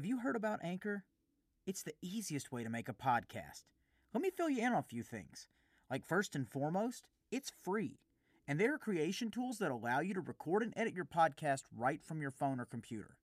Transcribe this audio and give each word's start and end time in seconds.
Have 0.00 0.06
you 0.06 0.20
heard 0.20 0.34
about 0.34 0.64
Anchor? 0.64 1.04
It's 1.66 1.82
the 1.82 1.92
easiest 2.00 2.50
way 2.50 2.64
to 2.64 2.70
make 2.70 2.88
a 2.88 2.94
podcast. 2.94 3.64
Let 4.14 4.22
me 4.22 4.30
fill 4.30 4.48
you 4.48 4.66
in 4.66 4.72
on 4.72 4.78
a 4.78 4.82
few 4.82 5.02
things. 5.02 5.46
Like, 5.90 6.06
first 6.06 6.34
and 6.34 6.48
foremost, 6.48 7.06
it's 7.30 7.52
free. 7.62 7.98
And 8.48 8.58
there 8.58 8.72
are 8.72 8.78
creation 8.78 9.30
tools 9.30 9.58
that 9.58 9.70
allow 9.70 10.00
you 10.00 10.14
to 10.14 10.22
record 10.22 10.62
and 10.62 10.72
edit 10.74 10.94
your 10.94 11.04
podcast 11.04 11.64
right 11.76 12.02
from 12.02 12.22
your 12.22 12.30
phone 12.30 12.60
or 12.60 12.64
computer. 12.64 13.18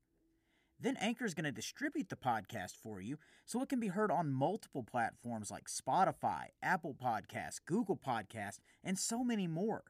Then 0.79 0.97
Anchor 0.97 1.25
is 1.25 1.33
going 1.33 1.45
to 1.45 1.51
distribute 1.51 2.09
the 2.09 2.15
podcast 2.15 2.73
for 2.75 3.01
you 3.01 3.17
so 3.43 3.63
it 3.63 3.69
can 3.69 3.79
be 3.79 3.87
heard 3.87 4.11
on 4.11 4.31
multiple 4.31 4.83
platforms 4.83 5.49
like 5.49 5.69
Spotify, 5.69 6.49
Apple 6.61 6.93
Podcasts, 6.93 7.59
Google 7.65 7.97
Podcasts, 7.97 8.59
and 8.83 8.99
so 8.99 9.23
many 9.23 9.47
more. 9.47 9.83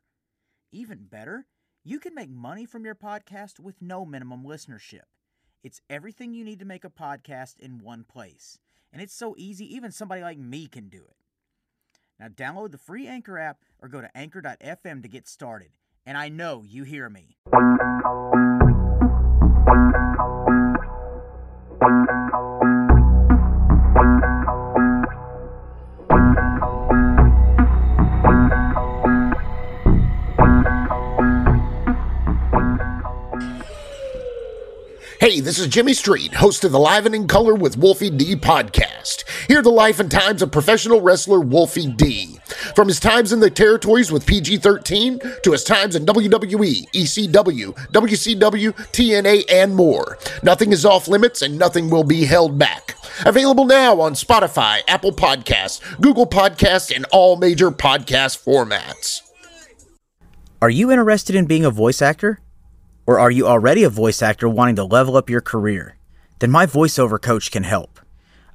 Even 0.71 0.99
better, 1.03 1.47
you 1.83 1.99
can 1.99 2.15
make 2.15 2.29
money 2.29 2.65
from 2.65 2.85
your 2.85 2.95
podcast 2.95 3.59
with 3.59 3.81
no 3.81 4.05
minimum 4.05 4.45
listenership. 4.45 5.01
It's 5.63 5.81
everything 5.89 6.33
you 6.33 6.43
need 6.43 6.59
to 6.59 6.65
make 6.65 6.85
a 6.85 6.89
podcast 6.89 7.59
in 7.59 7.79
one 7.79 8.03
place. 8.03 8.59
And 8.93 9.01
it's 9.01 9.13
so 9.13 9.35
easy, 9.37 9.73
even 9.75 9.91
somebody 9.91 10.21
like 10.21 10.37
me 10.37 10.67
can 10.67 10.89
do 10.89 10.99
it. 10.99 11.15
Now, 12.19 12.27
download 12.27 12.71
the 12.71 12.77
free 12.77 13.07
Anchor 13.07 13.37
app 13.37 13.59
or 13.79 13.89
go 13.89 14.01
to 14.01 14.17
anchor.fm 14.17 15.01
to 15.03 15.07
get 15.07 15.27
started. 15.27 15.69
And 16.05 16.17
I 16.17 16.29
know 16.29 16.63
you 16.65 16.83
hear 16.83 17.09
me. 17.09 17.37
Hey, 35.27 35.41
this 35.41 35.59
is 35.59 35.67
Jimmy 35.67 35.93
Street, 35.93 36.35
host 36.35 36.63
of 36.63 36.71
the 36.71 36.79
Live 36.79 37.05
and 37.05 37.13
in 37.13 37.27
Color 37.27 37.53
with 37.53 37.77
Wolfie 37.77 38.09
D 38.09 38.33
podcast. 38.37 39.25
Hear 39.49 39.61
the 39.61 39.69
life 39.69 39.99
and 39.99 40.09
times 40.09 40.41
of 40.41 40.53
professional 40.53 41.01
wrestler 41.01 41.41
Wolfie 41.41 41.91
D. 41.91 42.39
From 42.73 42.87
his 42.87 42.97
times 42.97 43.33
in 43.33 43.41
the 43.41 43.49
territories 43.49 44.09
with 44.09 44.25
PG 44.25 44.59
13 44.59 45.19
to 45.43 45.51
his 45.51 45.65
times 45.65 45.97
in 45.97 46.05
WWE, 46.05 46.89
ECW, 46.91 47.73
WCW, 47.91 48.71
TNA, 48.71 49.43
and 49.51 49.75
more. 49.75 50.17
Nothing 50.43 50.71
is 50.71 50.85
off 50.85 51.09
limits 51.09 51.41
and 51.41 51.59
nothing 51.59 51.89
will 51.89 52.05
be 52.05 52.23
held 52.23 52.57
back. 52.57 52.95
Available 53.25 53.65
now 53.65 53.99
on 53.99 54.13
Spotify, 54.13 54.79
Apple 54.87 55.11
Podcasts, 55.11 55.81
Google 55.99 56.25
Podcasts, 56.25 56.95
and 56.95 57.05
all 57.11 57.35
major 57.35 57.69
podcast 57.69 58.41
formats. 58.45 59.23
Are 60.61 60.69
you 60.69 60.89
interested 60.89 61.35
in 61.35 61.47
being 61.47 61.65
a 61.65 61.69
voice 61.69 62.01
actor? 62.01 62.39
Or 63.07 63.19
are 63.19 63.31
you 63.31 63.47
already 63.47 63.83
a 63.83 63.89
voice 63.89 64.21
actor 64.21 64.49
wanting 64.49 64.75
to 64.75 64.83
level 64.83 65.15
up 65.15 65.29
your 65.29 65.41
career? 65.41 65.97
Then 66.39 66.51
my 66.51 66.65
voiceover 66.65 67.19
coach 67.19 67.49
can 67.49 67.63
help. 67.63 68.01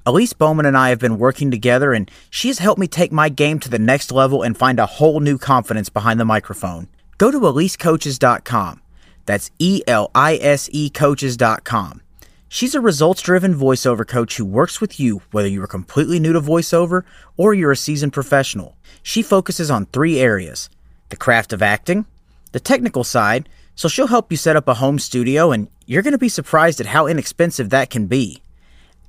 Elise 0.05 0.33
Bowman 0.33 0.67
and 0.67 0.77
I 0.77 0.89
have 0.89 0.99
been 0.99 1.17
working 1.17 1.49
together, 1.49 1.91
and 1.91 2.09
she 2.29 2.49
has 2.49 2.59
helped 2.59 2.79
me 2.79 2.87
take 2.87 3.11
my 3.11 3.29
game 3.29 3.59
to 3.59 3.69
the 3.69 3.79
next 3.79 4.11
level 4.11 4.43
and 4.43 4.55
find 4.55 4.79
a 4.79 4.85
whole 4.85 5.19
new 5.19 5.37
confidence 5.37 5.89
behind 5.89 6.19
the 6.19 6.25
microphone. 6.25 6.87
Go 7.17 7.31
to 7.31 7.39
elisecoaches.com. 7.39 8.81
That's 9.25 9.49
E 9.57 9.81
L 9.87 10.11
I 10.13 10.35
S 10.35 10.69
E 10.71 10.89
coaches.com. 10.89 12.01
She's 12.49 12.75
a 12.75 12.81
results 12.81 13.21
driven 13.21 13.55
voiceover 13.55 14.07
coach 14.07 14.37
who 14.37 14.45
works 14.45 14.79
with 14.79 14.99
you 14.99 15.23
whether 15.31 15.47
you 15.47 15.63
are 15.63 15.67
completely 15.67 16.19
new 16.19 16.33
to 16.33 16.41
voiceover 16.41 17.03
or 17.37 17.55
you're 17.55 17.71
a 17.71 17.75
seasoned 17.75 18.13
professional. 18.13 18.77
She 19.01 19.23
focuses 19.23 19.71
on 19.71 19.87
three 19.87 20.19
areas 20.19 20.69
the 21.09 21.15
craft 21.15 21.53
of 21.53 21.63
acting, 21.63 22.05
the 22.51 22.59
technical 22.59 23.03
side, 23.03 23.49
so 23.75 23.87
she'll 23.87 24.07
help 24.07 24.31
you 24.31 24.37
set 24.37 24.55
up 24.55 24.67
a 24.67 24.75
home 24.75 24.99
studio, 24.99 25.51
and 25.51 25.67
you're 25.85 26.01
going 26.01 26.13
to 26.13 26.17
be 26.17 26.29
surprised 26.29 26.79
at 26.79 26.87
how 26.87 27.07
inexpensive 27.07 27.69
that 27.69 27.89
can 27.89 28.07
be. 28.07 28.41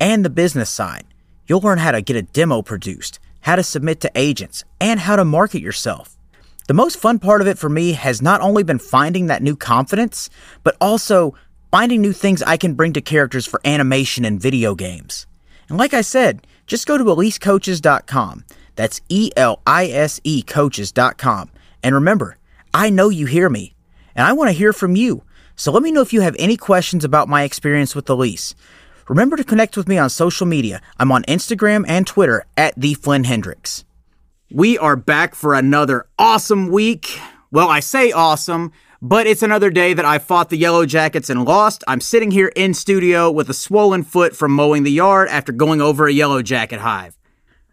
And 0.00 0.24
the 0.24 0.30
business 0.30 0.70
side. 0.70 1.04
You'll 1.46 1.60
learn 1.60 1.78
how 1.78 1.92
to 1.92 2.00
get 2.00 2.16
a 2.16 2.22
demo 2.22 2.62
produced, 2.62 3.18
how 3.42 3.56
to 3.56 3.62
submit 3.62 4.00
to 4.00 4.10
agents, 4.14 4.64
and 4.80 5.00
how 5.00 5.16
to 5.16 5.24
market 5.24 5.60
yourself. 5.60 6.16
The 6.66 6.74
most 6.74 6.96
fun 6.96 7.18
part 7.18 7.42
of 7.42 7.46
it 7.46 7.58
for 7.58 7.68
me 7.68 7.92
has 7.92 8.22
not 8.22 8.40
only 8.40 8.62
been 8.62 8.78
finding 8.78 9.26
that 9.26 9.42
new 9.42 9.54
confidence, 9.54 10.30
but 10.62 10.76
also 10.80 11.34
finding 11.70 12.00
new 12.00 12.14
things 12.14 12.42
I 12.42 12.56
can 12.56 12.74
bring 12.74 12.94
to 12.94 13.02
characters 13.02 13.46
for 13.46 13.60
animation 13.64 14.24
and 14.24 14.40
video 14.40 14.74
games. 14.74 15.26
And 15.68 15.76
like 15.76 15.92
I 15.92 16.00
said, 16.00 16.46
just 16.66 16.86
go 16.86 16.96
to 16.96 17.04
elisecoaches.com. 17.04 18.44
That's 18.76 19.02
E 19.10 19.30
L 19.36 19.60
I 19.66 19.86
S 19.88 20.20
E 20.24 20.42
coaches.com. 20.42 21.50
And 21.82 21.94
remember, 21.94 22.38
I 22.72 22.88
know 22.88 23.10
you 23.10 23.26
hear 23.26 23.50
me 23.50 23.73
and 24.14 24.26
I 24.26 24.32
want 24.32 24.48
to 24.48 24.56
hear 24.56 24.72
from 24.72 24.96
you. 24.96 25.22
So 25.56 25.70
let 25.70 25.82
me 25.82 25.92
know 25.92 26.00
if 26.00 26.12
you 26.12 26.20
have 26.20 26.36
any 26.38 26.56
questions 26.56 27.04
about 27.04 27.28
my 27.28 27.42
experience 27.42 27.94
with 27.94 28.08
Elise. 28.10 28.54
Remember 29.08 29.36
to 29.36 29.44
connect 29.44 29.76
with 29.76 29.86
me 29.86 29.98
on 29.98 30.10
social 30.10 30.46
media. 30.46 30.80
I'm 30.98 31.12
on 31.12 31.24
Instagram 31.24 31.84
and 31.86 32.06
Twitter 32.06 32.44
at 32.56 32.74
the 32.76 32.94
Flynn 32.94 33.24
Hendrix. 33.24 33.84
We 34.50 34.78
are 34.78 34.96
back 34.96 35.34
for 35.34 35.54
another 35.54 36.06
awesome 36.18 36.68
week. 36.68 37.18
Well, 37.50 37.68
I 37.68 37.80
say 37.80 38.12
awesome, 38.12 38.72
but 39.02 39.26
it's 39.26 39.42
another 39.42 39.70
day 39.70 39.94
that 39.94 40.04
I 40.04 40.18
fought 40.18 40.48
the 40.48 40.56
Yellow 40.56 40.86
Jackets 40.86 41.28
and 41.28 41.44
lost. 41.44 41.84
I'm 41.86 42.00
sitting 42.00 42.30
here 42.30 42.50
in 42.56 42.72
studio 42.72 43.30
with 43.30 43.50
a 43.50 43.54
swollen 43.54 44.02
foot 44.02 44.34
from 44.34 44.52
mowing 44.52 44.82
the 44.82 44.90
yard 44.90 45.28
after 45.28 45.52
going 45.52 45.80
over 45.80 46.06
a 46.06 46.12
Yellow 46.12 46.40
Jacket 46.40 46.80
hive. 46.80 47.18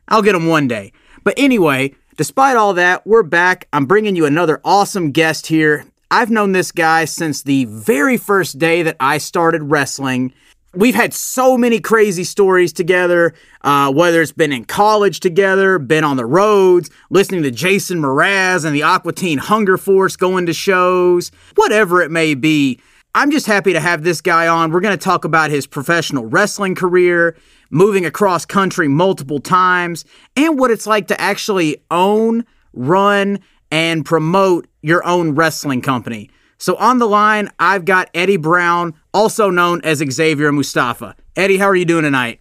I'll 0.08 0.22
get 0.22 0.34
them 0.34 0.48
one 0.48 0.68
day. 0.68 0.92
But 1.24 1.36
anyway, 1.38 1.96
despite 2.18 2.58
all 2.58 2.74
that, 2.74 3.08
we're 3.08 3.24
back. 3.24 3.68
I'm 3.72 3.86
bringing 3.86 4.16
you 4.16 4.26
another 4.26 4.60
awesome 4.66 5.12
guest 5.12 5.48
here. 5.48 5.86
I've 6.14 6.30
known 6.30 6.52
this 6.52 6.74
guy 6.74 7.06
since 7.06 7.44
the 7.44 7.64
very 7.64 8.18
first 8.18 8.60
day 8.60 8.84
that 8.84 8.98
I 9.00 9.18
started 9.18 9.64
wrestling. 9.64 10.34
We've 10.76 10.94
had 10.94 11.14
so 11.14 11.58
many 11.58 11.80
crazy 11.80 12.26
stories 12.26 12.74
together, 12.74 13.34
uh, 13.62 13.94
whether 13.94 14.22
it's 14.22 14.34
been 14.34 14.52
in 14.52 14.66
college 14.66 15.22
together, 15.22 15.80
been 15.80 16.04
on 16.04 16.18
the 16.18 16.26
roads, 16.26 16.90
listening 17.12 17.44
to 17.44 17.52
Jason 17.52 18.02
Mraz 18.02 18.66
and 18.66 18.76
the 18.76 18.84
Aqua 18.84 19.14
Teen 19.14 19.38
Hunger 19.38 19.78
Force 19.78 20.18
going 20.18 20.46
to 20.48 20.54
shows, 20.54 21.32
whatever 21.56 22.02
it 22.02 22.12
may 22.12 22.34
be. 22.36 22.78
I'm 23.16 23.32
just 23.32 23.46
happy 23.46 23.72
to 23.72 23.80
have 23.80 24.04
this 24.04 24.20
guy 24.20 24.50
on. 24.50 24.72
We're 24.72 24.82
going 24.82 24.98
to 24.98 25.04
talk 25.04 25.24
about 25.24 25.50
his 25.50 25.66
professional 25.66 26.26
wrestling 26.26 26.76
career, 26.76 27.38
moving 27.70 28.06
across 28.06 28.44
country 28.44 28.90
multiple 28.90 29.40
times, 29.40 30.04
and 30.36 30.60
what 30.60 30.72
it's 30.72 30.88
like 30.88 31.08
to 31.08 31.22
actually 31.22 31.82
own, 31.90 32.46
run, 32.74 33.40
and 33.72 34.06
promote 34.06 34.68
your 34.82 35.06
own 35.06 35.36
wrestling 35.36 35.82
company. 35.82 36.30
So 36.58 36.76
on 36.76 37.00
the 37.00 37.08
line, 37.08 37.50
I've 37.60 37.86
got 37.86 38.10
Eddie 38.14 38.38
Brown, 38.38 38.94
also 39.14 39.50
known 39.50 39.82
as 39.84 39.98
Xavier 39.98 40.52
Mustafa. 40.52 41.16
Eddie, 41.36 41.58
how 41.58 41.66
are 41.66 41.76
you 41.76 41.86
doing 41.86 42.04
tonight? 42.04 42.40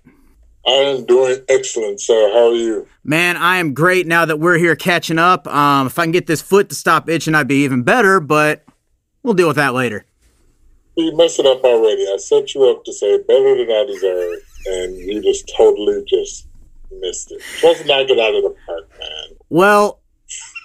I 0.66 0.72
am 0.72 1.06
doing 1.06 1.38
excellent, 1.48 2.00
sir. 2.00 2.30
How 2.32 2.50
are 2.50 2.54
you? 2.54 2.86
Man, 3.02 3.36
I 3.36 3.56
am 3.56 3.72
great 3.72 4.06
now 4.06 4.26
that 4.26 4.38
we're 4.38 4.58
here 4.58 4.76
catching 4.76 5.18
up. 5.18 5.46
Um, 5.46 5.86
if 5.86 5.98
I 5.98 6.04
can 6.04 6.12
get 6.12 6.26
this 6.26 6.42
foot 6.42 6.68
to 6.68 6.74
stop 6.74 7.08
itching, 7.08 7.34
I'd 7.34 7.48
be 7.48 7.64
even 7.64 7.82
better, 7.82 8.20
but 8.20 8.62
we'll 9.22 9.34
deal 9.34 9.48
with 9.48 9.56
that 9.56 9.72
later. 9.72 10.04
You 10.96 11.16
messed 11.16 11.38
it 11.38 11.46
up 11.46 11.64
already. 11.64 12.02
I 12.02 12.18
set 12.18 12.54
you 12.54 12.68
up 12.68 12.84
to 12.84 12.92
say 12.92 13.18
better 13.22 13.56
than 13.56 13.70
I 13.70 13.84
deserve, 13.86 14.38
and 14.66 14.96
you 14.98 15.22
just 15.22 15.50
totally 15.56 16.04
just 16.06 16.46
missed 16.90 17.32
it. 17.32 17.40
Just 17.60 17.86
knock 17.86 18.10
it 18.10 18.18
out 18.18 18.34
of 18.34 18.42
the 18.42 18.54
park, 18.66 18.90
man. 18.98 19.38
Well, 19.48 19.99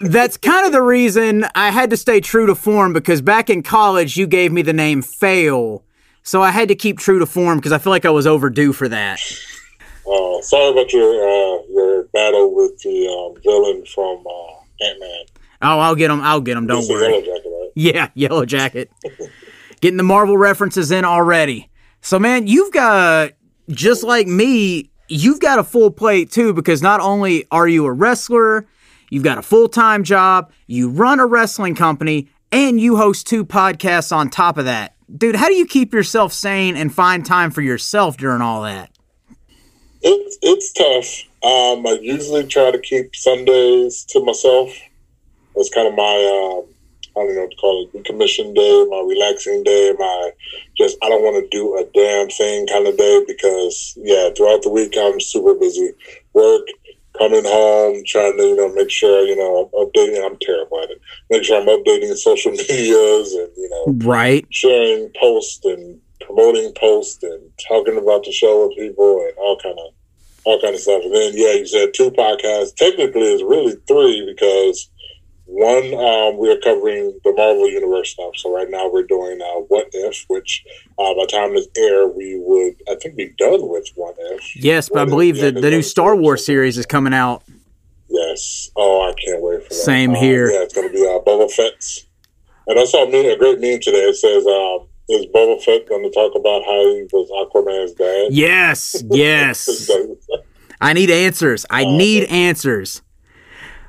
that's 0.02 0.38
kind 0.38 0.66
of 0.66 0.72
the 0.72 0.82
reason 0.82 1.46
I 1.56 1.72
had 1.72 1.90
to 1.92 1.98
stay 1.98 2.20
true 2.20 2.46
to 2.48 2.56
form 2.56 2.94
because 2.94 3.22
back 3.22 3.50
in 3.50 3.64
college 3.64 4.18
you 4.18 4.28
gave 4.28 4.52
me 4.52 4.62
the 4.62 4.74
name 4.74 5.02
Fail. 5.02 5.84
So 6.24 6.42
I 6.42 6.52
had 6.52 6.68
to 6.70 6.76
keep 6.76 6.98
true 7.00 7.20
to 7.20 7.26
form 7.26 7.60
because 7.60 7.72
I 7.72 7.78
feel 7.78 7.92
like 7.92 8.06
I 8.06 8.10
was 8.10 8.26
overdue 8.28 8.74
for 8.74 8.88
that. 8.90 9.20
Uh, 10.08 10.42
sorry 10.42 10.72
about 10.72 10.92
your 10.92 11.14
uh, 11.24 11.62
your 11.70 12.04
battle 12.14 12.54
with 12.54 12.80
the 12.82 13.08
um, 13.08 13.42
villain 13.42 13.86
from 13.86 14.24
uh, 14.28 14.86
Ant 14.86 15.00
Man. 15.00 15.26
Oh, 15.62 15.80
I'll 15.80 15.96
get 15.96 16.12
him. 16.12 16.22
I'll 16.22 16.42
get 16.42 16.58
him. 16.58 16.68
Don't 16.68 16.88
worry. 16.88 17.12
Yellow 17.12 17.22
Jacket, 17.22 17.44
right? 17.46 17.72
Yeah, 17.76 18.10
Yellow 18.16 18.46
Jacket. 18.46 18.92
Getting 19.82 19.98
the 19.98 20.04
Marvel 20.04 20.38
references 20.38 20.92
in 20.92 21.06
already. 21.06 21.70
So, 22.02 22.20
man, 22.20 22.46
you've 22.46 22.72
got, 22.72 23.32
just 23.70 24.04
like 24.04 24.28
me, 24.28 24.92
you've 25.08 25.40
got 25.40 25.58
a 25.58 25.64
full 25.64 25.90
plate 25.90 26.32
too, 26.32 26.54
because 26.54 26.82
not 26.82 27.00
only 27.00 27.48
are 27.52 27.68
you 27.68 27.86
a 27.86 27.92
wrestler, 27.92 28.68
you've 29.10 29.24
got 29.24 29.38
a 29.38 29.42
full 29.42 29.68
time 29.68 30.04
job, 30.04 30.52
you 30.68 30.90
run 30.90 31.20
a 31.20 31.26
wrestling 31.26 31.76
company, 31.76 32.30
and 32.52 32.80
you 32.80 32.98
host 32.98 33.28
two 33.28 33.46
podcasts 33.46 34.16
on 34.16 34.30
top 34.30 34.58
of 34.58 34.66
that. 34.66 34.96
Dude, 35.18 35.36
how 35.36 35.48
do 35.48 35.54
you 35.54 35.66
keep 35.66 35.94
yourself 35.94 36.34
sane 36.34 36.76
and 36.76 36.94
find 36.94 37.26
time 37.26 37.52
for 37.52 37.62
yourself 37.62 38.18
during 38.18 38.42
all 38.42 38.64
that? 38.64 38.90
It's 40.02 40.38
it's 40.42 40.72
tough. 40.74 41.30
Um, 41.44 41.86
I 41.86 42.00
usually 42.02 42.46
try 42.46 42.72
to 42.72 42.80
keep 42.80 43.16
Sundays 43.16 44.06
to 44.10 44.24
myself. 44.24 44.70
That's 45.56 45.70
kind 45.70 45.88
of 45.88 45.96
my 45.96 46.04
um, 46.04 46.76
I 47.18 47.22
don't 47.22 47.36
know 47.36 47.42
what 47.42 47.52
to 47.52 47.58
call 47.58 47.88
it, 47.94 47.94
decommission 47.94 48.54
day, 48.54 48.86
my 48.90 49.02
relaxing 49.08 49.64
day, 49.64 49.94
my 49.98 50.32
just 50.78 50.98
I 51.02 51.10
don't 51.10 51.24
want 51.24 51.44
to 51.44 51.58
do 51.58 51.78
a 51.78 51.86
damn 51.94 52.30
thing 52.30 52.68
kind 52.68 52.88
of 52.88 52.98
day 52.98 53.24
because 53.28 53.98
yeah, 53.98 54.30
throughout 54.36 54.64
the 54.64 54.70
week 54.70 54.96
I'm 55.00 55.20
super 55.20 55.54
busy. 55.54 55.94
Work, 56.34 56.68
coming 57.18 57.44
home, 57.46 58.04
trying 58.06 58.38
to, 58.38 58.44
you 58.44 58.56
know, 58.56 58.74
make 58.74 58.90
sure, 58.90 59.26
you 59.26 59.36
know, 59.36 59.70
I'm 59.74 59.88
updating 59.88 60.26
I'm 60.26 60.38
terrible 60.42 60.82
at 60.84 60.90
it. 60.92 61.02
Make 61.30 61.44
sure 61.44 61.60
I'm 61.62 61.68
updating 61.68 62.16
social 62.18 62.52
medias 62.52 63.34
and, 63.34 63.50
you 63.58 63.70
know, 63.70 63.94
Right. 64.06 64.46
sharing 64.50 65.12
posts 65.20 65.64
and 65.66 66.00
promoting 66.22 66.74
posts 66.74 67.24
and 67.24 67.42
talking 67.68 67.98
about 67.98 68.24
the 68.24 68.32
show 68.32 68.68
with 68.68 68.78
people 68.78 69.22
and 69.28 69.38
all 69.38 69.58
kind 69.62 69.78
of 69.78 69.94
all 70.46 70.62
kind 70.62 70.76
of 70.76 70.82
stuff. 70.82 71.04
And 71.04 71.14
then 71.14 71.34
yeah, 71.36 71.54
you 71.54 71.66
said 71.66 71.90
two 71.94 72.12
podcasts. 72.12 72.76
Technically, 72.76 73.34
it's 73.34 73.44
really 73.44 73.76
three 73.88 74.26
because 74.26 74.90
one 75.46 75.94
um, 75.94 76.38
we 76.38 76.52
are 76.52 76.58
covering 76.64 77.18
the 77.24 77.34
Marvel 77.34 77.70
Universe 77.70 78.10
stuff. 78.12 78.36
So 78.38 78.54
right 78.54 78.70
now 78.70 78.90
we're 78.92 79.04
doing 79.04 79.40
uh, 79.42 79.62
What 79.68 79.88
If, 79.94 80.26
which 80.28 80.64
uh, 80.98 81.14
by 81.14 81.24
the 81.24 81.28
time 81.32 81.54
this 81.54 81.68
air, 81.78 82.08
we 82.08 82.38
would 82.40 82.76
I 82.90 82.96
think 83.02 83.16
be 83.16 83.30
done 83.38 83.68
with 83.70 83.88
What 83.96 84.16
If. 84.20 84.56
Yes, 84.56 84.90
but 84.90 84.96
What 84.96 85.02
I 85.02 85.06
believe 85.10 85.38
If, 85.38 85.54
the, 85.56 85.62
the 85.62 85.70
new 85.70 85.82
Star 85.82 86.16
Wars 86.16 86.46
series 86.46 86.78
is 86.78 86.86
coming 86.86 87.14
out. 87.14 87.44
Yes. 88.10 88.70
Oh, 88.76 89.02
I 89.10 89.14
can't 89.20 89.42
wait 89.42 89.64
for 89.64 89.70
that. 89.70 89.76
Same 89.76 90.12
Um, 90.12 90.16
here. 90.18 90.50
Yeah, 90.52 90.62
it's 90.64 90.74
going 90.74 90.88
to 90.88 90.94
be 90.94 91.02
uh, 91.06 91.20
Boba 91.20 91.52
Fett's. 91.52 92.06
And 92.68 92.80
I 92.80 92.86
saw 92.86 93.04
a, 93.06 93.12
meme, 93.12 93.26
a 93.32 93.38
great 93.38 93.60
meme 93.60 93.80
today. 93.82 93.98
It 94.10 94.16
says, 94.16 94.46
um, 94.48 94.88
"Is 95.10 95.26
Boba 95.28 95.62
Fett 95.64 95.88
going 95.88 96.04
to 96.04 96.10
talk 96.12 96.34
about 96.36 96.64
how 96.66 96.82
he 96.96 97.04
was 97.14 97.30
Aquaman's 97.48 97.94
dad?" 97.94 98.28
Yes, 98.34 99.04
yes. 99.12 99.90
I 100.82 100.94
need 100.94 101.12
answers. 101.12 101.66
I 101.70 101.84
Oh, 101.84 101.98
need 101.98 102.24
answers. 102.26 103.02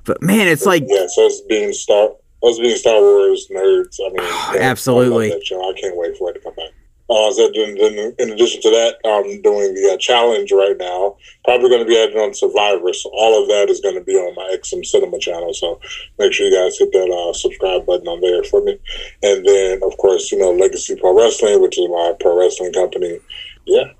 But 0.07 0.23
man, 0.23 0.49
it's 0.49 0.65
like 0.65 0.85
yeah. 0.87 1.07
So 1.09 1.27
it's 1.27 1.41
being 1.43 1.73
Star, 1.73 2.11
us 2.45 2.59
being 2.59 2.77
Star 2.77 3.01
Wars 3.01 3.49
nerds. 3.53 3.97
I 4.01 4.09
mean, 4.09 4.17
yeah, 4.55 4.71
Absolutely. 4.71 5.33
I. 5.33 5.37
I 5.37 5.73
can't 5.81 5.97
wait 5.97 6.17
for 6.17 6.31
it 6.31 6.35
to 6.35 6.41
come 6.41 6.55
back. 6.55 6.71
Uh, 7.09 7.31
so 7.31 7.49
then, 7.55 7.77
then 7.77 8.15
in 8.19 8.31
addition 8.33 8.61
to 8.61 8.71
that, 8.71 8.97
I'm 9.05 9.41
doing 9.43 9.75
the 9.75 9.95
uh, 9.95 9.97
challenge 9.97 10.51
right 10.51 10.77
now. 10.77 11.17
Probably 11.45 11.69
going 11.69 11.83
to 11.83 11.89
be 11.89 11.97
added 11.97 12.17
on 12.17 12.35
Survivor. 12.35 12.93
So 12.93 13.11
all 13.15 13.41
of 13.41 13.49
that 13.49 13.71
is 13.71 13.81
going 13.81 13.95
to 13.95 14.03
be 14.03 14.15
on 14.15 14.35
my 14.35 14.57
XM 14.59 14.85
Cinema 14.85 15.19
channel. 15.21 15.55
So 15.55 15.81
make 16.19 16.33
sure 16.33 16.49
you 16.49 16.57
guys 16.57 16.77
hit 16.77 16.91
that 16.93 17.07
uh, 17.07 17.33
subscribe 17.33 17.87
button 17.87 18.09
on 18.09 18.21
there 18.21 18.43
for 18.43 18.61
me. 18.63 18.77
And 19.23 19.47
then, 19.47 19.83
of 19.85 19.97
course, 19.99 20.33
you 20.33 20.39
know, 20.39 20.51
Legacy 20.51 20.97
Pro 20.97 21.17
Wrestling, 21.17 21.63
which 21.63 21.79
is 21.79 21.89
my 21.89 22.13
pro 22.19 22.37
wrestling 22.37 22.73
company. 22.73 23.21
Yeah. 23.67 23.93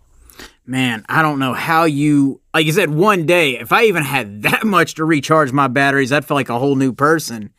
Man, 0.67 1.05
I 1.09 1.23
don't 1.23 1.39
know 1.39 1.53
how 1.53 1.85
you 1.85 2.41
like 2.55 2.67
you 2.67 2.73
said 2.73 2.91
one 2.91 3.27
day, 3.27 3.59
if 3.59 3.73
I 3.73 3.85
even 3.85 4.03
had 4.03 4.43
that 4.45 4.65
much 4.65 4.95
to 4.95 5.05
recharge 5.05 5.53
my 5.53 5.69
batteries, 5.69 6.13
I'd 6.13 6.25
feel 6.25 6.37
like 6.37 6.49
a 6.49 6.59
whole 6.59 6.77
new 6.77 6.93
person. 6.93 7.51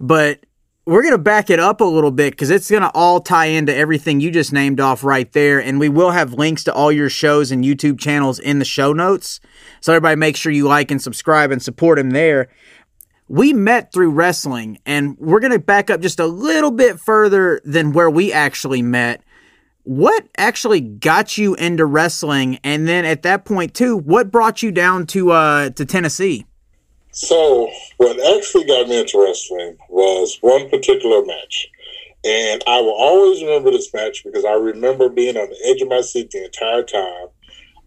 But 0.00 0.44
we're 0.86 1.02
going 1.02 1.12
to 1.12 1.18
back 1.18 1.48
it 1.48 1.58
up 1.58 1.80
a 1.80 1.84
little 1.84 2.10
bit 2.10 2.32
because 2.32 2.50
it's 2.50 2.70
going 2.70 2.82
to 2.82 2.90
all 2.90 3.20
tie 3.20 3.46
into 3.46 3.74
everything 3.74 4.20
you 4.20 4.30
just 4.30 4.52
named 4.52 4.80
off 4.80 5.02
right 5.02 5.32
there. 5.32 5.58
And 5.58 5.80
we 5.80 5.88
will 5.88 6.10
have 6.10 6.34
links 6.34 6.62
to 6.64 6.74
all 6.74 6.92
your 6.92 7.08
shows 7.08 7.50
and 7.50 7.64
YouTube 7.64 7.98
channels 7.98 8.38
in 8.38 8.58
the 8.58 8.66
show 8.66 8.92
notes. 8.92 9.40
So 9.80 9.92
everybody 9.92 10.16
make 10.16 10.36
sure 10.36 10.52
you 10.52 10.68
like 10.68 10.90
and 10.90 11.00
subscribe 11.00 11.50
and 11.50 11.62
support 11.62 11.98
him 11.98 12.10
there. 12.10 12.50
We 13.28 13.54
met 13.54 13.90
through 13.90 14.10
wrestling, 14.10 14.78
and 14.84 15.16
we're 15.18 15.40
going 15.40 15.54
to 15.54 15.58
back 15.58 15.88
up 15.88 16.02
just 16.02 16.20
a 16.20 16.26
little 16.26 16.70
bit 16.70 17.00
further 17.00 17.62
than 17.64 17.92
where 17.92 18.10
we 18.10 18.30
actually 18.30 18.82
met. 18.82 19.23
What 19.84 20.26
actually 20.36 20.80
got 20.80 21.38
you 21.38 21.54
into 21.54 21.84
wrestling? 21.84 22.58
And 22.64 22.88
then 22.88 23.04
at 23.04 23.22
that 23.22 23.44
point, 23.44 23.74
too, 23.74 23.96
what 23.96 24.30
brought 24.30 24.62
you 24.62 24.72
down 24.72 25.06
to 25.08 25.32
uh, 25.32 25.70
to 25.70 25.84
Tennessee? 25.84 26.46
So, 27.12 27.70
what 27.98 28.18
actually 28.36 28.64
got 28.64 28.88
me 28.88 29.00
into 29.00 29.22
wrestling 29.22 29.76
was 29.88 30.38
one 30.40 30.68
particular 30.68 31.24
match. 31.24 31.68
And 32.24 32.64
I 32.66 32.80
will 32.80 32.96
always 32.96 33.42
remember 33.42 33.70
this 33.70 33.92
match 33.92 34.24
because 34.24 34.44
I 34.44 34.54
remember 34.54 35.08
being 35.10 35.36
on 35.36 35.48
the 35.48 35.70
edge 35.70 35.82
of 35.82 35.88
my 35.88 36.00
seat 36.00 36.30
the 36.30 36.44
entire 36.44 36.82
time. 36.82 37.28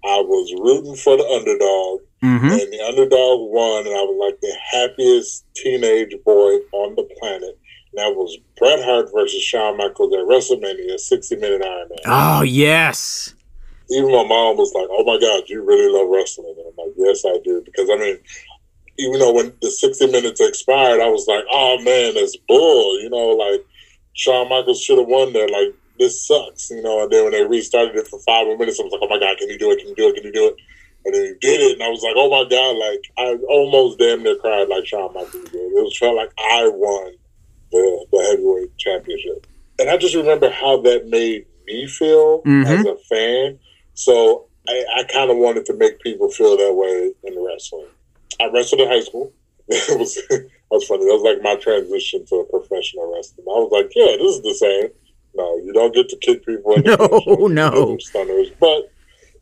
I 0.06 0.22
was 0.22 0.54
rooting 0.62 0.96
for 0.96 1.18
the 1.18 1.26
underdog, 1.26 2.02
Mm-hmm. 2.24 2.50
and 2.50 2.74
the 2.74 2.84
underdog 2.88 3.52
won, 3.52 3.86
and 3.86 3.96
I 3.96 4.02
was 4.02 4.18
like 4.20 4.42
the 4.42 4.56
happiest 4.72 5.46
teenage 5.54 6.16
boy 6.26 6.58
on 6.72 6.96
the 6.96 7.08
planet. 7.20 7.60
That 7.98 8.14
was 8.14 8.38
Bret 8.58 8.84
Hart 8.86 9.10
versus 9.12 9.42
Shawn 9.42 9.76
Michaels 9.76 10.14
at 10.14 10.20
WrestleMania, 10.30 11.00
60 11.00 11.36
minute 11.38 11.66
Iron 11.66 11.90
Man. 11.90 11.98
Oh 12.06 12.42
yes, 12.44 13.34
even 13.90 14.12
my 14.12 14.24
mom 14.24 14.58
was 14.58 14.72
like, 14.76 14.88
"Oh 14.92 15.04
my 15.04 15.18
God, 15.20 15.50
you 15.50 15.64
really 15.64 15.92
love 15.92 16.08
wrestling?" 16.08 16.54
And 16.58 16.68
I'm 16.68 16.86
like, 16.86 16.94
"Yes, 16.96 17.26
I 17.26 17.40
do." 17.44 17.64
Because 17.66 17.90
I 17.90 17.96
mean, 17.96 18.20
even 19.00 19.20
though 19.20 19.34
when 19.34 19.52
the 19.64 19.72
60 19.72 20.12
minutes 20.12 20.40
expired, 20.40 21.02
I 21.02 21.10
was 21.10 21.26
like, 21.28 21.44
"Oh 21.50 21.82
man, 21.82 22.14
that's 22.14 22.38
bull," 22.48 23.02
you 23.02 23.10
know, 23.10 23.30
like 23.30 23.66
Shawn 24.14 24.48
Michaels 24.48 24.80
should 24.80 25.00
have 25.00 25.08
won 25.08 25.34
there. 25.34 25.48
Like 25.48 25.74
this 25.98 26.22
sucks, 26.28 26.70
you 26.70 26.84
know. 26.84 27.02
And 27.02 27.12
then 27.12 27.24
when 27.24 27.34
they 27.34 27.46
restarted 27.46 27.96
it 27.96 28.08
for 28.08 28.20
five 28.20 28.46
more 28.46 28.60
minutes, 28.60 28.80
I 28.80 28.84
was 28.84 28.92
like, 28.94 29.02
"Oh 29.02 29.10
my 29.10 29.18
God, 29.18 29.40
can 29.40 29.50
you 29.50 29.58
do 29.58 29.72
it? 29.72 29.80
Can 29.80 29.90
you 29.90 29.96
do 29.96 30.10
it? 30.10 30.16
Can 30.16 30.24
you 30.24 30.34
do 30.34 30.48
it?" 30.50 30.56
And 31.04 31.16
then 31.16 31.26
he 31.26 31.34
did 31.42 31.62
it, 31.62 31.74
and 31.74 31.84
I 31.84 31.90
was 31.90 32.04
like, 32.04 32.14
"Oh 32.16 32.30
my 32.30 32.48
God!" 32.48 32.78
Like 32.78 33.02
I 33.18 33.42
almost 33.50 33.98
damn 33.98 34.22
near 34.22 34.36
cried 34.36 34.70
like 34.70 34.86
Shawn 34.86 35.16
Michaels 35.16 35.50
did. 35.50 35.66
It 35.66 35.82
was 35.82 35.98
felt 35.98 36.16
like 36.16 36.32
I 36.38 36.70
won 36.70 37.14
the 37.72 38.06
the 38.12 38.22
heavyweight 38.30 38.78
championship, 38.78 39.46
and 39.80 39.90
I 39.90 39.98
just 39.98 40.16
remember 40.16 40.50
how 40.50 40.82
that 40.82 41.08
made 41.08 41.46
me 41.66 41.86
feel 41.88 42.42
Mhm. 42.44 42.66
as 42.66 42.86
a 42.86 42.96
fan. 43.10 43.60
So 43.94 44.46
I, 44.70 44.86
I 44.98 45.04
kind 45.04 45.30
of 45.32 45.38
wanted 45.38 45.66
to 45.68 45.74
make 45.74 46.00
people 46.02 46.30
feel 46.30 46.56
that 46.58 46.74
way 46.74 47.12
in 47.24 47.36
the 47.36 47.42
wrestling. 47.42 47.88
I 48.42 48.48
wrestled 48.54 48.82
in 48.82 48.88
high 48.90 49.02
school. 49.02 49.34
It 49.70 50.00
was 50.00 50.16
that 50.16 50.50
was 50.72 50.86
funny. 50.88 51.06
That 51.06 51.14
was 51.20 51.24
like 51.24 51.42
my 51.42 51.56
transition 51.56 52.26
to 52.28 52.46
professional 52.50 53.12
wrestling. 53.14 53.46
I 53.50 53.60
was 53.60 53.72
like, 53.72 53.92
yeah, 53.96 54.16
this 54.18 54.36
is 54.38 54.42
the 54.42 54.54
same. 54.56 54.90
No, 55.36 55.58
you 55.58 55.74
don't 55.74 55.94
get 55.94 56.08
to 56.10 56.18
kick 56.18 56.46
people 56.46 56.74
in 56.76 56.84
the 56.84 56.96
No, 56.98 57.08
face. 57.10 57.26
You 57.28 57.36
don't 57.38 57.54
no. 57.54 57.98
stunners, 58.00 58.50
but 58.60 58.92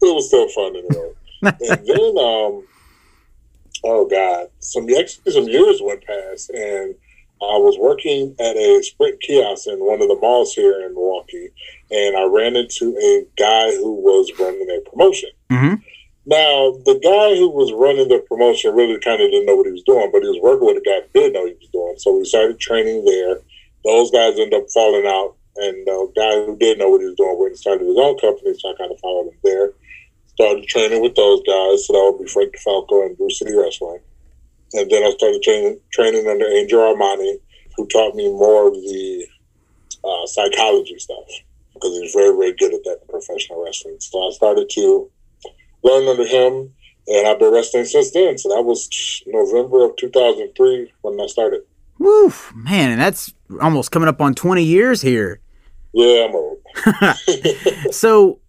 it 0.01 0.13
was 0.15 0.27
still 0.27 0.47
fun 0.49 0.75
anyway. 0.75 1.11
and 1.43 1.87
then, 1.87 2.17
um, 2.17 2.65
oh 3.83 4.07
god, 4.09 4.47
some 4.59 4.87
some 5.29 5.47
years 5.47 5.79
went 5.81 6.03
past, 6.03 6.49
and 6.49 6.95
I 7.41 7.57
was 7.57 7.77
working 7.77 8.35
at 8.39 8.55
a 8.55 8.81
Sprint 8.83 9.19
kiosk 9.21 9.67
in 9.67 9.79
one 9.79 10.01
of 10.01 10.07
the 10.07 10.15
malls 10.15 10.53
here 10.53 10.81
in 10.85 10.93
Milwaukee, 10.93 11.49
and 11.91 12.17
I 12.17 12.23
ran 12.23 12.55
into 12.55 12.95
a 12.97 13.25
guy 13.37 13.71
who 13.75 13.91
was 13.91 14.31
running 14.39 14.67
a 14.69 14.89
promotion. 14.89 15.29
Mhm. 15.51 15.81
Now, 16.25 16.71
the 16.85 16.97
guy 17.03 17.35
who 17.35 17.49
was 17.49 17.71
running 17.71 18.07
the 18.07 18.19
promotion 18.19 18.73
really 18.73 18.97
kind 18.99 19.21
of 19.21 19.29
didn't 19.29 19.45
know 19.45 19.55
what 19.55 19.67
he 19.67 19.71
was 19.71 19.83
doing, 19.83 20.09
but 20.11 20.23
he 20.23 20.29
was 20.29 20.39
working 20.41 20.65
with 20.65 20.77
a 20.77 20.81
guy 20.81 21.01
who 21.01 21.21
did 21.21 21.33
know 21.33 21.41
what 21.41 21.51
he 21.51 21.57
was 21.59 21.69
doing. 21.69 21.93
So 21.97 22.17
we 22.17 22.25
started 22.25 22.57
training 22.59 23.05
there. 23.05 23.41
Those 23.83 24.09
guys 24.09 24.39
ended 24.39 24.55
up 24.55 24.71
falling 24.71 25.05
out, 25.05 25.35
and 25.57 25.85
the 25.85 26.11
guy 26.15 26.45
who 26.45 26.55
did 26.57 26.79
know 26.79 26.89
what 26.89 27.01
he 27.01 27.07
was 27.07 27.15
doing 27.15 27.37
went 27.37 27.51
and 27.51 27.59
started 27.59 27.85
his 27.85 27.97
own 27.97 28.17
company, 28.17 28.57
so 28.57 28.71
I 28.71 28.73
kind 28.73 28.91
of 28.91 28.99
followed 28.99 29.27
him 29.27 29.37
there. 29.43 29.73
Started 30.33 30.65
training 30.67 31.01
with 31.01 31.15
those 31.15 31.43
guys, 31.43 31.85
so 31.85 31.93
that 31.93 32.11
would 32.11 32.25
be 32.25 32.31
Frank 32.31 32.55
DeFalco 32.55 33.05
and 33.05 33.17
Brew 33.17 33.29
City 33.29 33.53
Wrestling. 33.53 33.99
And 34.73 34.89
then 34.89 35.03
I 35.03 35.11
started 35.11 35.41
training 35.43 35.79
training 35.91 36.27
under 36.27 36.45
Angel 36.45 36.79
Armani, 36.79 37.37
who 37.75 37.87
taught 37.87 38.15
me 38.15 38.29
more 38.29 38.67
of 38.67 38.73
the 38.73 39.27
uh, 40.03 40.27
psychology 40.27 40.97
stuff 40.99 41.25
because 41.73 41.97
he's 41.99 42.13
very, 42.13 42.35
very 42.35 42.53
good 42.53 42.73
at 42.73 42.83
that 42.83 42.99
in 43.01 43.07
professional 43.07 43.63
wrestling. 43.63 43.97
So 43.99 44.27
I 44.27 44.31
started 44.31 44.69
to 44.71 45.11
learn 45.83 46.07
under 46.07 46.25
him, 46.25 46.73
and 47.07 47.27
I've 47.27 47.39
been 47.39 47.53
wrestling 47.53 47.85
since 47.85 48.11
then. 48.11 48.37
So 48.37 48.49
that 48.49 48.63
was 48.63 48.89
November 49.27 49.85
of 49.85 49.95
2003 49.97 50.93
when 51.01 51.19
I 51.19 51.27
started. 51.27 51.61
Woo, 51.97 52.33
man, 52.53 52.91
and 52.91 52.99
that's 52.99 53.33
almost 53.61 53.91
coming 53.91 54.09
up 54.09 54.19
on 54.21 54.35
twenty 54.35 54.63
years 54.63 55.01
here. 55.01 55.39
Yeah, 55.93 56.27
I'm 56.27 56.35
old. 56.35 56.57
So, 57.93 58.39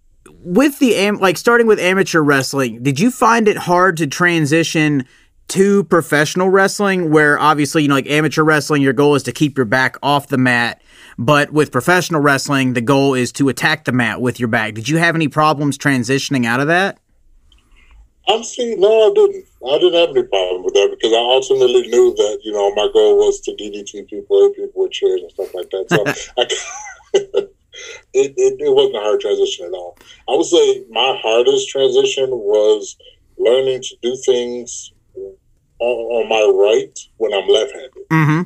with 0.41 0.81
the 0.81 0.97
am 0.97 1.19
like 1.19 1.37
starting 1.37 1.69
with 1.69 1.79
amateur 1.79 2.21
wrestling, 2.21 2.83
did 2.83 2.99
you 2.99 3.13
find 3.13 3.47
it 3.47 3.57
hard 3.57 3.99
to 3.99 4.09
transition 4.09 5.07
to 5.49 5.85
professional 5.85 6.51
wrestling? 6.51 7.11
Where 7.11 7.39
obviously, 7.39 7.83
you 7.83 7.89
know, 7.89 7.95
like 7.95 8.09
amateur 8.09 8.43
wrestling, 8.43 8.83
your 8.83 8.93
goal 8.93 9.15
is 9.15 9.23
to 9.25 9.33
keep 9.33 9.57
your 9.57 9.67
back 9.67 9.97
off 10.03 10.29
the 10.29 10.39
mat, 10.39 10.83
but 11.19 11.53
with 11.53 11.73
professional 11.73 12.21
wrestling, 12.21 12.75
the 12.75 12.81
goal 12.81 13.15
is 13.15 13.33
to 13.33 13.49
attack 13.49 13.85
the 13.85 13.93
mat 13.93 14.21
with 14.21 14.39
your 14.39 14.49
back. 14.49 14.75
Did 14.75 14.89
you 14.89 14.99
have 14.99 15.15
any 15.15 15.29
problems 15.29 15.79
transitioning 15.79 16.45
out 16.47 16.61
of 16.61 16.67
that? 16.67 16.99
Honestly, 18.29 18.75
no, 18.77 19.11
I 19.11 19.15
didn't. 19.15 19.45
I 19.67 19.79
didn't 19.79 20.01
have 20.01 20.11
any 20.11 20.23
problem 20.25 20.65
with 20.65 20.75
that 20.75 20.89
because 20.91 21.13
I 21.13 21.19
ultimately 21.19 21.87
knew 21.89 22.13
that 22.15 22.41
you 22.43 22.53
know 22.53 22.75
my 22.75 22.89
goal 22.93 23.19
was 23.19 23.41
to 23.43 23.53
DDT 23.53 24.09
people, 24.09 24.43
hit 24.43 24.57
people 24.57 24.83
with 24.83 24.93
chairs 24.93 25.21
and 25.23 25.31
stuff 25.31 25.55
like 25.55 25.71
that. 25.71 25.87
So 25.91 26.05
I, 26.43 26.47
it, 28.15 28.35
it 28.37 28.61
it 28.61 28.75
wasn't 28.75 28.97
a 28.97 29.01
hard 29.01 29.21
transition 29.21 29.67
at 29.67 29.73
all. 29.73 29.97
I 30.29 30.35
would 30.35 30.47
say 30.47 30.85
my 30.91 31.19
hardest 31.23 31.69
transition 31.69 32.31
was 32.31 32.97
learning 33.39 33.83
to 33.83 33.97
do 34.03 34.17
things 34.27 34.93
on, 35.79 36.25
on 36.25 36.29
my 36.29 36.43
right 36.65 36.99
when 37.17 37.33
I'm 37.33 37.49
left-handed. 37.49 38.09
Mm-hmm. 38.11 38.43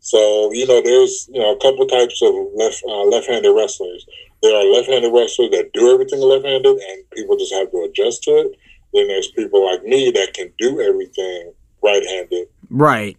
So 0.00 0.52
you 0.52 0.66
know, 0.66 0.80
there's 0.80 1.28
you 1.32 1.40
know 1.40 1.54
a 1.54 1.60
couple 1.60 1.86
types 1.86 2.22
of 2.22 2.32
left 2.54 2.82
uh, 2.86 3.04
left-handed 3.04 3.52
wrestlers. 3.52 4.06
There 4.42 4.54
are 4.54 4.64
left-handed 4.72 5.12
wrestlers 5.12 5.50
that 5.50 5.72
do 5.74 5.92
everything 5.92 6.20
left-handed, 6.20 6.78
and 6.78 7.10
people 7.10 7.36
just 7.36 7.52
have 7.52 7.70
to 7.72 7.88
adjust 7.88 8.22
to 8.24 8.30
it. 8.30 8.52
Then 8.94 9.08
there's 9.08 9.30
people 9.32 9.66
like 9.66 9.82
me 9.82 10.10
that 10.12 10.34
can 10.34 10.52
do 10.58 10.80
everything 10.80 11.52
right-handed. 11.82 12.48
Right. 12.70 13.16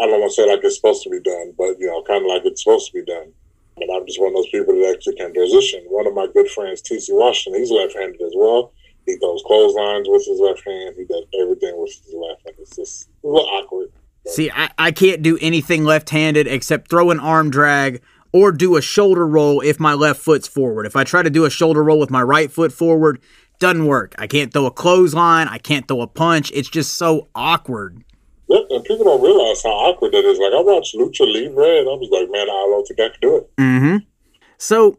I 0.00 0.06
don't 0.06 0.20
want 0.20 0.32
to 0.32 0.34
say 0.34 0.46
like 0.46 0.60
it's 0.62 0.76
supposed 0.76 1.02
to 1.04 1.10
be 1.10 1.20
done, 1.20 1.54
but 1.56 1.78
you 1.78 1.86
know, 1.86 2.02
kind 2.02 2.22
of 2.22 2.28
like 2.28 2.42
it's 2.44 2.62
supposed 2.62 2.92
to 2.92 2.92
be 2.92 3.04
done. 3.04 3.32
And 3.78 3.90
I'm 3.90 4.06
just 4.06 4.20
one 4.20 4.28
of 4.28 4.34
those 4.34 4.50
people 4.50 4.74
that 4.74 4.94
actually 4.94 5.16
can 5.16 5.32
transition. 5.32 5.84
One 5.88 6.06
of 6.06 6.14
my 6.14 6.28
good 6.32 6.48
friends, 6.50 6.82
TC 6.82 7.08
Washington, 7.10 7.60
he's 7.60 7.70
left-handed 7.70 8.20
as 8.20 8.34
well. 8.36 8.72
He 9.06 9.16
throws 9.16 9.42
clotheslines 9.46 10.08
with 10.08 10.24
his 10.26 10.40
left 10.40 10.64
hand. 10.66 10.94
He 10.96 11.04
does 11.04 11.24
everything 11.40 11.80
with 11.80 11.90
his 12.04 12.14
left 12.14 12.42
hand. 12.46 12.56
It's 12.60 12.76
just 12.76 13.08
a 13.24 13.26
little 13.26 13.48
awkward. 13.48 13.92
See, 14.26 14.50
I, 14.50 14.70
I 14.78 14.92
can't 14.92 15.22
do 15.22 15.36
anything 15.40 15.84
left 15.84 16.10
handed 16.10 16.46
except 16.46 16.88
throw 16.88 17.10
an 17.10 17.18
arm 17.18 17.50
drag 17.50 18.00
or 18.32 18.52
do 18.52 18.76
a 18.76 18.82
shoulder 18.82 19.26
roll 19.26 19.60
if 19.60 19.80
my 19.80 19.94
left 19.94 20.20
foot's 20.20 20.46
forward. 20.46 20.86
If 20.86 20.96
I 20.96 21.04
try 21.04 21.22
to 21.22 21.30
do 21.30 21.44
a 21.44 21.50
shoulder 21.50 21.82
roll 21.82 21.98
with 21.98 22.10
my 22.10 22.22
right 22.22 22.50
foot 22.50 22.72
forward, 22.72 23.20
doesn't 23.58 23.86
work. 23.86 24.14
I 24.18 24.26
can't 24.26 24.52
throw 24.52 24.66
a 24.66 24.70
clothesline. 24.70 25.48
I 25.48 25.58
can't 25.58 25.86
throw 25.86 26.00
a 26.00 26.06
punch. 26.06 26.50
It's 26.54 26.68
just 26.68 26.94
so 26.94 27.28
awkward. 27.34 28.04
Yep, 28.48 28.66
and 28.70 28.84
people 28.84 29.04
don't 29.04 29.22
realize 29.22 29.62
how 29.62 29.70
awkward 29.70 30.12
that 30.12 30.24
is. 30.24 30.38
Like 30.38 30.52
I 30.52 30.60
watched 30.60 30.94
Lucha 30.94 31.20
Libre, 31.20 31.80
and 31.80 31.88
I 31.88 31.94
was 31.94 32.08
like, 32.10 32.30
man, 32.30 32.48
I 32.48 32.66
don't 32.68 32.86
think 32.86 33.00
I 33.00 33.08
can 33.08 33.20
do 33.20 33.36
it. 33.36 33.56
Mm-hmm. 33.56 33.96
So 34.58 34.98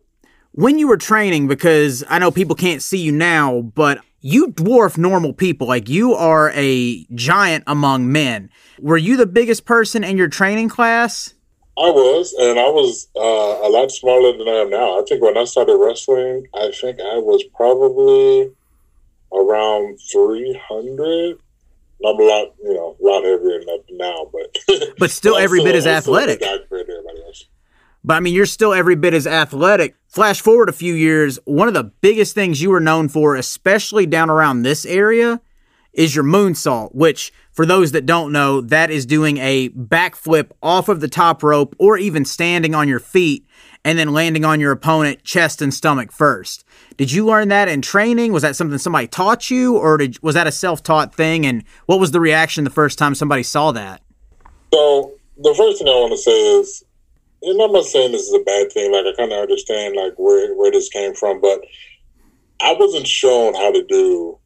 when 0.53 0.79
you 0.79 0.87
were 0.87 0.97
training, 0.97 1.47
because 1.47 2.03
I 2.09 2.19
know 2.19 2.31
people 2.31 2.55
can't 2.55 2.81
see 2.81 2.99
you 2.99 3.11
now, 3.11 3.61
but 3.61 3.99
you 4.21 4.47
dwarf 4.47 4.97
normal 4.97 5.33
people. 5.33 5.67
Like 5.67 5.89
you 5.89 6.13
are 6.13 6.51
a 6.55 7.05
giant 7.13 7.65
among 7.67 8.11
men. 8.11 8.49
Were 8.79 8.97
you 8.97 9.17
the 9.17 9.25
biggest 9.25 9.65
person 9.65 10.03
in 10.03 10.17
your 10.17 10.29
training 10.29 10.69
class? 10.69 11.33
I 11.75 11.89
was, 11.89 12.33
and 12.39 12.59
I 12.59 12.69
was 12.69 13.07
uh, 13.15 13.19
a 13.19 13.69
lot 13.69 13.91
smaller 13.91 14.37
than 14.37 14.47
I 14.47 14.61
am 14.61 14.69
now. 14.69 14.99
I 14.99 15.03
think 15.07 15.23
when 15.23 15.37
I 15.37 15.43
started 15.45 15.75
wrestling, 15.75 16.45
I 16.53 16.71
think 16.71 16.99
I 16.99 17.17
was 17.17 17.43
probably 17.55 18.51
around 19.33 19.99
300. 20.11 21.39
I'm 22.05 22.19
a 22.19 22.23
lot, 22.23 22.53
you 22.61 22.73
know, 22.73 22.95
a 22.99 23.03
lot 23.03 23.23
heavier 23.23 23.59
than 23.59 23.65
that 23.65 23.83
now, 23.89 24.29
but 24.31 24.95
but 24.99 25.09
still 25.09 25.37
every 25.39 25.63
bit 25.63 25.73
as 25.73 25.87
athletic. 25.87 26.41
But 28.03 28.15
I 28.15 28.19
mean, 28.19 28.33
you're 28.33 28.45
still 28.45 28.73
every 28.73 28.95
bit 28.95 29.13
as 29.13 29.25
athletic. 29.25 29.95
Flash 30.07 30.41
forward 30.41 30.69
a 30.69 30.73
few 30.73 30.93
years, 30.93 31.39
one 31.45 31.67
of 31.67 31.73
the 31.73 31.85
biggest 31.85 32.35
things 32.35 32.61
you 32.61 32.69
were 32.69 32.79
known 32.79 33.07
for, 33.07 33.35
especially 33.35 34.05
down 34.05 34.29
around 34.29 34.61
this 34.61 34.85
area, 34.85 35.41
is 35.93 36.15
your 36.15 36.25
moonsault, 36.25 36.93
which, 36.93 37.31
for 37.51 37.65
those 37.65 37.91
that 37.91 38.05
don't 38.05 38.31
know, 38.31 38.61
that 38.61 38.89
is 38.89 39.05
doing 39.05 39.37
a 39.37 39.69
backflip 39.69 40.51
off 40.61 40.89
of 40.89 40.99
the 40.99 41.07
top 41.07 41.43
rope 41.43 41.75
or 41.79 41.97
even 41.97 42.25
standing 42.25 42.75
on 42.75 42.87
your 42.87 42.99
feet 42.99 43.47
and 43.85 43.97
then 43.97 44.11
landing 44.11 44.43
on 44.43 44.59
your 44.59 44.71
opponent 44.71 45.23
chest 45.23 45.61
and 45.61 45.73
stomach 45.73 46.11
first. 46.11 46.65
Did 46.97 47.11
you 47.11 47.25
learn 47.25 47.49
that 47.49 47.67
in 47.67 47.81
training? 47.81 48.33
Was 48.33 48.43
that 48.43 48.55
something 48.55 48.77
somebody 48.77 49.07
taught 49.07 49.49
you 49.49 49.77
or 49.77 49.97
did, 49.97 50.21
was 50.21 50.35
that 50.35 50.47
a 50.47 50.51
self-taught 50.51 51.13
thing 51.13 51.45
and 51.45 51.63
what 51.85 51.99
was 51.99 52.11
the 52.11 52.19
reaction 52.19 52.63
the 52.63 52.69
first 52.69 52.97
time 52.97 53.15
somebody 53.15 53.43
saw 53.43 53.71
that? 53.71 54.01
So, 54.73 55.13
the 55.37 55.53
first 55.55 55.79
thing 55.79 55.87
I 55.87 55.91
want 55.91 56.11
to 56.11 56.17
say 56.17 56.59
is 56.59 56.83
and 57.43 57.61
I'm 57.61 57.71
not 57.71 57.85
saying 57.85 58.11
this 58.11 58.27
is 58.27 58.33
a 58.33 58.43
bad 58.43 58.71
thing. 58.71 58.91
Like 58.91 59.05
I 59.05 59.15
kind 59.15 59.31
of 59.31 59.39
understand 59.39 59.95
like 59.95 60.13
where 60.17 60.53
where 60.55 60.71
this 60.71 60.89
came 60.89 61.13
from, 61.13 61.41
but 61.41 61.61
I 62.61 62.73
wasn't 62.73 63.07
shown 63.07 63.53
how 63.53 63.71
to 63.71 63.83
do 63.83 64.39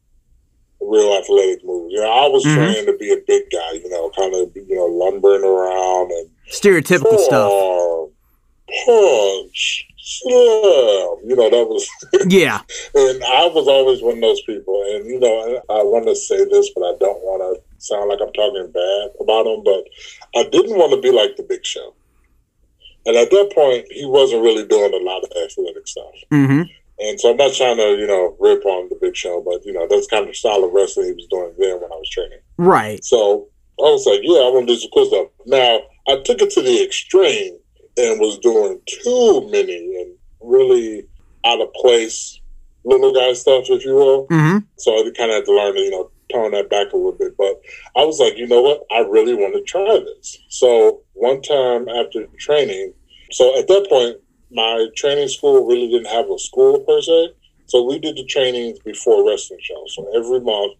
real 0.80 1.16
athletic 1.18 1.64
moves. 1.64 1.92
You 1.92 2.00
know, 2.00 2.10
I 2.10 2.28
was 2.28 2.44
mm-hmm. 2.44 2.56
trained 2.56 2.86
to 2.86 2.96
be 2.96 3.12
a 3.12 3.22
big 3.26 3.44
guy. 3.50 3.72
You 3.72 3.88
know, 3.88 4.10
kind 4.10 4.34
of 4.34 4.50
you 4.54 4.76
know 4.76 4.86
lumbering 4.86 5.44
around 5.44 6.10
and 6.10 6.30
stereotypical 6.50 7.18
stuff. 7.18 8.10
Punch, 8.84 9.86
slam. 9.96 11.16
You 11.24 11.36
know 11.36 11.50
that 11.50 11.68
was 11.68 11.88
yeah. 12.28 12.60
and 12.94 13.24
I 13.24 13.46
was 13.46 13.68
always 13.68 14.02
one 14.02 14.16
of 14.16 14.20
those 14.20 14.42
people. 14.42 14.82
And 14.92 15.06
you 15.06 15.20
know, 15.20 15.62
I, 15.70 15.80
I 15.80 15.82
want 15.82 16.06
to 16.06 16.16
say 16.16 16.44
this, 16.44 16.70
but 16.74 16.82
I 16.82 16.94
don't 16.98 17.22
want 17.22 17.42
to 17.42 17.62
sound 17.78 18.08
like 18.08 18.20
I'm 18.20 18.32
talking 18.32 18.70
bad 18.72 19.10
about 19.20 19.46
him. 19.46 19.62
But 19.64 19.84
I 20.36 20.48
didn't 20.50 20.78
want 20.78 20.92
to 20.92 21.00
be 21.00 21.10
like 21.10 21.36
the 21.36 21.44
Big 21.44 21.64
Show. 21.64 21.94
And 23.08 23.16
at 23.16 23.30
that 23.30 23.52
point, 23.54 23.86
he 23.90 24.04
wasn't 24.04 24.42
really 24.42 24.66
doing 24.66 24.92
a 24.92 25.02
lot 25.02 25.24
of 25.24 25.30
athletic 25.42 25.88
stuff. 25.88 26.12
Mm-hmm. 26.30 26.62
And 26.98 27.18
so 27.18 27.30
I'm 27.30 27.38
not 27.38 27.54
trying 27.54 27.78
to, 27.78 27.96
you 27.96 28.06
know, 28.06 28.36
rip 28.38 28.66
on 28.66 28.90
the 28.90 28.98
Big 29.00 29.16
Show, 29.16 29.40
but 29.40 29.64
you 29.64 29.72
know, 29.72 29.86
that's 29.88 30.08
kind 30.08 30.24
of 30.24 30.28
the 30.28 30.34
style 30.34 30.62
of 30.62 30.72
wrestling 30.72 31.06
he 31.06 31.12
was 31.14 31.26
doing 31.30 31.54
then 31.56 31.80
when 31.80 31.90
I 31.90 31.96
was 31.96 32.10
training. 32.10 32.40
Right. 32.58 33.02
So 33.02 33.48
I 33.78 33.88
was 33.88 34.04
like, 34.04 34.20
yeah, 34.22 34.40
I 34.40 34.50
want 34.50 34.68
to 34.68 34.74
do 34.74 34.78
some 34.78 34.90
cool 34.92 35.06
stuff. 35.06 35.28
Now 35.46 35.80
I 36.06 36.20
took 36.22 36.42
it 36.42 36.50
to 36.50 36.60
the 36.60 36.84
extreme 36.84 37.56
and 37.96 38.20
was 38.20 38.36
doing 38.38 38.78
too 38.86 39.48
many 39.50 40.02
and 40.02 40.14
really 40.42 41.06
out 41.46 41.62
of 41.62 41.72
place 41.74 42.40
little 42.84 43.14
guy 43.14 43.32
stuff, 43.32 43.64
if 43.70 43.86
you 43.86 43.94
will. 43.94 44.26
Mm-hmm. 44.26 44.58
So 44.76 44.92
I 44.92 45.10
kind 45.16 45.30
of 45.30 45.36
had 45.36 45.44
to 45.46 45.52
learn 45.52 45.74
to, 45.76 45.80
you 45.80 45.90
know, 45.92 46.10
tone 46.30 46.50
that 46.50 46.68
back 46.68 46.92
a 46.92 46.96
little 46.96 47.12
bit. 47.12 47.36
But 47.38 47.60
I 47.96 48.04
was 48.04 48.18
like, 48.18 48.36
you 48.36 48.46
know 48.46 48.60
what? 48.60 48.82
I 48.90 49.00
really 49.00 49.34
want 49.34 49.54
to 49.54 49.62
try 49.62 49.98
this. 49.98 50.38
So 50.48 51.02
one 51.14 51.42
time 51.42 51.88
after 51.88 52.26
training, 52.38 52.92
so 53.30 53.58
at 53.58 53.68
that 53.68 53.86
point, 53.88 54.16
my 54.50 54.88
training 54.96 55.28
school 55.28 55.66
really 55.66 55.88
didn't 55.88 56.08
have 56.08 56.30
a 56.30 56.38
school 56.38 56.80
per 56.80 57.00
se. 57.00 57.34
So 57.66 57.82
we 57.82 57.98
did 57.98 58.16
the 58.16 58.24
trainings 58.24 58.78
before 58.78 59.28
wrestling 59.28 59.60
show. 59.62 59.84
So 59.88 60.08
every 60.16 60.40
month 60.40 60.78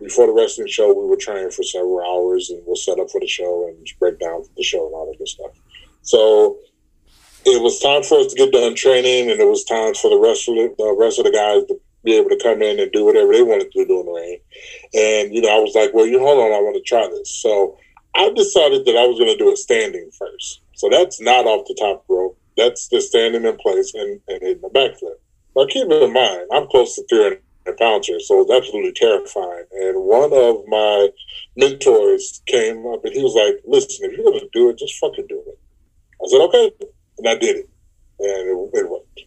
before 0.00 0.26
the 0.26 0.32
wrestling 0.32 0.68
show, 0.68 0.92
we 0.92 1.08
would 1.08 1.20
train 1.20 1.48
for 1.50 1.62
several 1.62 2.00
hours 2.00 2.50
and 2.50 2.60
we'll 2.66 2.74
set 2.74 2.98
up 2.98 3.08
for 3.10 3.20
the 3.20 3.28
show 3.28 3.68
and 3.68 3.86
break 4.00 4.18
down 4.18 4.42
the 4.56 4.64
show 4.64 4.86
and 4.86 4.94
all 4.94 5.06
that 5.06 5.18
good 5.18 5.28
stuff. 5.28 5.52
So 6.02 6.58
it 7.46 7.62
was 7.62 7.78
time 7.78 8.02
for 8.02 8.18
us 8.18 8.32
to 8.32 8.36
get 8.36 8.52
done 8.52 8.74
training, 8.74 9.30
and 9.30 9.40
it 9.40 9.46
was 9.46 9.64
time 9.64 9.94
for 9.94 10.10
the 10.10 10.18
rest 10.18 10.48
of 10.48 10.54
the, 10.54 10.74
the 10.78 10.96
rest 10.98 11.18
of 11.18 11.26
the 11.26 11.32
guys 11.32 11.66
to 11.68 11.80
be 12.02 12.16
able 12.16 12.30
to 12.30 12.40
come 12.42 12.62
in 12.62 12.80
and 12.80 12.90
do 12.92 13.04
whatever 13.04 13.32
they 13.32 13.42
wanted 13.42 13.70
to 13.70 13.84
do 13.84 14.00
in 14.00 14.06
the 14.06 14.12
ring. 14.12 14.38
And 14.94 15.34
you 15.34 15.42
know, 15.42 15.54
I 15.54 15.60
was 15.60 15.74
like, 15.74 15.92
"Well, 15.92 16.06
you 16.06 16.18
hold 16.18 16.38
on, 16.38 16.52
I 16.52 16.60
want 16.60 16.76
to 16.76 16.82
try 16.82 17.06
this." 17.08 17.34
So 17.36 17.78
I 18.14 18.30
decided 18.34 18.86
that 18.86 18.96
I 18.96 19.06
was 19.06 19.18
going 19.18 19.30
to 19.30 19.36
do 19.36 19.50
it 19.50 19.58
standing 19.58 20.10
first. 20.18 20.60
So 20.74 20.88
that's 20.90 21.20
not 21.20 21.46
off 21.46 21.66
the 21.66 21.76
top 21.78 22.04
rope. 22.08 22.38
That's 22.56 22.88
just 22.88 23.08
standing 23.08 23.44
in 23.44 23.56
place 23.56 23.94
and, 23.94 24.20
and 24.28 24.42
hitting 24.42 24.62
the 24.62 24.70
backflip. 24.70 25.18
Now, 25.56 25.66
keep 25.66 25.90
in 25.90 26.12
mind, 26.12 26.48
I'm 26.52 26.66
close 26.68 26.96
to 26.96 27.06
300 27.08 27.78
pounds 27.78 28.06
here, 28.06 28.20
so 28.20 28.42
it's 28.42 28.50
absolutely 28.50 28.92
terrifying. 28.92 29.64
And 29.72 30.02
one 30.02 30.32
of 30.32 30.62
my 30.66 31.08
mentors 31.56 32.42
came 32.46 32.86
up 32.86 33.04
and 33.04 33.14
he 33.14 33.22
was 33.22 33.34
like, 33.34 33.62
listen, 33.66 34.10
if 34.10 34.16
you're 34.16 34.26
going 34.26 34.40
to 34.40 34.48
do 34.52 34.70
it, 34.70 34.78
just 34.78 34.98
fucking 34.98 35.26
do 35.28 35.42
it. 35.46 35.58
I 36.22 36.28
said, 36.28 36.40
okay. 36.42 36.72
And 37.18 37.28
I 37.28 37.34
did 37.36 37.56
it. 37.56 37.70
And 38.18 38.48
it, 38.48 38.78
it 38.78 38.90
worked. 38.90 39.20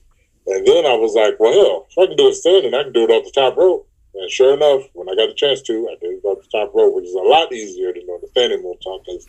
And 0.47 0.65
then 0.65 0.85
I 0.85 0.95
was 0.95 1.13
like, 1.13 1.39
well, 1.39 1.53
hell, 1.53 1.87
if 1.89 1.97
I 1.97 2.07
can 2.07 2.17
do 2.17 2.29
it 2.29 2.35
standing, 2.35 2.73
I 2.73 2.83
can 2.83 2.93
do 2.93 3.03
it 3.03 3.11
off 3.11 3.25
the 3.25 3.31
top 3.31 3.57
rope. 3.57 3.87
And 4.15 4.31
sure 4.31 4.53
enough, 4.53 4.87
when 4.93 5.09
I 5.09 5.15
got 5.15 5.27
the 5.27 5.35
chance 5.35 5.61
to, 5.63 5.89
I 5.91 5.95
did 6.01 6.17
it 6.17 6.25
off 6.25 6.41
the 6.41 6.49
top 6.57 6.73
rope, 6.73 6.95
which 6.95 7.05
is 7.05 7.13
a 7.13 7.19
lot 7.19 7.51
easier 7.53 7.93
than 7.93 8.07
on 8.09 8.19
the 8.21 8.27
standing 8.29 8.63
moonsault 8.63 9.05
because 9.05 9.27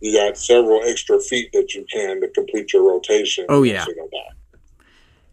you 0.00 0.14
got 0.14 0.36
several 0.36 0.82
extra 0.84 1.20
feet 1.20 1.52
that 1.52 1.74
you 1.74 1.84
can 1.92 2.20
to 2.20 2.28
complete 2.28 2.72
your 2.72 2.88
rotation. 2.88 3.46
Oh 3.48 3.62
yeah. 3.62 3.84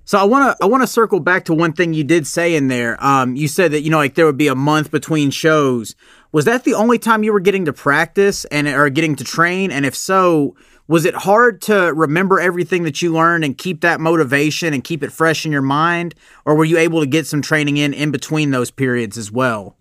So 0.05 0.17
I 0.17 0.23
want 0.23 0.57
to 0.57 0.63
I 0.63 0.67
want 0.67 0.83
to 0.83 0.87
circle 0.87 1.19
back 1.19 1.45
to 1.45 1.53
one 1.53 1.73
thing 1.73 1.93
you 1.93 2.03
did 2.03 2.25
say 2.25 2.55
in 2.55 2.69
there. 2.69 3.03
Um, 3.03 3.35
you 3.35 3.47
said 3.47 3.71
that 3.71 3.81
you 3.81 3.89
know 3.89 3.97
like 3.97 4.15
there 4.15 4.25
would 4.25 4.37
be 4.37 4.47
a 4.47 4.55
month 4.55 4.91
between 4.91 5.31
shows. 5.31 5.95
Was 6.31 6.45
that 6.45 6.63
the 6.63 6.73
only 6.73 6.99
time 6.99 7.23
you 7.23 7.33
were 7.33 7.39
getting 7.39 7.65
to 7.65 7.73
practice 7.73 8.45
and 8.45 8.67
or 8.67 8.89
getting 8.89 9.15
to 9.17 9.23
train? 9.23 9.71
And 9.71 9.85
if 9.85 9.95
so, 9.95 10.55
was 10.87 11.05
it 11.05 11.13
hard 11.13 11.61
to 11.63 11.93
remember 11.93 12.39
everything 12.39 12.83
that 12.83 13.01
you 13.01 13.11
learned 13.11 13.43
and 13.43 13.57
keep 13.57 13.81
that 13.81 13.99
motivation 13.99 14.73
and 14.73 14.83
keep 14.83 15.03
it 15.03 15.11
fresh 15.11 15.45
in 15.45 15.51
your 15.51 15.61
mind, 15.61 16.15
or 16.45 16.55
were 16.55 16.65
you 16.65 16.77
able 16.77 17.01
to 17.01 17.05
get 17.05 17.27
some 17.27 17.41
training 17.41 17.77
in 17.77 17.93
in 17.93 18.11
between 18.11 18.51
those 18.51 18.71
periods 18.71 19.17
as 19.17 19.29
well? 19.29 19.75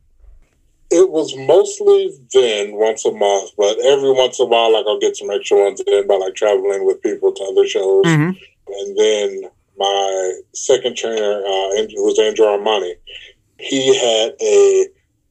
It 0.90 1.10
was 1.10 1.34
mostly 1.36 2.12
then 2.32 2.76
once 2.76 3.04
a 3.04 3.12
month, 3.12 3.50
but 3.56 3.78
every 3.80 4.12
once 4.12 4.38
in 4.38 4.46
a 4.46 4.48
while, 4.48 4.72
like 4.72 4.86
I'll 4.86 5.00
get 5.00 5.16
some 5.16 5.30
extra 5.30 5.58
ones 5.58 5.80
in 5.86 6.06
by 6.06 6.14
like 6.14 6.34
traveling 6.34 6.86
with 6.86 7.02
people 7.02 7.32
to 7.32 7.44
other 7.44 7.66
shows. 7.66 8.04
Mm-hmm. 8.04 8.30
And 8.68 8.98
then 8.98 9.50
my 9.76 10.40
second 10.54 10.96
trainer, 10.96 11.40
uh, 11.40 11.68
was 11.98 12.18
Andrew 12.18 12.46
Armani, 12.46 12.94
he 13.58 13.96
had 13.96 14.34
a 14.40 14.86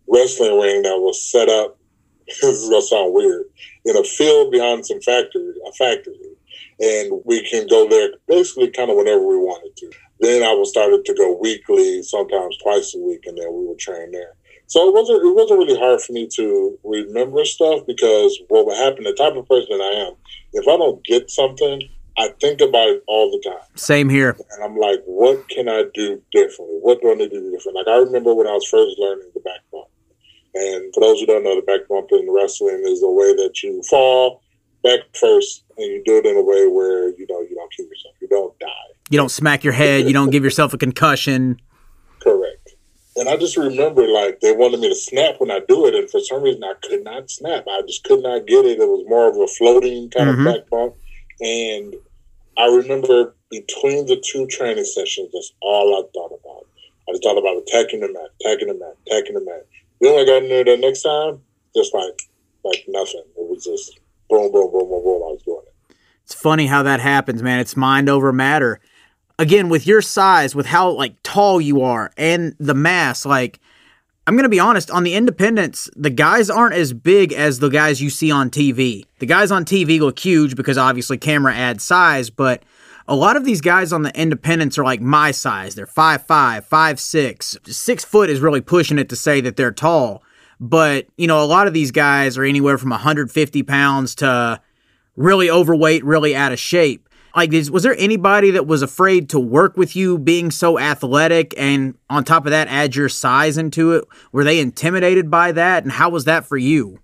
wrestling 0.07 0.59
ring 0.59 0.81
that 0.83 0.99
was 0.99 1.23
set 1.23 1.49
up. 1.49 1.77
this 2.27 2.43
is 2.43 2.69
gonna 2.69 2.81
sound 2.81 3.13
weird 3.13 3.45
in 3.85 3.95
a 3.95 4.03
field 4.03 4.51
behind 4.51 4.85
some 4.85 4.99
factory, 5.01 5.53
a 5.67 5.71
factory, 5.73 6.35
and 6.79 7.21
we 7.23 7.47
can 7.47 7.67
go 7.67 7.87
there 7.87 8.09
basically 8.27 8.69
kind 8.69 8.89
of 8.89 8.97
whenever 8.97 9.25
we 9.25 9.37
wanted 9.37 9.75
to. 9.77 9.91
Then 10.19 10.43
I 10.43 10.53
was 10.53 10.69
started 10.69 11.05
to 11.05 11.13
go 11.13 11.37
weekly, 11.37 12.01
sometimes 12.01 12.57
twice 12.57 12.95
a 12.95 12.99
week, 12.99 13.25
and 13.25 13.37
then 13.37 13.53
we 13.53 13.67
would 13.67 13.79
train 13.79 14.11
there. 14.11 14.33
So 14.67 14.87
it 14.87 14.93
wasn't 14.93 15.23
it 15.23 15.35
wasn't 15.35 15.59
really 15.59 15.79
hard 15.79 16.01
for 16.01 16.13
me 16.13 16.27
to 16.35 16.79
remember 16.83 17.45
stuff 17.45 17.85
because 17.85 18.39
what 18.47 18.65
would 18.65 18.77
happen, 18.77 19.03
the 19.03 19.13
type 19.13 19.35
of 19.35 19.47
person 19.47 19.79
I 19.81 20.07
am, 20.07 20.13
if 20.53 20.67
I 20.67 20.77
don't 20.77 21.03
get 21.05 21.29
something, 21.29 21.81
I 22.17 22.29
think 22.39 22.61
about 22.61 22.89
it 22.89 23.03
all 23.07 23.31
the 23.31 23.49
time. 23.49 23.67
Same 23.75 24.09
here. 24.09 24.35
And 24.51 24.63
I'm 24.63 24.77
like, 24.77 25.01
what 25.05 25.47
can 25.49 25.69
I 25.69 25.83
do 25.93 26.21
differently? 26.31 26.79
What 26.81 27.01
do 27.01 27.11
I 27.11 27.15
need 27.15 27.31
to 27.31 27.39
do 27.39 27.51
different? 27.51 27.77
Like 27.77 27.87
I 27.87 27.97
remember 27.97 28.33
when 28.33 28.47
I 28.47 28.53
was 28.53 28.67
first 28.67 28.97
learning 28.97 29.29
the 29.33 29.41
back 29.41 29.59
bump. 29.71 29.87
And 30.55 30.93
for 30.93 31.01
those 31.01 31.19
who 31.19 31.25
don't 31.25 31.43
know, 31.43 31.55
the 31.55 31.61
back 31.61 31.87
bump 31.87 32.07
in 32.11 32.27
wrestling 32.31 32.81
is 32.85 33.01
the 33.01 33.11
way 33.11 33.35
that 33.35 33.61
you 33.61 33.81
fall 33.83 34.41
back 34.83 34.99
first 35.13 35.63
and 35.77 35.87
you 35.87 36.01
do 36.05 36.17
it 36.17 36.25
in 36.25 36.37
a 36.37 36.41
way 36.41 36.67
where 36.67 37.09
you 37.09 37.25
know 37.29 37.41
you 37.41 37.55
don't 37.55 37.71
kill 37.73 37.85
yourself. 37.85 38.15
You 38.21 38.27
don't 38.29 38.57
die. 38.59 38.67
You 39.09 39.17
don't 39.17 39.29
smack 39.29 39.63
your 39.63 39.73
head, 39.73 40.07
you 40.07 40.13
don't 40.13 40.29
give 40.29 40.43
yourself 40.43 40.73
a 40.73 40.77
concussion. 40.77 41.59
Correct. 42.21 42.64
And 43.17 43.29
I 43.29 43.37
just 43.37 43.55
remember 43.55 44.07
like 44.07 44.41
they 44.41 44.51
wanted 44.51 44.81
me 44.81 44.89
to 44.89 44.95
snap 44.95 45.35
when 45.39 45.51
I 45.51 45.61
do 45.67 45.85
it, 45.87 45.95
and 45.95 46.09
for 46.09 46.19
some 46.19 46.43
reason 46.43 46.63
I 46.63 46.73
could 46.81 47.03
not 47.03 47.31
snap. 47.31 47.65
I 47.69 47.81
just 47.87 48.03
could 48.03 48.21
not 48.21 48.45
get 48.45 48.65
it. 48.65 48.79
It 48.79 48.87
was 48.87 49.05
more 49.07 49.29
of 49.29 49.37
a 49.37 49.47
floating 49.47 50.09
kind 50.09 50.29
mm-hmm. 50.29 50.47
of 50.47 50.53
back 50.53 50.69
bump. 50.69 50.95
And 51.39 51.95
I 52.57 52.67
remember 52.67 53.35
between 53.49 54.05
the 54.05 54.21
two 54.25 54.47
training 54.47 54.85
sessions, 54.85 55.29
that's 55.33 55.53
all 55.61 55.95
I 55.95 56.03
thought 56.13 56.37
about. 56.39 56.67
I 57.07 57.11
just 57.11 57.23
thought 57.23 57.37
about 57.37 57.57
attacking 57.57 58.01
the 58.01 58.11
mat, 58.11 58.29
attacking 58.41 58.67
the 58.67 58.73
mat, 58.73 58.95
attacking 59.07 59.35
the 59.35 59.45
mat. 59.45 59.65
Then 60.01 60.19
I 60.19 60.25
got 60.25 60.43
in 60.43 60.49
there 60.49 60.65
the 60.65 60.77
next 60.77 61.03
time, 61.03 61.41
just 61.75 61.93
like 61.93 62.19
like 62.63 62.83
nothing. 62.87 63.23
It 63.37 63.49
was 63.49 63.63
just 63.63 63.99
boom, 64.29 64.51
boom, 64.51 64.71
boom, 64.71 64.89
boom, 64.89 65.03
boom. 65.03 65.23
I 65.23 65.31
was 65.31 65.41
doing 65.45 65.61
it. 65.65 65.95
It's 66.23 66.33
funny 66.33 66.65
how 66.65 66.83
that 66.83 66.99
happens, 66.99 67.43
man. 67.43 67.59
It's 67.59 67.77
mind 67.77 68.09
over 68.09 68.33
matter. 68.33 68.79
Again, 69.37 69.69
with 69.69 69.85
your 69.85 70.01
size, 70.01 70.55
with 70.55 70.65
how 70.65 70.91
like 70.91 71.15
tall 71.23 71.59
you 71.59 71.81
are 71.81 72.11
and 72.17 72.55
the 72.59 72.73
mass, 72.73 73.25
like 73.25 73.59
I'm 74.27 74.37
to 74.37 74.49
be 74.49 74.59
honest, 74.59 74.89
on 74.89 75.03
the 75.03 75.13
independents, 75.13 75.87
the 75.95 76.09
guys 76.09 76.49
aren't 76.49 76.73
as 76.73 76.93
big 76.93 77.31
as 77.31 77.59
the 77.59 77.69
guys 77.69 78.01
you 78.01 78.09
see 78.09 78.31
on 78.31 78.49
TV. 78.49 79.05
The 79.19 79.27
guys 79.27 79.51
on 79.51 79.65
TV 79.65 79.99
look 79.99 80.17
huge 80.17 80.55
because 80.55 80.79
obviously 80.79 81.19
camera 81.19 81.53
adds 81.53 81.83
size, 81.83 82.31
but 82.31 82.63
a 83.07 83.15
lot 83.15 83.35
of 83.35 83.45
these 83.45 83.61
guys 83.61 83.93
on 83.93 84.01
the 84.01 84.19
independents 84.19 84.79
are 84.79 84.83
like 84.83 84.99
my 84.99 85.29
size. 85.29 85.75
They're 85.75 85.85
5'5, 85.85 86.67
5'6. 86.67 87.71
Six 87.71 88.03
foot 88.03 88.31
is 88.31 88.39
really 88.39 88.61
pushing 88.61 88.97
it 88.97 89.09
to 89.09 89.15
say 89.15 89.41
that 89.41 89.57
they're 89.57 89.71
tall. 89.71 90.23
But, 90.59 91.05
you 91.17 91.27
know, 91.27 91.43
a 91.43 91.45
lot 91.45 91.67
of 91.67 91.73
these 91.73 91.91
guys 91.91 92.35
are 92.35 92.43
anywhere 92.43 92.79
from 92.79 92.89
150 92.89 93.61
pounds 93.61 94.15
to 94.15 94.59
really 95.15 95.51
overweight, 95.51 96.03
really 96.03 96.35
out 96.35 96.51
of 96.51 96.57
shape. 96.57 97.07
Like, 97.35 97.51
is, 97.51 97.69
was 97.69 97.83
there 97.83 97.95
anybody 97.99 98.51
that 98.51 98.65
was 98.65 98.81
afraid 98.81 99.29
to 99.29 99.39
work 99.39 99.75
with 99.75 99.95
you 99.95 100.17
being 100.17 100.51
so 100.51 100.79
athletic 100.79 101.53
and 101.57 101.97
on 102.09 102.23
top 102.23 102.45
of 102.45 102.51
that, 102.51 102.69
add 102.69 102.95
your 102.95 103.09
size 103.09 103.57
into 103.57 103.91
it? 103.91 104.05
Were 104.31 104.45
they 104.45 104.59
intimidated 104.59 105.29
by 105.29 105.51
that? 105.51 105.83
And 105.83 105.91
how 105.91 106.09
was 106.09 106.23
that 106.25 106.45
for 106.45 106.55
you? 106.55 106.99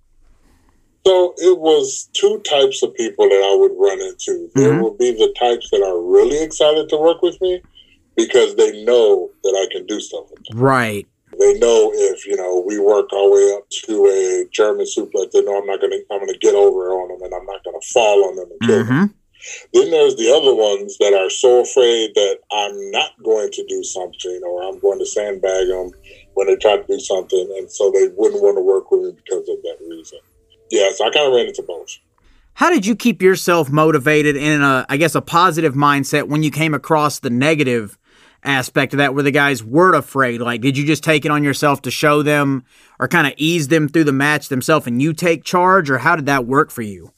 So 1.05 1.33
it 1.37 1.59
was 1.59 2.09
two 2.13 2.39
types 2.49 2.81
of 2.81 2.93
people 2.95 3.27
that 3.27 3.43
I 3.43 3.55
would 3.59 3.73
run 3.77 3.99
into. 3.99 4.49
There 4.55 4.71
Mhm. 4.71 4.83
would 4.83 4.97
be 4.97 5.11
the 5.11 5.33
types 5.37 5.69
that 5.71 5.81
are 5.81 5.99
really 5.99 6.41
excited 6.41 6.87
to 6.89 6.97
work 6.97 7.21
with 7.21 7.41
me 7.41 7.61
because 8.15 8.55
they 8.55 8.83
know 8.83 9.31
that 9.43 9.67
I 9.67 9.73
can 9.73 9.85
do 9.87 9.99
stuff 9.99 10.25
with 10.29 10.43
them. 10.45 10.59
Right. 10.59 11.07
They 11.39 11.57
know 11.59 11.91
if 11.93 12.27
you 12.27 12.35
know 12.35 12.59
we 12.65 12.77
work 12.77 13.11
our 13.13 13.29
way 13.29 13.53
up 13.53 13.67
to 13.85 14.05
a 14.05 14.45
German 14.51 14.85
suplex, 14.85 15.31
they 15.31 15.41
know 15.41 15.57
I'm 15.57 15.65
not 15.65 15.81
gonna 15.81 15.97
I'm 16.11 16.19
gonna 16.19 16.37
get 16.37 16.53
over 16.55 16.91
on 16.93 17.07
them 17.07 17.21
and 17.23 17.33
I'm 17.33 17.45
not 17.45 17.63
gonna 17.63 17.81
fall 17.93 18.25
on 18.25 18.35
them 18.35 18.49
and 18.51 18.59
kill 18.69 18.83
them. 18.85 19.13
Then 19.73 19.91
there's 19.91 20.15
the 20.15 20.31
other 20.31 20.53
ones 20.53 20.97
that 20.99 21.13
are 21.13 21.29
so 21.29 21.61
afraid 21.61 22.13
that 22.15 22.39
I'm 22.51 22.91
not 22.91 23.11
going 23.23 23.51
to 23.51 23.65
do 23.67 23.83
something 23.83 24.41
or 24.45 24.63
I'm 24.63 24.79
going 24.79 24.99
to 24.99 25.05
sandbag 25.05 25.67
them 25.67 25.91
when 26.33 26.47
they 26.47 26.55
try 26.55 26.77
to 26.77 26.87
do 26.87 26.99
something, 26.99 27.55
and 27.57 27.69
so 27.69 27.91
they 27.91 28.07
wouldn't 28.15 28.41
want 28.41 28.57
to 28.57 28.61
work 28.61 28.91
with 28.91 29.01
me 29.01 29.11
because 29.11 29.49
of 29.49 29.61
that 29.63 29.77
reason. 29.89 30.19
Yeah, 30.69 30.89
so 30.95 31.05
I 31.05 31.11
kind 31.11 31.27
of 31.27 31.33
ran 31.33 31.47
into 31.47 31.63
both. 31.63 31.97
How 32.53 32.69
did 32.69 32.85
you 32.85 32.95
keep 32.95 33.21
yourself 33.21 33.69
motivated 33.69 34.35
in 34.35 34.61
a, 34.61 34.85
I 34.87 34.97
guess, 34.97 35.15
a 35.15 35.21
positive 35.21 35.73
mindset 35.73 36.27
when 36.27 36.43
you 36.43 36.51
came 36.51 36.73
across 36.73 37.19
the 37.19 37.29
negative 37.29 37.97
aspect 38.43 38.93
of 38.93 38.97
that, 38.97 39.13
where 39.13 39.23
the 39.23 39.31
guys 39.31 39.63
were 39.63 39.93
afraid? 39.93 40.41
Like, 40.41 40.61
did 40.61 40.77
you 40.77 40.85
just 40.85 41.03
take 41.03 41.25
it 41.25 41.31
on 41.31 41.43
yourself 41.43 41.81
to 41.83 41.91
show 41.91 42.21
them 42.23 42.65
or 42.99 43.07
kind 43.07 43.27
of 43.27 43.33
ease 43.37 43.67
them 43.67 43.87
through 43.87 44.03
the 44.05 44.11
match 44.11 44.49
themselves 44.49 44.87
and 44.87 45.01
you 45.01 45.13
take 45.13 45.43
charge, 45.43 45.89
or 45.89 45.99
how 45.99 46.15
did 46.15 46.25
that 46.27 46.45
work 46.45 46.71
for 46.71 46.81
you? 46.81 47.11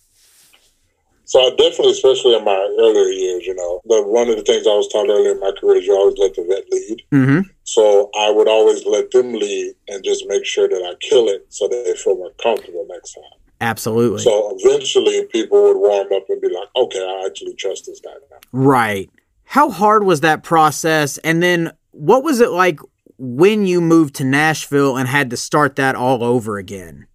So 1.25 1.39
I 1.39 1.49
definitely, 1.51 1.91
especially 1.91 2.35
in 2.35 2.43
my 2.43 2.75
earlier 2.79 3.09
years, 3.09 3.45
you 3.45 3.55
know, 3.55 3.81
the, 3.85 4.03
one 4.03 4.29
of 4.29 4.35
the 4.35 4.43
things 4.43 4.67
I 4.67 4.71
was 4.71 4.87
taught 4.89 5.09
earlier 5.09 5.31
in 5.31 5.39
my 5.39 5.51
career 5.59 5.77
is 5.77 5.87
you 5.87 5.95
always 5.95 6.17
let 6.17 6.35
the 6.35 6.43
vet 6.43 6.65
lead. 6.71 7.03
Mm-hmm. 7.11 7.49
So 7.63 8.09
I 8.19 8.29
would 8.29 8.47
always 8.47 8.85
let 8.85 9.11
them 9.11 9.33
lead 9.33 9.73
and 9.87 10.03
just 10.03 10.25
make 10.27 10.45
sure 10.45 10.67
that 10.67 10.83
I 10.83 10.95
kill 10.99 11.29
it 11.29 11.45
so 11.49 11.67
that 11.67 11.83
they 11.85 11.95
feel 11.95 12.17
more 12.17 12.31
comfortable 12.41 12.85
next 12.89 13.13
time. 13.13 13.23
Absolutely. 13.61 14.21
So 14.21 14.57
eventually 14.59 15.25
people 15.27 15.63
would 15.63 15.77
warm 15.77 16.11
up 16.11 16.29
and 16.29 16.41
be 16.41 16.49
like, 16.49 16.67
okay, 16.75 16.99
I 16.99 17.25
actually 17.25 17.53
trust 17.55 17.85
this 17.85 18.01
guy 18.01 18.11
now. 18.29 18.37
right. 18.51 19.09
How 19.45 19.69
hard 19.69 20.03
was 20.03 20.21
that 20.21 20.43
process? 20.43 21.17
And 21.19 21.41
then 21.41 21.71
what 21.91 22.23
was 22.23 22.41
it 22.41 22.49
like 22.49 22.79
when 23.17 23.65
you 23.65 23.79
moved 23.79 24.15
to 24.15 24.23
Nashville 24.23 24.97
and 24.97 25.07
had 25.07 25.29
to 25.29 25.37
start 25.37 25.75
that 25.77 25.95
all 25.95 26.23
over 26.23 26.57
again? 26.57 27.07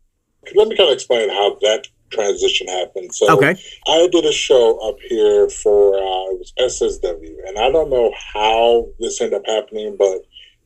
Let 0.54 0.68
me 0.68 0.76
kind 0.76 0.88
of 0.88 0.94
explain 0.94 1.28
how 1.28 1.58
that 1.62 1.88
transition 2.10 2.66
happened. 2.68 3.14
So 3.14 3.30
Okay. 3.36 3.56
I 3.86 4.08
did 4.12 4.24
a 4.24 4.32
show 4.32 4.78
up 4.88 4.96
here 5.08 5.48
for 5.48 5.94
uh, 5.94 6.32
it 6.32 6.38
was 6.38 6.52
SSW, 6.60 7.34
and 7.46 7.58
I 7.58 7.70
don't 7.70 7.90
know 7.90 8.12
how 8.34 8.86
this 9.00 9.20
ended 9.20 9.40
up 9.40 9.46
happening, 9.46 9.96
but 9.98 10.18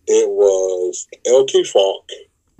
it 0.06 0.28
was 0.30 1.06
LT 1.26 1.66
Falk, 1.66 2.08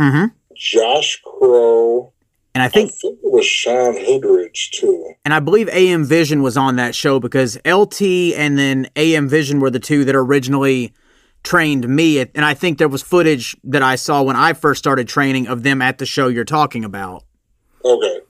Mm-hmm. 0.00 0.26
Josh 0.56 1.20
Crow, 1.24 2.12
And 2.54 2.62
I 2.62 2.66
I 2.66 2.68
think 2.68 2.92
think 2.92 3.18
it 3.22 3.32
was 3.32 3.46
Sean 3.46 3.94
Hoodridge 3.94 4.70
too. 4.70 5.12
And 5.24 5.32
I 5.34 5.40
believe 5.40 5.68
AM 5.70 6.04
Vision 6.04 6.42
was 6.42 6.56
on 6.56 6.76
that 6.76 6.94
show 6.94 7.18
because 7.20 7.56
LT 7.66 8.02
and 8.36 8.58
then 8.58 8.88
AM 8.96 9.28
Vision 9.28 9.60
were 9.60 9.70
the 9.70 9.80
two 9.80 10.04
that 10.04 10.14
originally 10.14 10.92
trained 11.42 11.88
me. 11.88 12.20
And 12.20 12.44
I 12.44 12.54
think 12.54 12.78
there 12.78 12.88
was 12.88 13.02
footage 13.02 13.56
that 13.64 13.82
I 13.82 13.96
saw 13.96 14.22
when 14.22 14.36
I 14.36 14.52
first 14.52 14.78
started 14.78 15.08
training 15.08 15.46
of 15.48 15.62
them 15.62 15.80
at 15.82 15.98
the 15.98 16.06
show 16.06 16.28
you're 16.28 16.44
talking 16.44 16.84
about. 16.84 17.24
Okay. 17.84 18.20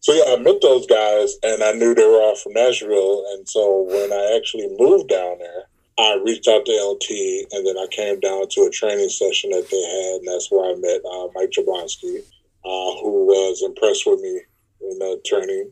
So 0.00 0.12
yeah, 0.14 0.32
I 0.34 0.36
met 0.38 0.60
those 0.62 0.86
guys, 0.86 1.36
and 1.42 1.62
I 1.62 1.72
knew 1.72 1.94
they 1.94 2.06
were 2.06 2.20
all 2.22 2.34
from 2.36 2.54
Nashville. 2.54 3.24
And 3.32 3.48
so 3.48 3.82
when 3.82 4.12
I 4.12 4.34
actually 4.36 4.68
moved 4.78 5.08
down 5.10 5.38
there, 5.38 5.64
I 5.98 6.18
reached 6.24 6.48
out 6.48 6.64
to 6.64 6.72
LT, 6.72 7.10
and 7.52 7.66
then 7.66 7.76
I 7.76 7.86
came 7.90 8.18
down 8.20 8.48
to 8.48 8.62
a 8.62 8.70
training 8.70 9.10
session 9.10 9.50
that 9.50 9.68
they 9.70 9.82
had, 9.82 10.20
and 10.20 10.28
that's 10.28 10.50
where 10.50 10.70
I 10.70 10.74
met 10.76 11.00
uh, 11.04 11.28
Mike 11.34 11.50
Jablonski, 11.50 12.20
uh, 12.64 13.00
who 13.02 13.26
was 13.26 13.62
impressed 13.62 14.06
with 14.06 14.20
me 14.20 14.40
in 14.90 14.98
the 14.98 15.20
training, 15.26 15.70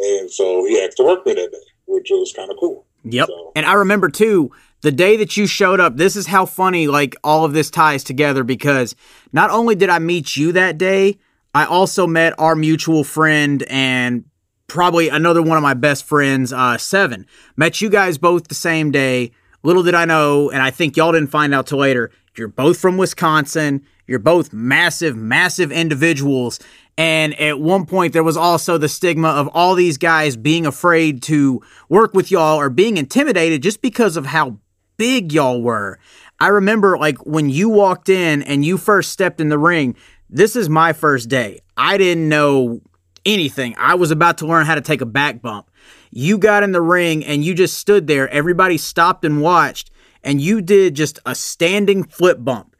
and 0.00 0.28
so 0.28 0.64
he 0.66 0.82
asked 0.82 0.96
to 0.96 1.04
work 1.04 1.24
me 1.24 1.34
that 1.34 1.52
day, 1.52 1.58
which 1.86 2.08
was 2.10 2.32
kind 2.34 2.50
of 2.50 2.56
cool. 2.58 2.84
Yep. 3.04 3.28
So- 3.28 3.52
And 3.54 3.64
I 3.66 3.74
remember 3.74 4.08
too, 4.08 4.50
the 4.80 4.90
day 4.90 5.16
that 5.18 5.36
you 5.36 5.46
showed 5.46 5.78
up, 5.78 5.96
this 5.96 6.16
is 6.16 6.26
how 6.26 6.44
funny 6.46 6.88
like 6.88 7.14
all 7.22 7.44
of 7.44 7.52
this 7.52 7.70
ties 7.70 8.02
together 8.02 8.42
because 8.42 8.96
not 9.32 9.50
only 9.50 9.76
did 9.76 9.90
I 9.90 10.00
meet 10.00 10.36
you 10.36 10.50
that 10.52 10.76
day, 10.78 11.18
I 11.54 11.66
also 11.66 12.06
met 12.06 12.34
our 12.38 12.54
mutual 12.54 13.04
friend 13.04 13.62
and 13.68 14.24
probably 14.68 15.10
another 15.10 15.42
one 15.42 15.58
of 15.58 15.62
my 15.62 15.74
best 15.74 16.04
friends, 16.04 16.52
uh, 16.52 16.78
Seven. 16.78 17.26
Met 17.56 17.80
you 17.80 17.90
guys 17.90 18.16
both 18.16 18.48
the 18.48 18.54
same 18.54 18.90
day. 18.90 19.32
Little 19.62 19.82
did 19.82 19.94
I 19.94 20.06
know, 20.06 20.50
and 20.50 20.62
I 20.62 20.70
think 20.70 20.96
y'all 20.96 21.12
didn't 21.12 21.30
find 21.30 21.54
out 21.54 21.66
till 21.66 21.78
later, 21.78 22.10
you're 22.36 22.48
both 22.48 22.78
from 22.78 22.96
Wisconsin. 22.96 23.84
You're 24.06 24.18
both 24.18 24.52
massive, 24.52 25.14
massive 25.14 25.70
individuals. 25.70 26.58
And 26.98 27.38
at 27.38 27.60
one 27.60 27.86
point, 27.86 28.12
there 28.12 28.22
was 28.22 28.36
also 28.36 28.78
the 28.78 28.88
stigma 28.88 29.28
of 29.28 29.48
all 29.48 29.74
these 29.74 29.98
guys 29.98 30.36
being 30.36 30.66
afraid 30.66 31.22
to 31.24 31.62
work 31.88 32.14
with 32.14 32.30
y'all 32.30 32.58
or 32.58 32.70
being 32.70 32.96
intimidated 32.96 33.62
just 33.62 33.80
because 33.82 34.16
of 34.16 34.26
how 34.26 34.58
big 34.96 35.32
y'all 35.32 35.62
were. 35.62 35.98
I 36.40 36.48
remember, 36.48 36.98
like, 36.98 37.24
when 37.24 37.50
you 37.50 37.68
walked 37.68 38.08
in 38.08 38.42
and 38.42 38.64
you 38.64 38.76
first 38.76 39.12
stepped 39.12 39.40
in 39.40 39.48
the 39.48 39.58
ring, 39.58 39.96
this 40.32 40.56
is 40.56 40.68
my 40.68 40.92
first 40.92 41.28
day. 41.28 41.60
I 41.76 41.98
didn't 41.98 42.28
know 42.28 42.80
anything. 43.24 43.74
I 43.78 43.94
was 43.94 44.10
about 44.10 44.38
to 44.38 44.46
learn 44.46 44.66
how 44.66 44.74
to 44.74 44.80
take 44.80 45.00
a 45.00 45.06
back 45.06 45.42
bump. 45.42 45.70
You 46.10 46.38
got 46.38 46.62
in 46.62 46.72
the 46.72 46.80
ring 46.80 47.24
and 47.24 47.44
you 47.44 47.54
just 47.54 47.78
stood 47.78 48.06
there. 48.06 48.28
Everybody 48.30 48.78
stopped 48.78 49.24
and 49.24 49.42
watched, 49.42 49.90
and 50.24 50.40
you 50.40 50.60
did 50.60 50.94
just 50.94 51.18
a 51.26 51.34
standing 51.34 52.04
flip 52.04 52.38
bump. 52.40 52.74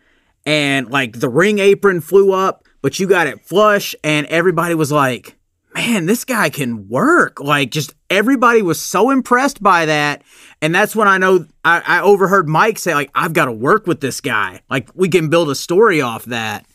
And 0.45 0.91
like 0.91 1.21
the 1.21 1.29
ring 1.29 1.59
apron 1.59 2.01
flew 2.01 2.33
up, 2.33 2.67
but 2.81 2.99
you 2.99 3.07
got 3.07 3.27
it 3.27 3.45
flush, 3.45 3.95
and 4.03 4.27
everybody 4.27 4.75
was 4.75 4.91
like, 4.91 5.37
man, 5.75 6.07
this 6.07 6.25
guy 6.25 6.51
can 6.51 6.89
work. 6.89 7.41
Like, 7.41 7.71
just 7.71 7.95
everybody 8.11 8.63
was 8.63 8.81
so 8.81 9.11
impressed 9.11 9.63
by 9.63 9.87
that. 9.87 10.23
And 10.61 10.75
that's 10.75 10.95
when 10.95 11.09
I 11.09 11.19
know 11.19 11.47
I, 11.65 11.83
I 11.87 12.01
overheard 12.03 12.49
Mike 12.49 12.79
say, 12.79 12.95
like, 12.95 13.11
I've 13.15 13.33
got 13.33 13.47
to 13.47 13.53
work 13.53 13.87
with 13.87 14.01
this 14.01 14.21
guy. 14.21 14.61
Like, 14.69 14.91
we 14.95 15.09
can 15.09 15.29
build 15.29 15.51
a 15.51 15.55
story 15.55 16.01
off 16.01 16.25
that. 16.27 16.67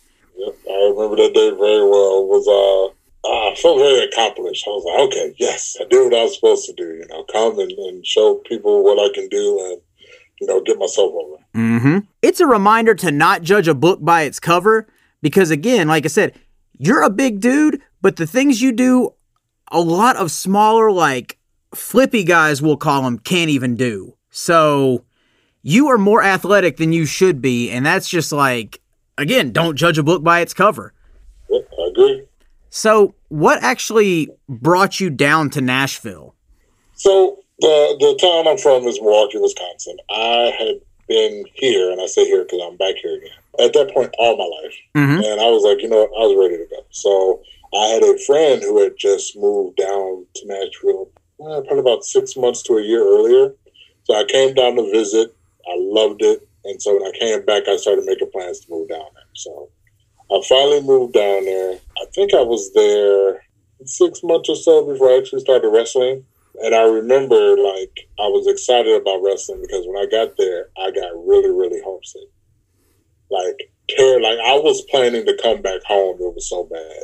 I 0.69 0.93
remember 0.93 1.15
that 1.17 1.33
day 1.33 1.49
very 1.49 1.83
well. 1.83 2.21
It 2.21 2.27
was 2.27 2.47
uh, 2.47 2.93
I 3.27 3.55
felt 3.55 3.79
very 3.79 4.05
accomplished. 4.05 4.65
I 4.67 4.69
was 4.71 4.85
like, 4.85 5.07
okay, 5.07 5.35
yes, 5.37 5.75
I 5.79 5.85
did 5.85 6.03
what 6.03 6.13
I 6.13 6.23
was 6.23 6.35
supposed 6.35 6.65
to 6.65 6.73
do. 6.73 6.83
You 6.83 7.05
know, 7.09 7.23
come 7.25 7.59
and, 7.59 7.71
and 7.71 8.05
show 8.05 8.35
people 8.45 8.83
what 8.83 8.99
I 8.99 9.13
can 9.13 9.27
do, 9.29 9.59
and 9.65 9.81
you 10.39 10.47
know, 10.47 10.61
get 10.61 10.77
myself 10.77 11.13
over. 11.13 11.43
Mm-hmm. 11.55 11.97
It's 12.21 12.39
a 12.39 12.47
reminder 12.47 12.93
to 12.95 13.11
not 13.11 13.41
judge 13.41 13.67
a 13.67 13.73
book 13.73 13.99
by 14.01 14.23
its 14.23 14.39
cover 14.39 14.87
because, 15.21 15.49
again, 15.49 15.87
like 15.87 16.05
I 16.05 16.09
said, 16.09 16.39
you're 16.77 17.01
a 17.01 17.09
big 17.09 17.39
dude, 17.39 17.81
but 18.01 18.17
the 18.17 18.27
things 18.27 18.61
you 18.61 18.71
do, 18.71 19.13
a 19.71 19.81
lot 19.81 20.15
of 20.15 20.31
smaller, 20.31 20.91
like 20.91 21.39
flippy 21.73 22.23
guys, 22.23 22.61
we'll 22.61 22.77
call 22.77 23.01
them, 23.01 23.19
can't 23.19 23.49
even 23.49 23.75
do. 23.75 24.15
So 24.29 25.03
you 25.63 25.87
are 25.87 25.97
more 25.97 26.23
athletic 26.23 26.77
than 26.77 26.93
you 26.93 27.05
should 27.05 27.41
be. 27.41 27.71
And 27.71 27.85
that's 27.85 28.07
just 28.07 28.31
like, 28.31 28.79
again, 29.17 29.51
don't 29.51 29.75
judge 29.75 29.97
a 29.97 30.03
book 30.03 30.23
by 30.23 30.39
its 30.41 30.53
cover. 30.53 30.93
Yep, 31.49 31.67
I 31.79 31.87
agree. 31.91 32.23
So, 32.69 33.15
what 33.29 33.63
actually 33.63 34.29
brought 34.49 34.99
you 34.99 35.09
down 35.09 35.49
to 35.51 35.61
Nashville? 35.61 36.35
So 36.95 37.39
the 37.59 37.95
the 37.99 38.17
town 38.19 38.47
I'm 38.47 38.57
from 38.57 38.83
is 38.87 38.99
Milwaukee, 39.01 39.37
Wisconsin. 39.37 39.97
I 40.09 40.53
had 40.57 40.75
been 41.07 41.45
here, 41.53 41.91
and 41.91 42.01
I 42.01 42.05
say 42.07 42.25
here 42.25 42.43
because 42.43 42.61
I'm 42.65 42.77
back 42.77 42.95
here 43.01 43.15
again. 43.15 43.31
At 43.59 43.73
that 43.73 43.93
point, 43.93 44.13
all 44.19 44.37
my 44.37 44.43
life, 44.43 44.75
Mhm. 44.95 45.23
and 45.25 45.41
I 45.41 45.49
was 45.49 45.63
like, 45.63 45.81
you 45.81 45.87
know 45.89 46.01
what, 46.05 46.11
I 46.21 46.25
was 46.27 46.35
ready 46.37 46.57
to 46.63 46.69
go. 46.69 46.81
So 46.91 47.41
I 47.73 47.87
had 47.87 48.03
a 48.03 48.17
friend 48.19 48.61
who 48.61 48.81
had 48.81 48.97
just 48.97 49.37
moved 49.37 49.77
down 49.77 50.25
to 50.35 50.45
Nashville, 50.47 51.09
uh, 51.41 51.61
probably 51.61 51.79
about 51.79 52.03
six 52.03 52.35
months 52.35 52.61
to 52.63 52.77
a 52.77 52.81
year 52.83 53.03
earlier. 53.03 53.53
So 54.03 54.15
I 54.15 54.23
came 54.25 54.53
down 54.53 54.75
to 54.75 54.91
visit. 54.91 55.33
I 55.67 55.75
loved 55.77 56.21
it, 56.21 56.46
and 56.67 56.81
so 56.81 56.95
when 56.95 57.07
I 57.07 57.17
came 57.17 57.45
back, 57.45 57.67
I 57.67 57.77
started 57.77 58.05
making 58.05 58.31
plans 58.31 58.59
to 58.61 58.71
move 58.71 58.89
down 58.89 58.99
there. 59.13 59.23
So 59.33 59.69
I 60.31 60.41
finally 60.47 60.81
moved 60.81 61.13
down 61.13 61.45
there. 61.45 61.73
I 61.73 62.05
think 62.13 62.33
I 62.33 62.41
was 62.41 62.71
there 62.73 63.41
six 63.85 64.21
months 64.23 64.49
or 64.49 64.55
so 64.55 64.85
before 64.85 65.09
I 65.09 65.17
actually 65.17 65.41
started 65.41 65.69
wrestling 65.69 66.25
and 66.59 66.73
I 66.73 66.83
remember 66.83 67.57
like 67.57 68.09
I 68.19 68.27
was 68.27 68.47
excited 68.47 68.99
about 68.99 69.21
wrestling 69.21 69.61
because 69.61 69.85
when 69.85 69.97
I 69.97 70.09
got 70.09 70.37
there, 70.37 70.69
I 70.77 70.91
got 70.91 71.13
really, 71.25 71.51
really 71.51 71.81
homesick. 71.83 72.29
Like, 73.29 73.69
care, 73.89 74.19
like 74.21 74.39
I 74.39 74.57
was 74.57 74.81
planning 74.89 75.25
to 75.25 75.37
come 75.41 75.61
back 75.61 75.83
home. 75.83 76.17
It 76.19 76.33
was 76.33 76.49
so 76.49 76.63
bad. 76.63 77.03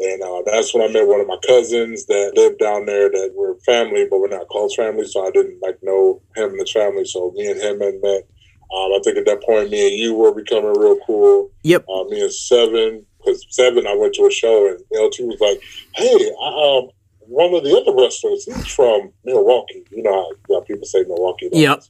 And 0.00 0.22
uh, 0.22 0.42
that's 0.46 0.74
when 0.74 0.88
I 0.88 0.92
met 0.92 1.06
one 1.06 1.20
of 1.20 1.26
my 1.26 1.38
cousins 1.46 2.06
that 2.06 2.32
lived 2.34 2.58
down 2.58 2.86
there 2.86 3.08
that 3.10 3.32
were 3.34 3.56
family, 3.60 4.06
but 4.08 4.18
we're 4.20 4.28
not 4.28 4.48
close 4.48 4.74
family. 4.74 5.06
So 5.06 5.26
I 5.26 5.30
didn't 5.30 5.60
like 5.62 5.78
know 5.82 6.20
him 6.36 6.50
and 6.50 6.60
his 6.60 6.72
family. 6.72 7.04
So 7.04 7.32
me 7.34 7.50
and 7.50 7.60
him 7.60 7.80
had 7.80 8.02
met. 8.02 8.28
Um, 8.72 8.92
I 8.92 9.00
think 9.04 9.18
at 9.18 9.26
that 9.26 9.42
point, 9.42 9.70
me 9.70 9.88
and 9.88 9.98
you 9.98 10.14
were 10.14 10.34
becoming 10.34 10.78
real 10.78 10.98
cool. 11.06 11.50
Yep. 11.62 11.84
Uh, 11.88 12.04
me 12.04 12.22
and 12.22 12.32
Seven, 12.32 13.06
because 13.18 13.46
Seven, 13.50 13.86
I 13.86 13.94
went 13.94 14.14
to 14.14 14.26
a 14.26 14.30
show 14.30 14.68
and 14.68 14.80
LT 14.92 15.20
was 15.20 15.40
like, 15.40 15.60
"Hey, 15.94 16.32
I, 16.42 16.78
um, 16.78 16.90
one 17.28 17.54
of 17.54 17.64
the 17.64 17.76
other 17.76 17.96
wrestlers, 17.96 18.44
he's 18.44 18.66
from 18.66 19.12
Milwaukee. 19.24 19.84
You 19.90 20.02
know 20.02 20.32
how, 20.48 20.60
people 20.62 20.86
say 20.86 21.04
Milwaukee. 21.04 21.48
Yep. 21.52 21.84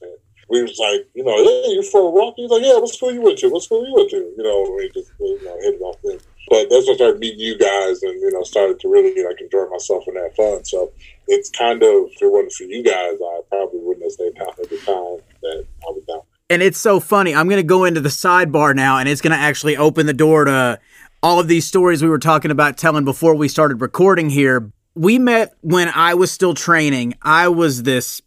We 0.49 0.61
was 0.61 0.77
like, 0.77 1.07
you 1.15 1.23
know, 1.23 1.35
hey, 1.43 1.73
you're 1.73 1.83
from 1.83 2.03
Milwaukee? 2.03 2.43
He's 2.43 2.51
like, 2.51 2.63
yeah, 2.63 2.77
what 2.77 2.93
school 2.93 3.11
you 3.11 3.21
went 3.21 3.39
to? 3.39 3.49
What 3.49 3.63
school 3.63 3.85
you 3.87 3.93
went 3.95 4.09
to? 4.11 4.17
You 4.17 4.43
know, 4.43 4.75
we 4.77 4.89
just 4.93 5.11
you 5.19 5.43
know, 5.43 5.57
hit 5.61 5.75
it 5.75 5.81
off 5.81 5.97
there. 6.03 6.19
But 6.49 6.69
that's 6.69 6.85
when 6.85 6.93
I 6.93 6.97
started 6.97 7.19
meeting 7.19 7.39
you 7.39 7.57
guys 7.57 8.03
and, 8.03 8.21
you 8.21 8.31
know, 8.31 8.43
started 8.43 8.79
to 8.81 8.87
really 8.87 9.23
like 9.25 9.41
enjoy 9.41 9.65
myself 9.67 10.03
and 10.07 10.17
have 10.17 10.35
fun. 10.35 10.63
So 10.63 10.91
it's 11.27 11.49
kind 11.49 11.81
of, 11.81 12.09
if 12.13 12.21
it 12.21 12.31
wasn't 12.31 12.53
for 12.53 12.63
you 12.63 12.83
guys, 12.83 13.17
I 13.19 13.41
probably 13.49 13.79
wouldn't 13.79 14.05
have 14.05 14.11
stayed 14.11 14.35
down 14.35 14.49
at 14.49 14.69
the 14.69 14.77
time 14.77 15.25
that 15.41 15.65
I 15.65 15.91
was 15.91 16.03
down. 16.07 16.21
And 16.49 16.61
it's 16.61 16.77
so 16.77 16.99
funny. 16.99 17.33
I'm 17.33 17.47
going 17.47 17.59
to 17.59 17.63
go 17.63 17.85
into 17.85 18.01
the 18.01 18.09
sidebar 18.09 18.75
now, 18.75 18.99
and 18.99 19.09
it's 19.09 19.21
going 19.21 19.35
to 19.35 19.37
actually 19.37 19.77
open 19.77 20.05
the 20.05 20.13
door 20.13 20.45
to 20.45 20.79
all 21.23 21.39
of 21.39 21.47
these 21.47 21.65
stories 21.65 22.03
we 22.03 22.09
were 22.09 22.19
talking 22.19 22.51
about 22.51 22.77
telling 22.77 23.03
before 23.03 23.33
we 23.33 23.47
started 23.47 23.81
recording 23.81 24.29
here. 24.29 24.71
We 24.93 25.17
met 25.17 25.55
when 25.61 25.89
I 25.89 26.13
was 26.13 26.31
still 26.31 26.53
training. 26.53 27.15
I 27.23 27.47
was 27.47 27.81
this 27.81 28.21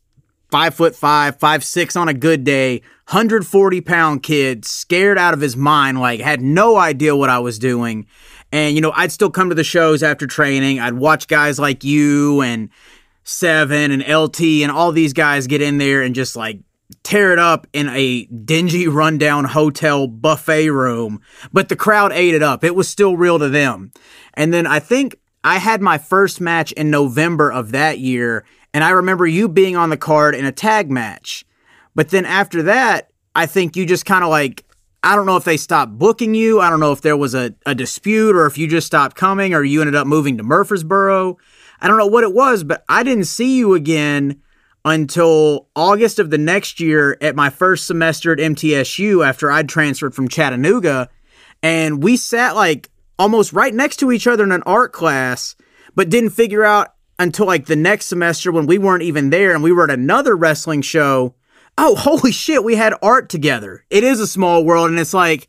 five 0.50 0.74
foot 0.74 0.96
five, 0.96 1.38
five 1.38 1.62
six 1.62 1.94
on 1.94 2.08
a 2.08 2.14
good 2.14 2.42
day, 2.42 2.78
140 3.08 3.80
pound 3.82 4.24
kid, 4.24 4.64
scared 4.64 5.16
out 5.16 5.32
of 5.32 5.40
his 5.40 5.56
mind, 5.56 6.00
like 6.00 6.20
had 6.20 6.42
no 6.42 6.76
idea 6.76 7.14
what 7.14 7.30
I 7.30 7.38
was 7.38 7.58
doing. 7.58 8.06
And, 8.50 8.74
you 8.74 8.80
know, 8.80 8.92
I'd 8.96 9.12
still 9.12 9.30
come 9.30 9.50
to 9.50 9.54
the 9.54 9.62
shows 9.62 10.02
after 10.02 10.26
training. 10.26 10.80
I'd 10.80 10.94
watch 10.94 11.28
guys 11.28 11.58
like 11.58 11.84
you 11.84 12.40
and 12.42 12.70
Seven 13.30 13.90
and 13.90 14.02
LT 14.02 14.40
and 14.62 14.72
all 14.72 14.90
these 14.90 15.12
guys 15.12 15.46
get 15.46 15.60
in 15.60 15.76
there 15.76 16.00
and 16.00 16.14
just 16.14 16.34
like 16.34 16.60
tear 17.02 17.32
it 17.32 17.38
up 17.38 17.66
in 17.72 17.88
a 17.90 18.24
dingy, 18.26 18.88
rundown 18.88 19.44
hotel 19.44 20.06
buffet 20.06 20.70
room. 20.70 21.20
But 21.52 21.68
the 21.68 21.76
crowd 21.76 22.12
ate 22.12 22.34
it 22.34 22.42
up. 22.42 22.64
It 22.64 22.74
was 22.74 22.88
still 22.88 23.16
real 23.16 23.38
to 23.38 23.48
them. 23.48 23.92
And 24.34 24.52
then 24.52 24.66
I 24.66 24.78
think 24.78 25.16
I 25.44 25.58
had 25.58 25.80
my 25.80 25.98
first 25.98 26.40
match 26.40 26.72
in 26.72 26.90
November 26.90 27.50
of 27.50 27.72
that 27.72 27.98
year 27.98 28.44
and 28.74 28.84
I 28.84 28.90
remember 28.90 29.26
you 29.26 29.48
being 29.48 29.76
on 29.76 29.90
the 29.90 29.96
card 29.96 30.34
in 30.34 30.44
a 30.44 30.52
tag 30.52 30.90
match. 30.90 31.44
But 31.94 32.10
then 32.10 32.24
after 32.24 32.62
that, 32.64 33.10
I 33.34 33.46
think 33.46 33.76
you 33.76 33.86
just 33.86 34.04
kind 34.04 34.22
of 34.22 34.30
like, 34.30 34.64
I 35.02 35.16
don't 35.16 35.26
know 35.26 35.36
if 35.36 35.44
they 35.44 35.56
stopped 35.56 35.98
booking 35.98 36.34
you. 36.34 36.60
I 36.60 36.70
don't 36.70 36.80
know 36.80 36.92
if 36.92 37.00
there 37.00 37.16
was 37.16 37.34
a, 37.34 37.54
a 37.64 37.74
dispute 37.74 38.36
or 38.36 38.46
if 38.46 38.58
you 38.58 38.68
just 38.68 38.86
stopped 38.86 39.16
coming 39.16 39.54
or 39.54 39.64
you 39.64 39.80
ended 39.80 39.94
up 39.94 40.06
moving 40.06 40.36
to 40.38 40.42
Murfreesboro. 40.42 41.38
I 41.80 41.88
don't 41.88 41.98
know 41.98 42.06
what 42.06 42.24
it 42.24 42.34
was, 42.34 42.64
but 42.64 42.84
I 42.88 43.02
didn't 43.02 43.24
see 43.24 43.56
you 43.56 43.74
again 43.74 44.42
until 44.84 45.68
August 45.74 46.18
of 46.18 46.30
the 46.30 46.38
next 46.38 46.80
year 46.80 47.16
at 47.20 47.36
my 47.36 47.50
first 47.50 47.86
semester 47.86 48.32
at 48.32 48.38
MTSU 48.38 49.26
after 49.26 49.50
I'd 49.50 49.68
transferred 49.68 50.14
from 50.14 50.28
Chattanooga. 50.28 51.08
And 51.62 52.02
we 52.02 52.16
sat 52.16 52.56
like 52.56 52.90
almost 53.18 53.52
right 53.52 53.74
next 53.74 53.96
to 53.98 54.12
each 54.12 54.26
other 54.26 54.44
in 54.44 54.52
an 54.52 54.62
art 54.64 54.92
class, 54.92 55.56
but 55.94 56.08
didn't 56.08 56.30
figure 56.30 56.64
out 56.64 56.94
until 57.18 57.46
like 57.46 57.66
the 57.66 57.76
next 57.76 58.06
semester 58.06 58.52
when 58.52 58.66
we 58.66 58.78
weren't 58.78 59.02
even 59.02 59.30
there 59.30 59.52
and 59.52 59.62
we 59.62 59.72
were 59.72 59.84
at 59.84 59.90
another 59.90 60.36
wrestling 60.36 60.82
show. 60.82 61.34
Oh, 61.76 61.94
holy 61.94 62.32
shit, 62.32 62.64
we 62.64 62.76
had 62.76 62.94
art 63.02 63.28
together. 63.28 63.84
It 63.90 64.04
is 64.04 64.20
a 64.20 64.26
small 64.26 64.64
world 64.64 64.90
and 64.90 64.98
it's 64.98 65.14
like, 65.14 65.47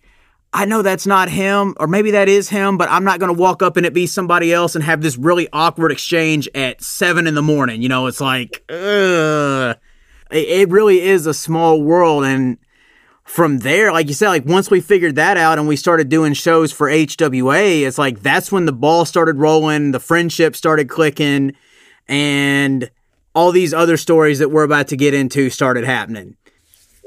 I 0.52 0.66
know 0.66 0.82
that's 0.82 1.06
not 1.06 1.30
him, 1.30 1.76
or 1.80 1.88
maybe 1.88 2.12
that 2.12 2.28
is 2.28 2.50
him, 2.50 2.78
but 2.78 2.90
I'm 2.90 3.04
not 3.04 3.20
going 3.20 3.34
to 3.34 3.40
walk 3.40 3.62
up 3.62 3.78
and 3.78 3.86
it 3.86 3.94
be 3.94 4.08
somebody 4.08 4.52
else 4.52 4.74
and 4.74 4.84
have 4.84 5.02
this 5.02 5.16
really 5.16 5.48
awkward 5.54 5.92
exchange 5.92 6.50
at 6.56 6.82
seven 6.82 7.28
in 7.28 7.36
the 7.36 7.42
morning. 7.44 7.84
You 7.84 7.90
know, 7.90 8.08
it's 8.08 8.22
like, 8.22 8.64
ugh. 8.70 9.78
It 10.32 10.70
really 10.70 11.02
is 11.02 11.26
a 11.26 11.34
small 11.34 11.82
world. 11.82 12.24
And 12.24 12.58
from 13.24 13.60
there, 13.60 13.92
like 13.92 14.08
you 14.08 14.14
said, 14.14 14.30
like 14.30 14.46
once 14.46 14.72
we 14.72 14.82
figured 14.82 15.16
that 15.16 15.38
out 15.38 15.60
and 15.60 15.68
we 15.68 15.76
started 15.76 16.10
doing 16.10 16.34
shows 16.34 16.72
for 16.72 16.88
HWA, 16.88 17.82
it's 17.88 17.98
like 17.98 18.22
that's 18.22 18.52
when 18.52 18.66
the 18.66 18.74
ball 18.74 19.06
started 19.06 19.38
rolling, 19.38 19.92
the 19.92 20.00
friendship 20.00 20.56
started 20.56 20.90
clicking, 20.90 21.54
and 22.08 22.90
all 23.36 23.52
these 23.52 23.74
other 23.74 23.98
stories 23.98 24.40
that 24.40 24.50
we're 24.50 24.64
about 24.64 24.88
to 24.90 24.98
get 24.98 25.14
into 25.14 25.50
started 25.50 25.84
happening. 25.84 26.36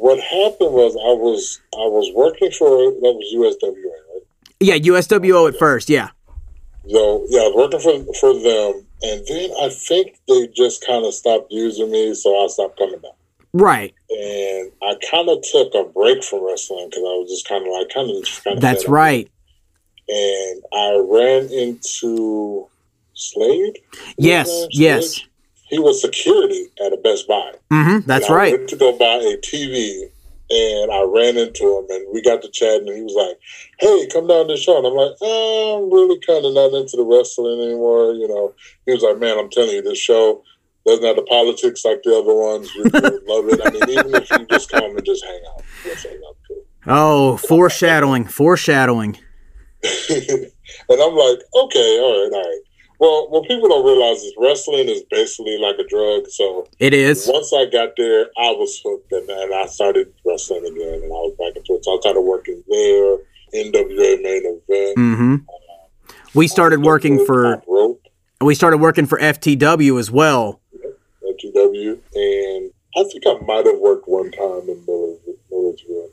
What 0.02 0.18
happened 0.18 0.74
was 0.74 0.96
I 0.96 1.14
was 1.14 1.60
I 1.74 1.86
was 1.86 2.10
working 2.12 2.50
for 2.50 2.68
that 2.68 3.14
was 3.14 3.28
USWA, 3.38 3.70
right? 4.12 4.26
Yeah, 4.58 4.74
USWO 4.74 5.48
at 5.48 5.56
first, 5.56 5.88
yeah. 5.88 6.08
So 6.90 7.24
yeah, 7.28 7.42
I 7.42 7.46
was 7.46 7.70
working 7.70 7.78
for 7.78 8.14
for 8.14 8.34
them, 8.34 8.84
and 9.02 9.24
then 9.28 9.50
I 9.62 9.68
think 9.68 10.18
they 10.26 10.48
just 10.48 10.84
kind 10.84 11.06
of 11.06 11.14
stopped 11.14 11.52
using 11.52 11.92
me, 11.92 12.14
so 12.14 12.34
I 12.34 12.48
stopped 12.48 12.78
coming 12.78 12.98
back. 12.98 13.12
Right. 13.52 13.94
And 14.10 14.72
I 14.82 14.96
kind 15.08 15.28
of 15.28 15.38
took 15.52 15.72
a 15.72 15.84
break 15.84 16.24
from 16.24 16.44
wrestling 16.46 16.88
because 16.90 17.04
I 17.04 17.14
was 17.22 17.30
just 17.30 17.46
kind 17.46 17.64
of 17.64 17.72
like, 17.72 17.94
kind 17.94 18.10
of 18.10 18.24
just 18.24 18.42
kind 18.42 18.56
of. 18.56 18.60
That's 18.60 18.88
right. 18.88 19.30
And 20.08 20.62
I 20.74 21.00
ran 21.08 21.48
into 21.52 22.66
Slade. 23.14 23.78
Yes, 24.18 24.66
yes. 24.72 25.20
He 25.72 25.78
was 25.78 26.02
security 26.02 26.66
at 26.84 26.92
a 26.92 26.98
Best 26.98 27.26
Buy. 27.26 27.50
Mm-hmm, 27.70 28.06
that's 28.06 28.28
right. 28.28 28.52
went 28.52 28.68
to 28.68 28.76
go 28.76 28.92
buy 28.92 29.24
a 29.24 29.38
TV, 29.38 30.02
and 30.50 30.92
I 30.92 31.00
ran 31.08 31.38
into 31.38 31.64
him, 31.64 31.86
and 31.88 32.12
we 32.12 32.20
got 32.20 32.42
to 32.42 32.50
chatting, 32.50 32.88
and 32.88 32.96
he 32.98 33.02
was 33.02 33.14
like, 33.16 33.40
"Hey, 33.80 34.06
come 34.12 34.26
down 34.26 34.48
to 34.48 34.52
the 34.52 34.60
show." 34.60 34.76
And 34.76 34.86
I'm 34.86 34.92
like, 34.92 35.16
"I'm 35.22 35.90
really 35.90 36.20
kind 36.20 36.44
of 36.44 36.52
not 36.52 36.78
into 36.78 36.98
the 36.98 37.08
wrestling 37.08 37.62
anymore." 37.62 38.12
You 38.12 38.28
know, 38.28 38.52
he 38.84 38.92
was 38.92 39.00
like, 39.00 39.18
"Man, 39.18 39.38
I'm 39.38 39.48
telling 39.48 39.70
you, 39.70 39.82
this 39.82 39.98
show." 39.98 40.44
doesn't 40.84 41.04
have 41.04 41.14
the 41.14 41.22
politics 41.22 41.84
like 41.84 42.02
the 42.02 42.10
other 42.18 42.34
ones. 42.34 42.68
You 42.74 42.82
love 42.92 43.48
it. 43.48 43.60
I 43.64 43.70
mean, 43.70 43.98
even 43.98 44.14
if 44.20 44.28
you 44.32 44.44
just 44.50 44.68
come 44.68 44.96
and 44.96 45.06
just 45.06 45.24
hang 45.24 45.40
out, 45.54 45.62
yes, 45.86 46.02
hang 46.02 46.20
out 46.28 46.36
cool. 46.48 46.64
Oh, 46.88 47.36
foreshadowing, 47.36 48.24
foreshadowing. 48.24 49.16
and 50.10 50.50
I'm 50.90 51.14
like, 51.14 51.38
okay, 51.54 52.00
all 52.02 52.24
right, 52.24 52.32
all 52.34 52.42
right. 52.42 52.60
Well, 53.02 53.26
what 53.30 53.48
people 53.48 53.68
don't 53.68 53.84
realize 53.84 54.22
is 54.22 54.32
wrestling 54.38 54.88
is 54.88 55.02
basically 55.10 55.58
like 55.58 55.74
a 55.76 55.84
drug. 55.88 56.28
So 56.28 56.68
it 56.78 56.94
is. 56.94 57.26
Once 57.26 57.52
I 57.52 57.64
got 57.64 57.96
there, 57.96 58.26
I 58.38 58.52
was 58.52 58.80
hooked, 58.84 59.10
and, 59.10 59.28
and 59.28 59.52
I 59.52 59.66
started 59.66 60.12
wrestling 60.24 60.64
again, 60.64 61.02
and 61.02 61.06
I 61.06 61.22
was 61.26 61.34
back 61.36 61.56
into 61.56 61.74
it. 61.74 61.84
So 61.84 61.96
I 61.96 62.00
started 62.00 62.20
working 62.20 62.62
there, 62.68 63.16
NWA 63.60 64.22
main 64.22 64.42
event. 64.46 64.96
Mm-hmm. 64.96 65.34
Uh, 65.34 66.12
we 66.34 66.46
started 66.46 66.84
working 66.84 67.26
for. 67.26 67.60
We 68.40 68.54
started 68.54 68.78
working 68.78 69.06
for 69.06 69.18
FTW 69.18 69.98
as 69.98 70.08
well. 70.08 70.60
FTW, 71.24 71.98
and 72.14 72.70
I 72.96 73.02
think 73.10 73.24
I 73.26 73.34
might 73.44 73.66
have 73.66 73.80
worked 73.80 74.06
one 74.06 74.30
time 74.30 74.68
in 74.68 74.80
Millersville. 75.50 76.08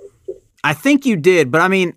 I 0.64 0.74
think 0.74 1.06
you 1.06 1.18
did, 1.18 1.52
but 1.52 1.62
I 1.62 1.68
mean, 1.68 1.94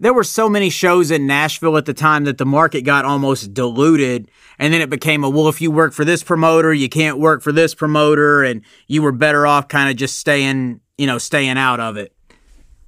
there 0.00 0.14
were 0.14 0.24
so 0.24 0.48
many 0.48 0.70
shows 0.70 1.10
in 1.10 1.26
Nashville 1.26 1.76
at 1.76 1.84
the 1.84 1.92
time 1.92 2.24
that 2.24 2.38
the 2.38 2.46
market 2.46 2.82
got 2.82 3.04
almost 3.04 3.52
diluted. 3.52 4.30
And 4.58 4.72
then 4.72 4.80
it 4.80 4.88
became 4.88 5.22
a 5.22 5.30
well, 5.30 5.48
if 5.48 5.60
you 5.60 5.70
work 5.70 5.92
for 5.92 6.04
this 6.04 6.24
promoter, 6.24 6.72
you 6.72 6.88
can't 6.88 7.18
work 7.18 7.42
for 7.42 7.52
this 7.52 7.74
promoter, 7.74 8.42
and 8.42 8.62
you 8.88 9.02
were 9.02 9.12
better 9.12 9.46
off 9.46 9.68
kind 9.68 9.90
of 9.90 9.96
just 9.96 10.18
staying, 10.18 10.80
you 10.98 11.06
know, 11.06 11.18
staying 11.18 11.58
out 11.58 11.80
of 11.80 11.96
it. 11.96 12.12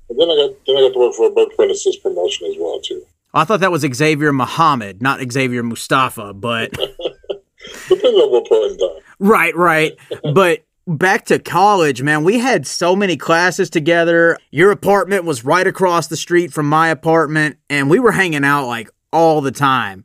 And 0.09 0.19
then 0.19 0.29
I 0.29 0.37
got 0.37 0.57
then 0.67 0.77
I 0.77 0.81
got 0.81 0.93
to 0.95 0.99
work 0.99 1.15
for 1.15 1.27
a 1.27 1.31
Bert 1.31 1.55
Prentice's 1.55 1.97
promotion 1.97 2.49
as 2.49 2.57
well 2.59 2.81
too. 2.81 3.05
Oh, 3.35 3.41
I 3.41 3.45
thought 3.45 3.61
that 3.61 3.71
was 3.71 3.83
Xavier 3.83 4.33
Muhammad, 4.33 5.03
not 5.03 5.21
Xavier 5.31 5.63
Mustafa, 5.63 6.35
but 6.35 6.71
depends 7.89 8.05
on 8.05 8.31
what 8.31 8.47
point 8.47 8.73
in 8.73 8.79
time. 8.79 9.03
Right, 9.19 9.57
right. 9.57 9.93
but 10.35 10.65
back 10.87 11.27
to 11.27 11.39
college, 11.39 12.03
man, 12.03 12.25
we 12.25 12.39
had 12.39 12.67
so 12.67 12.97
many 12.97 13.17
classes 13.17 13.71
together. 13.71 14.39
Your 14.51 14.71
apartment 14.71 15.25
was 15.25 15.45
right 15.45 15.67
across 15.67 16.09
the 16.09 16.17
street 16.17 16.53
from 16.53 16.69
my 16.69 16.89
apartment, 16.89 17.57
and 17.71 17.89
we 17.89 17.99
were 17.99 18.13
hanging 18.13 18.45
out 18.45 18.67
like 18.67 18.91
all 19.13 19.41
the 19.41 19.53
time. 19.53 20.05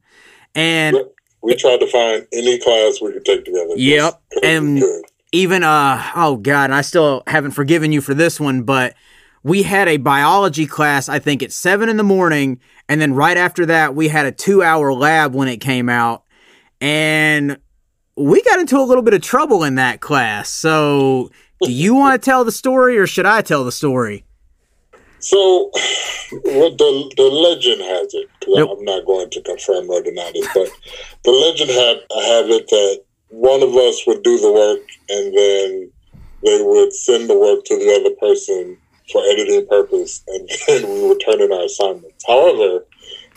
And 0.56 0.98
we 1.42 1.56
tried 1.56 1.80
to 1.80 1.88
find 1.88 2.28
any 2.34 2.60
class 2.60 3.00
we 3.02 3.14
could 3.14 3.26
take 3.26 3.46
together. 3.46 3.74
Yep. 3.76 4.22
And 4.44 4.84
even 5.32 5.64
uh 5.64 6.12
oh 6.16 6.38
god, 6.38 6.72
I 6.72 6.82
still 6.82 7.24
haven't 7.28 7.52
forgiven 7.52 7.92
you 7.92 8.02
for 8.02 8.14
this 8.14 8.40
one, 8.40 8.64
but 8.64 8.96
we 9.44 9.64
had 9.64 9.88
a 9.88 9.98
biology 9.98 10.66
class, 10.66 11.10
I 11.10 11.20
think 11.20 11.42
at 11.44 11.52
seven 11.52 11.90
in 11.90 11.98
the 11.98 12.04
morning, 12.04 12.60
and 12.90 13.00
then 13.00 13.14
right 13.14 13.38
after 13.38 13.66
that 13.68 13.96
we 13.96 14.08
had 14.08 14.26
a 14.26 14.32
two 14.32 14.64
hour 14.64 14.94
lab 14.94 15.34
when 15.34 15.48
it 15.48 15.58
came 15.58 15.90
out. 15.90 16.24
And 16.82 17.58
we 18.18 18.42
got 18.42 18.60
into 18.60 18.78
a 18.78 18.82
little 18.82 19.04
bit 19.04 19.14
of 19.14 19.22
trouble 19.22 19.64
in 19.64 19.76
that 19.76 20.02
class. 20.02 20.50
So, 20.50 21.30
do 21.62 21.72
you 21.72 21.94
want 21.94 22.22
to 22.22 22.26
tell 22.26 22.44
the 22.44 22.52
story 22.52 22.98
or 22.98 23.08
should 23.08 23.26
I 23.26 23.42
tell 23.42 23.64
the 23.64 23.72
story? 23.72 24.26
So, 25.20 25.72
well, 26.44 26.72
the 26.76 27.14
the 27.16 27.24
legend 27.24 27.82
has 27.82 28.14
it. 28.14 28.28
Nope. 28.48 28.78
I'm 28.78 28.86
not 28.86 29.06
going 29.06 29.30
to 29.30 29.42
confirm 29.42 29.90
or 29.90 30.02
deny 30.02 30.32
this, 30.34 30.48
but 30.54 30.70
the 31.24 31.32
legend 31.32 31.70
had 31.70 31.98
have 32.26 32.50
it 32.50 32.68
that 32.70 33.04
one 33.30 33.62
of 33.62 33.76
us 33.76 34.06
would 34.08 34.24
do 34.24 34.38
the 34.40 34.52
work 34.52 34.80
and 35.10 35.38
then 35.38 35.92
they 36.44 36.64
would 36.64 36.94
send 36.94 37.30
the 37.30 37.38
work 37.38 37.66
to 37.66 37.76
the 37.78 37.94
other 38.00 38.16
person 38.16 38.78
for 39.12 39.22
editing 39.32 39.68
purpose 39.68 40.24
and 40.28 40.50
then 40.68 40.90
we 40.90 41.08
would 41.08 41.22
turn 41.26 41.42
in 41.42 41.52
our 41.52 41.66
assignments. 41.66 42.24
However, 42.26 42.86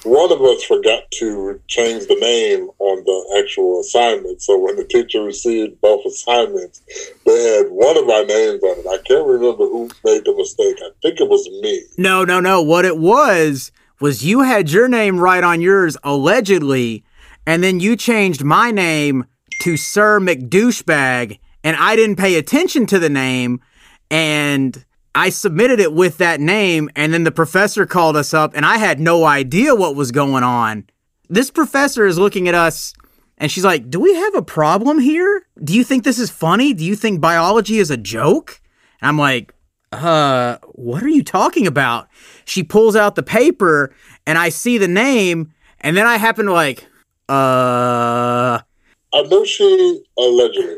one 0.05 0.33
of 0.33 0.41
us 0.43 0.63
forgot 0.63 1.11
to 1.13 1.61
change 1.67 2.07
the 2.07 2.17
name 2.17 2.71
on 2.79 3.05
the 3.05 3.43
actual 3.43 3.81
assignment. 3.81 4.43
So 4.43 4.59
when 4.59 4.77
the 4.77 4.85
teacher 4.85 5.23
received 5.23 5.81
both 5.81 6.05
assignments, 6.07 6.81
they 7.27 7.57
had 7.57 7.67
one 7.71 7.97
of 7.99 8.09
our 8.09 8.25
names 8.25 8.63
on 8.63 8.79
it. 8.79 8.87
I 8.87 8.99
can't 9.03 9.27
remember 9.27 9.65
who 9.65 9.91
made 10.05 10.25
the 10.25 10.35
mistake. 10.37 10.77
I 10.83 10.91
think 11.03 11.21
it 11.21 11.29
was 11.29 11.49
me. 11.63 11.83
No, 11.99 12.25
no, 12.25 12.41
no. 12.41 12.63
What 12.63 12.85
it 12.85 12.99
was 12.99 13.73
was 14.01 14.25
you 14.25 14.41
had 14.41 14.71
your 14.71 14.89
name 14.89 15.21
right 15.21 15.45
on 15.45 15.61
yours 15.61 15.97
allegedly, 16.03 17.05
and 17.47 17.63
then 17.63 17.81
you 17.81 17.97
changed 17.97 18.43
my 18.43 18.71
name 18.71 19.27
to 19.63 19.77
Sir 19.77 20.19
McDouchebag, 20.19 21.39
and 21.63 21.77
I 21.77 21.97
didn't 21.97 22.17
pay 22.17 22.37
attention 22.37 22.87
to 22.87 22.99
the 22.99 23.11
name, 23.11 23.61
and 24.11 24.85
I 25.15 25.31
submitted 25.31 25.81
it 25.81 25.93
with 25.93 26.19
that 26.19 26.41
name, 26.41 26.89
and 26.95 27.13
then 27.13 27.25
the 27.25 27.33
professor 27.33 27.85
called 27.85 28.17
us 28.17 28.33
up, 28.33 28.53
and 28.55 28.65
I 28.65 28.77
had 28.79 29.01
no 29.01 29.25
idea 29.25 29.75
what 29.75 29.97
was 29.97 30.13
going 30.13 30.45
on. 30.45 30.85
This 31.29 31.51
professor 31.51 32.07
is 32.07 32.19
looking 32.19 32.49
at 32.49 32.55
us, 32.55 32.95
and 33.39 33.51
she's 33.51 33.65
like, 33.65 33.91
Do 33.91 33.99
we 33.99 34.15
have 34.15 34.35
a 34.35 34.43
problem 34.43 35.01
here? 35.01 35.47
Do 35.63 35.75
you 35.75 35.83
think 35.83 36.05
this 36.05 36.19
is 36.19 36.31
funny? 36.31 36.73
Do 36.75 36.85
you 36.85 36.95
think 36.95 37.21
biology 37.21 37.79
is 37.79 37.91
a 37.91 37.97
joke? 37.97 38.61
And 39.01 39.09
I'm 39.09 39.19
like, 39.19 39.53
Uh, 39.91 40.59
what 40.73 41.03
are 41.03 41.09
you 41.09 41.25
talking 41.25 41.67
about? 41.67 42.09
She 42.45 42.63
pulls 42.63 42.95
out 42.95 43.17
the 43.17 43.23
paper, 43.25 43.93
and 44.27 44.39
I 44.39 44.49
see 44.49 44.79
the 44.79 44.89
name, 44.89 45.53
and 45.81 45.97
then 45.97 46.07
I 46.07 46.19
happen 46.19 46.47
to 46.47 46.53
like, 46.53 46.87
Uh, 47.29 48.61
she 49.45 50.05
allegedly. 50.17 50.77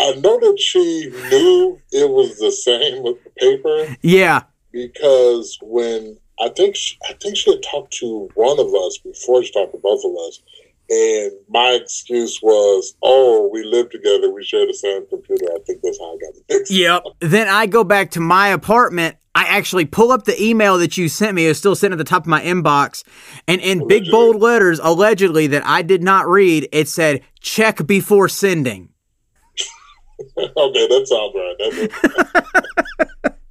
I 0.00 0.12
know 0.12 0.38
that 0.38 0.58
she 0.58 1.10
knew 1.30 1.80
it 1.92 2.08
was 2.08 2.38
the 2.38 2.52
same 2.52 3.02
with 3.02 3.22
the 3.24 3.30
paper 3.30 3.96
yeah, 4.02 4.42
because 4.72 5.58
when 5.62 6.18
I 6.40 6.48
think 6.50 6.76
she, 6.76 6.96
I 7.08 7.14
think 7.14 7.36
she 7.36 7.50
had 7.50 7.62
talked 7.62 7.92
to 7.94 8.28
one 8.34 8.58
of 8.60 8.72
us 8.74 8.98
before 8.98 9.42
she 9.42 9.52
talked 9.52 9.72
to 9.72 9.78
both 9.78 10.04
of 10.04 10.12
us, 10.28 10.40
and 10.90 11.32
my 11.48 11.78
excuse 11.82 12.40
was, 12.42 12.94
"Oh, 13.02 13.50
we 13.52 13.64
live 13.64 13.90
together. 13.90 14.30
We 14.32 14.44
share 14.44 14.66
the 14.66 14.74
same 14.74 15.06
computer." 15.08 15.46
I 15.46 15.58
think 15.66 15.80
that's 15.82 15.98
how 15.98 16.14
I 16.14 16.18
got 16.18 16.34
it 16.36 16.44
mixed. 16.48 16.72
Yep. 16.72 17.02
Then 17.20 17.48
I 17.48 17.66
go 17.66 17.84
back 17.84 18.12
to 18.12 18.20
my 18.20 18.48
apartment. 18.48 19.16
I 19.34 19.44
actually 19.44 19.84
pull 19.84 20.10
up 20.10 20.24
the 20.24 20.40
email 20.42 20.78
that 20.78 20.96
you 20.96 21.08
sent 21.08 21.34
me. 21.34 21.46
It's 21.46 21.58
still 21.58 21.76
sitting 21.76 21.92
at 21.92 21.98
the 21.98 22.04
top 22.04 22.22
of 22.22 22.26
my 22.26 22.42
inbox. 22.42 23.04
And 23.46 23.60
in 23.60 23.86
big 23.86 24.10
bold 24.10 24.40
letters, 24.40 24.80
allegedly, 24.82 25.46
that 25.48 25.64
I 25.64 25.82
did 25.82 26.02
not 26.02 26.26
read, 26.26 26.68
it 26.72 26.88
said, 26.88 27.20
check 27.40 27.86
before 27.86 28.28
sending. 28.28 28.88
okay, 30.38 30.86
that 30.88 31.06
sounds 31.06 31.34
right. 31.34 31.56
That 31.58 33.34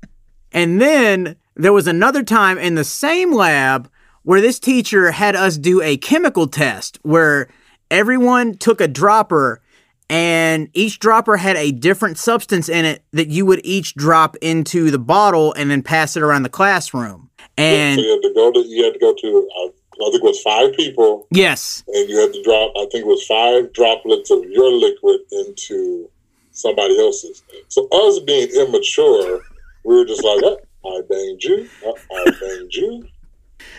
And 0.52 0.82
then 0.82 1.36
there 1.56 1.74
was 1.74 1.88
another 1.88 2.24
time 2.24 2.58
in 2.58 2.76
the 2.76 2.84
same 2.84 3.34
lab 3.34 3.90
where 4.24 4.42
this 4.42 4.60
teacher 4.60 5.12
had 5.12 5.36
us 5.36 5.58
do 5.58 5.82
a 5.82 5.98
chemical 5.98 6.48
test 6.48 7.00
where 7.04 7.48
everyone 7.92 8.58
took 8.58 8.82
a 8.82 8.88
dropper 8.88 9.62
and 10.10 10.70
each 10.74 11.00
dropper 11.00 11.38
had 11.38 11.58
a 11.58 11.72
different 11.72 12.18
substance 12.18 12.70
in 12.70 12.86
it 12.86 13.04
that 13.12 13.28
you 13.28 13.46
would 13.46 13.62
each 13.64 13.94
drop 13.96 14.36
into 14.38 14.90
the 14.90 15.00
bottle 15.00 15.54
and 15.54 15.70
then 15.70 15.84
pass 15.84 16.16
it 16.16 16.24
around 16.24 16.44
the 16.44 16.50
classroom. 16.50 17.30
And 17.58 18.00
so 18.00 18.06
you 18.06 18.12
had 18.14 18.22
to 18.22 18.34
go 18.34 18.52
to 18.52 18.60
you 18.60 18.84
had 18.84 18.94
to 18.94 19.00
go 19.00 19.14
to 19.14 19.50
uh, 19.60 19.70
I 20.00 20.12
think 20.12 20.24
it 20.24 20.28
was 20.28 20.42
five 20.42 20.74
people, 20.76 21.28
yes, 21.32 21.84
and 21.88 22.10
you 22.10 22.20
had 22.20 22.32
to 22.34 22.44
drop. 22.44 22.72
I 22.78 22.86
think 22.92 23.06
it 23.06 23.08
was 23.08 23.26
five 23.26 23.74
droplets 23.74 24.30
of 24.30 24.44
your 24.46 24.72
liquid 24.72 25.22
into 25.32 26.10
somebody 26.58 27.00
else's. 27.00 27.44
So 27.68 27.88
us 27.90 28.20
being 28.20 28.50
immature, 28.50 29.42
we 29.84 29.96
were 29.96 30.06
just 30.06 30.24
like, 30.24 30.42
oh, 30.44 30.60
"I 30.86 31.02
banged 31.08 31.44
you, 31.44 31.70
uh, 31.86 31.92
I 32.16 32.32
banged 32.32 32.74
you." 32.74 33.08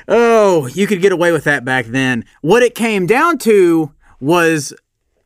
Oh, 0.06 0.66
you 0.68 0.86
could 0.86 1.02
get 1.02 1.12
away 1.12 1.32
with 1.32 1.44
that 1.44 1.64
back 1.64 1.86
then. 1.86 2.24
What 2.40 2.62
it 2.62 2.74
came 2.74 3.06
down 3.06 3.38
to 3.38 3.92
was 4.20 4.72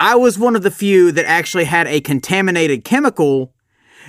I 0.01 0.17
was 0.17 0.39
one 0.39 0.57
of 0.57 0.63
the 0.63 0.71
few 0.71 1.13
that 1.13 1.25
actually 1.27 1.65
had 1.65 1.87
a 1.87 2.01
contaminated 2.01 2.85
chemical. 2.85 3.55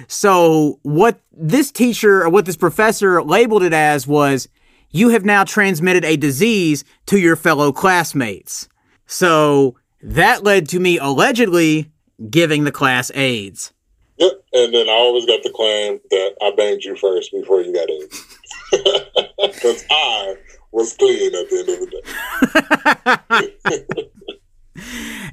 So, 0.08 0.80
what 0.82 1.20
this 1.32 1.72
teacher 1.72 2.24
or 2.24 2.30
what 2.30 2.46
this 2.46 2.58
professor 2.58 3.22
labeled 3.22 3.64
it 3.64 3.74
as 3.74 4.08
was 4.08 4.48
you 4.90 5.10
have 5.10 5.26
now 5.26 5.44
transmitted 5.44 6.04
a 6.04 6.18
disease 6.18 6.84
to 7.08 7.20
your 7.20 7.36
fellow 7.36 7.72
classmates. 7.72 8.68
So, 9.06 9.76
that 10.02 10.44
led 10.44 10.68
to 10.70 10.80
me 10.80 10.98
allegedly 10.98 11.93
giving 12.30 12.64
the 12.64 12.72
class 12.72 13.12
AIDS. 13.16 13.74
Yep, 14.18 14.32
and 14.54 14.74
then 14.74 14.88
I 14.88 14.94
always 14.94 15.26
got 15.26 15.42
the 15.44 15.50
claim 15.50 16.00
that 16.12 16.36
I 16.42 16.52
banged 16.56 16.84
you 16.84 16.96
first 16.96 17.32
before 17.32 17.62
you 17.62 17.74
got 17.74 17.90
AIDS, 17.90 18.38
because 19.42 19.86
I 19.90 20.36
was 20.72 20.94
clean 20.94 21.34
at 21.34 21.50
the 21.50 21.60
end 21.60 21.70
of 21.70 21.80
the 23.36 23.98
day. 23.98 24.10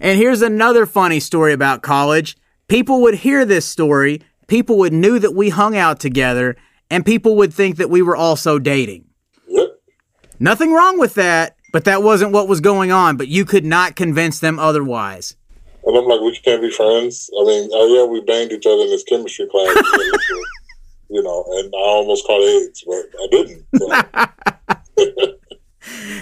And 0.00 0.18
here's 0.18 0.42
another 0.42 0.87
funny 0.87 1.20
story 1.20 1.53
about 1.53 1.83
college. 1.83 2.37
People 2.68 3.03
would 3.03 3.16
hear 3.16 3.44
this 3.44 3.66
story, 3.66 4.22
people 4.46 4.79
would 4.79 4.92
knew 4.92 5.18
that 5.18 5.35
we 5.35 5.50
hung 5.50 5.76
out 5.76 6.00
together, 6.00 6.57
and 6.90 7.05
people 7.05 7.37
would 7.37 7.53
think 7.53 7.76
that 7.76 7.90
we 7.90 8.00
were 8.00 8.16
also 8.16 8.59
dating. 8.59 9.05
Yep. 9.48 9.68
Nothing 10.38 10.72
wrong 10.72 10.98
with 10.98 11.14
that, 11.14 11.57
but 11.72 11.85
that 11.85 12.03
wasn't 12.03 12.33
what 12.33 12.48
was 12.48 12.61
going 12.61 12.90
on, 12.90 13.16
but 13.16 13.29
you 13.29 13.44
could 13.44 13.64
not 13.64 13.94
convince 13.94 14.40
them 14.40 14.59
otherwise. 14.59 15.37
And 15.84 15.96
I'm 15.96 16.04
like, 16.04 16.20
we 16.20 16.36
can't 16.36 16.62
be 16.62 16.70
friends. 16.70 17.30
I 17.38 17.44
mean, 17.44 17.70
oh 17.72 17.86
yeah, 17.94 18.04
we 18.04 18.20
banged 18.20 18.52
each 18.52 18.66
other 18.66 18.82
in 18.82 18.90
this 18.90 19.04
chemistry 19.04 19.46
class, 19.46 19.76
you 21.08 21.22
know, 21.22 21.44
and 21.58 21.74
I 21.74 21.78
almost 21.78 22.26
caught 22.26 22.40
AIDS, 22.40 22.84
but 22.86 23.04
I 23.22 23.26
didn't. 23.30 23.66
So. 23.78 25.36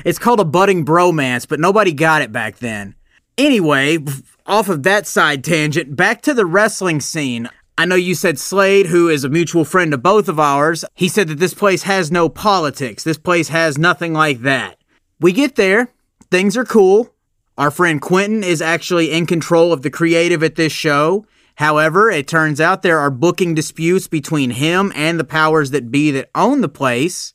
It's 0.05 0.19
called 0.19 0.41
a 0.41 0.45
budding 0.45 0.85
bromance, 0.85 1.47
but 1.47 1.61
nobody 1.61 1.93
got 1.93 2.23
it 2.23 2.33
back 2.33 2.59
then. 2.59 2.95
Anyway, 3.37 3.99
off 4.47 4.69
of 4.69 4.83
that 4.85 5.07
side 5.07 5.45
tangent, 5.45 5.97
back 5.97 6.23
to 6.23 6.35
the 6.35 6.47
wrestling 6.47 7.01
scene. 7.01 7.49
I 7.77 7.85
know 7.85 7.95
you 7.95 8.15
said 8.15 8.39
Slade, 8.39 8.87
who 8.87 9.09
is 9.09 9.23
a 9.23 9.29
mutual 9.29 9.65
friend 9.65 9.95
of 9.95 10.03
both 10.03 10.29
of 10.29 10.41
ours, 10.41 10.85
he 10.95 11.09
said 11.09 11.29
that 11.29 11.39
this 11.39 11.55
place 11.55 11.85
has 11.85 12.11
no 12.11 12.29
politics. 12.29 13.05
This 13.05 13.19
place 13.19 13.49
has 13.49 13.79
nothing 13.79 14.13
like 14.13 14.41
that. 14.41 14.79
We 15.21 15.33
get 15.33 15.57
there, 15.57 15.89
things 16.31 16.57
are 16.57 16.65
cool. 16.65 17.15
Our 17.59 17.73
friend 17.73 18.01
Quentin 18.01 18.45
is 18.45 18.63
actually 18.63 19.11
in 19.11 19.27
control 19.27 19.73
of 19.73 19.83
the 19.83 19.91
creative 19.91 20.45
at 20.45 20.55
this 20.55 20.73
show. 20.73 21.27
However, 21.57 22.09
it 22.09 22.29
turns 22.29 22.61
out 22.61 22.83
there 22.83 23.01
are 23.01 23.11
booking 23.11 23.53
disputes 23.53 24.07
between 24.07 24.51
him 24.51 24.93
and 24.95 25.19
the 25.19 25.25
powers 25.25 25.73
that 25.73 25.91
be 25.91 26.13
that 26.13 26.31
own 26.37 26.61
the 26.61 26.69
place. 26.69 27.35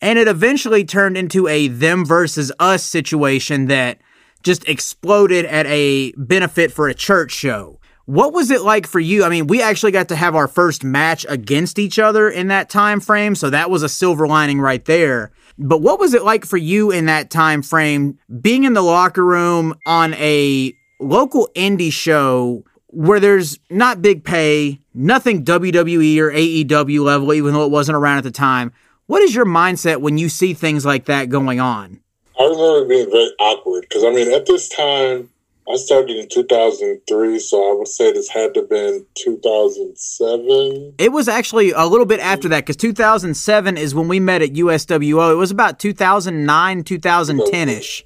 And 0.00 0.16
it 0.16 0.28
eventually 0.28 0.84
turned 0.84 1.16
into 1.16 1.48
a 1.48 1.66
them 1.66 2.04
versus 2.04 2.52
us 2.60 2.84
situation 2.84 3.66
that 3.66 3.98
just 4.44 4.68
exploded 4.68 5.44
at 5.46 5.66
a 5.66 6.12
benefit 6.12 6.70
for 6.70 6.86
a 6.86 6.94
church 6.94 7.32
show. 7.32 7.80
What 8.04 8.32
was 8.32 8.52
it 8.52 8.62
like 8.62 8.86
for 8.86 9.00
you? 9.00 9.24
I 9.24 9.28
mean, 9.28 9.48
we 9.48 9.60
actually 9.60 9.90
got 9.90 10.08
to 10.10 10.16
have 10.16 10.36
our 10.36 10.46
first 10.46 10.84
match 10.84 11.26
against 11.28 11.80
each 11.80 11.98
other 11.98 12.30
in 12.30 12.46
that 12.46 12.70
time 12.70 13.00
frame, 13.00 13.34
so 13.34 13.50
that 13.50 13.70
was 13.70 13.82
a 13.82 13.88
silver 13.88 14.28
lining 14.28 14.60
right 14.60 14.84
there. 14.84 15.32
But 15.58 15.82
what 15.82 15.98
was 15.98 16.14
it 16.14 16.22
like 16.22 16.44
for 16.44 16.56
you 16.56 16.92
in 16.92 17.06
that 17.06 17.30
time 17.30 17.62
frame 17.62 18.18
being 18.40 18.64
in 18.64 18.74
the 18.74 18.82
locker 18.82 19.24
room 19.24 19.74
on 19.86 20.14
a 20.14 20.72
local 21.00 21.48
indie 21.54 21.92
show 21.92 22.64
where 22.86 23.18
there's 23.20 23.58
not 23.68 24.00
big 24.00 24.24
pay, 24.24 24.80
nothing 24.94 25.44
WWE 25.44 26.18
or 26.18 26.30
AEW 26.30 27.02
level 27.02 27.34
even 27.34 27.54
though 27.54 27.64
it 27.64 27.70
wasn't 27.70 27.96
around 27.96 28.18
at 28.18 28.24
the 28.24 28.30
time. 28.30 28.72
What 29.06 29.22
is 29.22 29.34
your 29.34 29.46
mindset 29.46 30.00
when 30.00 30.16
you 30.16 30.28
see 30.28 30.54
things 30.54 30.86
like 30.86 31.06
that 31.06 31.28
going 31.28 31.60
on? 31.60 32.00
I 32.38 32.44
remember 32.44 32.86
being 32.86 33.10
very 33.10 33.32
awkward 33.40 33.86
because 33.88 34.04
I 34.04 34.10
mean, 34.10 34.32
at 34.32 34.46
this 34.46 34.68
time, 34.68 35.28
I 35.70 35.76
started 35.76 36.16
in 36.16 36.28
2003, 36.28 37.38
so 37.38 37.70
I 37.70 37.74
would 37.76 37.88
say 37.88 38.12
this 38.12 38.28
had 38.28 38.54
to 38.54 38.60
have 38.60 38.70
been 38.70 39.04
2007. 39.16 40.94
It 40.98 41.12
was 41.12 41.28
actually 41.28 41.72
a 41.72 41.84
little 41.84 42.06
bit 42.06 42.20
after 42.20 42.48
that 42.48 42.64
because 42.64 42.76
2007 42.76 43.76
is 43.76 43.94
when 43.94 44.08
we 44.08 44.18
met 44.18 44.40
at 44.40 44.54
USWO. 44.54 45.32
It 45.32 45.36
was 45.36 45.50
about 45.50 45.78
2009, 45.78 46.84
2010 46.84 47.68
ish. 47.68 48.04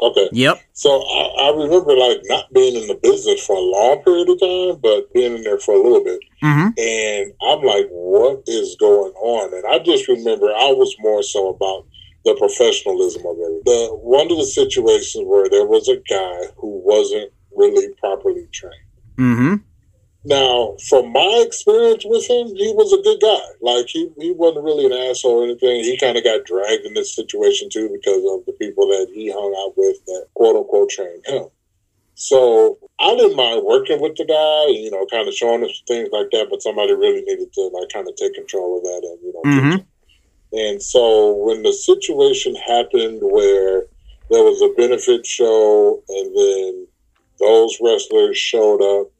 Okay. 0.00 0.28
Yep. 0.32 0.60
So 0.74 0.90
I, 0.90 1.48
I 1.48 1.50
remember 1.56 1.96
like 1.96 2.20
not 2.24 2.52
being 2.52 2.80
in 2.80 2.86
the 2.86 2.98
business 3.02 3.44
for 3.44 3.56
a 3.56 3.60
long 3.60 4.02
period 4.04 4.28
of 4.28 4.38
time, 4.38 4.80
but 4.80 5.12
being 5.12 5.36
in 5.36 5.42
there 5.42 5.58
for 5.58 5.74
a 5.74 5.82
little 5.82 6.04
bit. 6.04 6.20
hmm 6.40 6.68
And 6.76 7.32
I'm 7.42 7.62
like, 7.62 7.88
what 7.90 8.42
is 8.46 8.76
going 8.78 9.12
on? 9.14 9.54
And 9.54 9.64
I 9.66 9.78
just 9.80 10.06
remember 10.08 10.46
I 10.46 10.72
was 10.72 10.94
more 11.00 11.22
so 11.22 11.48
about 11.48 11.86
the 12.24 12.34
professionalism 12.34 13.22
of 13.26 13.36
it. 13.38 13.64
The 13.64 13.88
one 14.02 14.30
of 14.30 14.36
the 14.38 14.44
situations 14.44 15.24
where 15.26 15.48
there 15.48 15.66
was 15.66 15.88
a 15.88 15.96
guy 16.08 16.52
who 16.56 16.80
wasn't 16.84 17.32
really 17.56 17.88
properly 17.98 18.46
trained. 18.52 18.74
hmm 19.16 19.54
Now, 20.24 20.76
from 20.88 21.12
my 21.12 21.42
experience 21.46 22.04
with 22.04 22.28
him, 22.28 22.48
he 22.54 22.72
was 22.74 22.92
a 22.92 23.02
good 23.02 23.20
guy. 23.20 23.46
Like 23.62 23.86
he, 23.88 24.10
he 24.18 24.32
wasn't 24.32 24.64
really 24.64 24.86
an 24.86 24.92
asshole 24.92 25.40
or 25.40 25.44
anything. 25.44 25.84
He 25.84 25.96
kind 25.96 26.16
of 26.18 26.24
got 26.24 26.44
dragged 26.44 26.84
in 26.84 26.94
this 26.94 27.14
situation 27.14 27.68
too 27.70 27.88
because 27.92 28.22
of 28.32 28.44
the 28.46 28.52
people 28.60 28.86
that 28.88 29.08
he 29.14 29.30
hung 29.30 29.54
out 29.62 29.74
with 29.76 30.04
that 30.06 30.26
quote 30.34 30.56
unquote 30.56 30.90
trained 30.90 31.24
him. 31.26 31.46
So 32.14 32.78
I 32.98 33.14
didn't 33.14 33.36
mind 33.36 33.64
working 33.64 34.00
with 34.00 34.16
the 34.16 34.24
guy, 34.24 34.72
you 34.74 34.90
know, 34.90 35.06
kind 35.06 35.28
of 35.28 35.34
showing 35.34 35.62
him 35.62 35.70
things 35.86 36.08
like 36.10 36.30
that. 36.32 36.48
But 36.50 36.62
somebody 36.62 36.92
really 36.92 37.22
needed 37.22 37.52
to 37.52 37.60
like 37.72 37.88
kind 37.90 38.08
of 38.08 38.16
take 38.16 38.34
control 38.34 38.76
of 38.78 38.82
that 38.82 39.02
and 39.08 39.18
you 39.22 39.32
know. 39.32 39.42
Mhm. 39.46 39.86
And 40.52 40.82
so 40.82 41.34
when 41.34 41.62
the 41.62 41.72
situation 41.72 42.54
happened 42.54 43.20
where 43.22 43.84
there 44.30 44.42
was 44.42 44.62
a 44.62 44.74
benefit 44.76 45.26
show 45.26 46.02
and 46.08 46.36
then 46.36 46.86
those 47.38 47.78
wrestlers 47.80 48.36
showed 48.36 48.82
up 48.82 49.10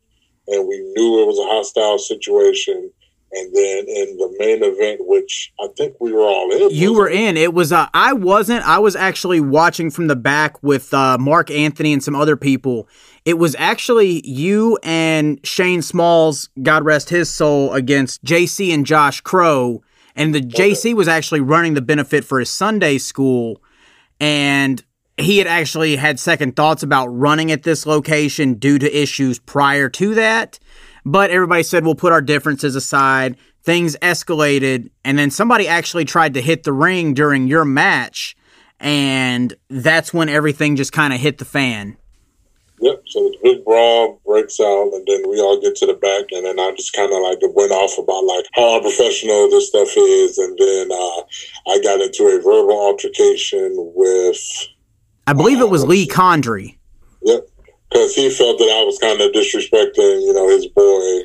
and 0.49 0.67
we 0.67 0.79
knew 0.79 1.23
it 1.23 1.27
was 1.27 1.39
a 1.39 1.49
hostile 1.49 1.99
situation. 1.99 2.91
And 3.31 3.55
then 3.55 3.85
in 3.87 4.17
the 4.17 4.35
main 4.39 4.65
event, 4.65 5.07
which 5.07 5.53
I 5.61 5.69
think 5.77 5.97
we 6.01 6.13
were 6.15 6.23
all 6.23 6.51
in. 6.51 6.71
You 6.71 6.95
were 6.95 7.11
in. 7.11 7.37
It 7.37 7.53
was. 7.53 7.73
Uh, 7.73 7.87
I 7.93 8.15
wasn't. 8.15 8.67
I 8.67 8.79
was 8.79 8.97
actually 8.97 9.39
watching 9.39 9.91
from 9.91 10.07
the 10.07 10.17
back 10.17 10.63
with 10.63 10.95
uh, 10.95 11.19
Mark 11.19 11.51
Anthony 11.51 11.93
and 11.93 12.03
some 12.03 12.17
other 12.17 12.39
people. 12.39 12.89
It 13.27 13.35
was 13.35 13.55
actually 13.59 14.27
you 14.27 14.79
and 14.83 15.47
Shane 15.47 15.83
Smalls, 15.83 16.49
God 16.63 16.87
rest 16.87 17.11
his 17.11 17.29
soul, 17.29 17.75
against 17.75 18.25
JC 18.25 18.73
and 18.73 18.87
Josh 18.87 19.21
Crow. 19.21 19.83
And 20.19 20.35
the 20.35 20.41
JC 20.41 20.95
was 20.95 21.07
actually 21.07 21.41
running 21.41 21.75
the 21.75 21.81
benefit 21.81 22.25
for 22.25 22.41
his 22.41 22.51
Sunday 22.51 22.99
school, 22.99 23.63
and 24.19 24.85
he 25.17 25.39
had 25.39 25.47
actually 25.47 25.95
had 25.95 26.19
second 26.19 26.57
thoughts 26.57 26.83
about 26.83 27.07
running 27.07 27.53
at 27.53 27.63
this 27.63 27.87
location 27.87 28.55
due 28.55 28.81
to 28.81 29.03
issues 29.03 29.39
prior 29.39 29.89
to 29.91 30.17
that. 30.17 30.59
But 31.05 31.31
everybody 31.31 31.63
said 31.63 31.85
we'll 31.85 31.95
put 31.95 32.13
our 32.13 32.21
differences 32.21 32.75
aside. 32.75 33.37
Things 33.63 33.97
escalated, 34.03 34.91
and 35.05 35.17
then 35.17 35.31
somebody 35.31 35.69
actually 35.69 36.05
tried 36.05 36.35
to 36.35 36.41
hit 36.41 36.65
the 36.65 36.73
ring 36.73 37.15
during 37.15 37.47
your 37.47 37.65
match, 37.65 38.37
and 38.81 39.55
that's 39.71 40.13
when 40.13 40.29
everything 40.29 40.75
just 40.75 40.93
kind 40.93 41.13
of 41.13 41.21
hit 41.21 41.39
the 41.39 41.45
fan. 41.45 41.97
Yep. 42.81 43.03
So 43.07 43.21
the 43.21 43.39
big 43.43 43.65
brawl 43.65 44.21
breaks 44.25 44.61
out, 44.61 44.93
and 44.93 45.07
then 45.07 45.29
we 45.29 45.41
all 45.41 45.61
get 45.61 45.75
to 45.77 45.87
the 45.87 45.95
back, 45.95 46.27
and 46.31 46.47
then 46.47 46.61
I 46.61 46.73
just 46.77 46.93
kind 46.93 47.13
of 47.13 47.23
like 47.23 47.39
went 47.55 47.73
off 47.73 47.99
about 47.99 48.25
like 48.25 48.47
how 48.55 48.77
unprofessional 48.77 49.51
this 49.51 49.69
stuff 49.69 49.89
is, 49.97 50.39
and 50.39 50.57
then 50.59 50.93
uh, 50.93 51.21
I 51.73 51.81
got 51.83 52.01
into 52.01 52.25
a 52.29 52.41
verbal 52.41 52.79
altercation 52.79 53.75
with 53.95 54.69
I 55.29 55.35
believe 55.35 55.61
it 55.61 55.69
was 55.69 55.85
Lee 55.85 56.07
Condry. 56.07 56.79
Yep. 57.23 57.49
Because 57.91 58.15
he 58.15 58.31
felt 58.31 58.59
that 58.59 58.81
I 58.81 58.85
was 58.85 58.99
kind 58.99 59.21
of 59.21 59.33
disrespecting, 59.33 60.23
you 60.23 60.33
know, 60.33 60.49
his 60.49 60.67
boy. 60.69 61.21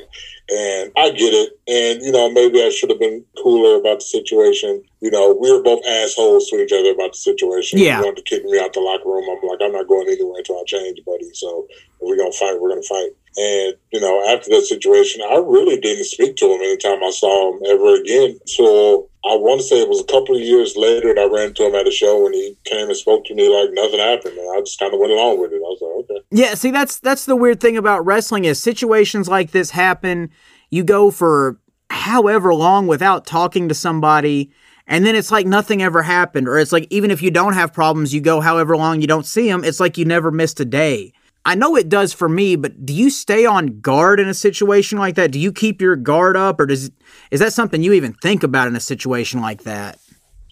And 0.50 0.92
I 0.96 1.10
get 1.10 1.32
it. 1.32 1.58
And, 1.66 2.04
you 2.04 2.12
know, 2.12 2.30
maybe 2.30 2.62
I 2.62 2.68
should 2.68 2.90
have 2.90 2.98
been 2.98 3.24
cooler 3.42 3.80
about 3.80 4.00
the 4.00 4.04
situation. 4.04 4.82
You 5.00 5.10
know, 5.10 5.32
we 5.32 5.50
were 5.50 5.62
both 5.62 5.84
assholes 5.86 6.48
to 6.50 6.56
each 6.56 6.72
other 6.72 6.90
about 6.90 7.12
the 7.12 7.18
situation. 7.18 7.78
Yeah. 7.78 7.98
He 7.98 8.04
wanted 8.04 8.24
to 8.24 8.28
kick 8.28 8.44
me 8.44 8.60
out 8.60 8.74
the 8.74 8.80
locker 8.80 9.08
room. 9.08 9.24
I'm 9.24 9.48
like, 9.48 9.60
I'm 9.62 9.72
not 9.72 9.88
going 9.88 10.06
anywhere 10.08 10.38
until 10.38 10.60
I 10.60 10.64
change, 10.66 11.00
buddy. 11.06 11.32
So 11.32 11.66
if 11.70 11.80
we're 12.00 12.18
going 12.18 12.30
to 12.30 12.38
fight, 12.38 12.60
we're 12.60 12.68
going 12.68 12.82
to 12.82 12.88
fight. 12.88 13.10
And, 13.36 13.74
you 13.90 14.00
know, 14.00 14.22
after 14.28 14.50
that 14.50 14.66
situation, 14.68 15.22
I 15.24 15.36
really 15.36 15.80
didn't 15.80 16.04
speak 16.04 16.36
to 16.36 16.46
him 16.46 16.60
anytime 16.60 17.02
I 17.02 17.10
saw 17.10 17.52
him 17.52 17.62
ever 17.66 17.96
again. 17.96 18.38
So 18.46 19.08
I 19.26 19.36
want 19.36 19.62
to 19.62 19.66
say 19.66 19.80
it 19.80 19.88
was 19.88 20.02
a 20.02 20.04
couple 20.12 20.36
of 20.36 20.42
years 20.42 20.76
later 20.76 21.14
that 21.14 21.20
I 21.20 21.34
ran 21.34 21.48
into 21.48 21.66
him 21.66 21.74
at 21.74 21.88
a 21.88 21.90
show 21.90 22.26
and 22.26 22.34
he 22.34 22.58
came 22.64 22.88
and 22.88 22.96
spoke 22.96 23.24
to 23.26 23.34
me 23.34 23.48
like 23.48 23.70
nothing 23.72 23.98
happened. 23.98 24.36
And 24.36 24.56
I 24.56 24.60
just 24.60 24.78
kind 24.78 24.92
of 24.92 25.00
went 25.00 25.12
along 25.12 25.40
with 25.40 25.52
it. 25.52 25.56
I 25.56 25.60
was 25.60 25.78
like, 25.80 26.10
okay. 26.10 26.26
Yeah, 26.30 26.54
see 26.54 26.70
that's 26.70 26.98
that's 26.98 27.24
the 27.24 27.36
weird 27.36 27.60
thing 27.60 27.78
about 27.78 28.04
wrestling 28.04 28.44
is 28.44 28.62
situations 28.62 29.26
like 29.26 29.52
this 29.52 29.70
happen. 29.70 30.30
You 30.68 30.84
go 30.84 31.10
for 31.10 31.58
however 31.88 32.52
long 32.52 32.86
without 32.86 33.24
talking 33.24 33.68
to 33.68 33.74
somebody 33.74 34.52
and 34.86 35.06
then 35.06 35.14
it's 35.14 35.30
like 35.30 35.46
nothing 35.46 35.82
ever 35.82 36.02
happened 36.02 36.46
or 36.48 36.58
it's 36.58 36.72
like 36.72 36.86
even 36.90 37.10
if 37.10 37.22
you 37.22 37.30
don't 37.30 37.54
have 37.54 37.72
problems 37.72 38.12
you 38.12 38.20
go 38.20 38.40
however 38.40 38.76
long 38.76 39.00
you 39.00 39.06
don't 39.06 39.26
see 39.26 39.48
them 39.48 39.64
it's 39.64 39.80
like 39.80 39.96
you 39.96 40.04
never 40.04 40.30
missed 40.30 40.60
a 40.60 40.64
day. 40.66 41.13
I 41.46 41.54
know 41.54 41.76
it 41.76 41.88
does 41.90 42.12
for 42.12 42.28
me, 42.28 42.56
but 42.56 42.86
do 42.86 42.94
you 42.94 43.10
stay 43.10 43.44
on 43.44 43.80
guard 43.80 44.18
in 44.18 44.28
a 44.28 44.34
situation 44.34 44.98
like 44.98 45.14
that? 45.16 45.30
Do 45.30 45.38
you 45.38 45.52
keep 45.52 45.80
your 45.82 45.94
guard 45.96 46.36
up 46.36 46.58
or 46.58 46.66
does 46.66 46.90
is 47.30 47.40
that 47.40 47.52
something 47.52 47.82
you 47.82 47.92
even 47.92 48.14
think 48.14 48.42
about 48.42 48.66
in 48.68 48.76
a 48.76 48.80
situation 48.80 49.40
like 49.42 49.64
that? 49.64 49.98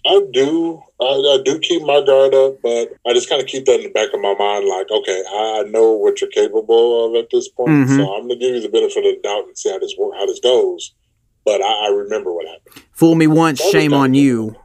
I 0.04 0.20
do. 0.32 0.82
I, 1.00 1.04
I 1.04 1.38
do 1.44 1.58
keep 1.60 1.82
my 1.82 2.02
guard 2.04 2.34
up, 2.34 2.56
but 2.62 2.88
I 3.06 3.14
just 3.14 3.28
kind 3.28 3.40
of 3.40 3.46
keep 3.48 3.64
that 3.66 3.76
in 3.76 3.84
the 3.84 3.90
back 3.90 4.12
of 4.12 4.20
my 4.20 4.34
mind. 4.34 4.66
Like, 4.68 4.90
okay, 4.90 5.22
I 5.32 5.62
know 5.68 5.92
what 5.92 6.20
you're 6.20 6.28
capable 6.30 7.06
of 7.06 7.14
at 7.24 7.30
this 7.30 7.48
point, 7.48 7.70
Mhm. 7.70 7.96
so 7.96 8.12
I'm 8.14 8.22
gonna 8.22 8.36
give 8.36 8.54
you 8.54 8.60
the 8.60 8.68
benefit 8.68 8.98
of 9.06 9.14
the 9.14 9.20
doubt 9.22 9.44
and 9.46 9.56
see 9.56 9.70
how 9.70 9.78
this 9.78 9.94
how 9.98 10.26
this 10.26 10.40
goes. 10.40 10.92
But 11.44 11.62
I, 11.62 11.86
I 11.86 11.88
remember 11.90 12.32
what 12.34 12.46
happened, 12.46 12.84
Fool 12.92 13.14
me 13.14 13.26
once, 13.28 13.60
shame 13.62 13.94
on 13.94 14.12
you. 14.14 14.56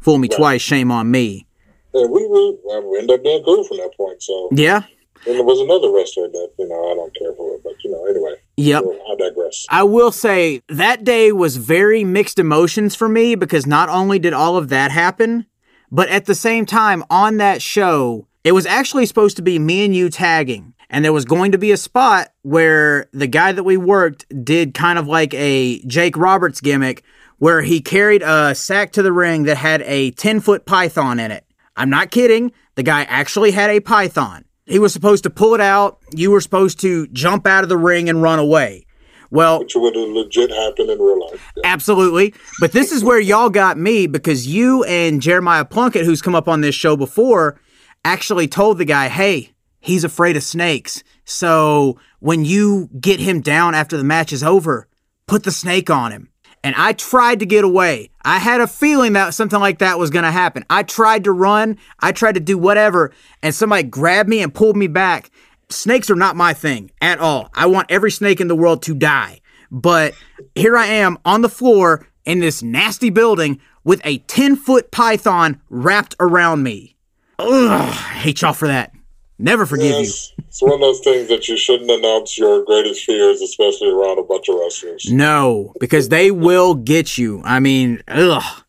Fool 0.00 0.18
me 0.18 0.28
Right. 0.28 0.36
twice, 0.36 0.60
shame 0.62 0.90
on 0.90 1.10
me. 1.10 1.46
and 1.94 2.10
we 2.10 2.26
we, 2.26 2.58
we 2.84 2.98
ended 2.98 3.18
up 3.18 3.22
being 3.24 3.42
cool 3.44 3.62
from 3.64 3.76
that 3.78 3.92
point. 3.96 4.20
So, 4.22 4.48
Yeah. 4.52 4.82
And 5.26 5.36
there 5.36 5.44
was 5.44 5.60
another 5.60 5.90
wrestler 5.92 6.28
that 6.28 6.50
you 6.58 6.68
know 6.68 6.92
I 6.92 6.94
don't 6.94 7.14
care 7.16 7.32
for, 7.34 7.58
but 7.64 7.72
you 7.82 7.90
know, 7.90 8.04
anyway, 8.06 8.34
Yep. 8.56 8.82
so 8.84 9.00
I 9.12 9.16
digress. 9.16 9.66
I 9.70 9.82
will 9.82 10.12
say 10.12 10.62
that 10.68 11.04
day 11.04 11.32
was 11.32 11.56
very 11.56 12.04
mixed 12.04 12.38
emotions 12.38 12.94
for 12.94 13.08
me 13.08 13.34
because 13.34 13.66
not 13.66 13.88
only 13.88 14.18
did 14.18 14.32
all 14.32 14.56
of 14.56 14.68
that 14.68 14.90
happen, 14.90 15.46
but 15.90 16.08
at 16.08 16.26
the 16.26 16.34
same 16.34 16.66
time 16.66 17.04
on 17.10 17.36
that 17.38 17.62
show, 17.62 18.26
it 18.42 18.52
was 18.52 18.66
actually 18.66 19.06
supposed 19.06 19.36
to 19.36 19.42
be 19.42 19.58
me 19.58 19.84
and 19.84 19.94
you 19.94 20.10
tagging. 20.10 20.74
And 20.90 21.04
there 21.04 21.12
was 21.12 21.24
going 21.24 21.52
to 21.52 21.58
be 21.58 21.72
a 21.72 21.76
spot 21.76 22.28
where 22.42 23.06
the 23.12 23.26
guy 23.26 23.52
that 23.52 23.64
we 23.64 23.76
worked 23.76 24.26
did 24.44 24.74
kind 24.74 24.98
of 24.98 25.08
like 25.08 25.34
a 25.34 25.80
Jake 25.86 26.16
Roberts 26.16 26.60
gimmick 26.60 27.02
where 27.38 27.62
he 27.62 27.80
carried 27.80 28.22
a 28.22 28.54
sack 28.54 28.92
to 28.92 29.02
the 29.02 29.12
ring 29.12 29.44
that 29.44 29.56
had 29.56 29.82
a 29.82 30.12
10 30.12 30.40
foot 30.40 30.66
python 30.66 31.18
in 31.18 31.30
it. 31.30 31.44
I'm 31.76 31.90
not 31.90 32.10
kidding. 32.12 32.52
The 32.76 32.82
guy 32.84 33.02
actually 33.04 33.50
had 33.50 33.70
a 33.70 33.80
python. 33.80 34.44
He 34.66 34.78
was 34.78 34.92
supposed 34.92 35.24
to 35.24 35.30
pull 35.30 35.54
it 35.54 35.60
out. 35.60 35.98
You 36.12 36.30
were 36.30 36.40
supposed 36.40 36.80
to 36.80 37.06
jump 37.08 37.46
out 37.46 37.62
of 37.62 37.68
the 37.68 37.76
ring 37.76 38.08
and 38.08 38.22
run 38.22 38.38
away. 38.38 38.86
Well, 39.30 39.58
Which 39.60 39.74
would 39.74 39.96
have 39.96 40.08
legit 40.10 40.50
happened 40.50 40.90
in 40.90 40.98
real 40.98 41.20
life. 41.20 41.52
Yeah. 41.56 41.62
Absolutely. 41.64 42.34
But 42.60 42.72
this 42.72 42.92
is 42.92 43.02
where 43.02 43.18
y'all 43.18 43.50
got 43.50 43.76
me 43.76 44.06
because 44.06 44.46
you 44.46 44.84
and 44.84 45.20
Jeremiah 45.20 45.64
Plunkett, 45.64 46.04
who's 46.04 46.22
come 46.22 46.34
up 46.36 46.48
on 46.48 46.60
this 46.60 46.74
show 46.74 46.96
before, 46.96 47.60
actually 48.04 48.46
told 48.46 48.78
the 48.78 48.84
guy, 48.84 49.08
hey, 49.08 49.50
he's 49.80 50.04
afraid 50.04 50.36
of 50.36 50.42
snakes. 50.42 51.02
So 51.24 51.98
when 52.20 52.44
you 52.44 52.88
get 53.00 53.18
him 53.18 53.40
down 53.40 53.74
after 53.74 53.96
the 53.96 54.04
match 54.04 54.32
is 54.32 54.44
over, 54.44 54.88
put 55.26 55.42
the 55.42 55.50
snake 55.50 55.90
on 55.90 56.12
him. 56.12 56.28
And 56.64 56.74
I 56.76 56.94
tried 56.94 57.40
to 57.40 57.46
get 57.46 57.62
away. 57.62 58.10
I 58.24 58.38
had 58.38 58.62
a 58.62 58.66
feeling 58.66 59.12
that 59.12 59.34
something 59.34 59.60
like 59.60 59.78
that 59.80 59.98
was 59.98 60.08
going 60.08 60.24
to 60.24 60.30
happen. 60.30 60.64
I 60.70 60.82
tried 60.82 61.24
to 61.24 61.32
run, 61.32 61.78
I 62.00 62.10
tried 62.10 62.36
to 62.36 62.40
do 62.40 62.56
whatever, 62.56 63.12
and 63.42 63.54
somebody 63.54 63.82
grabbed 63.82 64.30
me 64.30 64.42
and 64.42 64.52
pulled 64.52 64.76
me 64.76 64.86
back. 64.86 65.30
Snakes 65.68 66.10
are 66.10 66.16
not 66.16 66.36
my 66.36 66.54
thing 66.54 66.90
at 67.02 67.18
all. 67.20 67.50
I 67.54 67.66
want 67.66 67.90
every 67.90 68.10
snake 68.10 68.40
in 68.40 68.48
the 68.48 68.56
world 68.56 68.82
to 68.84 68.94
die. 68.94 69.42
But 69.70 70.14
here 70.54 70.76
I 70.76 70.86
am 70.86 71.18
on 71.26 71.42
the 71.42 71.48
floor 71.50 72.08
in 72.24 72.40
this 72.40 72.62
nasty 72.62 73.10
building 73.10 73.60
with 73.84 74.00
a 74.04 74.18
10 74.18 74.56
foot 74.56 74.90
python 74.90 75.60
wrapped 75.68 76.16
around 76.18 76.62
me. 76.62 76.96
Ugh, 77.38 77.70
I 77.70 77.90
hate 77.90 78.40
y'all 78.40 78.54
for 78.54 78.68
that. 78.68 78.92
Never 79.38 79.66
forgive 79.66 79.86
you. 79.86 79.98
Yes, 79.98 80.32
it's 80.38 80.62
one 80.62 80.74
of 80.74 80.80
those 80.80 81.00
things 81.00 81.28
that 81.28 81.48
you 81.48 81.56
shouldn't 81.56 81.90
announce 81.90 82.38
your 82.38 82.64
greatest 82.64 83.04
fears, 83.04 83.40
especially 83.40 83.90
around 83.90 84.18
a 84.18 84.22
bunch 84.22 84.48
of 84.48 84.56
wrestlers. 84.56 85.10
No, 85.10 85.74
because 85.80 86.08
they 86.08 86.30
will 86.30 86.74
get 86.74 87.18
you. 87.18 87.42
I 87.44 87.58
mean, 87.58 88.02
ugh. 88.06 88.62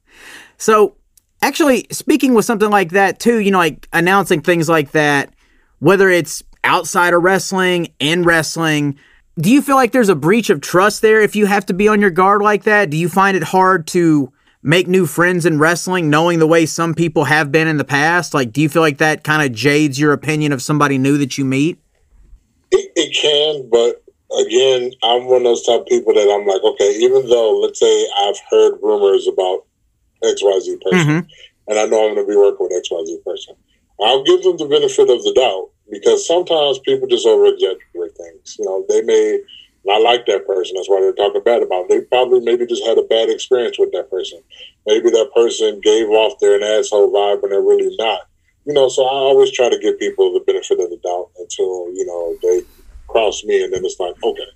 So, 0.58 0.96
actually, 1.42 1.86
speaking 1.92 2.34
with 2.34 2.46
something 2.46 2.72
like 2.72 2.92
that 2.92 3.20
too, 3.20 3.40
you 3.40 3.52
know, 3.52 3.60
like 3.60 3.88
announcing 3.94 4.42
things 4.42 4.68
like 4.68 4.92
that, 4.92 5.32
whether 5.80 6.10
it's 6.10 6.42
outside 6.64 7.14
of 7.14 7.22
wrestling, 7.22 7.94
in 8.00 8.24
wrestling, 8.24 8.98
do 9.40 9.52
you 9.52 9.62
feel 9.62 9.76
like 9.76 9.92
there's 9.92 10.10
a 10.10 10.16
breach 10.16 10.50
of 10.50 10.62
trust 10.62 11.02
there 11.02 11.22
if 11.22 11.36
you 11.36 11.46
have 11.46 11.66
to 11.68 11.74
be 11.74 11.88
on 11.88 12.02
your 12.02 12.10
guard 12.10 12.42
like 12.42 12.64
that? 12.64 12.90
Do 12.90 12.98
you 12.98 13.10
find 13.10 13.38
it 13.38 13.44
hard 13.44 13.86
to 13.88 14.32
make 14.66 14.88
new 14.88 15.06
friends 15.06 15.46
in 15.46 15.60
wrestling 15.60 16.10
knowing 16.10 16.40
the 16.40 16.48
way 16.48 16.66
some 16.66 16.96
people 16.96 17.26
have 17.26 17.52
been 17.52 17.68
in 17.68 17.78
the 17.78 17.86
past? 17.86 18.34
Like, 18.34 18.52
do 18.52 18.62
you 18.62 18.68
feel 18.68 18.82
like 18.82 18.98
that 18.98 19.24
kind 19.24 19.44
of 19.44 19.56
jades 19.56 20.00
your 20.00 20.12
opinion 20.12 20.52
of 20.52 20.62
somebody 20.62 20.98
new 20.98 21.18
that 21.20 21.38
you 21.38 21.46
meet? 21.46 21.80
It, 22.72 22.92
it 22.96 23.16
can, 23.16 23.70
but 23.70 24.04
again, 24.42 24.92
I'm 25.04 25.26
one 25.28 25.38
of 25.38 25.44
those 25.44 25.66
type 25.66 25.82
of 25.82 25.86
people 25.86 26.14
that 26.16 26.28
I'm 26.28 26.48
like, 26.48 26.64
okay, 26.64 26.98
even 26.98 27.30
though 27.30 27.60
let's 27.60 27.80
say 27.80 28.08
I've 28.24 28.40
heard 28.50 28.80
rumors 28.82 29.28
about 29.28 29.66
XYZ 30.24 30.82
person, 30.82 31.22
Mhm. 31.22 31.28
and 31.68 31.80
I 31.80 31.86
know 31.86 32.08
I'm 32.10 32.16
going 32.16 32.26
to 32.26 32.30
be 32.30 32.36
working 32.36 32.68
with 32.68 32.74
XYZ 32.74 33.24
person, 33.24 33.56
I'll 34.02 34.24
give 34.24 34.42
them 34.44 34.58
the 34.58 34.66
benefit 34.66 35.10
of 35.10 35.24
the 35.24 35.34
doubt 35.36 35.70
because 35.92 36.26
sometimes 36.26 36.80
people 36.80 37.08
just 37.08 37.28
over 37.28 37.46
exaggerate 37.46 38.18
things. 38.18 38.56
You 38.58 38.66
know, 38.66 38.86
they 38.90 39.04
may 39.04 39.40
not 39.86 40.02
like 40.02 40.26
that 40.26 40.48
person. 40.48 40.76
That's 40.76 40.90
why 40.90 41.02
they're 41.02 41.14
talking 41.14 41.44
bad 41.44 41.64
about. 41.64 41.88
Them. 41.88 42.00
They 42.00 42.06
probably 42.06 42.42
maybe 42.42 42.66
just 42.66 42.86
had 42.86 42.98
a 42.98 43.04
bad 43.04 43.30
experience 43.30 43.78
with 43.80 43.92
that 43.92 44.10
person. 44.10 44.42
Maybe 44.86 45.10
that 45.12 45.32
person 45.36 45.80
gave 45.82 46.10
off 46.10 46.40
they're 46.40 46.58
an 46.58 46.64
asshole 46.64 47.12
vibe 47.12 47.42
when 47.42 47.52
they're 47.52 47.62
really 47.62 47.96
not. 47.98 48.22
You 48.66 48.74
know, 48.74 48.90
so 48.90 49.04
I 49.04 49.14
always 49.14 49.52
try 49.52 49.70
to 49.70 49.78
give 49.78 50.00
people 50.00 50.34
the 50.34 50.40
benefit 50.40 50.80
of 50.80 50.90
the 50.90 50.98
doubt 50.98 51.30
until 51.38 51.94
you 51.94 52.06
know 52.06 52.36
they 52.42 52.62
cross 53.08 53.44
me, 53.44 53.64
and 53.64 53.72
then 53.72 53.86
it's 53.86 54.00
like, 54.00 54.16
okay, 54.24 54.50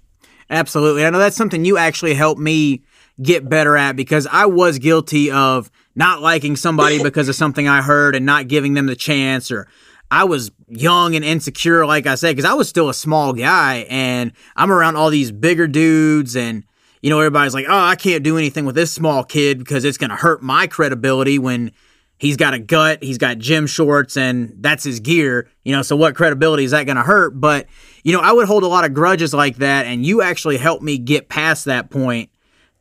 Absolutely. 0.50 1.06
I 1.06 1.10
know 1.10 1.20
that's 1.20 1.36
something 1.36 1.64
you 1.64 1.78
actually 1.78 2.16
helped 2.16 2.42
me 2.42 2.84
get 3.22 3.48
better 3.48 3.78
at 3.78 3.96
because 3.96 4.28
I 4.32 4.46
was 4.48 4.80
guilty 4.80 5.30
of 5.30 5.70
not 5.96 6.22
liking 6.22 6.56
somebody 6.56 7.04
because 7.04 7.30
of 7.30 7.36
something 7.36 7.68
I 7.68 7.82
heard 7.82 8.16
and 8.16 8.26
not 8.26 8.48
giving 8.48 8.74
them 8.74 8.88
the 8.88 8.96
chance 8.96 9.52
or 9.52 9.68
I 10.12 10.24
was 10.24 10.52
young 10.68 11.16
and 11.16 11.24
insecure, 11.24 11.86
like 11.86 12.08
I 12.08 12.16
said, 12.16 12.36
because 12.36 12.50
I 12.50 12.54
was 12.54 12.68
still 12.68 12.90
a 12.90 12.94
small 12.94 13.34
guy 13.34 13.86
and 13.90 14.32
I'm 14.56 14.72
around 14.72 14.96
all 14.96 15.10
these 15.10 15.32
bigger 15.32 15.68
dudes 15.68 16.36
and 16.36 16.64
you 17.02 17.10
know, 17.10 17.20
everybody's 17.20 17.54
like, 17.54 17.66
oh, 17.70 17.80
I 17.80 17.96
can't 17.96 18.24
do 18.24 18.38
anything 18.38 18.66
with 18.66 18.76
this 18.76 18.92
small 18.92 19.24
kid 19.24 19.60
because 19.60 19.86
it's 19.86 19.98
going 19.98 20.10
to 20.10 20.16
hurt 20.16 20.44
my 20.44 20.68
credibility 20.68 21.40
when 21.40 21.72
he's 22.18 22.36
got 22.36 22.54
a 22.54 22.60
gut, 22.60 23.02
he's 23.02 23.18
got 23.18 23.38
gym 23.38 23.68
shorts, 23.68 24.18
and 24.18 24.54
that's 24.60 24.84
his 24.84 25.00
gear. 25.00 25.50
You 25.64 25.74
know, 25.76 25.82
so 25.82 25.96
what 25.96 26.16
credibility 26.16 26.66
is 26.66 26.72
that 26.72 26.84
going 26.84 26.98
to 26.98 27.04
hurt? 27.04 27.40
But, 27.40 27.68
you 28.04 28.12
know, 28.12 28.20
I 28.20 28.34
would 28.34 28.48
hold 28.48 28.64
a 28.64 28.68
lot 28.68 28.86
of 28.86 28.94
grudges 28.94 29.34
like 29.34 29.58
that, 29.58 29.86
and 29.86 30.06
you 30.06 30.22
actually 30.22 30.58
helped 30.58 30.84
me 30.84 30.98
get 30.98 31.30
past 31.30 31.66
that 31.66 31.90
point 31.90 32.30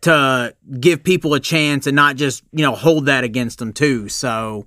to 0.01 0.55
give 0.81 1.03
people 1.03 1.35
a 1.35 1.41
chance 1.41 1.87
and 1.87 1.97
not 1.97 2.17
just, 2.17 2.43
you 2.53 2.63
know, 2.63 2.75
hold 2.75 3.07
that 3.07 3.25
against 3.25 3.59
them 3.59 3.73
too. 3.73 4.09
So, 4.09 4.67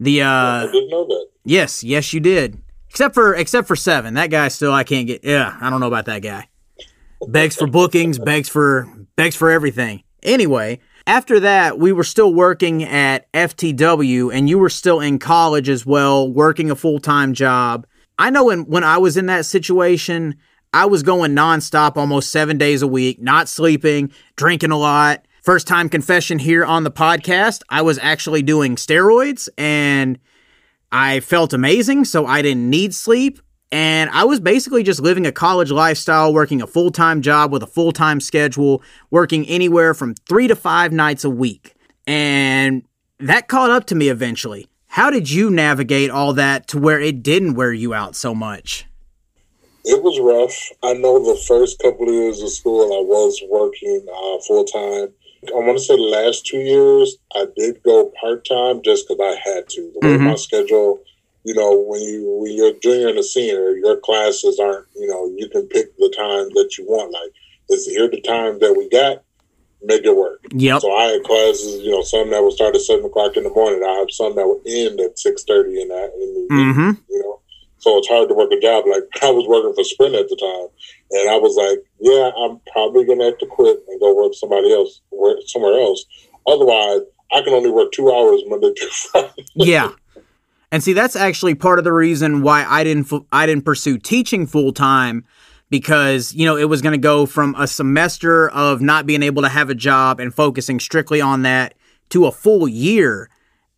the, 0.00 0.22
uh, 0.22 0.28
I 0.28 0.68
didn't 0.72 0.90
know 0.90 1.04
that. 1.06 1.26
Yes, 1.44 1.84
yes, 1.84 2.12
you 2.12 2.20
did. 2.20 2.60
Except 2.88 3.14
for, 3.14 3.34
except 3.34 3.68
for 3.68 3.76
seven. 3.76 4.14
That 4.14 4.30
guy 4.30 4.48
still, 4.48 4.72
I 4.72 4.82
can't 4.82 5.06
get, 5.06 5.22
yeah, 5.22 5.56
I 5.60 5.70
don't 5.70 5.78
know 5.78 5.86
about 5.86 6.06
that 6.06 6.22
guy 6.22 6.48
begs 7.28 7.56
for 7.56 7.66
bookings, 7.66 8.18
begs 8.24 8.48
for 8.48 8.88
begs 9.16 9.36
for 9.36 9.50
everything. 9.50 10.02
Anyway, 10.22 10.80
after 11.06 11.40
that, 11.40 11.78
we 11.78 11.92
were 11.92 12.04
still 12.04 12.32
working 12.34 12.84
at 12.84 13.30
FTW 13.32 14.34
and 14.34 14.48
you 14.48 14.58
were 14.58 14.68
still 14.68 15.00
in 15.00 15.18
college 15.18 15.68
as 15.68 15.86
well, 15.86 16.30
working 16.30 16.70
a 16.70 16.76
full-time 16.76 17.32
job. 17.34 17.86
I 18.18 18.30
know 18.30 18.44
when 18.44 18.66
when 18.66 18.84
I 18.84 18.98
was 18.98 19.16
in 19.16 19.26
that 19.26 19.46
situation, 19.46 20.36
I 20.72 20.86
was 20.86 21.02
going 21.02 21.32
nonstop 21.32 21.96
almost 21.96 22.30
7 22.30 22.58
days 22.58 22.82
a 22.82 22.86
week, 22.86 23.20
not 23.20 23.48
sleeping, 23.48 24.12
drinking 24.36 24.70
a 24.70 24.78
lot. 24.78 25.24
First 25.42 25.66
time 25.66 25.88
confession 25.88 26.38
here 26.38 26.66
on 26.66 26.84
the 26.84 26.90
podcast, 26.90 27.62
I 27.70 27.80
was 27.80 27.98
actually 27.98 28.42
doing 28.42 28.76
steroids 28.76 29.48
and 29.56 30.18
I 30.92 31.20
felt 31.20 31.54
amazing, 31.54 32.04
so 32.04 32.26
I 32.26 32.42
didn't 32.42 32.68
need 32.68 32.94
sleep. 32.94 33.40
And 33.72 34.10
I 34.10 34.24
was 34.24 34.38
basically 34.38 34.82
just 34.82 35.00
living 35.00 35.26
a 35.26 35.32
college 35.32 35.70
lifestyle, 35.70 36.34
working 36.34 36.60
a 36.60 36.66
full 36.66 36.90
time 36.90 37.22
job 37.22 37.52
with 37.52 37.62
a 37.62 37.66
full 37.66 37.92
time 37.92 38.20
schedule, 38.20 38.82
working 39.10 39.46
anywhere 39.46 39.94
from 39.94 40.14
three 40.28 40.46
to 40.46 40.56
five 40.56 40.92
nights 40.92 41.24
a 41.24 41.30
week. 41.30 41.74
And 42.06 42.82
that 43.18 43.48
caught 43.48 43.70
up 43.70 43.86
to 43.86 43.94
me 43.94 44.08
eventually. 44.08 44.66
How 44.88 45.08
did 45.08 45.30
you 45.30 45.50
navigate 45.50 46.10
all 46.10 46.34
that 46.34 46.66
to 46.68 46.78
where 46.78 47.00
it 47.00 47.22
didn't 47.22 47.54
wear 47.54 47.72
you 47.72 47.94
out 47.94 48.14
so 48.14 48.34
much? 48.34 48.84
It 49.84 50.02
was 50.02 50.18
rough. 50.20 50.78
I 50.82 50.92
know 50.94 51.18
the 51.24 51.40
first 51.46 51.78
couple 51.78 52.08
of 52.08 52.14
years 52.14 52.42
of 52.42 52.50
school, 52.50 52.92
I 52.92 53.02
was 53.02 53.40
working 53.48 54.04
uh, 54.08 54.38
full 54.46 54.64
time. 54.64 55.14
I 55.48 55.56
want 55.56 55.78
to 55.78 55.84
say 55.84 55.96
the 55.96 56.02
last 56.02 56.46
two 56.46 56.58
years, 56.58 57.16
I 57.34 57.46
did 57.56 57.82
go 57.82 58.12
part 58.20 58.46
time 58.46 58.82
just 58.82 59.08
because 59.08 59.20
I 59.20 59.48
had 59.48 59.68
to. 59.70 59.92
The 59.94 60.06
way 60.06 60.14
mm-hmm. 60.14 60.24
my 60.24 60.34
schedule 60.34 61.00
you 61.44 61.54
know, 61.54 61.78
when 61.86 62.00
you 62.02 62.38
when 62.40 62.52
you're 62.52 62.74
junior 62.80 63.08
and 63.08 63.18
a 63.18 63.22
senior, 63.22 63.70
your 63.76 63.96
classes 63.98 64.60
aren't, 64.60 64.86
you 64.94 65.06
know, 65.06 65.32
you 65.36 65.48
can 65.48 65.66
pick 65.68 65.96
the 65.96 66.12
time 66.16 66.48
that 66.54 66.76
you 66.76 66.84
want. 66.84 67.12
Like, 67.12 67.32
is 67.70 67.86
here 67.86 68.08
the 68.10 68.20
time 68.20 68.58
that 68.58 68.74
we 68.76 68.88
got? 68.88 69.22
Make 69.82 70.04
it 70.04 70.14
work. 70.14 70.44
Yep. 70.52 70.82
So 70.82 70.94
I 70.94 71.04
had 71.04 71.22
classes, 71.22 71.80
you 71.80 71.90
know, 71.90 72.02
some 72.02 72.30
that 72.30 72.42
would 72.42 72.52
start 72.52 72.74
at 72.74 72.82
seven 72.82 73.06
o'clock 73.06 73.38
in 73.38 73.44
the 73.44 73.50
morning. 73.50 73.82
I 73.82 73.98
have 74.00 74.10
some 74.10 74.36
that 74.36 74.46
would 74.46 74.60
end 74.66 75.00
at 75.00 75.18
six 75.18 75.44
thirty 75.44 75.80
in 75.80 75.88
that, 75.88 76.12
in 76.14 76.34
the, 76.34 76.54
mm-hmm. 76.54 76.90
you 77.08 77.22
know. 77.22 77.40
So 77.80 77.98
it's 77.98 78.08
hard 78.08 78.28
to 78.28 78.34
work 78.34 78.52
a 78.52 78.60
job. 78.60 78.84
Like 78.86 79.04
I 79.22 79.30
was 79.30 79.46
working 79.48 79.74
for 79.74 79.84
Sprint 79.84 80.14
at 80.14 80.28
the 80.28 80.36
time, 80.36 80.68
and 81.10 81.30
I 81.30 81.36
was 81.36 81.56
like, 81.56 81.84
yeah, 82.00 82.30
I'm 82.36 82.60
probably 82.72 83.04
gonna 83.04 83.24
have 83.24 83.38
to 83.38 83.46
quit 83.46 83.78
and 83.88 84.00
go 84.00 84.14
work 84.14 84.34
somebody 84.34 84.72
else, 84.72 85.00
work 85.10 85.38
somewhere 85.46 85.80
else. 85.80 86.04
Otherwise, 86.46 87.00
I 87.32 87.42
can 87.42 87.52
only 87.52 87.70
work 87.70 87.92
two 87.92 88.10
hours 88.12 88.42
Monday 88.46 88.72
through 88.78 88.88
Friday. 89.12 89.44
yeah. 89.54 89.90
And 90.72 90.82
see, 90.82 90.92
that's 90.92 91.16
actually 91.16 91.56
part 91.56 91.78
of 91.78 91.84
the 91.84 91.92
reason 91.92 92.42
why 92.42 92.64
I 92.64 92.84
didn't 92.84 93.12
I 93.32 93.46
didn't 93.46 93.64
pursue 93.64 93.98
teaching 93.98 94.46
full 94.46 94.72
time 94.72 95.24
because 95.70 96.34
you 96.34 96.44
know 96.44 96.56
it 96.56 96.68
was 96.68 96.82
going 96.82 96.92
to 96.92 96.98
go 96.98 97.26
from 97.26 97.54
a 97.58 97.66
semester 97.66 98.50
of 98.50 98.80
not 98.80 99.06
being 99.06 99.22
able 99.22 99.42
to 99.42 99.48
have 99.48 99.70
a 99.70 99.74
job 99.74 100.20
and 100.20 100.34
focusing 100.34 100.78
strictly 100.78 101.20
on 101.20 101.42
that 101.42 101.74
to 102.10 102.26
a 102.26 102.32
full 102.32 102.68
year, 102.68 103.30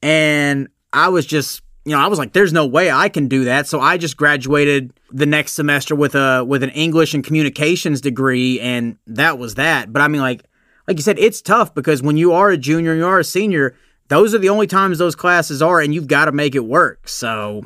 and 0.02 0.68
I 0.92 1.08
was 1.08 1.24
just 1.24 1.62
you 1.84 1.92
know 1.92 2.00
I 2.00 2.06
was 2.06 2.18
like, 2.18 2.32
there's 2.32 2.52
no 2.52 2.66
way 2.66 2.90
I 2.90 3.08
can 3.08 3.28
do 3.28 3.44
that, 3.44 3.66
so 3.66 3.80
I 3.80 3.98
just 3.98 4.16
graduated 4.16 4.92
the 5.10 5.26
next 5.26 5.52
semester 5.52 5.94
with 5.94 6.14
a 6.14 6.44
with 6.44 6.62
an 6.62 6.70
English 6.70 7.14
and 7.14 7.24
communications 7.24 8.00
degree, 8.00 8.60
and 8.60 8.96
that 9.06 9.38
was 9.38 9.54
that. 9.56 9.92
But 9.92 10.02
I 10.02 10.08
mean, 10.08 10.20
like 10.20 10.44
like 10.86 10.96
you 10.96 11.02
said, 11.02 11.18
it's 11.18 11.40
tough 11.40 11.74
because 11.74 12.02
when 12.02 12.16
you 12.16 12.32
are 12.32 12.50
a 12.50 12.56
junior, 12.56 12.92
and 12.92 13.00
you 13.00 13.06
are 13.06 13.18
a 13.18 13.24
senior 13.24 13.74
those 14.12 14.34
are 14.34 14.38
the 14.38 14.50
only 14.50 14.66
times 14.66 14.98
those 14.98 15.14
classes 15.14 15.62
are, 15.62 15.80
and 15.80 15.94
you've 15.94 16.06
got 16.06 16.26
to 16.26 16.32
make 16.32 16.54
it 16.54 16.66
work. 16.66 17.08
So, 17.08 17.62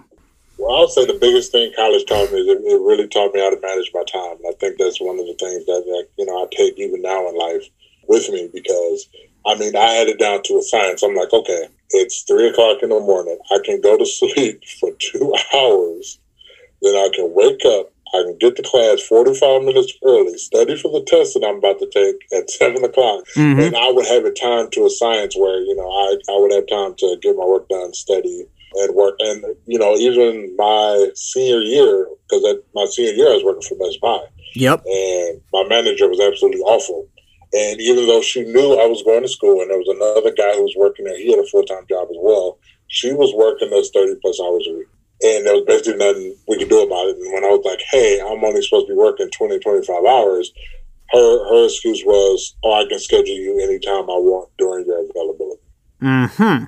well, 0.59 0.77
I'll 0.77 0.89
say 0.89 1.05
the 1.05 1.19
biggest 1.21 1.51
thing 1.51 1.73
college 1.75 2.07
taught 2.07 2.33
me 2.33 2.39
is 2.39 2.47
it, 2.47 2.63
it 2.65 2.81
really 2.83 3.09
taught 3.09 3.35
me 3.35 3.41
how 3.41 3.51
to 3.51 3.61
manage 3.61 3.91
my 3.93 4.05
time. 4.05 4.37
And 4.39 4.55
I 4.55 4.57
think 4.61 4.79
that's 4.79 5.01
one 5.01 5.19
of 5.19 5.27
the 5.27 5.35
things 5.41 5.67
that, 5.67 5.83
that 5.85 6.07
you 6.17 6.25
know 6.25 6.45
I 6.45 6.47
take 6.55 6.79
even 6.79 7.03
now 7.03 7.29
in 7.29 7.37
life 7.37 7.67
with 8.07 8.31
me 8.31 8.49
because 8.53 9.09
I 9.45 9.57
mean 9.57 9.75
I 9.75 9.91
had 9.99 10.07
it 10.07 10.21
down 10.21 10.43
to 10.45 10.59
a 10.59 10.63
science. 10.63 11.03
I'm 11.03 11.17
like, 11.17 11.33
okay, 11.33 11.67
it's 11.91 12.23
three 12.23 12.49
o'clock 12.49 12.83
in 12.83 12.91
the 12.91 13.01
morning. 13.01 13.39
I 13.51 13.59
can 13.65 13.81
go 13.81 13.97
to 13.97 14.07
sleep 14.07 14.63
for 14.81 14.91
two 14.99 15.35
hours, 15.55 16.19
then 16.83 16.95
I 16.95 17.11
can 17.15 17.33
wake 17.35 17.65
up 17.65 17.93
I 18.15 18.23
can 18.23 18.39
get 18.39 18.57
to 18.57 18.63
class 18.63 19.01
45 19.03 19.63
minutes 19.63 19.93
early, 20.05 20.39
study 20.39 20.77
for 20.77 20.91
the 20.93 21.05
test 21.05 21.35
that 21.35 21.45
I'm 21.45 21.59
about 21.59 21.79
to 21.81 21.91
take 21.91 22.23
at 22.33 22.51
7 22.51 22.83
o'clock, 22.85 23.25
mm-hmm. 23.35 23.61
and 23.61 23.77
I 23.77 23.91
would 23.91 24.07
have 24.07 24.25
a 24.25 24.33
time 24.33 24.71
to 24.71 24.87
a 24.87 24.91
science 24.91 25.37
where, 25.37 25.59
you 25.61 25.75
know, 25.75 25.89
I, 25.89 26.17
I 26.33 26.39
would 26.39 26.53
have 26.53 26.69
time 26.69 26.95
to 26.99 27.17
get 27.21 27.37
my 27.37 27.45
work 27.45 27.69
done, 27.69 27.93
study, 27.95 28.47
and 28.75 28.95
work. 28.95 29.17
And, 29.19 29.45
you 29.67 29.79
know, 29.79 29.97
even 29.97 30.55
my 30.57 31.11
senior 31.15 31.61
year, 31.61 32.07
because 32.29 32.59
my 32.75 32.87
senior 32.87 33.13
year 33.13 33.31
I 33.31 33.35
was 33.35 33.45
working 33.45 33.69
for 33.69 33.77
Best 33.77 34.01
Buy. 34.01 34.21
Yep. 34.55 34.85
And 34.87 35.41
my 35.53 35.65
manager 35.69 36.09
was 36.09 36.21
absolutely 36.21 36.61
awful. 36.61 37.09
And 37.57 37.81
even 37.81 38.07
though 38.07 38.21
she 38.21 38.45
knew 38.45 38.75
I 38.77 38.87
was 38.87 39.03
going 39.03 39.23
to 39.23 39.29
school 39.29 39.63
and 39.63 39.71
there 39.71 39.79
was 39.79 39.89
another 39.89 40.35
guy 40.37 40.53
who 40.57 40.65
was 40.65 40.77
working 40.77 41.07
there, 41.07 41.17
he 41.17 41.31
had 41.31 41.41
a 41.41 41.47
full 41.47 41.65
time 41.65 41.87
job 41.89 42.09
as 42.11 42.17
well. 42.21 42.59
She 42.89 43.13
was 43.13 43.33
working 43.35 43.71
those 43.71 43.91
30 43.91 44.17
plus 44.21 44.39
hours 44.41 44.67
a 44.69 44.75
week 44.77 44.89
and 45.23 45.47
there 45.47 45.55
was 45.55 45.65
basically 45.65 45.97
nothing 45.97 46.37
we 46.49 46.59
could 46.59 46.69
do 46.69 46.83
about 46.83 47.09
it. 47.09 47.17
And 47.17 47.33
when 47.33 47.45
I 47.45 47.49
was 47.49 47.65
like, 47.65 47.81
"Hey, 47.91 48.21
I'm 48.21 48.45
only 48.45 48.63
supposed 48.63 48.87
to 48.87 48.93
be 48.93 48.99
working 48.99 49.31
20, 49.31 49.59
25 49.59 50.05
hours," 50.05 50.53
her 51.13 51.49
her 51.49 51.65
excuse 51.65 52.03
was, 52.05 52.55
"Oh, 52.63 52.73
I 52.73 52.85
can 52.87 52.99
schedule 52.99 53.35
you 53.35 53.59
anytime 53.61 54.11
I 54.11 54.19
want 54.21 54.51
during 54.59 54.87
your 54.87 55.01
availability." 55.01 55.63
Hmm. 56.01 56.65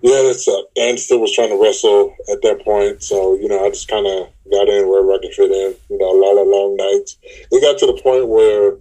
Yeah, 0.00 0.22
that's 0.22 0.46
uh, 0.46 0.62
and 0.76 0.98
still 1.00 1.18
was 1.18 1.34
trying 1.34 1.48
to 1.48 1.60
wrestle 1.60 2.14
at 2.30 2.40
that 2.42 2.62
point. 2.64 3.02
So 3.02 3.34
you 3.34 3.48
know, 3.48 3.64
I 3.64 3.70
just 3.70 3.88
kind 3.88 4.06
of 4.06 4.28
got 4.50 4.68
in 4.68 4.88
wherever 4.88 5.12
I 5.14 5.18
could 5.18 5.34
fit 5.34 5.50
in. 5.50 5.74
You 5.90 5.98
know, 5.98 6.14
a 6.14 6.18
lot 6.22 6.40
of 6.40 6.46
long 6.46 6.76
nights. 6.76 7.16
It 7.50 7.60
got 7.60 7.78
to 7.78 7.86
the 7.86 8.00
point 8.00 8.28
where 8.28 8.76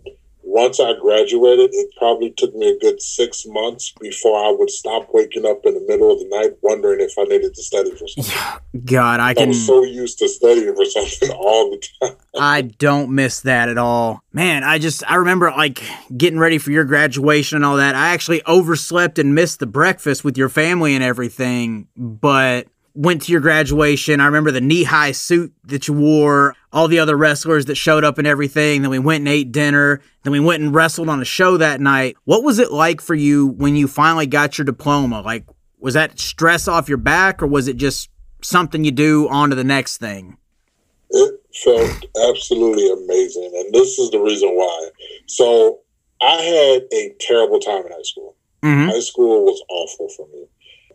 once 0.47 0.79
I 0.79 0.93
graduated, 0.93 1.71
it 1.73 1.89
probably 1.97 2.31
took 2.31 2.55
me 2.55 2.69
a 2.69 2.79
good 2.79 3.01
six 3.01 3.45
months 3.45 3.93
before 3.99 4.39
I 4.39 4.55
would 4.57 4.69
stop 4.69 5.09
waking 5.13 5.45
up 5.45 5.65
in 5.65 5.73
the 5.73 5.85
middle 5.85 6.09
of 6.09 6.19
the 6.19 6.27
night 6.29 6.53
wondering 6.61 7.01
if 7.01 7.13
I 7.19 7.23
needed 7.23 7.53
to 7.53 7.61
study 7.61 7.91
for 7.91 8.07
something. 8.07 8.85
God, 8.85 9.19
I, 9.19 9.31
I 9.31 9.33
can. 9.33 9.49
was 9.49 9.65
so 9.65 9.83
used 9.83 10.19
to 10.19 10.29
studying 10.29 10.73
for 10.73 10.85
something 10.85 11.31
all 11.37 11.71
the 11.71 11.85
time. 12.01 12.15
I 12.39 12.61
don't 12.61 13.11
miss 13.11 13.41
that 13.41 13.67
at 13.67 13.77
all. 13.77 14.21
Man, 14.31 14.63
I 14.63 14.79
just, 14.79 15.03
I 15.09 15.15
remember 15.15 15.51
like 15.51 15.83
getting 16.15 16.39
ready 16.39 16.59
for 16.59 16.71
your 16.71 16.85
graduation 16.85 17.57
and 17.57 17.65
all 17.65 17.75
that. 17.75 17.95
I 17.95 18.13
actually 18.13 18.41
overslept 18.45 19.19
and 19.19 19.35
missed 19.35 19.59
the 19.59 19.67
breakfast 19.67 20.23
with 20.23 20.37
your 20.37 20.49
family 20.49 20.95
and 20.95 21.03
everything, 21.03 21.89
but 21.97 22.67
went 22.97 23.21
to 23.21 23.31
your 23.31 23.41
graduation. 23.41 24.19
I 24.19 24.25
remember 24.25 24.51
the 24.51 24.59
knee 24.59 24.83
high 24.83 25.11
suit 25.11 25.53
that 25.65 25.87
you 25.87 25.93
wore, 25.93 26.55
all 26.73 26.87
the 26.87 26.97
other 26.97 27.15
wrestlers 27.15 27.65
that 27.65 27.75
showed 27.75 28.03
up 28.03 28.17
and 28.17 28.25
everything. 28.25 28.81
Then 28.81 28.89
we 28.89 28.97
went 28.97 29.21
and 29.21 29.27
ate 29.27 29.51
dinner. 29.51 30.01
Then 30.23 30.33
we 30.33 30.39
went 30.39 30.63
and 30.63 30.73
wrestled 30.73 31.07
on 31.07 31.21
a 31.21 31.25
show 31.25 31.57
that 31.57 31.79
night. 31.79 32.17
What 32.25 32.43
was 32.43 32.57
it 32.57 32.71
like 32.71 32.99
for 32.99 33.13
you 33.13 33.47
when 33.47 33.75
you 33.75 33.87
finally 33.87 34.25
got 34.25 34.57
your 34.57 34.65
diploma? 34.65 35.21
Like, 35.21 35.45
was 35.79 35.93
that 35.93 36.19
stress 36.19 36.67
off 36.67 36.89
your 36.89 36.97
back 36.97 37.43
or 37.43 37.47
was 37.47 37.67
it 37.67 37.77
just 37.77 38.09
something 38.41 38.83
you 38.83 38.91
do 38.91 39.29
on 39.29 39.51
to 39.51 39.55
the 39.55 39.63
next 39.63 39.97
thing? 39.97 40.37
It 41.11 41.39
felt 41.63 42.05
absolutely 42.29 42.91
amazing. 42.91 43.51
And 43.55 43.73
this 43.73 43.99
is 43.99 44.09
the 44.09 44.19
reason 44.19 44.49
why. 44.49 44.89
So 45.27 45.81
I 46.19 46.41
had 46.41 46.81
a 46.91 47.15
terrible 47.19 47.59
time 47.59 47.85
in 47.85 47.91
high 47.91 48.01
school. 48.01 48.35
Mm-hmm. 48.63 48.89
High 48.89 48.99
school 49.01 49.45
was 49.45 49.61
awful 49.69 50.09
for 50.09 50.27
me 50.33 50.47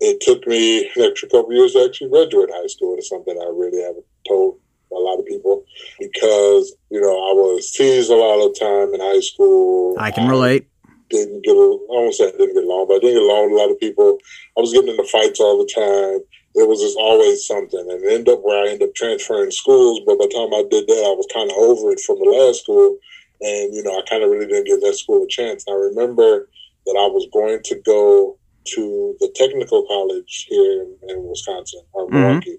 it 0.02 0.20
took 0.20 0.44
me 0.48 0.90
an 0.96 1.02
extra 1.02 1.28
couple 1.28 1.54
years 1.54 1.74
to 1.74 1.84
actually 1.86 2.10
graduate 2.10 2.50
high 2.52 2.66
school. 2.66 2.96
It's 2.98 3.08
something 3.08 3.38
I 3.38 3.50
really 3.54 3.82
haven't 3.82 4.04
told 4.26 4.58
a 4.90 4.98
lot 4.98 5.18
of 5.18 5.24
people 5.26 5.64
because 5.98 6.74
you 6.90 7.00
know 7.00 7.14
I 7.14 7.32
was 7.32 7.70
teased 7.70 8.10
a 8.10 8.18
lot 8.18 8.42
of 8.44 8.58
time 8.58 8.92
in 8.92 9.00
high 9.00 9.20
school. 9.20 9.96
I 9.98 10.10
can 10.10 10.28
relate. 10.28 10.66
Didn't 11.08 11.44
get. 11.44 11.52
I 11.54 12.02
won't 12.02 12.14
say 12.14 12.28
I 12.28 12.30
didn't 12.32 12.54
get 12.54 12.64
along, 12.64 12.88
but 12.88 12.96
I 12.96 12.98
didn't 12.98 13.22
get 13.22 13.30
along 13.30 13.52
with 13.52 13.60
a 13.60 13.62
lot 13.62 13.70
of 13.70 13.78
people. 13.78 14.18
I 14.58 14.60
was 14.60 14.72
getting 14.72 14.90
into 14.90 15.06
fights 15.06 15.38
all 15.38 15.58
the 15.58 15.70
time. 15.70 16.20
It 16.54 16.68
was 16.68 16.82
just 16.82 16.98
always 16.98 17.46
something, 17.46 17.86
and 17.88 18.04
end 18.04 18.28
up 18.28 18.42
where 18.42 18.58
I 18.58 18.70
end 18.72 18.82
up 18.82 18.94
transferring 18.94 19.52
schools. 19.52 20.00
But 20.04 20.18
by 20.18 20.26
the 20.26 20.34
time 20.34 20.52
I 20.52 20.66
did 20.68 20.88
that, 20.88 21.04
I 21.06 21.14
was 21.14 21.30
kind 21.32 21.48
of 21.48 21.56
over 21.56 21.92
it 21.92 22.00
from 22.00 22.18
the 22.18 22.26
last 22.26 22.66
school, 22.66 22.98
and 23.40 23.72
you 23.72 23.84
know 23.84 23.94
I 23.94 24.02
kind 24.10 24.24
of 24.24 24.30
really 24.30 24.50
didn't 24.50 24.66
give 24.66 24.80
that 24.82 24.98
school 24.98 25.22
a 25.22 25.28
chance. 25.28 25.64
I 25.68 25.72
remember 25.72 26.50
that 26.86 26.98
I 26.98 27.06
was 27.06 27.28
going 27.32 27.62
to 27.62 27.76
go 27.86 28.36
to 28.64 29.16
the 29.20 29.30
technical 29.34 29.86
college 29.86 30.46
here 30.48 30.82
in, 30.82 30.96
in 31.08 31.28
Wisconsin 31.28 31.82
or 31.92 32.06
mm-hmm. 32.06 32.16
Milwaukee. 32.16 32.58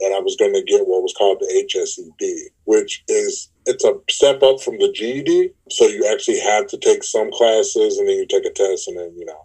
and 0.00 0.14
I 0.14 0.20
was 0.20 0.36
going 0.36 0.54
to 0.54 0.62
get 0.64 0.86
what 0.86 1.02
was 1.02 1.14
called 1.16 1.38
the 1.40 1.66
HSED, 1.68 2.50
which 2.64 3.04
is 3.08 3.50
it's 3.66 3.84
a 3.84 3.94
step 4.10 4.42
up 4.42 4.60
from 4.60 4.78
the 4.78 4.92
GED. 4.92 5.50
So 5.70 5.86
you 5.86 6.08
actually 6.12 6.40
have 6.40 6.66
to 6.68 6.78
take 6.78 7.04
some 7.04 7.30
classes, 7.32 7.98
and 7.98 8.08
then 8.08 8.16
you 8.16 8.26
take 8.26 8.44
a 8.44 8.50
test, 8.50 8.88
and 8.88 8.98
then 8.98 9.12
you 9.16 9.24
know. 9.24 9.44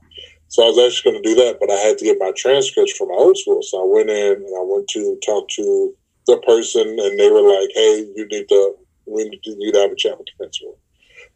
So 0.49 0.63
I 0.63 0.69
was 0.69 0.79
actually 0.79 1.11
going 1.11 1.23
to 1.23 1.29
do 1.29 1.35
that, 1.43 1.59
but 1.59 1.69
I 1.69 1.75
had 1.75 1.97
to 1.97 2.05
get 2.05 2.17
my 2.19 2.31
transcripts 2.35 2.95
from 2.97 3.09
my 3.09 3.15
old 3.15 3.37
school. 3.37 3.61
So 3.61 3.83
I 3.83 3.93
went 3.93 4.09
in 4.09 4.33
and 4.33 4.55
I 4.57 4.63
went 4.63 4.87
to 4.89 5.19
talk 5.25 5.49
to 5.49 5.93
the 6.25 6.37
person, 6.37 6.87
and 6.87 7.19
they 7.19 7.29
were 7.29 7.41
like, 7.41 7.69
"Hey, 7.73 8.07
you 8.15 8.25
need 8.27 8.47
to 8.49 8.75
we 9.05 9.29
need 9.29 9.43
to, 9.43 9.55
you 9.59 9.71
to 9.71 9.79
have 9.79 9.91
a 9.91 9.95
chat 9.95 10.17
with 10.17 10.27
the 10.27 10.37
principal." 10.37 10.79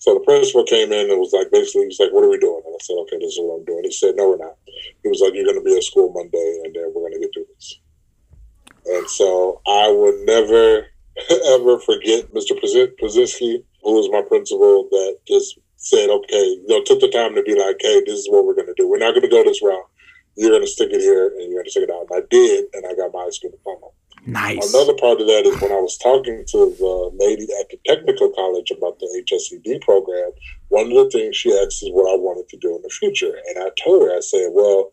So 0.02 0.16
the 0.16 0.26
principal 0.26 0.64
came 0.64 0.92
in 0.92 1.12
and 1.12 1.20
was 1.22 1.32
like, 1.32 1.52
basically, 1.52 1.86
he's 1.86 2.00
like, 2.00 2.12
"What 2.12 2.24
are 2.26 2.34
we 2.34 2.40
doing?" 2.40 2.64
And 2.66 2.74
I 2.74 2.82
said, 2.82 2.98
"Okay, 3.06 3.22
this 3.22 3.38
is 3.38 3.40
what 3.40 3.62
I'm 3.62 3.66
doing." 3.66 3.84
He 3.84 3.92
said, 3.92 4.16
"No, 4.16 4.30
we're 4.30 4.42
not." 4.42 4.58
He 5.04 5.10
was 5.10 5.22
like, 5.22 5.36
"You're 5.36 5.46
going 5.46 5.62
to 5.62 5.64
be 5.64 5.78
at 5.78 5.84
school 5.84 6.10
Monday, 6.10 6.62
and 6.66 6.74
then 6.74 6.90
we're 6.90 7.06
going 7.06 7.14
to 7.14 7.20
get 7.20 7.30
through 7.32 7.46
this." 7.54 7.78
And 8.88 9.08
so 9.08 9.62
I 9.68 9.94
would 9.94 10.26
never 10.26 10.90
ever 11.54 11.78
forget 11.78 12.34
Mr. 12.34 12.58
Pazinski, 12.58 13.62
who 13.84 13.94
was 13.94 14.10
my 14.10 14.24
principal, 14.24 14.90
that 14.90 15.20
just 15.28 15.60
said, 15.78 16.10
"Okay, 16.10 16.46
you 16.50 16.66
know, 16.66 16.82
took 16.82 17.00
the 17.00 17.12
time 17.14 17.36
to 17.36 17.44
be 17.44 17.54
like, 17.54 17.78
hey, 17.80 18.02
this 18.04 18.26
is 18.26 18.28
what 18.28 18.44
we're 18.44 18.58
going 18.58 18.74
to 18.74 18.82
do. 18.82 18.90
We're 18.90 18.98
not 18.98 19.14
going 19.14 19.30
to 19.30 19.30
go 19.30 19.44
this 19.44 19.62
route. 19.62 19.86
You're 20.36 20.50
going 20.50 20.66
to 20.66 20.68
stick 20.68 20.90
it 20.92 21.02
here, 21.02 21.28
and 21.28 21.46
you're 21.46 21.62
going 21.62 21.70
to 21.70 21.78
stick 21.78 21.86
it 21.86 21.94
out." 21.94 22.08
And 22.10 22.24
I 22.24 22.26
did, 22.28 22.74
and 22.74 22.88
I 22.90 22.96
got 22.96 23.14
my 23.14 23.22
high 23.22 23.30
school 23.30 23.52
diploma. 23.52 23.94
Nice. 24.26 24.74
Another 24.74 24.94
part 24.94 25.20
of 25.20 25.28
that 25.28 25.46
is 25.46 25.60
when 25.62 25.72
I 25.72 25.82
was 25.82 25.98
talking 25.98 26.44
to 26.48 26.76
the 26.78 27.12
lady 27.18 27.48
at 27.60 27.70
the 27.70 27.80
technical 27.86 28.30
college 28.30 28.70
about 28.70 29.00
the 29.00 29.24
HSED 29.26 29.82
program, 29.82 30.32
one 30.70 30.86
of 30.86 30.92
the 30.92 31.10
things 31.10 31.36
she 31.36 31.52
asked 31.52 31.82
is 31.82 31.90
what 31.92 32.12
I 32.12 32.18
wanted 32.18 32.48
to 32.50 32.58
do 32.58 32.76
in 32.76 32.82
the 32.84 32.90
future. 32.90 33.34
And 33.50 33.64
I 33.64 33.70
told 33.84 34.04
her, 34.04 34.16
I 34.16 34.20
said, 34.20 34.50
well, 34.52 34.92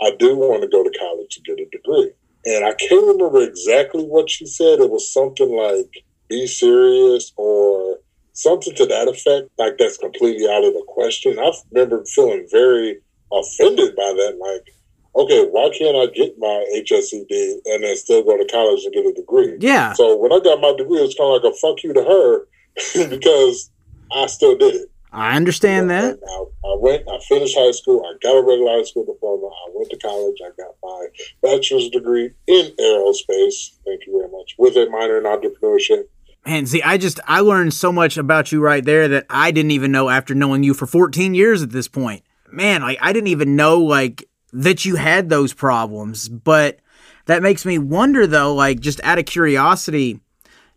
I 0.00 0.12
do 0.18 0.34
want 0.34 0.62
to 0.62 0.68
go 0.68 0.82
to 0.82 0.98
college 0.98 1.28
to 1.36 1.42
get 1.42 1.60
a 1.60 1.68
degree. 1.70 2.10
And 2.46 2.64
I 2.64 2.72
can't 2.72 3.06
remember 3.06 3.42
exactly 3.42 4.02
what 4.02 4.30
she 4.30 4.46
said. 4.46 4.80
It 4.80 4.88
was 4.88 5.12
something 5.12 5.54
like, 5.54 6.04
be 6.28 6.46
serious 6.46 7.32
or 7.36 7.98
something 8.32 8.74
to 8.76 8.86
that 8.86 9.08
effect. 9.08 9.50
Like 9.58 9.76
that's 9.78 9.98
completely 9.98 10.48
out 10.48 10.64
of 10.64 10.72
the 10.72 10.84
question. 10.88 11.38
I 11.38 11.52
remember 11.70 12.02
feeling 12.06 12.46
very 12.50 12.98
offended 13.30 13.94
by 13.94 14.14
that. 14.16 14.38
Like, 14.40 14.74
okay, 15.14 15.46
why 15.50 15.70
can't 15.76 15.96
I 15.96 16.06
get 16.12 16.38
my 16.38 16.64
HSED 16.76 17.60
and 17.66 17.84
then 17.84 17.96
still 17.96 18.22
go 18.22 18.36
to 18.36 18.46
college 18.46 18.84
and 18.84 18.92
get 18.92 19.06
a 19.06 19.12
degree? 19.12 19.56
Yeah. 19.60 19.92
So 19.94 20.16
when 20.16 20.32
I 20.32 20.40
got 20.40 20.60
my 20.60 20.74
degree, 20.76 20.98
it's 20.98 21.14
kind 21.14 21.34
of 21.34 21.42
like 21.42 21.52
a 21.52 21.56
fuck 21.56 21.82
you 21.82 21.92
to 21.92 22.02
her 22.02 23.08
because 23.08 23.70
I 24.12 24.26
still 24.26 24.56
did 24.56 24.74
it. 24.74 24.90
I 25.12 25.36
understand 25.36 25.90
that. 25.90 26.20
I, 26.24 26.68
I, 26.68 26.76
went, 26.78 27.08
I 27.08 27.18
finished 27.28 27.56
high 27.58 27.72
school, 27.72 28.04
I 28.06 28.16
got 28.22 28.38
a 28.38 28.42
regular 28.42 28.70
high 28.76 28.84
school 28.84 29.04
diploma, 29.04 29.46
I 29.46 29.70
went 29.74 29.90
to 29.90 29.98
college, 29.98 30.36
I 30.44 30.50
got 30.56 30.76
my 30.82 31.06
bachelor's 31.42 31.88
degree 31.88 32.30
in 32.46 32.66
aerospace. 32.78 33.76
Thank 33.84 34.06
you 34.06 34.18
very 34.18 34.30
much. 34.30 34.54
With 34.56 34.76
a 34.76 34.88
minor 34.88 35.18
in 35.18 35.24
entrepreneurship. 35.24 36.04
Man, 36.46 36.66
see, 36.66 36.80
I 36.82 36.96
just 36.96 37.20
I 37.26 37.40
learned 37.40 37.74
so 37.74 37.92
much 37.92 38.16
about 38.16 38.50
you 38.50 38.62
right 38.62 38.84
there 38.84 39.08
that 39.08 39.26
I 39.28 39.50
didn't 39.50 39.72
even 39.72 39.92
know 39.92 40.08
after 40.08 40.34
knowing 40.34 40.62
you 40.62 40.74
for 40.74 40.86
14 40.86 41.34
years 41.34 41.62
at 41.62 41.70
this 41.70 41.88
point. 41.88 42.22
Man, 42.50 42.82
like 42.82 42.98
I 43.00 43.12
didn't 43.12 43.28
even 43.28 43.56
know 43.56 43.80
like 43.80 44.28
that 44.52 44.84
you 44.84 44.96
had 44.96 45.28
those 45.28 45.52
problems. 45.52 46.28
But 46.28 46.80
that 47.26 47.42
makes 47.42 47.64
me 47.64 47.78
wonder 47.78 48.26
though, 48.26 48.54
like 48.54 48.80
just 48.80 49.00
out 49.04 49.18
of 49.18 49.26
curiosity, 49.26 50.20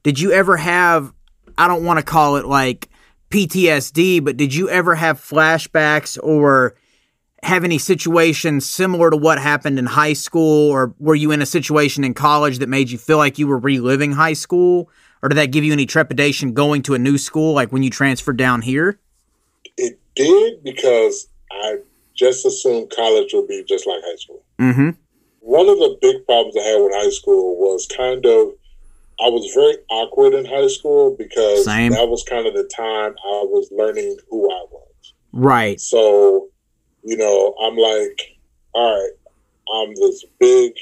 did 0.03 0.19
you 0.19 0.31
ever 0.31 0.57
have 0.57 1.13
I 1.57 1.67
don't 1.67 1.83
want 1.83 1.99
to 1.99 2.05
call 2.05 2.37
it 2.37 2.45
like 2.45 2.89
PTSD, 3.29 4.23
but 4.23 4.37
did 4.37 4.53
you 4.53 4.69
ever 4.69 4.95
have 4.95 5.19
flashbacks 5.19 6.17
or 6.21 6.75
have 7.43 7.63
any 7.63 7.77
situations 7.77 8.69
similar 8.69 9.09
to 9.09 9.17
what 9.17 9.37
happened 9.37 9.77
in 9.77 9.85
high 9.85 10.13
school 10.13 10.71
or 10.71 10.93
were 10.97 11.15
you 11.15 11.31
in 11.31 11.41
a 11.41 11.45
situation 11.45 12.03
in 12.03 12.13
college 12.13 12.59
that 12.59 12.69
made 12.69 12.89
you 12.89 12.97
feel 12.97 13.17
like 13.17 13.37
you 13.37 13.47
were 13.47 13.57
reliving 13.57 14.13
high 14.13 14.33
school 14.33 14.89
or 15.21 15.29
did 15.29 15.35
that 15.35 15.51
give 15.51 15.63
you 15.63 15.73
any 15.73 15.85
trepidation 15.85 16.53
going 16.53 16.81
to 16.81 16.93
a 16.93 16.99
new 16.99 17.17
school 17.17 17.53
like 17.53 17.71
when 17.71 17.83
you 17.83 17.89
transferred 17.89 18.37
down 18.37 18.61
here 18.61 18.97
it 19.77 19.99
did 20.15 20.63
because 20.63 21.27
i 21.51 21.77
just 22.15 22.45
assume 22.45 22.87
college 22.95 23.31
would 23.33 23.47
be 23.47 23.63
just 23.67 23.87
like 23.87 24.01
high 24.03 24.15
school 24.15 24.43
mm-hmm. 24.59 24.89
one 25.39 25.69
of 25.69 25.77
the 25.77 25.97
big 26.01 26.25
problems 26.25 26.55
i 26.57 26.61
had 26.61 26.79
with 26.79 26.93
high 26.93 27.09
school 27.09 27.57
was 27.57 27.87
kind 27.87 28.25
of 28.25 28.49
i 29.19 29.29
was 29.29 29.51
very 29.53 29.75
awkward 29.89 30.33
in 30.33 30.45
high 30.45 30.67
school 30.67 31.15
because 31.17 31.65
Same. 31.65 31.91
that 31.91 32.07
was 32.07 32.23
kind 32.23 32.47
of 32.47 32.53
the 32.53 32.69
time 32.75 33.11
i 33.11 33.43
was 33.45 33.69
learning 33.71 34.17
who 34.29 34.49
i 34.51 34.65
was 34.71 35.13
right 35.33 35.79
so 35.79 36.49
you 37.03 37.17
know, 37.17 37.53
I'm 37.61 37.75
like, 37.75 38.37
all 38.73 38.95
right, 38.95 39.11
I'm 39.75 39.95
this 39.95 40.25
big, 40.39 40.73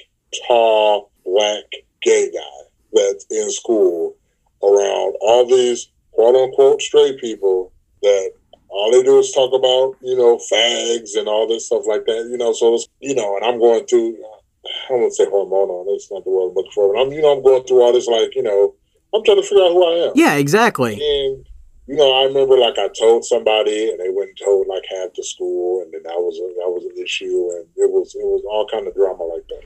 tall, 0.47 1.11
black, 1.25 1.63
gay 2.01 2.31
guy 2.31 2.67
that's 2.93 3.25
in 3.29 3.49
school 3.51 4.15
around 4.63 5.15
all 5.21 5.47
these 5.47 5.89
quote 6.11 6.35
unquote 6.35 6.81
straight 6.81 7.19
people 7.19 7.71
that 8.01 8.33
all 8.71 8.91
they 8.91 9.03
do 9.03 9.19
is 9.19 9.31
talk 9.31 9.53
about, 9.53 9.97
you 10.01 10.15
know, 10.15 10.39
fags 10.51 11.17
and 11.17 11.27
all 11.27 11.47
this 11.47 11.67
stuff 11.67 11.83
like 11.85 12.05
that, 12.05 12.27
you 12.31 12.37
know. 12.37 12.53
So, 12.53 12.75
it's, 12.75 12.87
you 12.99 13.15
know, 13.15 13.35
and 13.37 13.45
I'm 13.45 13.59
going 13.59 13.85
through, 13.85 14.15
I 14.15 14.89
don't 14.89 15.01
want 15.01 15.11
to 15.11 15.15
say 15.15 15.29
hormonal, 15.29 15.85
that's 15.85 16.11
not 16.11 16.23
the 16.23 16.31
word 16.31 16.49
I'm 16.49 16.55
looking 16.55 16.71
for, 16.71 16.93
but 16.93 17.01
I'm, 17.01 17.11
you 17.11 17.21
know, 17.21 17.35
I'm 17.35 17.43
going 17.43 17.63
through 17.63 17.81
all 17.81 17.93
this, 17.93 18.07
like, 18.07 18.33
you 18.35 18.43
know, 18.43 18.75
I'm 19.13 19.23
trying 19.23 19.41
to 19.41 19.47
figure 19.47 19.63
out 19.63 19.73
who 19.73 19.83
I 19.85 20.07
am. 20.07 20.11
Yeah, 20.15 20.35
exactly. 20.35 20.93
And 20.93 21.45
you 21.87 21.97
know, 21.97 22.13
I 22.13 22.23
remember 22.23 22.57
like 22.57 22.77
I 22.77 22.87
told 22.97 23.25
somebody, 23.25 23.89
and 23.89 23.99
they 23.99 24.09
went 24.09 24.29
and 24.29 24.37
told 24.37 24.67
like 24.67 24.83
half 24.89 25.09
the 25.13 25.23
school, 25.23 25.81
and 25.81 25.91
then 25.91 26.03
that 26.03 26.15
was 26.15 26.37
a, 26.37 26.47
that 26.59 26.71
was 26.71 26.85
an 26.85 27.03
issue, 27.03 27.49
and 27.51 27.65
it 27.75 27.91
was 27.91 28.15
it 28.15 28.23
was 28.23 28.43
all 28.49 28.65
kind 28.71 28.87
of 28.87 28.95
drama 28.95 29.23
like 29.23 29.45
that. 29.49 29.63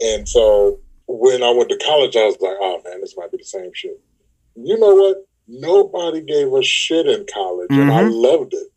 And 0.00 0.26
so 0.26 0.80
when 1.06 1.42
I 1.42 1.50
went 1.50 1.68
to 1.68 1.76
college, 1.84 2.16
I 2.16 2.24
was 2.24 2.38
like, 2.40 2.56
oh 2.58 2.80
man, 2.84 3.02
this 3.02 3.16
might 3.18 3.30
be 3.30 3.36
the 3.36 3.44
same 3.44 3.70
shit. 3.74 4.00
You 4.54 4.78
know 4.78 4.94
what? 4.94 5.26
Nobody 5.52 6.22
gave 6.22 6.52
a 6.52 6.62
shit 6.62 7.06
in 7.06 7.26
college, 7.32 7.68
mm-hmm. 7.68 7.82
and 7.82 7.92
I 7.92 8.04
mm-hmm. 8.04 8.12
loved 8.12 8.54
it. 8.54 8.68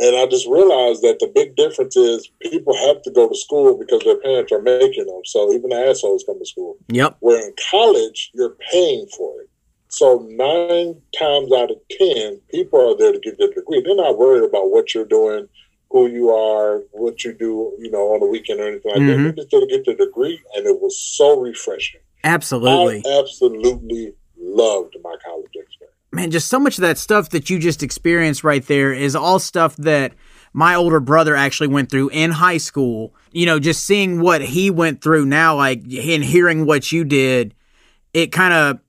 And 0.00 0.16
I 0.16 0.26
just 0.26 0.46
realized 0.46 1.02
that 1.02 1.18
the 1.18 1.32
big 1.34 1.56
difference 1.56 1.96
is 1.96 2.30
people 2.40 2.76
have 2.86 3.02
to 3.02 3.10
go 3.10 3.28
to 3.28 3.34
school 3.34 3.76
because 3.76 4.02
their 4.04 4.20
parents 4.20 4.52
are 4.52 4.62
making 4.62 5.06
them. 5.06 5.22
So 5.24 5.52
even 5.52 5.70
the 5.70 5.76
assholes 5.76 6.22
come 6.24 6.38
to 6.38 6.46
school. 6.46 6.76
Yep. 6.88 7.16
Where 7.18 7.44
in 7.44 7.52
college, 7.70 8.30
you're 8.32 8.56
paying 8.70 9.08
for 9.16 9.40
it. 9.40 9.50
So 9.88 10.24
nine 10.30 11.00
times 11.18 11.50
out 11.52 11.70
of 11.70 11.78
ten, 11.90 12.40
people 12.50 12.78
are 12.78 12.96
there 12.96 13.12
to 13.12 13.18
get 13.18 13.38
their 13.38 13.48
degree. 13.48 13.82
They're 13.84 13.96
not 13.96 14.18
worried 14.18 14.44
about 14.44 14.70
what 14.70 14.94
you're 14.94 15.04
doing, 15.04 15.48
who 15.90 16.06
you 16.08 16.30
are, 16.30 16.82
what 16.92 17.24
you 17.24 17.32
do, 17.32 17.74
you 17.80 17.90
know, 17.90 18.12
on 18.12 18.20
the 18.20 18.26
weekend 18.26 18.60
or 18.60 18.68
anything 18.68 18.92
like 18.92 19.00
mm-hmm. 19.00 19.24
that. 19.24 19.34
They're 19.36 19.44
just 19.44 19.50
there 19.50 19.60
to 19.60 19.66
get 19.66 19.86
their 19.86 20.06
degree, 20.06 20.38
and 20.54 20.66
it 20.66 20.80
was 20.80 20.98
so 20.98 21.40
refreshing. 21.40 22.00
Absolutely, 22.22 23.02
I 23.06 23.18
absolutely 23.18 24.12
loved 24.38 24.94
my 25.02 25.16
college 25.24 25.50
experience. 25.54 25.97
Man, 26.10 26.30
just 26.30 26.48
so 26.48 26.58
much 26.58 26.78
of 26.78 26.82
that 26.82 26.96
stuff 26.96 27.30
that 27.30 27.50
you 27.50 27.58
just 27.58 27.82
experienced 27.82 28.42
right 28.42 28.66
there 28.66 28.92
is 28.92 29.14
all 29.14 29.38
stuff 29.38 29.76
that 29.76 30.14
my 30.54 30.74
older 30.74 31.00
brother 31.00 31.36
actually 31.36 31.68
went 31.68 31.90
through 31.90 32.08
in 32.08 32.30
high 32.30 32.56
school. 32.56 33.14
You 33.30 33.44
know, 33.46 33.58
just 33.58 33.84
seeing 33.84 34.20
what 34.20 34.40
he 34.40 34.70
went 34.70 35.02
through 35.02 35.26
now, 35.26 35.56
like, 35.56 35.82
and 35.82 36.24
hearing 36.24 36.64
what 36.64 36.90
you 36.90 37.04
did, 37.04 37.54
it 38.14 38.32
kind 38.32 38.54
of 38.54 38.80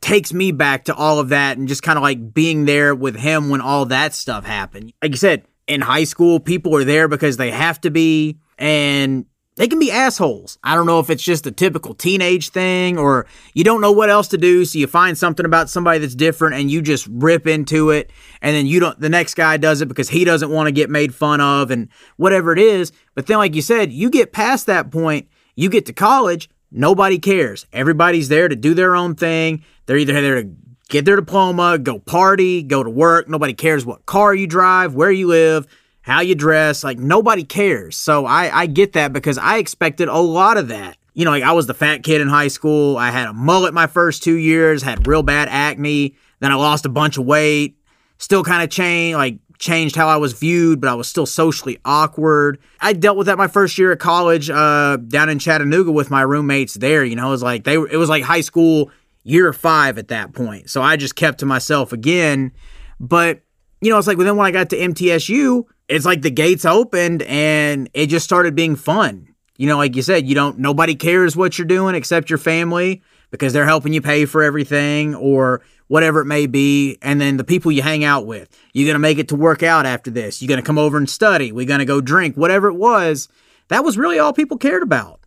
takes 0.00 0.32
me 0.32 0.50
back 0.50 0.86
to 0.86 0.94
all 0.94 1.18
of 1.18 1.28
that 1.28 1.58
and 1.58 1.68
just 1.68 1.82
kind 1.82 1.98
of 1.98 2.02
like 2.02 2.32
being 2.32 2.64
there 2.64 2.94
with 2.94 3.16
him 3.16 3.50
when 3.50 3.60
all 3.60 3.84
that 3.84 4.14
stuff 4.14 4.46
happened. 4.46 4.92
Like 5.02 5.10
you 5.10 5.18
said, 5.18 5.44
in 5.66 5.82
high 5.82 6.04
school, 6.04 6.40
people 6.40 6.74
are 6.74 6.84
there 6.84 7.08
because 7.08 7.36
they 7.36 7.50
have 7.50 7.78
to 7.82 7.90
be, 7.90 8.38
and 8.56 9.26
they 9.58 9.68
can 9.68 9.78
be 9.78 9.92
assholes. 9.92 10.58
I 10.64 10.74
don't 10.74 10.86
know 10.86 11.00
if 11.00 11.10
it's 11.10 11.22
just 11.22 11.46
a 11.46 11.50
typical 11.50 11.94
teenage 11.94 12.48
thing 12.48 12.96
or 12.96 13.26
you 13.52 13.64
don't 13.64 13.80
know 13.80 13.92
what 13.92 14.08
else 14.08 14.28
to 14.28 14.38
do, 14.38 14.64
so 14.64 14.78
you 14.78 14.86
find 14.86 15.18
something 15.18 15.44
about 15.44 15.68
somebody 15.68 15.98
that's 15.98 16.14
different 16.14 16.54
and 16.56 16.70
you 16.70 16.80
just 16.80 17.06
rip 17.10 17.46
into 17.46 17.90
it, 17.90 18.10
and 18.40 18.56
then 18.56 18.66
you 18.66 18.80
don't. 18.80 18.98
The 18.98 19.08
next 19.08 19.34
guy 19.34 19.58
does 19.58 19.82
it 19.82 19.88
because 19.88 20.08
he 20.08 20.24
doesn't 20.24 20.50
want 20.50 20.68
to 20.68 20.72
get 20.72 20.88
made 20.88 21.14
fun 21.14 21.40
of 21.40 21.70
and 21.70 21.88
whatever 22.16 22.52
it 22.52 22.58
is. 22.58 22.92
But 23.14 23.26
then, 23.26 23.36
like 23.36 23.54
you 23.54 23.62
said, 23.62 23.92
you 23.92 24.08
get 24.08 24.32
past 24.32 24.66
that 24.66 24.90
point, 24.90 25.28
you 25.54 25.68
get 25.68 25.86
to 25.86 25.92
college 25.92 26.48
Nobody 26.70 27.18
cares. 27.18 27.66
Everybody's 27.72 28.28
there 28.28 28.48
to 28.48 28.56
do 28.56 28.74
their 28.74 28.94
own 28.94 29.14
thing. 29.14 29.64
They're 29.86 29.96
either 29.96 30.12
there 30.20 30.42
to 30.42 30.50
get 30.88 31.04
their 31.04 31.16
diploma, 31.16 31.78
go 31.78 31.98
party, 31.98 32.62
go 32.62 32.82
to 32.82 32.90
work. 32.90 33.28
Nobody 33.28 33.54
cares 33.54 33.86
what 33.86 34.04
car 34.04 34.34
you 34.34 34.46
drive, 34.46 34.94
where 34.94 35.10
you 35.10 35.28
live, 35.28 35.66
how 36.08 36.20
you 36.20 36.34
dress. 36.34 36.82
Like 36.82 36.98
nobody 36.98 37.44
cares. 37.44 37.96
So 37.96 38.26
I, 38.26 38.62
I 38.62 38.66
get 38.66 38.94
that 38.94 39.12
because 39.12 39.38
I 39.38 39.58
expected 39.58 40.08
a 40.08 40.18
lot 40.18 40.56
of 40.56 40.68
that. 40.68 40.96
You 41.14 41.24
know, 41.24 41.30
like 41.32 41.42
I 41.42 41.52
was 41.52 41.66
the 41.66 41.74
fat 41.74 42.02
kid 42.02 42.20
in 42.20 42.28
high 42.28 42.48
school. 42.48 42.96
I 42.96 43.10
had 43.10 43.28
a 43.28 43.32
mullet 43.32 43.74
my 43.74 43.86
first 43.86 44.22
two 44.22 44.36
years, 44.36 44.82
had 44.82 45.06
real 45.06 45.22
bad 45.22 45.48
acne. 45.50 46.16
Then 46.40 46.52
I 46.52 46.54
lost 46.54 46.86
a 46.86 46.88
bunch 46.88 47.18
of 47.18 47.26
weight. 47.26 47.76
Still 48.18 48.42
kind 48.42 48.62
of 48.62 48.70
changed, 48.70 49.16
like 49.16 49.38
changed 49.58 49.96
how 49.96 50.08
I 50.08 50.16
was 50.16 50.32
viewed, 50.32 50.80
but 50.80 50.88
I 50.88 50.94
was 50.94 51.08
still 51.08 51.26
socially 51.26 51.78
awkward. 51.84 52.58
I 52.80 52.92
dealt 52.92 53.16
with 53.16 53.26
that 53.26 53.36
my 53.36 53.48
first 53.48 53.76
year 53.78 53.92
at 53.92 53.98
college, 53.98 54.48
uh, 54.48 54.96
down 54.96 55.28
in 55.28 55.38
Chattanooga 55.38 55.92
with 55.92 56.10
my 56.10 56.22
roommates 56.22 56.74
there. 56.74 57.04
You 57.04 57.16
know, 57.16 57.28
it 57.28 57.30
was 57.30 57.42
like 57.42 57.64
they 57.64 57.74
it 57.74 57.96
was 57.96 58.08
like 58.08 58.24
high 58.24 58.40
school 58.40 58.90
year 59.24 59.52
five 59.52 59.98
at 59.98 60.08
that 60.08 60.32
point. 60.32 60.70
So 60.70 60.80
I 60.80 60.96
just 60.96 61.16
kept 61.16 61.40
to 61.40 61.46
myself 61.46 61.92
again. 61.92 62.52
But 62.98 63.42
you 63.80 63.90
know, 63.90 63.98
it's 63.98 64.06
like 64.06 64.18
then 64.18 64.36
when 64.36 64.46
I 64.46 64.50
got 64.50 64.70
to 64.70 64.76
MTSU, 64.76 65.64
it's 65.88 66.04
like 66.04 66.22
the 66.22 66.30
gates 66.30 66.64
opened 66.64 67.22
and 67.22 67.88
it 67.94 68.06
just 68.06 68.24
started 68.24 68.54
being 68.54 68.76
fun. 68.76 69.34
you 69.58 69.66
know, 69.66 69.76
like 69.76 69.96
you 69.96 70.02
said, 70.02 70.26
you 70.26 70.34
don't, 70.34 70.58
nobody 70.58 70.94
cares 70.94 71.36
what 71.36 71.58
you're 71.58 71.66
doing 71.66 71.94
except 71.94 72.30
your 72.30 72.38
family 72.38 73.02
because 73.30 73.52
they're 73.52 73.66
helping 73.66 73.92
you 73.92 74.00
pay 74.00 74.24
for 74.24 74.42
everything 74.42 75.14
or 75.16 75.62
whatever 75.88 76.20
it 76.20 76.26
may 76.26 76.46
be. 76.46 76.96
And 77.02 77.20
then 77.20 77.36
the 77.38 77.44
people 77.44 77.72
you 77.72 77.82
hang 77.82 78.04
out 78.04 78.24
with, 78.24 78.48
you're 78.72 78.86
going 78.86 78.94
to 78.94 79.00
make 79.00 79.18
it 79.18 79.28
to 79.28 79.36
work 79.36 79.62
out 79.62 79.84
after 79.84 80.10
this. 80.10 80.40
You're 80.40 80.48
going 80.48 80.60
to 80.60 80.66
come 80.66 80.78
over 80.78 80.96
and 80.96 81.10
study. 81.10 81.50
We're 81.50 81.66
going 81.66 81.80
to 81.80 81.84
go 81.84 82.00
drink, 82.00 82.36
whatever 82.36 82.68
it 82.68 82.76
was. 82.76 83.28
That 83.66 83.84
was 83.84 83.98
really 83.98 84.18
all 84.18 84.32
people 84.32 84.58
cared 84.58 84.82
about. 84.82 85.20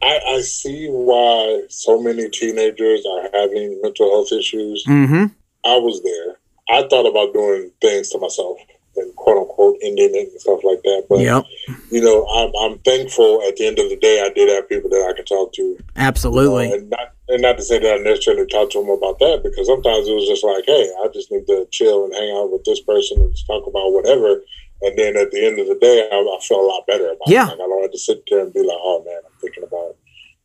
I, 0.00 0.20
I 0.28 0.40
see 0.40 0.88
why 0.88 1.62
so 1.68 2.00
many 2.00 2.28
teenagers 2.30 3.04
are 3.04 3.22
having 3.32 3.80
mental 3.82 4.10
health 4.10 4.32
issues. 4.32 4.84
Mm-hmm. 4.86 5.26
I 5.64 5.76
was 5.76 6.02
there. 6.02 6.38
I 6.70 6.86
thought 6.88 7.06
about 7.06 7.32
doing 7.32 7.72
things 7.80 8.10
to 8.10 8.18
myself 8.18 8.58
and 8.96 9.14
quote 9.16 9.38
unquote 9.38 9.76
ending 9.82 10.10
it 10.14 10.28
and 10.30 10.40
stuff 10.40 10.60
like 10.64 10.82
that. 10.82 11.06
But 11.08 11.20
Yep. 11.20 11.44
you 11.90 12.00
know, 12.00 12.26
I'm 12.28 12.52
I'm 12.60 12.78
thankful 12.80 13.42
at 13.48 13.56
the 13.56 13.66
end 13.66 13.78
of 13.78 13.88
the 13.88 13.96
day 13.96 14.22
I 14.24 14.28
did 14.32 14.48
have 14.50 14.68
people 14.68 14.90
that 14.90 15.06
I 15.08 15.16
could 15.16 15.26
talk 15.26 15.52
to. 15.54 15.78
Absolutely. 15.96 16.70
Uh, 16.70 16.74
and 16.76 16.90
not 16.90 17.08
and 17.28 17.42
not 17.42 17.56
to 17.56 17.62
say 17.62 17.78
that 17.78 17.94
I 17.94 17.98
necessarily 18.02 18.46
talked 18.46 18.72
to 18.72 18.80
them 18.80 18.90
about 18.90 19.18
that 19.20 19.40
because 19.42 19.66
sometimes 19.66 20.08
it 20.08 20.14
was 20.14 20.28
just 20.28 20.44
like, 20.44 20.64
hey, 20.66 20.90
I 21.02 21.08
just 21.14 21.30
need 21.32 21.46
to 21.46 21.66
chill 21.72 22.04
and 22.04 22.14
hang 22.14 22.30
out 22.36 22.50
with 22.52 22.64
this 22.64 22.80
person 22.82 23.20
and 23.22 23.32
just 23.32 23.46
talk 23.46 23.66
about 23.66 23.92
whatever. 23.92 24.42
And 24.82 24.98
then 24.98 25.16
at 25.16 25.30
the 25.30 25.46
end 25.46 25.60
of 25.60 25.68
the 25.68 25.78
day, 25.80 26.08
I, 26.10 26.16
I 26.16 26.38
felt 26.42 26.60
a 26.60 26.66
lot 26.66 26.86
better 26.86 27.06
about 27.06 27.28
Yeah. 27.28 27.46
it. 27.46 27.56
Like 27.56 27.60
I 27.60 27.68
don't 27.70 27.82
have 27.82 27.92
to 27.92 27.98
sit 27.98 28.22
there 28.28 28.40
and 28.40 28.52
be 28.52 28.60
like, 28.60 28.76
oh 28.82 29.02
man, 29.06 29.20
I'm 29.24 29.32
thinking 29.40 29.62
about 29.64 29.96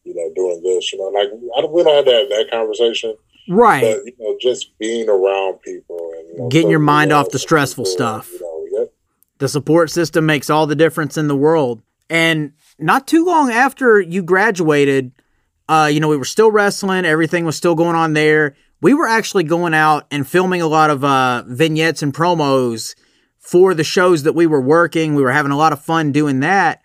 you 0.05 0.13
know 0.15 0.31
doing 0.35 0.61
this. 0.63 0.93
You 0.93 0.99
know, 0.99 1.09
like 1.11 1.27
I 1.57 1.61
don't, 1.61 1.73
we 1.73 1.83
don't 1.83 1.95
have 1.95 2.05
to 2.05 2.11
have 2.13 2.29
that 2.29 2.47
conversation. 2.51 3.15
Right. 3.49 3.81
But 3.81 4.05
you 4.05 4.13
know, 4.19 4.37
just 4.41 4.77
being 4.77 5.09
around 5.09 5.61
people 5.61 6.11
and 6.17 6.27
you 6.29 6.37
know, 6.37 6.49
Getting 6.49 6.69
your 6.69 6.79
mind 6.79 7.11
off 7.11 7.29
the 7.29 7.39
stressful 7.39 7.85
people, 7.85 7.93
stuff. 7.93 8.31
You 8.31 8.39
know, 8.41 8.79
yep. 8.79 8.93
The 9.39 9.47
support 9.47 9.89
system 9.89 10.25
makes 10.25 10.49
all 10.49 10.67
the 10.67 10.75
difference 10.75 11.17
in 11.17 11.27
the 11.27 11.35
world. 11.35 11.81
And 12.09 12.53
not 12.79 13.07
too 13.07 13.25
long 13.25 13.51
after 13.51 13.99
you 13.99 14.23
graduated, 14.23 15.11
uh, 15.67 15.89
you 15.91 15.99
know, 15.99 16.07
we 16.07 16.17
were 16.17 16.25
still 16.25 16.51
wrestling, 16.51 17.05
everything 17.05 17.45
was 17.45 17.57
still 17.57 17.75
going 17.75 17.95
on 17.95 18.13
there. 18.13 18.55
We 18.79 18.93
were 18.93 19.07
actually 19.07 19.43
going 19.43 19.73
out 19.73 20.05
and 20.11 20.27
filming 20.27 20.61
a 20.61 20.67
lot 20.67 20.89
of 20.89 21.03
uh, 21.03 21.43
vignettes 21.47 22.03
and 22.03 22.13
promos 22.13 22.95
for 23.39 23.73
the 23.73 23.83
shows 23.83 24.23
that 24.23 24.33
we 24.33 24.45
were 24.45 24.61
working. 24.61 25.15
We 25.15 25.23
were 25.23 25.31
having 25.31 25.51
a 25.51 25.57
lot 25.57 25.73
of 25.73 25.81
fun 25.81 26.11
doing 26.11 26.41
that. 26.41 26.81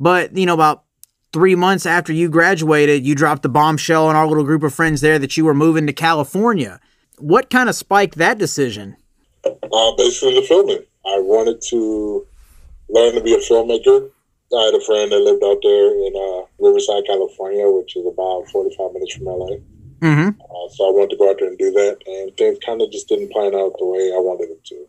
But, 0.00 0.36
you 0.36 0.44
know, 0.44 0.54
about 0.54 0.84
three 1.32 1.54
months 1.54 1.86
after 1.86 2.12
you 2.12 2.28
graduated, 2.28 3.06
you 3.06 3.14
dropped 3.14 3.42
the 3.42 3.48
bombshell 3.48 4.06
on 4.06 4.16
our 4.16 4.26
little 4.26 4.44
group 4.44 4.62
of 4.62 4.74
friends 4.74 5.00
there 5.00 5.18
that 5.18 5.36
you 5.36 5.44
were 5.44 5.54
moving 5.54 5.86
to 5.86 5.92
California. 5.92 6.80
What 7.18 7.50
kind 7.50 7.68
of 7.68 7.74
spiked 7.74 8.16
that 8.16 8.38
decision? 8.38 8.96
Uh, 9.44 9.92
basically, 9.96 10.34
the 10.34 10.42
filming. 10.42 10.82
I 11.04 11.20
wanted 11.20 11.60
to 11.70 12.26
learn 12.88 13.14
to 13.14 13.20
be 13.20 13.34
a 13.34 13.38
filmmaker. 13.38 14.10
I 14.54 14.64
had 14.64 14.74
a 14.74 14.84
friend 14.84 15.10
that 15.10 15.18
lived 15.18 15.42
out 15.42 15.58
there 15.62 15.90
in 16.06 16.12
uh, 16.14 16.46
Riverside, 16.58 17.04
California, 17.06 17.68
which 17.68 17.96
is 17.96 18.06
about 18.06 18.48
45 18.48 18.92
minutes 18.92 19.14
from 19.14 19.26
LA. 19.26 19.56
Mm-hmm. 20.00 20.40
Uh, 20.40 20.68
so 20.70 20.88
I 20.88 20.92
wanted 20.92 21.10
to 21.10 21.16
go 21.16 21.30
out 21.30 21.36
there 21.38 21.48
and 21.48 21.58
do 21.58 21.70
that, 21.72 21.98
and 22.06 22.36
things 22.36 22.58
kind 22.64 22.82
of 22.82 22.90
just 22.92 23.08
didn't 23.08 23.32
plan 23.32 23.54
out 23.54 23.74
the 23.78 23.86
way 23.86 24.12
I 24.14 24.20
wanted 24.20 24.50
them 24.50 24.60
to. 24.64 24.86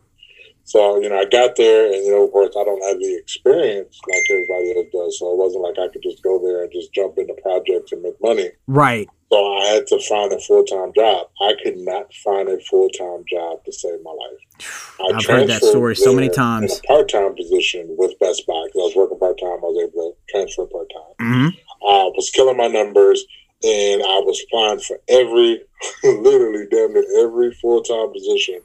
So, 0.68 1.00
you 1.00 1.08
know, 1.08 1.18
I 1.18 1.24
got 1.24 1.56
there, 1.56 1.86
and, 1.86 2.04
you 2.04 2.10
know, 2.10 2.26
of 2.26 2.30
course, 2.30 2.54
I 2.54 2.62
don't 2.62 2.84
have 2.86 2.98
the 2.98 3.16
experience 3.16 3.98
like 4.06 4.20
everybody 4.30 4.76
else 4.76 4.92
does. 4.92 5.18
So 5.18 5.32
it 5.32 5.38
wasn't 5.38 5.64
like 5.64 5.78
I 5.78 5.88
could 5.90 6.02
just 6.02 6.22
go 6.22 6.38
there 6.38 6.62
and 6.62 6.70
just 6.70 6.92
jump 6.92 7.16
into 7.16 7.32
projects 7.40 7.92
and 7.92 8.02
make 8.02 8.20
money. 8.20 8.50
Right. 8.66 9.08
So 9.32 9.56
I 9.56 9.64
had 9.64 9.86
to 9.86 9.98
find 10.06 10.30
a 10.30 10.38
full 10.40 10.64
time 10.64 10.92
job. 10.94 11.28
I 11.40 11.54
could 11.64 11.78
not 11.78 12.12
find 12.22 12.50
a 12.50 12.60
full 12.60 12.90
time 12.90 13.24
job 13.32 13.64
to 13.64 13.72
save 13.72 14.02
my 14.02 14.10
life. 14.10 14.68
I 15.00 15.04
I've 15.16 15.24
heard 15.24 15.48
that 15.48 15.64
story 15.64 15.96
so 15.96 16.14
many 16.14 16.28
times. 16.28 16.72
In 16.72 16.78
a 16.84 16.86
part 16.86 17.08
time 17.08 17.34
position 17.34 17.96
with 17.96 18.18
Best 18.18 18.46
Buy 18.46 18.60
because 18.66 18.76
I 18.76 18.88
was 18.92 18.96
working 18.96 19.18
part 19.18 19.40
time. 19.40 19.64
I 19.64 19.72
was 19.72 19.88
able 19.88 20.12
to 20.12 20.32
transfer 20.32 20.66
part 20.66 20.92
time. 20.92 21.26
Mm-hmm. 21.26 21.48
I 21.88 22.12
was 22.12 22.28
killing 22.28 22.58
my 22.58 22.68
numbers, 22.68 23.24
and 23.64 24.02
I 24.02 24.20
was 24.20 24.38
applying 24.44 24.80
for 24.80 25.00
every, 25.08 25.62
literally 26.04 26.66
damn 26.70 26.92
near 26.92 27.24
every 27.24 27.54
full 27.54 27.82
time 27.82 28.12
position 28.12 28.60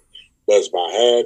Best 0.50 0.74
Buy 0.74 0.90
had. 0.92 1.26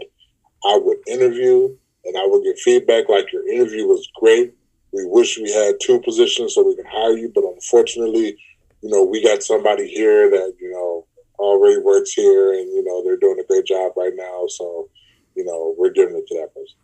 I 0.68 0.78
would 0.78 0.97
interview, 1.07 1.76
and 2.05 2.18
I 2.18 2.26
would 2.26 2.43
get 2.43 2.59
feedback 2.59 3.09
like 3.09 3.32
your 3.32 3.47
interview 3.47 3.86
was 3.86 4.07
great. 4.15 4.53
We 4.91 5.05
wish 5.05 5.38
we 5.38 5.51
had 5.51 5.76
two 5.82 5.99
positions 6.01 6.55
so 6.55 6.65
we 6.65 6.76
can 6.76 6.86
hire 6.86 7.18
you, 7.18 7.32
but 7.34 7.43
unfortunately, 7.43 8.38
you 8.82 8.89
know, 8.89 9.03
we 9.03 9.24
got 9.24 9.43
somebody 9.43 9.88
here 9.88 10.30
that 10.30 10.53
you 10.59 10.72
know 10.72 11.05
already 11.39 11.80
works 11.80 12.13
here, 12.13 12.53
and 12.53 12.68
you 12.74 12.84
know 12.84 13.03
they're 13.03 13.18
doing 13.18 13.39
a 13.39 13.47
great 13.47 13.65
job 13.65 13.93
right 13.95 14.13
now. 14.15 14.45
So, 14.47 14.89
you 15.36 15.45
know, 15.45 15.76
we're 15.78 15.91
giving 15.91 16.18
it 16.18 16.28
to 16.28 16.36
that 16.39 16.53
person. 16.53 16.78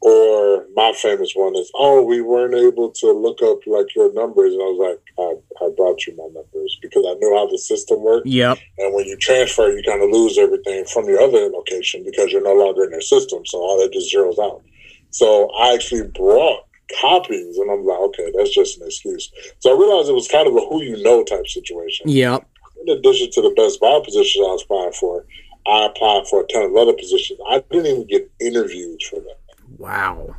Or 0.00 0.66
my 0.76 0.92
famous 0.92 1.32
one 1.34 1.56
is, 1.56 1.70
oh, 1.74 2.02
we 2.02 2.20
weren't 2.20 2.54
able 2.54 2.90
to 2.92 3.12
look 3.12 3.42
up 3.42 3.58
like 3.66 3.94
your 3.96 4.12
numbers, 4.12 4.52
and 4.52 4.62
I 4.62 4.66
was 4.66 4.78
like, 4.78 5.00
I, 5.18 5.64
I 5.64 5.68
brought 5.76 6.06
you 6.06 6.14
my 6.16 6.28
numbers 6.32 6.78
because 6.80 7.04
I 7.04 7.14
knew 7.14 7.34
how 7.34 7.48
the 7.48 7.58
system 7.58 8.02
worked. 8.02 8.26
Yep. 8.26 8.58
And 8.78 8.94
when 8.94 9.06
you 9.06 9.16
transfer, 9.16 9.70
you 9.70 9.82
kind 9.82 10.02
of 10.02 10.10
lose 10.10 10.38
everything 10.38 10.84
from 10.84 11.06
your 11.06 11.20
other 11.20 11.48
location 11.50 12.04
because 12.04 12.30
you're 12.30 12.42
no 12.42 12.54
longer 12.54 12.84
in 12.84 12.90
their 12.90 13.00
system. 13.00 13.44
So 13.44 13.58
all 13.58 13.80
that 13.82 13.92
just 13.92 14.14
zeroes 14.14 14.38
out. 14.38 14.62
So 15.10 15.50
I 15.58 15.74
actually 15.74 16.06
brought 16.14 16.64
copies, 17.00 17.58
and 17.58 17.70
I'm 17.70 17.84
like, 17.84 17.98
okay, 17.98 18.32
that's 18.36 18.54
just 18.54 18.80
an 18.80 18.86
excuse. 18.86 19.30
So 19.58 19.74
I 19.74 19.78
realized 19.78 20.08
it 20.08 20.14
was 20.14 20.28
kind 20.28 20.46
of 20.46 20.54
a 20.54 20.60
who 20.60 20.82
you 20.82 21.02
know 21.02 21.24
type 21.24 21.46
situation. 21.48 22.08
Yep. 22.08 22.46
In 22.86 22.96
addition 22.96 23.30
to 23.32 23.42
the 23.42 23.50
best 23.56 23.80
buy 23.80 24.00
positions 24.04 24.46
I 24.46 24.52
was 24.52 24.62
applying 24.62 24.92
for, 24.92 25.26
I 25.66 25.86
applied 25.86 26.26
for 26.28 26.42
a 26.42 26.46
ton 26.46 26.70
of 26.70 26.76
other 26.76 26.94
positions. 26.94 27.38
I 27.50 27.62
didn't 27.70 27.86
even 27.86 28.06
get 28.06 28.30
interviewed 28.40 29.02
for 29.02 29.16
them. 29.16 29.36
Wow. 29.78 30.36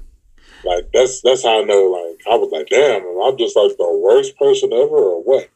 Like 0.63 0.89
that's 0.93 1.21
that's 1.21 1.43
how 1.43 1.61
I 1.61 1.63
know. 1.63 1.83
Like 1.87 2.19
I 2.29 2.35
was 2.35 2.51
like, 2.51 2.67
damn, 2.67 3.01
am 3.01 3.21
I 3.23 3.33
just 3.39 3.55
like 3.55 3.75
the 3.77 3.99
worst 4.03 4.37
person 4.37 4.71
ever, 4.73 5.15
or 5.15 5.23
what? 5.23 5.49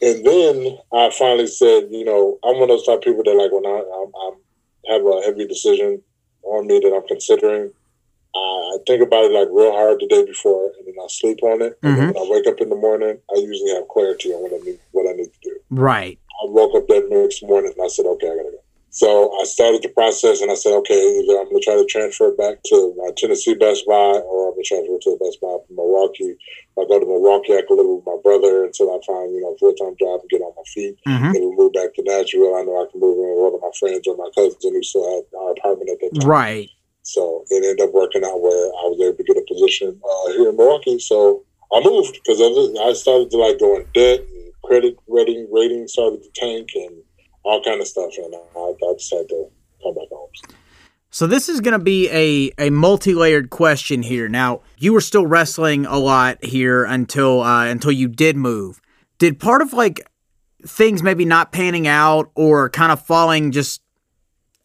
And 0.00 0.24
then 0.24 0.78
I 0.94 1.10
finally 1.10 1.48
said, 1.48 1.88
you 1.90 2.04
know, 2.04 2.38
I'm 2.44 2.54
one 2.54 2.70
of 2.70 2.78
those 2.78 2.86
type 2.86 2.98
of 2.98 3.02
people 3.02 3.24
that 3.24 3.34
like 3.34 3.52
when 3.52 3.66
I 3.66 3.82
I'm, 3.82 4.12
I'm 4.14 4.38
have 4.88 5.04
a 5.04 5.22
heavy 5.26 5.46
decision 5.46 6.02
on 6.42 6.66
me 6.66 6.80
that 6.80 6.94
I'm 6.94 7.06
considering, 7.06 7.70
I 8.34 8.78
think 8.86 9.02
about 9.02 9.24
it 9.24 9.32
like 9.32 9.48
real 9.50 9.72
hard 9.72 10.00
the 10.00 10.06
day 10.06 10.24
before, 10.24 10.70
and 10.78 10.86
then 10.86 10.94
I 11.02 11.06
sleep 11.08 11.42
on 11.42 11.60
it. 11.62 11.78
And 11.82 11.96
then 11.96 12.08
mm-hmm. 12.08 12.18
when 12.18 12.26
I 12.26 12.30
wake 12.30 12.46
up 12.46 12.60
in 12.60 12.70
the 12.70 12.76
morning, 12.76 13.18
I 13.34 13.38
usually 13.38 13.74
have 13.74 13.88
clarity 13.88 14.30
on 14.30 14.42
what 14.42 14.54
I 14.54 14.64
need 14.64 14.78
what 14.92 15.10
I 15.10 15.12
need 15.12 15.32
to 15.32 15.40
do. 15.42 15.60
Right. 15.70 16.18
I 16.42 16.46
woke 16.48 16.74
up 16.74 16.86
that 16.88 17.08
next 17.10 17.42
morning 17.42 17.72
and 17.76 17.84
I 17.84 17.88
said, 17.88 18.06
okay, 18.06 18.28
I 18.28 18.36
gotta 18.36 18.50
go. 18.52 18.59
So 18.90 19.30
I 19.40 19.44
started 19.44 19.82
the 19.82 19.88
process 19.88 20.42
and 20.42 20.50
I 20.50 20.54
said, 20.54 20.74
okay, 20.82 20.98
either 20.98 21.38
I'm 21.38 21.46
gonna 21.46 21.62
try 21.62 21.78
to 21.78 21.86
transfer 21.86 22.32
back 22.34 22.58
to 22.66 22.94
my 22.98 23.10
Tennessee 23.16 23.54
Best 23.54 23.86
Buy 23.86 23.94
or 24.18 24.48
I'm 24.50 24.54
gonna 24.58 24.66
transfer 24.66 24.98
to 24.98 25.10
the 25.14 25.24
Best 25.24 25.40
Buy 25.40 25.54
from 25.62 25.76
Milwaukee. 25.76 26.34
If 26.34 26.74
I 26.76 26.84
go 26.90 26.98
to 26.98 27.06
Milwaukee, 27.06 27.54
I 27.54 27.62
can 27.62 27.78
live 27.78 27.86
with 27.86 28.06
my 28.06 28.18
brother 28.22 28.64
until 28.66 28.90
I 28.90 28.98
find, 29.06 29.30
you 29.30 29.42
know, 29.42 29.54
a 29.54 29.58
full 29.58 29.74
time 29.78 29.94
job 29.94 30.20
and 30.20 30.30
get 30.30 30.42
on 30.42 30.52
my 30.58 30.66
feet. 30.74 30.98
Mhm. 31.06 31.32
Then 31.32 31.42
we 31.48 31.54
move 31.54 31.72
back 31.72 31.94
to 31.94 32.02
Nashville. 32.02 32.56
I 32.58 32.62
know 32.66 32.82
I 32.82 32.90
can 32.90 32.98
move 32.98 33.14
in 33.14 33.30
with 33.30 33.38
one 33.38 33.54
of 33.54 33.62
my 33.62 33.70
friends 33.78 34.06
or 34.10 34.16
my 34.18 34.30
cousins 34.34 34.58
who 34.58 34.82
still 34.82 35.06
had 35.06 35.22
our 35.38 35.52
apartment 35.52 35.90
at 35.90 36.00
that 36.00 36.20
time. 36.20 36.28
Right. 36.28 36.68
So 37.02 37.44
it 37.48 37.62
ended 37.62 37.80
up 37.80 37.94
working 37.94 38.24
out 38.24 38.42
where 38.42 38.74
I 38.74 38.90
was 38.90 38.98
able 39.00 39.16
to 39.16 39.24
get 39.24 39.36
a 39.38 39.46
position 39.46 40.00
uh, 40.02 40.32
here 40.32 40.50
in 40.50 40.56
Milwaukee. 40.56 40.98
So 40.98 41.44
I 41.72 41.80
moved 41.80 42.18
because 42.18 42.42
I 42.42 42.92
started 42.92 43.30
to 43.30 43.38
like 43.38 43.58
go 43.58 43.76
in 43.76 43.86
debt 43.94 44.20
and 44.20 44.52
credit 44.64 44.96
rating 45.06 45.46
rating 45.50 45.86
started 45.86 46.22
to 46.22 46.30
tank 46.34 46.68
and 46.74 47.02
all 47.50 47.62
kind 47.62 47.80
of 47.80 47.86
stuff, 47.88 48.12
and 48.16 48.34
I, 48.34 48.58
I 48.58 48.92
just 48.94 49.12
had 49.12 49.28
to 49.28 49.50
come 49.82 49.94
back 49.94 50.08
home. 50.10 50.28
So 51.10 51.26
this 51.26 51.48
is 51.48 51.60
going 51.60 51.76
to 51.76 51.84
be 51.84 52.08
a 52.10 52.52
a 52.66 52.70
multi-layered 52.70 53.50
question 53.50 54.02
here. 54.02 54.28
Now, 54.28 54.60
you 54.78 54.92
were 54.92 55.00
still 55.00 55.26
wrestling 55.26 55.84
a 55.84 55.98
lot 55.98 56.44
here 56.44 56.84
until 56.84 57.42
uh, 57.42 57.66
until 57.66 57.90
you 57.90 58.06
did 58.06 58.36
move. 58.36 58.80
Did 59.18 59.40
part 59.40 59.62
of 59.62 59.72
like 59.72 60.00
things 60.64 61.02
maybe 61.02 61.24
not 61.24 61.50
panning 61.50 61.88
out 61.88 62.30
or 62.36 62.70
kind 62.70 62.92
of 62.92 63.04
falling 63.04 63.50
just 63.50 63.82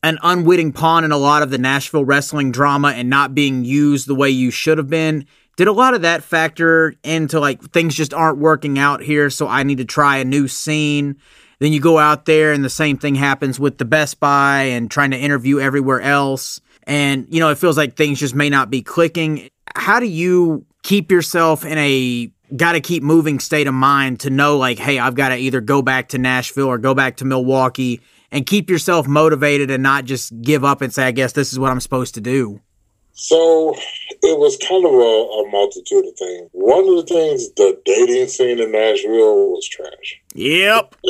an 0.04 0.20
unwitting 0.22 0.72
pawn 0.72 1.04
in 1.04 1.12
a 1.12 1.18
lot 1.18 1.42
of 1.42 1.50
the 1.50 1.58
Nashville 1.58 2.06
wrestling 2.06 2.52
drama 2.52 2.90
and 2.90 3.10
not 3.10 3.34
being 3.34 3.66
used 3.66 4.08
the 4.08 4.14
way 4.14 4.30
you 4.30 4.52
should 4.52 4.78
have 4.78 4.90
been? 4.90 5.26
Did 5.58 5.68
a 5.68 5.74
lot 5.74 5.96
of 5.96 6.04
that 6.04 6.22
factor 6.22 6.94
into 7.04 7.40
like 7.40 7.64
things 7.72 7.96
just 7.96 8.14
aren't 8.14 8.38
working 8.38 8.78
out 8.78 9.02
here, 9.02 9.32
so 9.32 9.48
I 9.48 9.64
need 9.64 9.80
to 9.80 9.86
try 9.86 10.18
a 10.18 10.26
new 10.26 10.48
scene? 10.48 11.16
Then 11.60 11.74
you 11.74 11.80
go 11.80 11.98
out 11.98 12.26
there 12.26 12.52
and 12.52 12.64
the 12.64 12.70
same 12.70 12.98
thing 12.98 13.16
happens 13.16 13.60
with 13.60 13.78
the 13.78 13.86
Best 13.86 14.20
Buy 14.20 14.64
and 14.64 14.90
trying 14.90 15.12
to 15.12 15.18
interview 15.18 15.60
everywhere 15.60 16.02
else. 16.02 16.60
And, 16.84 17.26
you 17.30 17.40
know, 17.40 17.50
it 17.50 17.58
feels 17.58 17.78
like 17.78 17.96
things 17.96 18.20
just 18.20 18.36
may 18.36 18.50
not 18.50 18.70
be 18.70 18.82
clicking. 18.82 19.50
How 19.76 20.00
do 20.00 20.06
you 20.06 20.66
keep 20.84 21.12
yourself 21.12 21.66
in 21.66 21.78
a 21.78 22.32
got 22.56 22.74
to 22.74 22.80
keep 22.80 23.02
moving 23.02 23.40
state 23.40 23.68
of 23.68 23.74
mind 23.74 24.20
to 24.22 24.30
know, 24.30 24.58
like, 24.58 24.78
hey, 24.78 25.00
I've 25.00 25.16
got 25.16 25.30
to 25.30 25.36
either 25.36 25.62
go 25.62 25.82
back 25.82 26.10
to 26.10 26.18
Nashville 26.18 26.68
or 26.68 26.78
go 26.78 26.94
back 26.94 27.18
to 27.18 27.26
Milwaukee 27.26 28.02
and 28.32 28.46
keep 28.46 28.70
yourself 28.70 29.08
motivated 29.08 29.72
and 29.72 29.82
not 29.82 30.06
just 30.06 30.40
give 30.42 30.64
up 30.64 30.82
and 30.82 30.94
say, 30.94 31.06
I 31.06 31.12
guess 31.12 31.34
this 31.34 31.52
is 31.52 31.60
what 31.60 31.72
I'm 31.72 31.80
supposed 31.80 32.14
to 32.16 32.22
do? 32.22 32.62
So 33.18 33.74
it 34.22 34.38
was 34.38 34.58
kind 34.58 34.86
of 34.86 34.92
a, 34.92 34.96
a 34.96 35.50
multitude 35.50 36.06
of 36.06 36.18
things. 36.18 36.50
One 36.52 36.88
of 36.88 36.96
the 36.98 37.14
things, 37.14 37.50
the 37.54 37.80
dating 37.86 38.28
scene 38.28 38.60
in 38.60 38.72
Nashville 38.72 39.52
was 39.52 39.68
trash. 39.68 40.22
Yep. 40.36 40.96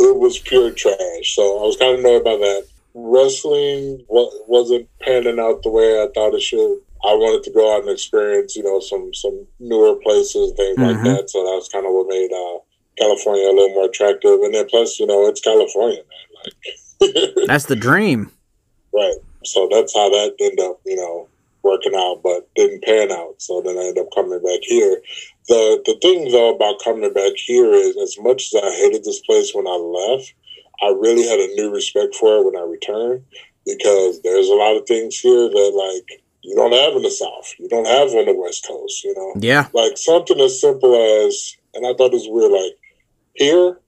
It 0.00 0.16
was 0.16 0.38
pure 0.38 0.70
trash. 0.70 1.34
So 1.34 1.58
I 1.58 1.62
was 1.66 1.76
kind 1.76 1.94
of 1.94 1.98
annoyed 2.04 2.22
by 2.22 2.36
that. 2.36 2.66
Wrestling 2.94 4.04
wasn't 4.08 4.88
panning 5.02 5.40
out 5.40 5.64
the 5.64 5.70
way 5.70 6.00
I 6.00 6.06
thought 6.14 6.34
it 6.36 6.40
should. 6.40 6.78
I 7.04 7.14
wanted 7.14 7.42
to 7.44 7.50
go 7.52 7.74
out 7.74 7.80
and 7.82 7.90
experience, 7.90 8.54
you 8.54 8.62
know, 8.62 8.78
some 8.78 9.12
some 9.12 9.44
newer 9.58 9.96
places, 9.96 10.52
things 10.56 10.78
like 10.78 10.98
Mhm. 10.98 11.04
that. 11.04 11.30
So 11.30 11.40
that 11.44 11.50
was 11.56 11.68
kind 11.68 11.84
of 11.84 11.92
what 11.92 12.06
made 12.06 12.30
uh, 12.32 12.58
California 12.96 13.48
a 13.48 13.54
little 13.54 13.74
more 13.74 13.86
attractive. 13.86 14.38
And 14.40 14.54
then 14.54 14.68
plus, 14.68 15.00
you 15.00 15.06
know, 15.06 15.26
it's 15.26 15.40
California, 15.40 15.98
man. 15.98 16.44
Like, 16.44 17.46
That's 17.48 17.64
the 17.66 17.74
dream. 17.74 18.30
right. 18.94 19.16
So 19.44 19.68
that's 19.70 19.94
how 19.94 20.08
that 20.10 20.34
ended 20.40 20.60
up, 20.60 20.80
you 20.84 20.96
know, 20.96 21.28
working 21.62 21.94
out, 21.94 22.20
but 22.22 22.48
didn't 22.54 22.84
pan 22.84 23.12
out. 23.12 23.34
So 23.38 23.60
then 23.62 23.76
I 23.76 23.88
ended 23.88 24.04
up 24.04 24.14
coming 24.14 24.40
back 24.42 24.60
here. 24.62 25.00
The 25.48 25.82
the 25.86 25.98
thing 26.02 26.30
though 26.30 26.54
about 26.54 26.82
coming 26.82 27.12
back 27.12 27.32
here 27.36 27.72
is, 27.72 27.96
as 27.96 28.16
much 28.20 28.52
as 28.52 28.62
I 28.62 28.70
hated 28.70 29.04
this 29.04 29.20
place 29.20 29.52
when 29.54 29.66
I 29.66 29.76
left, 29.76 30.34
I 30.82 30.88
really 30.90 31.26
had 31.26 31.40
a 31.40 31.54
new 31.54 31.72
respect 31.72 32.14
for 32.14 32.36
it 32.36 32.44
when 32.44 32.56
I 32.56 32.66
returned 32.66 33.24
because 33.66 34.20
there's 34.22 34.48
a 34.48 34.54
lot 34.54 34.76
of 34.76 34.86
things 34.86 35.18
here 35.18 35.48
that 35.48 35.72
like 35.74 36.20
you 36.42 36.54
don't 36.54 36.72
have 36.72 36.94
in 36.94 37.02
the 37.02 37.10
South, 37.10 37.54
you 37.58 37.68
don't 37.68 37.86
have 37.86 38.08
on 38.10 38.26
the 38.26 38.34
West 38.34 38.66
Coast, 38.66 39.04
you 39.04 39.14
know 39.14 39.34
Yeah. 39.40 39.68
like 39.74 39.96
something 39.96 40.40
as 40.40 40.60
simple 40.60 40.94
as, 40.94 41.56
and 41.74 41.86
I 41.86 41.92
thought 41.94 42.12
it 42.12 42.22
was 42.22 42.28
weird. 42.28 42.52
Like 42.52 42.72
here, 43.34 43.80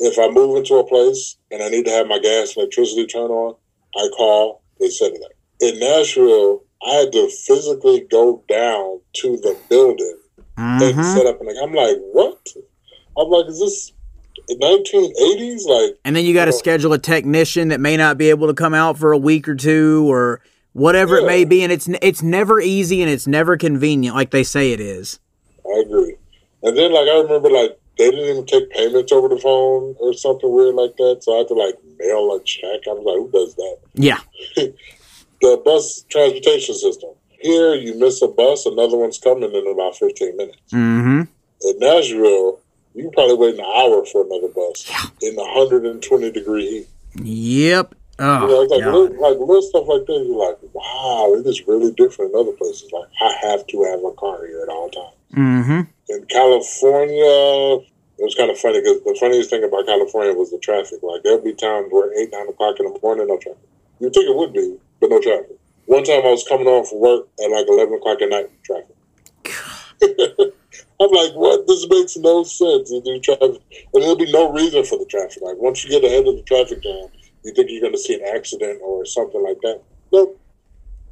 if 0.00 0.18
I 0.18 0.28
move 0.28 0.56
into 0.56 0.76
a 0.76 0.86
place 0.86 1.36
and 1.50 1.62
I 1.62 1.68
need 1.68 1.84
to 1.86 1.90
have 1.92 2.06
my 2.06 2.18
gas 2.18 2.56
and 2.56 2.62
electricity 2.62 3.06
turned 3.06 3.30
on, 3.30 3.54
I 3.96 4.08
call. 4.16 4.62
They 4.80 4.86
it 4.86 5.22
up. 5.24 5.32
In 5.60 5.80
Nashville, 5.80 6.62
I 6.86 6.90
had 6.94 7.12
to 7.12 7.28
physically 7.28 8.06
go 8.10 8.44
down 8.48 9.00
to 9.16 9.36
the 9.38 9.58
building 9.68 10.18
and 10.56 10.94
hmm 10.94 11.02
set 11.02 11.26
up. 11.26 11.40
And 11.40 11.48
like, 11.48 11.56
I'm 11.62 11.74
like, 11.74 11.96
what? 12.12 12.38
I'm 13.16 13.28
like, 13.28 13.46
is 13.46 13.58
this 13.58 13.92
1980s? 14.50 15.66
Like, 15.66 15.98
And 16.04 16.14
then 16.14 16.24
you 16.24 16.34
got 16.34 16.46
to 16.46 16.52
schedule 16.52 16.92
a 16.92 16.98
technician 16.98 17.68
that 17.68 17.80
may 17.80 17.96
not 17.96 18.18
be 18.18 18.30
able 18.30 18.46
to 18.46 18.54
come 18.54 18.74
out 18.74 18.98
for 18.98 19.12
a 19.12 19.18
week 19.18 19.48
or 19.48 19.54
two 19.54 20.10
or 20.10 20.40
whatever 20.72 21.16
it 21.16 21.26
may 21.26 21.44
be. 21.44 21.62
And 21.62 21.72
it's 21.72 21.88
it's 22.00 22.22
never 22.22 22.60
easy 22.60 23.02
and 23.02 23.10
it's 23.10 23.26
never 23.26 23.56
convenient 23.56 24.14
like 24.14 24.30
they 24.30 24.44
say 24.44 24.72
it 24.72 24.80
is. 24.80 25.18
I 25.66 25.82
agree. 25.84 26.16
And 26.62 26.76
then 26.76 26.92
like 26.92 27.08
I 27.08 27.20
remember 27.20 27.50
like 27.50 27.78
they 27.98 28.10
didn't 28.10 28.26
even 28.30 28.46
take 28.46 28.70
payments 28.70 29.12
over 29.12 29.28
the 29.28 29.38
phone 29.38 29.94
or 29.98 30.12
something 30.14 30.50
weird 30.50 30.74
like 30.76 30.96
that. 30.96 31.18
So 31.22 31.34
I 31.34 31.38
had 31.38 31.48
to 31.48 31.54
like 31.54 31.74
mail 31.98 32.32
a 32.34 32.42
check. 32.44 32.80
I 32.86 32.92
was 32.92 33.04
like, 33.04 33.16
who 33.16 33.30
does 33.32 33.54
that? 33.56 33.78
Yeah. 33.94 34.20
the 35.40 35.62
bus 35.64 36.04
transportation 36.08 36.74
system. 36.74 37.10
Here, 37.40 37.74
you 37.74 37.94
miss 37.98 38.20
a 38.22 38.28
bus, 38.28 38.66
another 38.66 38.96
one's 38.96 39.18
coming 39.18 39.52
in 39.54 39.66
about 39.68 39.96
15 39.96 40.36
minutes. 40.36 40.58
hmm 40.72 41.22
In 41.62 41.78
Nashville, 41.78 42.58
you 42.94 43.02
can 43.04 43.10
probably 43.12 43.36
wait 43.36 43.54
an 43.54 43.60
hour 43.60 44.04
for 44.06 44.24
another 44.24 44.48
bus 44.48 44.90
in 45.22 45.36
120 45.36 46.30
degree 46.32 46.66
heat. 46.68 46.86
Yep. 47.24 47.94
You 48.20 48.24
know, 48.26 48.48
Oh, 48.50 48.62
like, 48.62 48.82
God. 48.82 48.92
little, 48.92 49.20
like 49.22 49.38
little 49.38 49.62
stuff 49.62 49.86
like 49.86 50.04
that. 50.06 50.24
You're 50.26 50.48
like, 50.48 50.58
wow, 50.72 51.34
it 51.38 51.46
is 51.46 51.64
really 51.68 51.92
different 51.92 52.34
in 52.34 52.40
other 52.40 52.50
places. 52.52 52.90
Like, 52.92 53.06
I 53.22 53.32
have 53.46 53.64
to 53.68 53.84
have 53.84 54.02
a 54.04 54.10
car 54.18 54.44
here 54.44 54.62
at 54.62 54.68
all 54.68 54.90
times. 54.90 55.14
Hmm 55.38 55.82
In 56.08 56.24
California, 56.26 57.86
it 58.18 58.24
was 58.26 58.34
kind 58.34 58.50
of 58.50 58.58
funny 58.58 58.80
because 58.80 58.98
the 59.04 59.16
funniest 59.20 59.50
thing 59.50 59.62
about 59.62 59.86
California 59.86 60.34
was 60.34 60.50
the 60.50 60.58
traffic. 60.58 60.98
Like, 61.00 61.22
there'll 61.22 61.38
be 61.38 61.54
times 61.54 61.86
where 61.90 62.10
8, 62.20 62.30
9 62.32 62.48
o'clock 62.48 62.80
in 62.80 62.92
the 62.92 62.98
morning, 63.00 63.28
no 63.28 63.38
traffic. 63.38 63.62
You'd 64.00 64.12
think 64.12 64.28
it 64.28 64.34
would 64.34 64.52
be, 64.52 64.76
but 65.00 65.10
no 65.10 65.20
traffic. 65.20 65.54
One 65.86 66.02
time 66.02 66.26
I 66.26 66.30
was 66.34 66.42
coming 66.42 66.66
off 66.66 66.90
work 66.92 67.28
at 67.38 67.50
like 67.50 67.66
11 67.68 67.94
o'clock 67.94 68.20
at 68.20 68.30
night, 68.30 68.50
traffic. 68.64 68.96
I'm 71.00 71.10
like, 71.10 71.32
what? 71.38 71.66
This 71.68 71.86
makes 71.88 72.16
no 72.16 72.42
sense. 72.42 72.90
And 72.90 73.04
there'll 73.94 74.16
be 74.16 74.32
no 74.32 74.52
reason 74.52 74.84
for 74.84 74.98
the 74.98 75.06
traffic. 75.08 75.40
Like, 75.40 75.56
once 75.58 75.84
you 75.84 75.90
get 75.90 76.02
ahead 76.02 76.26
of 76.26 76.34
the 76.34 76.42
traffic 76.42 76.82
jam, 76.82 77.06
you 77.44 77.54
think 77.54 77.70
you're 77.70 77.80
going 77.80 77.92
to 77.92 77.98
see 77.98 78.14
an 78.14 78.26
accident 78.34 78.80
or 78.82 79.06
something 79.06 79.42
like 79.42 79.60
that. 79.62 79.80
Nope. 80.12 80.40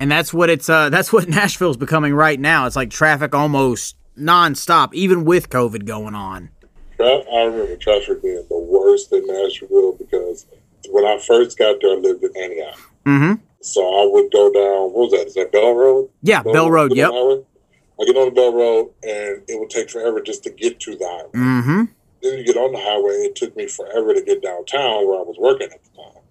And 0.01 0.11
that's 0.11 0.35
what 0.35 0.51
it's 0.51 0.69
uh 0.69 0.91
that's 0.91 1.13
what 1.13 1.29
Nashville's 1.29 1.77
becoming 1.77 2.13
right 2.13 2.39
now. 2.39 2.67
It's 2.67 2.77
like 2.77 2.91
traffic 2.91 3.35
almost 3.35 3.97
nonstop, 4.17 4.93
even 4.95 5.25
with 5.25 5.49
COVID 5.51 5.85
going 5.85 6.15
on. 6.15 6.51
I 6.99 7.43
remember 7.45 7.77
traffic 7.77 8.23
being 8.23 8.45
the 8.49 8.59
worst 8.59 9.13
in 9.13 9.27
Nashville 9.27 9.93
because 9.99 10.47
when 10.89 11.05
I 11.05 11.19
first 11.19 11.59
got 11.59 11.77
there, 11.83 11.93
I 11.93 11.95
lived 11.97 12.25
in 12.25 12.31
Antioch. 12.43 12.79
hmm 13.05 13.33
So 13.61 13.83
I 13.83 14.09
would 14.11 14.31
go 14.33 14.51
down, 14.53 14.93
what 14.93 15.11
was 15.11 15.13
that? 15.13 15.27
Is 15.27 15.35
that 15.35 15.53
Bell 15.53 15.75
Road? 15.75 16.09
Yeah, 16.23 16.43
Bell 16.43 16.71
Road, 16.71 16.89
get 16.91 16.97
yep. 16.99 17.11
I 17.11 18.05
get 18.05 18.17
on 18.17 18.27
the 18.27 18.35
Bell 18.35 18.53
Road 18.55 18.91
and 19.03 19.43
it 19.49 19.59
would 19.59 19.71
take 19.71 19.91
forever 19.91 20.21
just 20.21 20.43
to 20.45 20.51
get 20.51 20.81
to 20.81 20.97
the 20.97 21.07
highway. 21.07 21.31
hmm 21.33 21.85
Then 22.23 22.39
you 22.39 22.45
get 22.45 22.57
on 22.57 22.73
the 22.73 22.79
highway, 22.79 23.27
it 23.29 23.35
took 23.37 23.55
me 23.57 23.67
forever 23.67 24.15
to 24.15 24.23
get 24.23 24.43
downtown 24.43 25.07
where 25.07 25.19
I 25.19 25.23
was 25.23 25.37
working 25.39 25.69
at 25.73 25.83
the 25.85 25.91
time. 26.03 26.23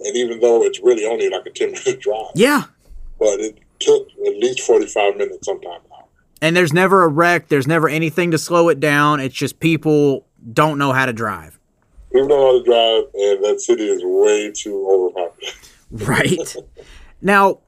And 0.00 0.16
even 0.16 0.40
though 0.40 0.62
it's 0.64 0.80
really 0.80 1.06
only 1.06 1.28
like 1.30 1.46
a 1.46 1.50
10 1.50 1.72
minute 1.72 2.00
drive, 2.06 2.32
Yeah. 2.34 2.64
but 3.18 3.40
it 3.40 3.58
took 3.80 4.08
at 4.26 4.36
least 4.38 4.60
45 4.60 5.16
minutes 5.16 5.44
sometime 5.46 5.80
now. 5.90 5.93
And 6.42 6.56
there's 6.56 6.72
never 6.72 7.04
a 7.04 7.08
wreck, 7.08 7.48
there's 7.48 7.66
never 7.66 7.88
anything 7.88 8.30
to 8.32 8.38
slow 8.38 8.68
it 8.68 8.80
down. 8.80 9.20
It's 9.20 9.34
just 9.34 9.60
people 9.60 10.26
don't 10.52 10.78
know 10.78 10.92
how 10.92 11.06
to 11.06 11.12
drive. 11.12 11.58
People 12.12 12.28
don't 12.28 12.38
know 12.38 12.46
how 12.46 12.58
to 12.58 12.64
drive, 12.64 13.04
and 13.14 13.44
that 13.44 13.60
city 13.60 13.88
is 13.88 14.02
way 14.04 14.52
too 14.52 14.86
overpopulated. 14.90 15.58
Right. 15.90 16.56
now, 17.22 17.60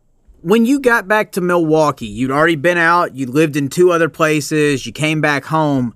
when 0.43 0.67
you 0.67 0.81
got 0.81 1.07
back 1.07 1.33
to 1.33 1.41
Milwaukee, 1.41 2.07
you'd 2.07 2.31
already 2.31 2.57
been 2.57 2.79
out, 2.79 3.15
you 3.15 3.27
lived 3.27 3.57
in 3.57 3.69
two 3.69 3.93
other 3.93 4.09
places, 4.09 4.85
you 4.87 4.93
came 4.93 5.21
back 5.21 5.45
home. 5.45 5.95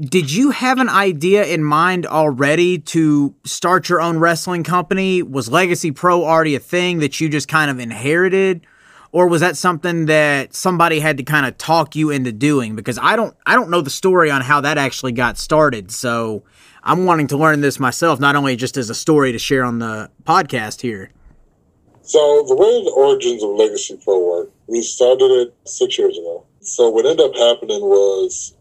Did 0.00 0.30
you 0.30 0.50
have 0.50 0.78
an 0.78 0.88
idea 0.88 1.44
in 1.44 1.64
mind 1.64 2.06
already 2.06 2.78
to 2.78 3.34
start 3.44 3.88
your 3.88 4.00
own 4.00 4.18
wrestling 4.18 4.62
company? 4.62 5.22
Was 5.22 5.48
Legacy 5.48 5.90
Pro 5.90 6.24
already 6.24 6.54
a 6.54 6.60
thing 6.60 6.98
that 6.98 7.20
you 7.20 7.28
just 7.28 7.48
kind 7.48 7.70
of 7.70 7.78
inherited? 7.78 8.66
Or 9.16 9.26
was 9.26 9.40
that 9.40 9.56
something 9.56 10.04
that 10.06 10.54
somebody 10.54 11.00
had 11.00 11.16
to 11.16 11.22
kind 11.22 11.46
of 11.46 11.56
talk 11.56 11.96
you 11.96 12.10
into 12.10 12.32
doing? 12.32 12.76
Because 12.76 12.98
I 13.00 13.16
don't 13.16 13.34
I 13.46 13.54
don't 13.54 13.70
know 13.70 13.80
the 13.80 13.88
story 13.88 14.30
on 14.30 14.42
how 14.42 14.60
that 14.60 14.76
actually 14.76 15.12
got 15.12 15.38
started. 15.38 15.90
So 15.90 16.44
I'm 16.82 17.06
wanting 17.06 17.26
to 17.28 17.38
learn 17.38 17.62
this 17.62 17.80
myself, 17.80 18.20
not 18.20 18.36
only 18.36 18.56
just 18.56 18.76
as 18.76 18.90
a 18.90 18.94
story 18.94 19.32
to 19.32 19.38
share 19.38 19.64
on 19.64 19.78
the 19.78 20.10
podcast 20.24 20.82
here. 20.82 21.12
So 22.02 22.44
the 22.46 22.54
way 22.54 22.84
the 22.84 22.90
origins 22.90 23.42
of 23.42 23.52
Legacy 23.52 23.98
Pro 24.04 24.22
work, 24.22 24.50
we 24.66 24.82
started 24.82 25.30
it 25.30 25.54
six 25.64 25.96
years 25.96 26.18
ago. 26.18 26.44
So 26.60 26.90
what 26.90 27.06
ended 27.06 27.24
up 27.24 27.34
happening 27.36 27.80
was 27.80 28.54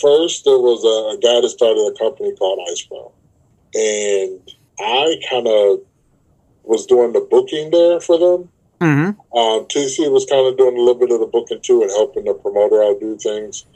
first 0.00 0.44
there 0.44 0.58
was 0.58 0.82
a, 0.82 1.14
a 1.14 1.18
guy 1.20 1.40
that 1.40 1.48
started 1.48 1.94
a 1.94 1.96
company 1.96 2.34
called 2.34 2.58
Ice 2.72 2.82
Pro, 2.82 3.12
and 3.72 4.40
I 4.80 5.20
kind 5.30 5.46
of 5.46 5.78
was 6.64 6.86
doing 6.86 7.12
the 7.12 7.20
booking 7.20 7.70
there 7.70 8.00
for 8.00 8.18
them. 8.18 8.48
Mm-hmm. 8.82 9.38
Um, 9.38 9.66
TC 9.66 10.10
was 10.10 10.26
kind 10.26 10.46
of 10.46 10.56
doing 10.56 10.76
a 10.76 10.80
little 10.80 10.98
bit 10.98 11.10
of 11.10 11.20
the 11.20 11.26
booking 11.26 11.60
too 11.62 11.82
and 11.82 11.90
helping 11.90 12.24
the 12.24 12.34
promoter 12.34 12.82
out 12.82 13.00
do 13.00 13.16
things. 13.16 13.66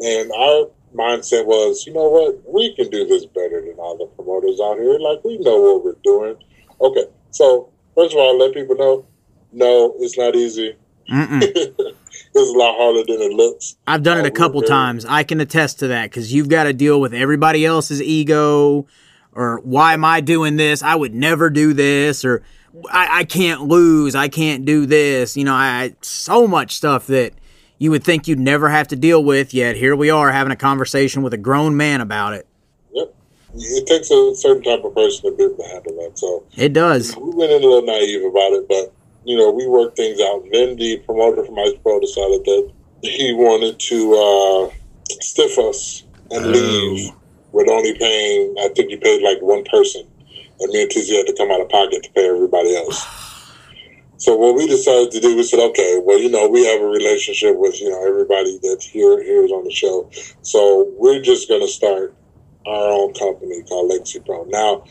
And 0.00 0.30
our 0.32 0.68
mindset 0.94 1.46
was, 1.46 1.86
you 1.86 1.92
know 1.92 2.08
what, 2.08 2.42
we 2.52 2.74
can 2.74 2.90
do 2.90 3.06
this 3.06 3.26
better 3.26 3.60
than 3.60 3.74
all 3.78 3.96
the 3.96 4.06
promoters 4.06 4.60
out 4.60 4.78
here. 4.78 4.98
Like 4.98 5.24
we 5.24 5.38
know 5.38 5.60
what 5.60 5.84
we're 5.84 6.02
doing. 6.02 6.36
Okay, 6.80 7.06
so 7.30 7.70
first 7.94 8.14
of 8.14 8.18
all, 8.18 8.38
let 8.38 8.54
people 8.54 8.76
know, 8.76 9.06
no, 9.52 9.94
it's 9.98 10.18
not 10.18 10.34
easy. 10.34 10.76
It's 12.38 12.54
a 12.54 12.58
lot 12.58 12.76
harder 12.76 13.02
than 13.06 13.30
it 13.30 13.34
looks. 13.34 13.76
I've 13.86 14.02
done 14.02 14.18
it 14.18 14.26
a 14.26 14.30
couple 14.30 14.60
times. 14.60 15.06
I 15.06 15.24
can 15.24 15.40
attest 15.40 15.78
to 15.78 15.88
that 15.88 16.10
because 16.10 16.34
you've 16.34 16.50
got 16.50 16.64
to 16.64 16.74
deal 16.74 17.00
with 17.00 17.14
everybody 17.14 17.64
else's 17.64 18.02
ego, 18.02 18.86
or 19.32 19.60
why 19.64 19.94
am 19.94 20.04
I 20.04 20.20
doing 20.20 20.56
this? 20.56 20.82
I 20.82 20.94
would 20.96 21.14
never 21.14 21.48
do 21.48 21.72
this, 21.72 22.26
or 22.26 22.42
I, 22.90 23.20
I 23.20 23.24
can't 23.24 23.62
lose. 23.62 24.14
I 24.14 24.28
can't 24.28 24.64
do 24.64 24.86
this. 24.86 25.36
You 25.36 25.44
know, 25.44 25.54
I 25.54 25.94
so 26.02 26.46
much 26.46 26.74
stuff 26.74 27.06
that 27.08 27.32
you 27.78 27.90
would 27.90 28.04
think 28.04 28.26
you'd 28.28 28.38
never 28.38 28.68
have 28.68 28.88
to 28.88 28.96
deal 28.96 29.22
with. 29.22 29.54
Yet 29.54 29.76
here 29.76 29.94
we 29.96 30.10
are 30.10 30.30
having 30.32 30.52
a 30.52 30.56
conversation 30.56 31.22
with 31.22 31.32
a 31.34 31.38
grown 31.38 31.76
man 31.76 32.00
about 32.00 32.34
it. 32.34 32.46
Yep. 32.92 33.14
It 33.54 33.86
takes 33.86 34.10
a 34.10 34.34
certain 34.34 34.62
type 34.62 34.84
of 34.84 34.94
person 34.94 35.30
to 35.30 35.36
be 35.36 35.44
able 35.44 35.56
to 35.56 35.62
handle 35.64 35.92
that. 36.02 36.18
So 36.18 36.44
It 36.56 36.72
does. 36.72 37.16
we 37.16 37.30
went 37.30 37.52
in 37.52 37.62
a 37.62 37.66
little 37.66 37.82
naive 37.82 38.24
about 38.24 38.52
it, 38.52 38.68
but 38.68 38.92
you 39.24 39.36
know, 39.36 39.50
we 39.50 39.66
worked 39.66 39.96
things 39.96 40.20
out. 40.20 40.42
And 40.44 40.52
then 40.52 40.76
the 40.76 40.98
promoter 40.98 41.44
from 41.44 41.58
Ice 41.58 41.72
Pro 41.82 41.98
decided 42.00 42.44
that 42.44 42.72
he 43.02 43.32
wanted 43.34 43.78
to 43.78 44.70
uh, 44.70 44.74
stiff 45.20 45.58
us 45.58 46.04
and 46.30 46.46
leave 46.46 47.10
with 47.52 47.68
only 47.68 47.96
paying. 47.98 48.54
I 48.60 48.68
think 48.68 48.90
he 48.90 48.96
paid 48.96 49.22
like 49.22 49.40
one 49.42 49.64
person, 49.64 50.06
and 50.60 50.72
me 50.72 50.82
and 50.82 50.90
TC 50.90 51.16
had 51.16 51.26
to 51.26 51.34
come 51.36 51.50
out 51.50 51.60
of 51.60 51.68
pocket 51.68 52.02
to 52.02 52.10
pay 52.12 52.28
everybody 52.28 52.74
else. 52.76 53.04
So 54.18 54.34
what 54.34 54.54
we 54.54 54.66
decided 54.66 55.10
to 55.10 55.20
do, 55.20 55.36
we 55.36 55.42
said, 55.42 55.60
okay, 55.60 56.00
well, 56.02 56.18
you 56.18 56.30
know, 56.30 56.48
we 56.48 56.64
have 56.64 56.80
a 56.80 56.86
relationship 56.86 57.54
with 57.54 57.78
you 57.82 57.90
know 57.90 58.02
everybody 58.08 58.58
that's 58.62 58.86
here 58.86 59.22
here 59.22 59.44
is 59.44 59.52
on 59.52 59.62
the 59.64 59.70
show, 59.70 60.08
so 60.40 60.90
we're 60.96 61.20
just 61.20 61.48
going 61.50 61.60
to 61.60 61.68
start 61.68 62.16
our 62.66 62.88
own 62.92 63.12
company 63.12 63.62
called 63.68 63.90
Legacy 63.90 64.20
Pro. 64.20 64.44
Now, 64.44 64.84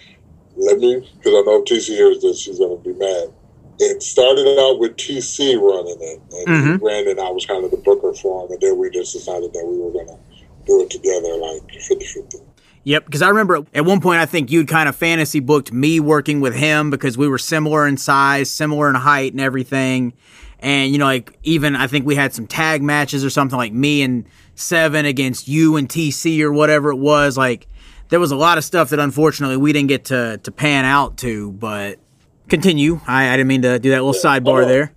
let 0.56 0.78
me, 0.78 1.00
because 1.18 1.34
I 1.34 1.42
know 1.42 1.64
TC 1.64 1.88
hears 1.88 2.22
this, 2.22 2.40
she's 2.40 2.60
going 2.60 2.78
to 2.78 2.84
be 2.84 2.94
mad. 2.98 3.34
It 3.80 4.04
started 4.04 4.48
out 4.60 4.78
with 4.80 4.96
TC 4.96 5.58
running 5.58 5.98
it, 6.00 6.22
and 6.32 6.48
Mhm. 6.48 6.80
Brandon, 6.80 7.20
I 7.20 7.32
was 7.32 7.48
kind 7.48 7.66
of 7.66 7.72
the 7.72 7.78
booker 7.78 8.14
for 8.14 8.46
him, 8.46 8.52
and 8.52 8.62
then 8.62 8.78
we 8.78 8.92
just 8.92 9.12
decided 9.12 9.54
that 9.54 9.66
we 9.66 9.78
were 9.80 9.92
going 9.92 10.08
to 10.08 10.20
do 10.68 10.82
it 10.82 10.92
together, 10.92 11.36
like 11.36 11.64
50 11.82 12.06
50. 12.06 12.38
Yep, 12.86 13.06
because 13.06 13.22
I 13.24 13.30
remember 13.30 13.66
at 13.74 13.84
one 13.84 14.00
point 14.00 14.20
I 14.20 14.26
think 14.28 14.52
you'd 14.52 14.68
kind 14.68 14.88
of 14.88 14.96
fantasy 14.96 15.40
booked 15.40 15.72
me 15.74 16.00
working 16.00 16.40
with 16.40 16.54
him 16.56 16.90
because 16.92 17.18
we 17.18 17.28
were 17.28 17.38
similar 17.40 17.88
in 17.88 17.98
size, 17.98 18.50
similar 18.50 18.88
in 18.90 18.96
height, 18.96 19.32
and 19.34 19.42
everything. 19.42 20.14
And, 20.60 20.92
you 20.92 20.98
know, 21.00 21.06
like 21.06 21.38
even 21.44 21.76
I 21.76 21.88
think 21.88 22.06
we 22.06 22.16
had 22.16 22.34
some 22.34 22.46
tag 22.48 22.82
matches 22.84 23.26
or 23.26 23.30
something 23.30 23.58
like 23.58 23.74
me 23.74 24.02
and 24.04 24.26
Seven 24.58 25.06
against 25.06 25.50
you 25.50 25.76
and 25.76 25.90
TC 25.90 26.40
or 26.42 26.50
whatever 26.54 26.90
it 26.92 26.96
was. 26.96 27.38
Like, 27.38 27.68
there 28.08 28.22
was 28.22 28.32
a 28.32 28.38
lot 28.38 28.58
of 28.58 28.64
stuff 28.64 28.92
that 28.92 29.00
unfortunately 29.00 29.58
we 29.58 29.74
didn't 29.74 29.90
get 29.90 30.06
to, 30.06 30.38
to 30.44 30.52
pan 30.52 30.86
out 30.86 31.18
to, 31.18 31.52
but 31.52 32.00
continue. 32.48 33.02
I, 33.06 33.30
I 33.30 33.32
didn't 33.36 33.48
mean 33.50 33.64
to 33.64 33.80
do 33.80 33.90
that 33.90 34.02
little 34.02 34.14
sidebar 34.14 34.64
Oh. 34.64 34.68
there. 34.68 34.94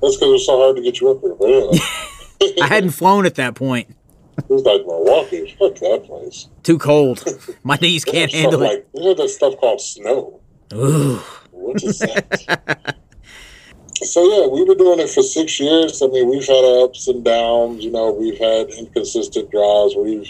That's 0.00 0.14
because 0.16 0.28
it 0.28 0.32
was 0.32 0.46
so 0.46 0.56
hard 0.58 0.76
to 0.76 0.82
get 0.82 1.00
you 1.00 1.10
up 1.10 1.20
here. 1.20 1.34
But 1.34 1.48
yeah, 2.56 2.64
I 2.64 2.68
hadn't 2.68 2.90
flown 2.90 3.26
at 3.26 3.34
that 3.36 3.54
point. 3.56 3.88
It 4.38 4.48
was 4.48 4.62
like 4.62 4.86
Milwaukee. 4.86 5.54
Fuck 5.58 5.76
that 5.76 6.04
place. 6.06 6.48
Too 6.62 6.78
cold. 6.78 7.24
My 7.62 7.76
knees 7.76 8.04
can't 8.04 8.32
handle 8.32 8.62
it. 8.62 8.88
Like, 8.94 9.04
have 9.04 9.16
that 9.18 9.28
stuff 9.28 9.56
called 9.58 9.80
snow. 9.80 10.40
Ooh. 10.72 11.16
What 11.50 11.82
is 11.82 11.98
that? 12.00 12.96
so 13.94 14.24
yeah, 14.24 14.46
we've 14.46 14.66
been 14.66 14.78
doing 14.78 15.00
it 15.00 15.10
for 15.10 15.22
six 15.22 15.60
years. 15.60 16.02
I 16.02 16.06
mean, 16.06 16.28
we've 16.28 16.46
had 16.46 16.64
our 16.64 16.84
ups 16.84 17.08
and 17.08 17.24
downs. 17.24 17.84
You 17.84 17.90
know, 17.90 18.10
we've 18.10 18.38
had 18.38 18.70
inconsistent 18.70 19.50
draws. 19.50 19.94
We've 19.96 20.28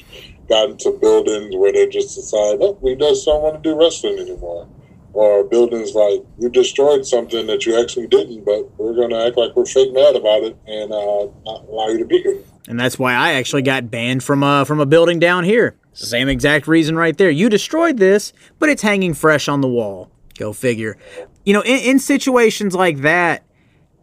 gotten 0.49 0.77
to 0.79 0.93
buildings 1.01 1.57
where 1.57 1.73
they 1.73 1.87
just 1.89 2.15
decide, 2.15 2.59
oh, 2.61 2.79
we 2.83 2.95
just 2.95 3.25
don't 3.25 3.43
want 3.43 3.63
to 3.63 3.71
do 3.71 3.79
wrestling 3.79 4.19
anymore. 4.19 4.69
Or 5.15 5.45
buildings 5.45 5.95
like 5.95 6.25
you 6.39 6.49
destroyed 6.49 7.07
something 7.07 7.47
that 7.47 7.67
you 7.67 7.81
actually 7.81 8.07
didn't, 8.07 8.45
but 8.45 8.71
we're 8.79 8.95
going 8.95 9.11
to 9.11 9.27
act 9.27 9.37
like 9.37 9.55
we're 9.55 9.67
fake 9.67 9.93
mad 9.93 10.17
about 10.17 10.43
it 10.43 10.57
and 10.67 10.93
uh, 10.93 11.29
not 11.45 11.69
allow 11.69 11.89
you 11.89 11.99
to 11.99 12.07
be 12.07 12.23
here. 12.23 12.39
And 12.69 12.79
that's 12.79 12.99
why 12.99 13.15
I 13.15 13.33
actually 13.33 13.63
got 13.63 13.91
banned 13.91 14.23
from 14.23 14.43
a 14.43 14.65
from 14.65 14.81
a 14.81 14.87
building 14.87 15.19
down 15.19 15.45
here. 15.45 15.77
Same 15.93 16.29
exact 16.29 16.67
reason 16.67 16.97
right 16.97 17.17
there. 17.17 17.31
You 17.31 17.49
destroyed 17.49 17.99
this, 17.99 18.33
but 18.59 18.69
it's 18.69 18.83
hanging 18.83 19.15
fresh 19.15 19.49
on 19.49 19.61
the 19.61 19.69
wall. 19.69 20.11
Go 20.39 20.53
figure. 20.53 20.97
You 21.45 21.55
know, 21.55 21.61
in, 21.63 21.79
in 21.81 21.99
situations 21.99 22.75
like 22.75 22.99
that, 22.99 23.45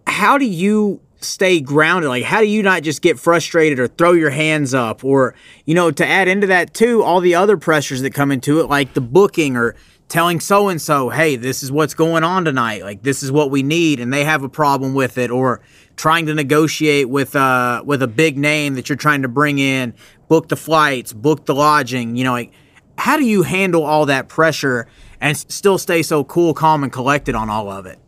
how 0.05 0.37
do 0.37 0.45
you 0.45 1.01
stay 1.21 1.61
grounded? 1.61 2.09
Like, 2.09 2.23
how 2.23 2.41
do 2.41 2.47
you 2.47 2.61
not 2.61 2.83
just 2.83 3.01
get 3.01 3.19
frustrated 3.19 3.79
or 3.79 3.87
throw 3.87 4.11
your 4.11 4.29
hands 4.29 4.73
up? 4.73 5.03
Or, 5.03 5.35
you 5.65 5.73
know, 5.73 5.91
to 5.91 6.05
add 6.05 6.27
into 6.27 6.47
that 6.47 6.73
too, 6.73 7.01
all 7.01 7.21
the 7.21 7.35
other 7.35 7.57
pressures 7.57 8.01
that 8.01 8.13
come 8.13 8.31
into 8.31 8.59
it, 8.59 8.69
like 8.69 8.93
the 8.93 9.01
booking 9.01 9.55
or 9.55 9.75
telling 10.07 10.39
so 10.39 10.69
and 10.69 10.81
so, 10.81 11.09
hey, 11.09 11.35
this 11.35 11.63
is 11.63 11.71
what's 11.71 11.93
going 11.93 12.23
on 12.23 12.45
tonight. 12.45 12.83
Like, 12.83 13.03
this 13.03 13.23
is 13.23 13.31
what 13.31 13.51
we 13.51 13.63
need, 13.63 13.99
and 13.99 14.11
they 14.11 14.25
have 14.25 14.43
a 14.43 14.49
problem 14.49 14.93
with 14.93 15.17
it. 15.17 15.29
Or 15.29 15.61
trying 15.99 16.25
to 16.25 16.33
negotiate 16.33 17.09
with 17.09 17.35
uh 17.35 17.83
with 17.85 18.01
a 18.01 18.07
big 18.07 18.37
name 18.37 18.75
that 18.75 18.87
you're 18.87 18.95
trying 18.95 19.21
to 19.21 19.27
bring 19.27 19.59
in, 19.59 19.93
book 20.29 20.47
the 20.47 20.55
flights, 20.55 21.11
book 21.11 21.45
the 21.45 21.53
lodging. 21.53 22.15
You 22.15 22.23
know, 22.23 22.31
like 22.31 22.53
how 22.97 23.17
do 23.17 23.25
you 23.25 23.43
handle 23.43 23.83
all 23.83 24.05
that 24.05 24.29
pressure 24.29 24.87
and 25.19 25.35
still 25.35 25.77
stay 25.77 26.01
so 26.01 26.23
cool, 26.23 26.53
calm, 26.53 26.83
and 26.83 26.91
collected 26.91 27.35
on 27.35 27.49
all 27.49 27.69
of 27.69 27.85
it? 27.85 27.99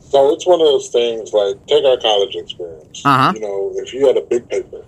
So 0.00 0.34
it's 0.34 0.46
one 0.48 0.60
of 0.60 0.66
those 0.66 0.88
things 0.88 1.32
like 1.32 1.64
take 1.66 1.84
our 1.84 1.96
college 1.98 2.34
experience. 2.34 3.02
Uh-huh. 3.04 3.32
You 3.34 3.40
know, 3.40 3.72
if 3.76 3.94
you 3.94 4.08
had 4.08 4.16
a 4.16 4.22
big 4.22 4.48
paper, 4.48 4.84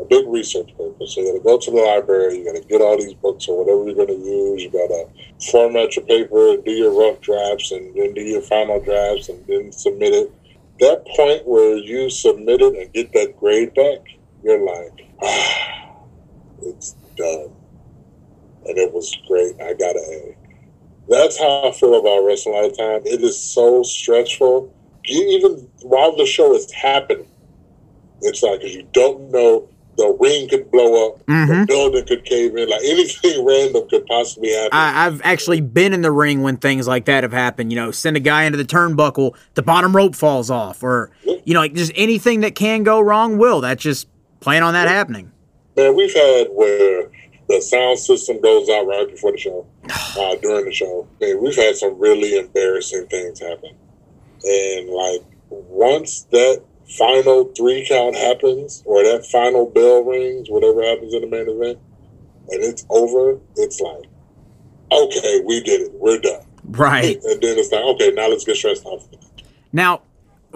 a 0.00 0.04
big 0.06 0.26
research 0.26 0.68
paper, 0.68 1.06
so 1.06 1.20
you 1.20 1.26
got 1.28 1.38
to 1.38 1.44
go 1.44 1.58
to 1.58 1.70
the 1.70 1.76
library, 1.76 2.38
you 2.38 2.44
got 2.44 2.60
to 2.60 2.66
get 2.66 2.80
all 2.80 2.98
these 2.98 3.14
books 3.14 3.46
or 3.46 3.62
whatever 3.62 3.84
you're 3.84 3.94
going 3.94 4.08
to 4.08 4.26
use. 4.28 4.62
You 4.62 4.70
got 4.70 4.88
to 4.88 5.06
format 5.52 5.94
your 5.94 6.04
paper, 6.06 6.56
do 6.64 6.72
your 6.72 6.90
rough 6.90 7.20
drafts, 7.20 7.70
and 7.70 7.94
then 7.94 8.12
do 8.12 8.22
your 8.22 8.42
final 8.42 8.80
drafts, 8.80 9.28
and 9.28 9.46
then 9.46 9.70
submit 9.70 10.14
it. 10.14 10.32
That 10.80 11.06
point 11.16 11.46
where 11.46 11.76
you 11.76 12.10
submit 12.10 12.60
it 12.60 12.74
and 12.76 12.92
get 12.92 13.12
that 13.12 13.36
grade 13.38 13.74
back, 13.74 14.00
you're 14.42 14.64
like, 14.64 14.92
ah, 15.22 15.76
it's 16.62 16.96
done, 17.16 17.54
and 18.66 18.78
it 18.78 18.92
was 18.92 19.14
great. 19.28 19.54
I 19.60 19.74
got 19.74 19.96
an 19.96 20.04
A 20.12 20.36
that's 21.08 21.38
how 21.38 21.68
I 21.68 21.72
feel 21.72 21.98
about 21.98 22.24
wrestling 22.24 22.54
all 22.56 22.70
the 22.70 22.76
time. 22.76 23.02
It 23.04 23.22
is 23.22 23.40
so 23.52 23.82
stressful. 23.82 24.74
Even 25.06 25.70
while 25.82 26.16
the 26.16 26.26
show 26.26 26.54
is 26.54 26.72
happening, 26.72 27.28
it's 28.22 28.42
like 28.42 28.60
'cause 28.62 28.74
you 28.74 28.88
don't 28.94 29.30
know 29.30 29.73
the 29.96 30.16
ring 30.20 30.48
could 30.48 30.70
blow 30.70 31.08
up, 31.08 31.18
the 31.26 31.32
Mhm. 31.32 31.66
building 31.66 32.04
could 32.06 32.24
cave 32.24 32.56
in, 32.56 32.68
like 32.68 32.80
anything 32.84 33.44
random 33.44 33.88
could 33.88 34.04
possibly 34.06 34.50
happen. 34.52 34.70
I, 34.72 35.06
I've 35.06 35.20
actually 35.24 35.60
been 35.60 35.92
in 35.92 36.02
the 36.02 36.10
ring 36.10 36.42
when 36.42 36.56
things 36.56 36.86
like 36.88 37.04
that 37.06 37.22
have 37.22 37.32
happened. 37.32 37.72
You 37.72 37.76
know, 37.76 37.90
send 37.90 38.16
a 38.16 38.20
guy 38.20 38.44
into 38.44 38.58
the 38.58 38.64
turnbuckle, 38.64 39.34
the 39.54 39.62
bottom 39.62 39.94
rope 39.94 40.14
falls 40.16 40.50
off, 40.50 40.82
or 40.82 41.10
you 41.44 41.54
know, 41.54 41.60
like 41.60 41.74
just 41.74 41.92
anything 41.94 42.40
that 42.40 42.54
can 42.54 42.82
go 42.82 43.00
wrong 43.00 43.38
will. 43.38 43.60
That's 43.60 43.82
just 43.82 44.08
plan 44.40 44.62
on 44.62 44.74
that 44.74 44.88
happening. 44.88 45.30
Man, 45.76 45.94
we've 45.96 46.14
had 46.14 46.48
where 46.50 47.10
the 47.48 47.60
sound 47.60 47.98
system 47.98 48.40
goes 48.40 48.68
out 48.70 48.86
right 48.86 49.06
before 49.08 49.32
the 49.32 49.38
show, 49.38 49.66
uh, 50.18 50.34
during 50.42 50.64
the 50.66 50.72
show. 50.72 51.06
Man, 51.20 51.42
we've 51.42 51.56
had 51.56 51.76
some 51.76 51.98
really 51.98 52.38
embarrassing 52.38 53.06
things 53.08 53.40
happen. 53.40 53.70
And 54.44 54.88
like 54.90 55.20
once 55.50 56.26
that 56.30 56.62
final 56.88 57.44
three 57.56 57.86
count 57.88 58.16
happens 58.16 58.82
or 58.86 59.02
that 59.02 59.26
final 59.26 59.66
bell 59.66 60.02
rings, 60.02 60.48
whatever 60.50 60.82
happens 60.82 61.14
in 61.14 61.22
the 61.22 61.26
main 61.26 61.48
event, 61.48 61.78
and 62.50 62.62
it's 62.62 62.84
over, 62.90 63.40
it's 63.56 63.80
like, 63.80 64.04
okay, 64.92 65.42
we 65.44 65.62
did 65.62 65.80
it. 65.82 65.92
We're 65.94 66.18
done. 66.18 66.46
Right. 66.64 67.16
And 67.16 67.42
then 67.42 67.58
it's 67.58 67.72
like, 67.72 67.84
okay, 67.84 68.10
now 68.10 68.28
let's 68.28 68.44
get 68.44 68.56
stressed 68.56 68.86
out. 68.86 69.02
Now, 69.72 70.02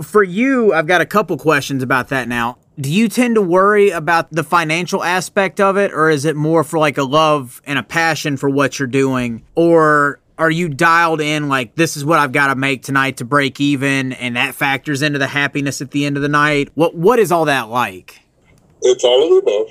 for 0.02 0.22
you, 0.22 0.72
I've 0.72 0.86
got 0.86 1.00
a 1.00 1.06
couple 1.06 1.36
questions 1.38 1.82
about 1.82 2.08
that 2.08 2.28
now. 2.28 2.58
Do 2.78 2.92
you 2.92 3.08
tend 3.08 3.34
to 3.34 3.42
worry 3.42 3.90
about 3.90 4.30
the 4.30 4.44
financial 4.44 5.02
aspect 5.02 5.60
of 5.60 5.76
it, 5.76 5.92
or 5.92 6.08
is 6.08 6.24
it 6.24 6.36
more 6.36 6.62
for 6.62 6.78
like 6.78 6.96
a 6.96 7.02
love 7.02 7.60
and 7.64 7.78
a 7.78 7.82
passion 7.82 8.36
for 8.36 8.48
what 8.48 8.78
you're 8.78 8.86
doing? 8.86 9.44
Or 9.56 10.20
are 10.38 10.50
you 10.50 10.68
dialed 10.68 11.20
in 11.20 11.48
like, 11.48 11.74
this 11.74 11.96
is 11.96 12.04
what 12.04 12.18
I've 12.18 12.32
got 12.32 12.48
to 12.48 12.54
make 12.54 12.82
tonight 12.82 13.18
to 13.18 13.24
break 13.24 13.60
even, 13.60 14.12
and 14.12 14.36
that 14.36 14.54
factors 14.54 15.02
into 15.02 15.18
the 15.18 15.26
happiness 15.26 15.80
at 15.80 15.90
the 15.90 16.06
end 16.06 16.16
of 16.16 16.22
the 16.22 16.28
night? 16.28 16.70
What 16.74 16.94
What 16.94 17.18
is 17.18 17.32
all 17.32 17.44
that 17.46 17.68
like? 17.68 18.20
It's 18.82 19.04
all 19.04 19.22
of 19.22 19.44
the 19.44 19.50
above 19.50 19.68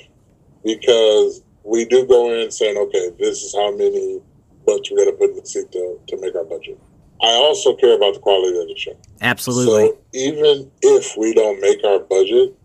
because 0.63 1.41
we 1.63 1.85
do 1.85 2.05
go 2.05 2.33
in 2.33 2.51
saying, 2.51 2.77
okay, 2.77 3.11
this 3.17 3.41
is 3.43 3.55
how 3.55 3.71
many 3.71 4.19
butts 4.65 4.91
we're 4.91 4.97
going 4.97 5.11
to 5.11 5.17
put 5.17 5.29
in 5.29 5.35
the 5.37 5.45
seat 5.45 5.71
to, 5.71 5.99
to 6.07 6.21
make 6.21 6.35
our 6.35 6.43
budget. 6.43 6.77
I 7.21 7.29
also 7.29 7.75
care 7.75 7.95
about 7.95 8.13
the 8.13 8.19
quality 8.19 8.59
of 8.59 8.67
the 8.67 8.75
show. 8.77 8.95
Absolutely. 9.21 9.87
So 9.87 9.97
even 10.13 10.71
if 10.81 11.15
we 11.17 11.33
don't 11.33 11.59
make 11.61 11.83
our 11.83 11.99
budget 11.99 12.55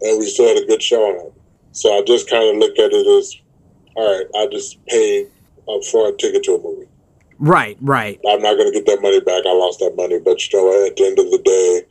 and 0.00 0.18
we 0.18 0.26
still 0.26 0.48
had 0.48 0.62
a 0.62 0.66
good 0.66 0.82
show 0.82 1.02
on 1.02 1.26
it. 1.26 1.32
So 1.72 1.96
I 1.96 2.02
just 2.02 2.28
kind 2.28 2.48
of 2.48 2.56
look 2.56 2.78
at 2.78 2.90
it 2.92 3.06
as, 3.18 3.36
all 3.94 4.18
right, 4.18 4.26
I 4.36 4.48
just 4.50 4.84
paid 4.86 5.28
for 5.90 6.08
a 6.08 6.12
ticket 6.16 6.42
to 6.44 6.54
a 6.54 6.62
movie. 6.62 6.88
Right, 7.44 7.76
right. 7.80 8.20
I'm 8.28 8.42
not 8.42 8.56
going 8.56 8.72
to 8.72 8.78
get 8.78 8.86
that 8.86 9.02
money 9.02 9.20
back. 9.20 9.44
I 9.46 9.52
lost 9.52 9.78
that 9.80 9.94
money. 9.96 10.18
But 10.18 10.40
you 10.52 10.58
know, 10.58 10.86
at 10.86 10.96
the 10.96 11.04
end 11.06 11.18
of 11.18 11.30
the 11.30 11.38
day, 11.38 11.82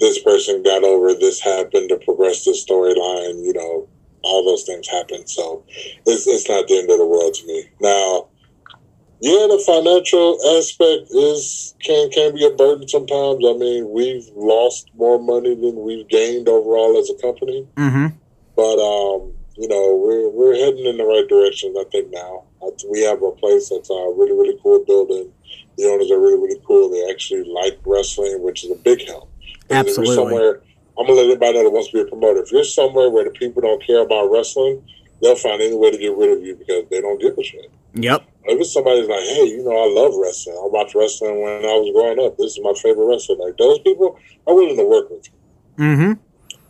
this 0.00 0.22
person 0.22 0.62
got 0.62 0.82
over, 0.82 1.14
this 1.14 1.40
happened 1.40 1.90
to 1.90 1.98
progress 1.98 2.44
the 2.44 2.52
storyline, 2.52 3.44
you 3.44 3.52
know, 3.52 3.88
all 4.22 4.44
those 4.44 4.64
things 4.64 4.88
happen. 4.88 5.26
So 5.26 5.64
it's, 6.06 6.26
it's 6.26 6.48
not 6.48 6.66
the 6.66 6.78
end 6.78 6.90
of 6.90 6.98
the 6.98 7.06
world 7.06 7.34
to 7.34 7.46
me. 7.46 7.64
Now, 7.80 8.28
yeah, 9.20 9.46
the 9.48 9.62
financial 9.66 10.38
aspect 10.56 11.10
is 11.12 11.74
can 11.82 12.10
can 12.10 12.34
be 12.34 12.46
a 12.46 12.50
burden 12.56 12.88
sometimes. 12.88 13.44
I 13.44 13.52
mean, 13.52 13.90
we've 13.90 14.26
lost 14.34 14.90
more 14.94 15.20
money 15.20 15.54
than 15.54 15.76
we've 15.76 16.08
gained 16.08 16.48
overall 16.48 16.98
as 16.98 17.10
a 17.10 17.20
company. 17.20 17.68
Mm-hmm. 17.76 18.16
But 18.56 18.78
um, 18.80 19.34
you 19.56 19.68
know, 19.68 19.94
we're 19.96 20.30
we're 20.30 20.54
heading 20.54 20.86
in 20.86 20.96
the 20.96 21.04
right 21.04 21.28
direction. 21.28 21.74
I 21.78 21.84
think 21.92 22.10
now 22.10 22.44
we 22.88 23.02
have 23.02 23.22
a 23.22 23.32
place 23.32 23.68
that's 23.70 23.90
a 23.90 23.94
really 23.94 24.32
really 24.32 24.58
cool 24.62 24.84
building. 24.84 25.32
The 25.76 25.84
owners 25.86 26.10
are 26.10 26.20
really 26.20 26.38
really 26.38 26.60
cool. 26.66 26.90
They 26.90 27.10
actually 27.10 27.44
like 27.44 27.78
wrestling, 27.84 28.42
which 28.42 28.64
is 28.64 28.70
a 28.70 28.76
big 28.76 29.06
help. 29.06 29.30
And 29.70 29.86
if 29.86 29.96
you're 29.96 30.04
Absolutely. 30.04 30.14
somewhere, 30.14 30.62
I'm 30.98 31.06
gonna 31.06 31.20
let 31.20 31.26
anybody 31.26 31.52
know 31.54 31.64
that 31.64 31.70
wants 31.70 31.88
to 31.90 31.94
be 31.94 32.00
a 32.00 32.06
promoter. 32.06 32.42
If 32.42 32.52
you're 32.52 32.64
somewhere 32.64 33.10
where 33.10 33.24
the 33.24 33.30
people 33.30 33.62
don't 33.62 33.82
care 33.84 34.02
about 34.02 34.30
wrestling, 34.30 34.82
they'll 35.22 35.36
find 35.36 35.60
any 35.60 35.76
way 35.76 35.90
to 35.90 35.98
get 35.98 36.16
rid 36.16 36.36
of 36.36 36.44
you 36.44 36.56
because 36.56 36.84
they 36.90 37.00
don't 37.00 37.20
give 37.20 37.36
a 37.38 37.42
shit. 37.42 37.70
Yep. 37.94 38.26
If 38.44 38.60
it's 38.60 38.72
somebody's 38.72 39.08
like, 39.08 39.20
hey, 39.20 39.46
you 39.46 39.64
know, 39.64 39.76
I 39.76 39.88
love 39.92 40.14
wrestling. 40.16 40.56
I 40.56 40.66
watched 40.68 40.94
wrestling 40.94 41.42
when 41.42 41.64
I 41.64 41.76
was 41.76 41.92
growing 41.92 42.18
up. 42.24 42.36
This 42.38 42.56
is 42.56 42.60
my 42.62 42.72
favorite 42.74 43.06
wrestler. 43.06 43.36
Like 43.36 43.56
those 43.56 43.78
people 43.80 44.18
are 44.46 44.54
willing 44.54 44.76
to 44.76 44.88
work 44.88 45.10
with 45.10 45.28
you 45.28 45.40
Mm-hmm. 45.80 46.12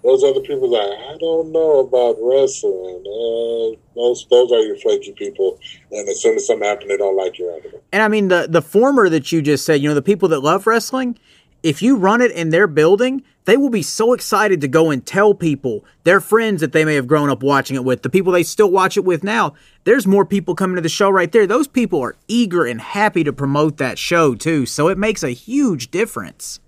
Those 0.02 0.24
other 0.24 0.40
people 0.40 0.70
like 0.70 0.82
I 0.82 1.16
don't 1.18 1.52
know 1.52 1.80
about 1.80 2.16
wrestling. 2.20 3.02
Uh, 3.06 3.76
those 3.94 4.26
those 4.30 4.52
are 4.52 4.60
your 4.60 4.76
flaky 4.76 5.12
people, 5.12 5.58
and 5.90 6.08
as 6.08 6.22
soon 6.22 6.36
as 6.36 6.46
something 6.46 6.66
happens, 6.66 6.88
they 6.88 6.96
don't 6.96 7.16
like 7.16 7.38
you 7.38 7.50
out 7.50 7.64
of 7.64 7.74
it. 7.74 7.84
And 7.92 8.02
I 8.02 8.08
mean 8.08 8.28
the 8.28 8.46
the 8.48 8.62
former 8.62 9.08
that 9.08 9.32
you 9.32 9.42
just 9.42 9.64
said, 9.64 9.80
you 9.80 9.88
know, 9.88 9.94
the 9.94 10.02
people 10.02 10.28
that 10.28 10.40
love 10.40 10.66
wrestling, 10.66 11.18
if 11.62 11.82
you 11.82 11.96
run 11.96 12.20
it 12.20 12.32
in 12.32 12.50
their 12.50 12.66
building, 12.66 13.22
they 13.44 13.56
will 13.56 13.70
be 13.70 13.82
so 13.82 14.12
excited 14.12 14.60
to 14.60 14.68
go 14.68 14.90
and 14.90 15.04
tell 15.04 15.34
people, 15.34 15.84
their 16.04 16.20
friends 16.20 16.60
that 16.60 16.72
they 16.72 16.84
may 16.84 16.94
have 16.94 17.06
grown 17.06 17.30
up 17.30 17.42
watching 17.42 17.76
it 17.76 17.84
with, 17.84 18.02
the 18.02 18.10
people 18.10 18.32
they 18.32 18.42
still 18.42 18.70
watch 18.70 18.96
it 18.96 19.04
with 19.04 19.24
now. 19.24 19.54
There's 19.84 20.06
more 20.06 20.24
people 20.24 20.54
coming 20.54 20.76
to 20.76 20.82
the 20.82 20.88
show 20.88 21.10
right 21.10 21.30
there. 21.30 21.46
Those 21.46 21.66
people 21.66 22.00
are 22.00 22.16
eager 22.28 22.64
and 22.64 22.80
happy 22.80 23.24
to 23.24 23.32
promote 23.32 23.78
that 23.78 23.98
show 23.98 24.34
too. 24.34 24.66
So 24.66 24.88
it 24.88 24.98
makes 24.98 25.22
a 25.22 25.30
huge 25.30 25.90
difference. 25.90 26.60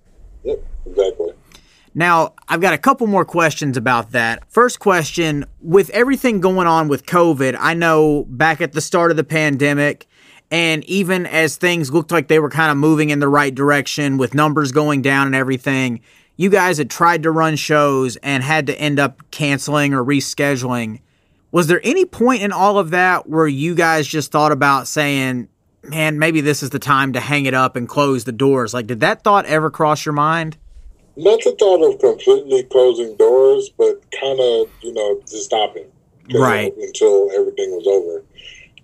Yep, 0.45 0.65
exactly. 0.87 1.22
Now, 1.95 2.35
I've 2.49 2.61
got 2.61 2.73
a 2.73 2.79
couple 2.79 3.07
more 3.07 3.25
questions 3.25 3.77
about 3.77 4.13
that. 4.13 4.51
First 4.51 4.79
question 4.79 5.45
With 5.61 5.91
everything 5.91 6.41
going 6.41 6.67
on 6.67 6.89
with 6.89 7.07
COVID, 7.07 7.57
I 7.59 7.75
know 7.75 8.25
back 8.29 8.61
at 8.61 8.73
the 8.73 8.81
start 8.81 9.11
of 9.11 9.17
the 9.17 9.25
pandemic, 9.25 10.07
and 10.51 10.85
even 10.85 11.27
as 11.27 11.57
things 11.57 11.93
looked 11.93 12.11
like 12.11 12.29
they 12.29 12.39
were 12.39 12.51
kind 12.51 12.71
of 12.71 12.77
moving 12.77 13.11
in 13.11 13.21
the 13.21 13.29
right 13.29 13.55
direction 13.55 14.19
with 14.19 14.35
numbers 14.35 14.73
going 14.73 15.03
down 15.03 15.27
and 15.27 15.37
everything, 15.37 16.01
you 16.37 16.51
guys 16.51 16.79
had 16.79 16.91
tried 16.91 17.23
to 17.25 17.31
run 17.31 17.57
shows 17.57 18.17
and 18.17 18.43
had 18.43 18.67
to 18.67 18.79
end 18.79 18.99
up 18.99 19.23
canceling 19.31 19.93
or 19.95 20.05
rescheduling. 20.05 21.01
Was 21.51 21.67
there 21.67 21.81
any 21.85 22.07
point 22.07 22.43
in 22.43 22.53
all 22.53 22.79
of 22.79 22.91
that 22.91 23.29
where 23.29 23.47
you 23.47 23.75
guys 23.75 24.07
just 24.07 24.33
thought 24.33 24.53
about 24.53 24.89
saying, 24.89 25.49
man, 25.83 26.19
maybe 26.19 26.41
this 26.41 26.63
is 26.63 26.71
the 26.71 26.79
time 26.79 27.13
to 27.13 27.21
hang 27.21 27.45
it 27.45 27.55
up 27.55 27.77
and 27.77 27.89
close 27.89 28.25
the 28.25 28.33
doors? 28.33 28.73
Like, 28.73 28.87
did 28.87 29.01
that 29.01 29.23
thought 29.23 29.45
ever 29.45 29.71
cross 29.71 30.07
your 30.07 30.15
mind? 30.15 30.57
Not 31.17 31.41
the 31.45 31.55
thought 31.59 31.83
of 31.83 32.01
completely 32.01 32.63
closing 32.65 33.17
doors, 33.17 33.71
but 33.77 34.03
kind 34.19 34.41
of, 34.41 34.69
you 34.81 34.95
know, 34.95 35.21
just 35.29 35.45
stopping. 35.45 35.87
Right. 36.33 36.73
Until 36.77 37.31
everything 37.33 37.71
was 37.73 37.87
over. 37.87 38.25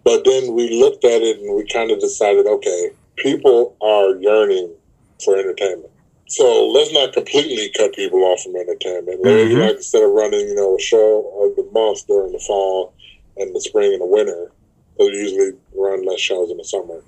But 0.04 0.24
then 0.24 0.54
we 0.54 0.80
looked 0.80 1.04
at 1.04 1.22
it 1.22 1.38
and 1.38 1.54
we 1.54 1.66
kind 1.66 1.90
of 1.90 2.00
decided, 2.00 2.46
okay, 2.46 2.90
people 3.16 3.76
are 3.80 4.16
yearning 4.16 4.72
for 5.24 5.36
entertainment. 5.36 5.90
So 6.28 6.68
let's 6.68 6.92
not 6.92 7.14
completely 7.14 7.70
cut 7.76 7.94
people 7.94 8.22
off 8.24 8.42
from 8.42 8.56
entertainment. 8.56 9.22
Mm-hmm. 9.22 9.60
Like 9.60 9.76
instead 9.76 10.02
of 10.02 10.10
running, 10.10 10.40
you 10.40 10.54
know, 10.54 10.76
a 10.76 10.80
show 10.80 11.24
of 11.42 11.56
the 11.56 11.70
month 11.72 12.06
during 12.06 12.32
the 12.32 12.38
fall 12.40 12.92
and 13.38 13.54
the 13.54 13.60
spring 13.60 13.92
and 13.92 14.02
the 14.02 14.06
winter, 14.06 14.52
they'll 14.98 15.10
usually 15.10 15.52
run 15.74 16.04
less 16.04 16.20
shows 16.20 16.50
in 16.50 16.58
the 16.58 16.64
summer. 16.64 17.02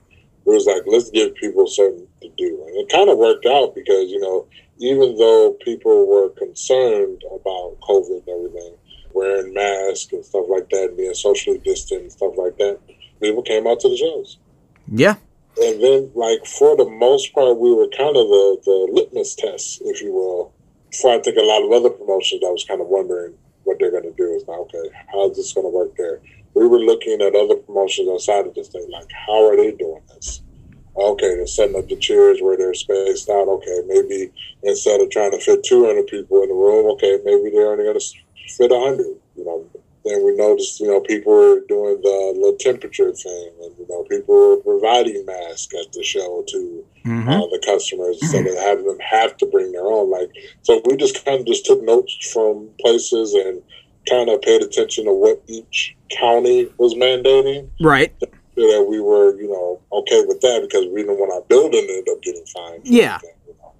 It 0.46 0.50
was 0.50 0.66
like 0.66 0.82
let's 0.86 1.10
give 1.10 1.34
people 1.34 1.66
something 1.66 2.06
to 2.22 2.28
do, 2.36 2.64
and 2.66 2.76
it 2.76 2.88
kind 2.88 3.10
of 3.10 3.18
worked 3.18 3.46
out 3.46 3.74
because 3.74 4.10
you 4.10 4.20
know 4.20 4.46
even 4.78 5.16
though 5.16 5.56
people 5.64 6.06
were 6.08 6.30
concerned 6.30 7.22
about 7.34 7.76
COVID 7.82 8.26
and 8.26 8.28
everything, 8.28 8.74
wearing 9.12 9.52
masks 9.52 10.12
and 10.12 10.24
stuff 10.24 10.46
like 10.48 10.68
that, 10.70 10.94
being 10.96 11.14
socially 11.14 11.58
distant 11.58 12.02
and 12.02 12.12
stuff 12.12 12.32
like 12.36 12.56
that, 12.56 12.78
people 13.20 13.42
came 13.42 13.66
out 13.66 13.80
to 13.80 13.88
the 13.90 13.96
shows. 13.96 14.38
Yeah, 14.88 15.16
and 15.58 15.82
then 15.82 16.10
like 16.14 16.46
for 16.46 16.76
the 16.76 16.88
most 16.88 17.34
part 17.34 17.58
we 17.58 17.72
were 17.74 17.88
kind 17.88 18.16
of 18.16 18.28
the, 18.28 18.60
the 18.64 18.88
litmus 18.92 19.34
test 19.34 19.82
if 19.84 20.00
you 20.02 20.12
will. 20.12 20.52
For 21.00 21.12
i 21.12 21.20
think 21.20 21.36
a 21.36 21.42
lot 21.42 21.62
of 21.62 21.70
other 21.70 21.90
promotions 21.90 22.42
i 22.44 22.50
was 22.50 22.64
kind 22.64 22.80
of 22.80 22.88
wondering 22.88 23.34
what 23.62 23.78
they're 23.78 23.92
going 23.92 24.02
to 24.02 24.12
do. 24.12 24.34
Is 24.34 24.46
now 24.48 24.62
okay 24.62 24.90
how's 25.12 25.36
this 25.36 25.52
going 25.52 25.66
to 25.66 25.70
work 25.70 25.94
there 25.96 26.20
we 26.60 26.68
were 26.68 26.78
looking 26.78 27.22
at 27.22 27.34
other 27.34 27.56
promotions 27.56 28.06
outside 28.10 28.46
of 28.46 28.54
the 28.54 28.62
state, 28.62 28.90
like 28.90 29.10
how 29.26 29.48
are 29.48 29.56
they 29.56 29.72
doing 29.72 30.02
this 30.14 30.42
okay 30.94 31.34
they're 31.36 31.46
setting 31.46 31.76
up 31.76 31.88
the 31.88 31.96
chairs 31.96 32.42
where 32.42 32.56
they're 32.56 32.74
spaced 32.74 33.30
out 33.30 33.48
okay 33.48 33.80
maybe 33.86 34.30
instead 34.64 35.00
of 35.00 35.08
trying 35.08 35.30
to 35.30 35.38
fit 35.38 35.64
200 35.64 36.06
people 36.06 36.42
in 36.42 36.48
the 36.50 36.54
room 36.54 36.84
okay 36.92 37.18
maybe 37.24 37.48
they're 37.50 37.72
only 37.72 37.84
going 37.84 37.98
to 37.98 38.06
fit 38.58 38.70
100 38.70 39.06
you 39.36 39.44
know 39.44 39.64
then 40.04 40.24
we 40.24 40.34
noticed, 40.34 40.80
you 40.80 40.86
know, 40.86 41.00
people 41.00 41.32
were 41.32 41.60
doing 41.68 42.00
the 42.02 42.32
low 42.36 42.56
temperature 42.56 43.12
thing, 43.12 43.50
and 43.62 43.74
you 43.78 43.86
know, 43.88 44.02
people 44.04 44.34
were 44.34 44.56
providing 44.56 45.26
masks 45.26 45.74
at 45.74 45.92
the 45.92 46.02
show 46.02 46.42
to 46.48 46.84
mm-hmm. 47.04 47.28
uh, 47.28 47.46
the 47.48 47.62
customers 47.64 48.18
instead 48.22 48.46
of 48.46 48.56
having 48.56 48.86
them 48.86 48.98
have 48.98 49.36
to 49.36 49.46
bring 49.46 49.72
their 49.72 49.84
own. 49.84 50.10
Like, 50.10 50.30
so 50.62 50.80
we 50.86 50.96
just 50.96 51.22
kind 51.24 51.40
of 51.40 51.46
just 51.46 51.66
took 51.66 51.82
notes 51.82 52.30
from 52.32 52.70
places 52.80 53.34
and 53.34 53.62
kind 54.08 54.28
of 54.28 54.40
paid 54.42 54.62
attention 54.62 55.04
to 55.04 55.12
what 55.12 55.42
each 55.46 55.96
county 56.10 56.68
was 56.78 56.94
mandating, 56.94 57.68
right? 57.80 58.14
So 58.20 58.26
that 58.56 58.86
we 58.88 59.00
were, 59.00 59.34
you 59.40 59.48
know, 59.48 59.80
okay 59.92 60.22
with 60.26 60.40
that 60.40 60.60
because 60.62 60.86
we 60.92 61.02
didn't 61.02 61.18
want 61.18 61.32
our 61.32 61.42
building 61.42 61.86
to 61.86 61.92
end 61.92 62.08
up 62.10 62.22
getting 62.22 62.44
fined. 62.46 62.82
Yeah. 62.84 63.18
you 63.46 63.54
know? 63.60 63.72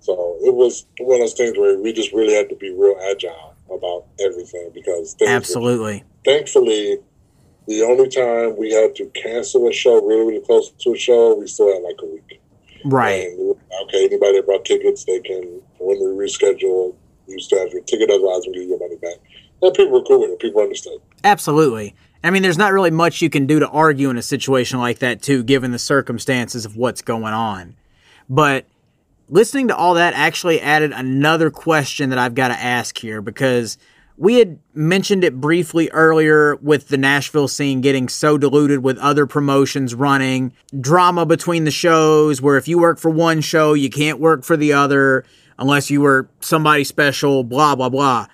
So 0.00 0.36
it 0.42 0.54
was 0.54 0.86
one 0.98 1.20
of 1.20 1.22
those 1.22 1.34
things 1.34 1.58
where 1.58 1.78
we 1.78 1.92
just 1.92 2.12
really 2.12 2.34
had 2.34 2.48
to 2.50 2.56
be 2.56 2.70
real 2.70 2.96
agile 3.10 3.54
about 3.70 4.06
everything 4.20 4.70
because 4.74 5.16
absolutely. 5.26 5.98
Were, 5.98 6.32
thankfully, 6.32 6.98
the 7.66 7.82
only 7.82 8.08
time 8.08 8.56
we 8.56 8.72
had 8.72 8.94
to 8.96 9.06
cancel 9.14 9.66
a 9.68 9.72
show 9.72 10.04
really, 10.04 10.26
really 10.26 10.44
close 10.44 10.70
to 10.70 10.92
a 10.92 10.98
show, 10.98 11.34
we 11.34 11.46
still 11.46 11.72
had 11.72 11.82
like 11.82 11.96
a 12.02 12.06
week. 12.06 12.40
Right. 12.84 13.28
And, 13.28 13.56
okay, 13.84 14.04
anybody 14.04 14.36
that 14.36 14.46
bought 14.46 14.64
tickets, 14.64 15.04
they 15.04 15.20
can 15.20 15.62
when 15.78 15.98
we 15.98 16.26
reschedule, 16.26 16.94
you 17.26 17.40
still 17.40 17.60
have 17.60 17.72
your 17.72 17.82
ticket. 17.82 18.10
Otherwise, 18.10 18.42
we 18.46 18.54
give 18.54 18.68
your 18.68 18.78
money 18.78 18.96
back. 18.96 19.16
People 19.72 19.92
were 19.92 20.02
cool 20.02 20.20
with 20.20 20.30
it. 20.30 20.38
People 20.38 20.62
understood. 20.62 21.00
Absolutely. 21.22 21.94
I 22.22 22.30
mean, 22.30 22.42
there's 22.42 22.58
not 22.58 22.72
really 22.72 22.90
much 22.90 23.20
you 23.20 23.28
can 23.28 23.46
do 23.46 23.58
to 23.58 23.68
argue 23.68 24.08
in 24.08 24.16
a 24.16 24.22
situation 24.22 24.78
like 24.78 25.00
that, 25.00 25.20
too, 25.20 25.42
given 25.42 25.72
the 25.72 25.78
circumstances 25.78 26.64
of 26.64 26.76
what's 26.76 27.02
going 27.02 27.34
on. 27.34 27.76
But 28.28 28.64
listening 29.28 29.68
to 29.68 29.76
all 29.76 29.94
that 29.94 30.14
actually 30.14 30.60
added 30.60 30.92
another 30.92 31.50
question 31.50 32.10
that 32.10 32.18
I've 32.18 32.34
got 32.34 32.48
to 32.48 32.54
ask 32.54 32.96
here 32.96 33.20
because 33.20 33.76
we 34.16 34.36
had 34.36 34.58
mentioned 34.74 35.24
it 35.24 35.40
briefly 35.40 35.90
earlier 35.90 36.56
with 36.56 36.88
the 36.88 36.96
Nashville 36.96 37.48
scene 37.48 37.80
getting 37.80 38.08
so 38.08 38.38
diluted 38.38 38.82
with 38.82 38.96
other 38.98 39.26
promotions 39.26 39.94
running, 39.94 40.52
drama 40.80 41.26
between 41.26 41.64
the 41.64 41.70
shows 41.70 42.40
where 42.40 42.56
if 42.56 42.68
you 42.68 42.78
work 42.78 42.98
for 42.98 43.10
one 43.10 43.40
show, 43.40 43.74
you 43.74 43.90
can't 43.90 44.20
work 44.20 44.44
for 44.44 44.56
the 44.56 44.72
other 44.72 45.24
unless 45.58 45.90
you 45.90 46.00
were 46.00 46.28
somebody 46.40 46.84
special, 46.84 47.42
blah, 47.42 47.74
blah, 47.74 47.88
blah. 47.88 48.26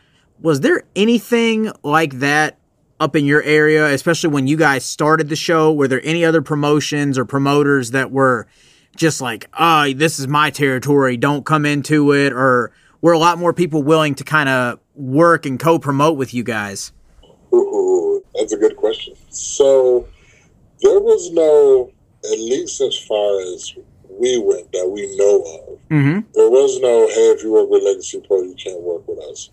Was 0.43 0.61
there 0.61 0.85
anything 0.97 1.71
like 1.83 2.15
that 2.21 2.59
up 2.99 3.15
in 3.17 3.25
your 3.25 3.43
area, 3.43 3.87
especially 3.87 4.31
when 4.31 4.47
you 4.47 4.57
guys 4.57 4.85
started 4.85 5.29
the 5.29 5.37
show? 5.37 5.73
Were 5.73 5.89
there 5.89 6.01
any 6.05 6.25
other 6.25 6.43
promotions 6.43 7.19
or 7.19 7.25
promoters 7.25 7.91
that 7.91 8.11
were 8.11 8.47
just 8.97 9.21
like, 9.21 9.49
oh, 9.59 9.93
this 9.93 10.19
is 10.19 10.29
my 10.29 10.51
territory, 10.51 11.17
don't 11.17 11.45
come 11.45 11.67
into 11.67 12.13
it, 12.13 12.33
or 12.33 12.73
were 13.01 13.13
a 13.13 13.19
lot 13.19 13.39
more 13.39 13.53
people 13.53 13.83
willing 13.83 14.15
to 14.15 14.25
kind 14.25 14.49
of 14.49 14.79
work 14.95 15.47
and 15.47 15.59
co 15.59 15.79
promote 15.79 16.17
with 16.17 16.35
you 16.35 16.43
guys? 16.43 16.93
Ooh, 17.53 18.23
that's 18.35 18.53
a 18.53 18.57
good 18.57 18.77
question. 18.77 19.15
So 19.29 20.09
there 20.83 21.01
was 21.01 21.31
no, 21.33 21.91
at 22.25 22.39
least 22.39 22.81
as 22.81 22.99
far 22.99 23.41
as 23.55 23.75
we 24.09 24.39
went 24.39 24.73
that 24.73 24.89
we 24.89 25.17
know 25.17 25.37
of, 25.37 25.89
mm-hmm. 25.89 26.21
there 26.35 26.51
was 26.51 26.81
no, 26.81 27.07
hey, 27.09 27.31
if 27.37 27.43
you 27.43 27.53
work 27.53 27.71
with 27.71 27.83
Legacy 27.83 28.23
Pro, 28.27 28.43
you 28.43 28.55
can't 28.55 28.81
work 28.83 29.07
with 29.07 29.19
us. 29.19 29.51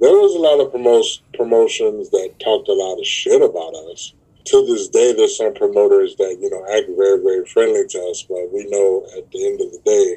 There 0.00 0.12
was 0.12 0.34
a 0.34 0.38
lot 0.38 0.60
of 0.60 0.70
promote, 0.70 1.04
promotions 1.34 2.10
that 2.10 2.34
talked 2.38 2.68
a 2.68 2.72
lot 2.72 2.98
of 2.98 3.06
shit 3.06 3.42
about 3.42 3.74
us 3.90 4.12
to 4.48 4.66
this 4.66 4.88
day, 4.88 5.12
there's 5.12 5.36
some 5.36 5.52
promoters 5.54 6.16
that 6.16 6.38
you 6.40 6.48
know 6.50 6.64
act 6.72 6.88
very, 6.96 7.22
very 7.22 7.44
friendly 7.46 7.86
to 7.86 7.98
us, 8.10 8.22
but 8.22 8.50
we 8.52 8.64
know 8.68 9.06
at 9.16 9.30
the 9.30 9.46
end 9.46 9.60
of 9.60 9.70
the 9.72 9.80
day, 9.84 10.16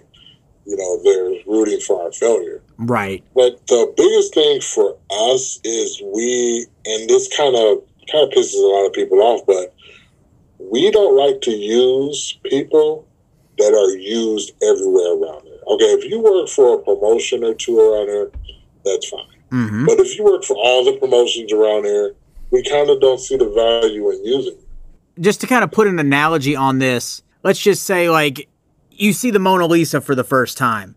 you 0.66 0.78
know, 0.78 1.04
they're 1.04 1.44
rooting 1.46 1.80
for 1.82 2.02
our 2.02 2.12
failure. 2.12 2.62
Right. 2.78 3.24
But 3.36 3.66
the 3.68 3.94
biggest 3.98 4.34
thing 4.34 4.62
for 4.62 4.98
us 5.30 5.60
is 5.64 6.02
we, 6.14 6.66
and 6.86 7.10
this 7.10 7.36
kind 7.36 7.56
of 7.56 7.84
kind 8.12 8.24
of 8.24 8.30
pisses 8.30 8.54
a 8.54 8.68
lot 8.68 8.86
of 8.86 8.94
people 8.94 9.22
off, 9.22 9.46
but 9.46 9.74
we 10.60 10.92
don't 10.92 11.18
like 11.18 11.42
to 11.42 11.52
use 11.52 12.40
people 12.46 13.08
that 13.58 13.74
are 13.74 13.98
used 13.98 14.52
everywhere 14.64 15.14
around 15.14 15.44
here. 15.44 15.60
Okay, 15.68 15.86
if 15.86 16.06
you 16.06 16.22
work 16.22 16.48
for 16.48 16.76
a 16.76 16.84
promotion 16.84 17.44
or 17.44 17.54
two 17.54 17.80
around 17.80 18.08
here, 18.08 18.32
that's 18.86 19.10
fine. 19.10 19.31
Mm-hmm. 19.52 19.86
But 19.86 20.00
if 20.00 20.18
you 20.18 20.24
work 20.24 20.44
for 20.44 20.56
all 20.56 20.86
the 20.86 20.98
promotions 20.98 21.52
around 21.52 21.86
here, 21.86 22.16
we 22.52 22.64
kind 22.64 22.90
of 22.90 23.02
don't 23.02 23.20
see 23.20 23.38
the 23.38 23.50
value 23.50 24.10
in 24.12 24.26
using 24.26 24.54
it. 24.54 24.68
Just 25.20 25.42
to 25.42 25.48
kind 25.48 25.64
of 25.64 25.72
put 25.72 25.88
an 25.88 26.00
analogy 26.00 26.56
on 26.56 26.80
this, 26.80 27.22
let's 27.44 27.60
just 27.60 27.84
say 27.84 28.10
like 28.10 28.48
you 28.92 29.14
see 29.14 29.32
the 29.32 29.40
Mona 29.40 29.66
Lisa 29.66 30.00
for 30.00 30.16
the 30.16 30.24
first 30.24 30.58
time. 30.58 30.96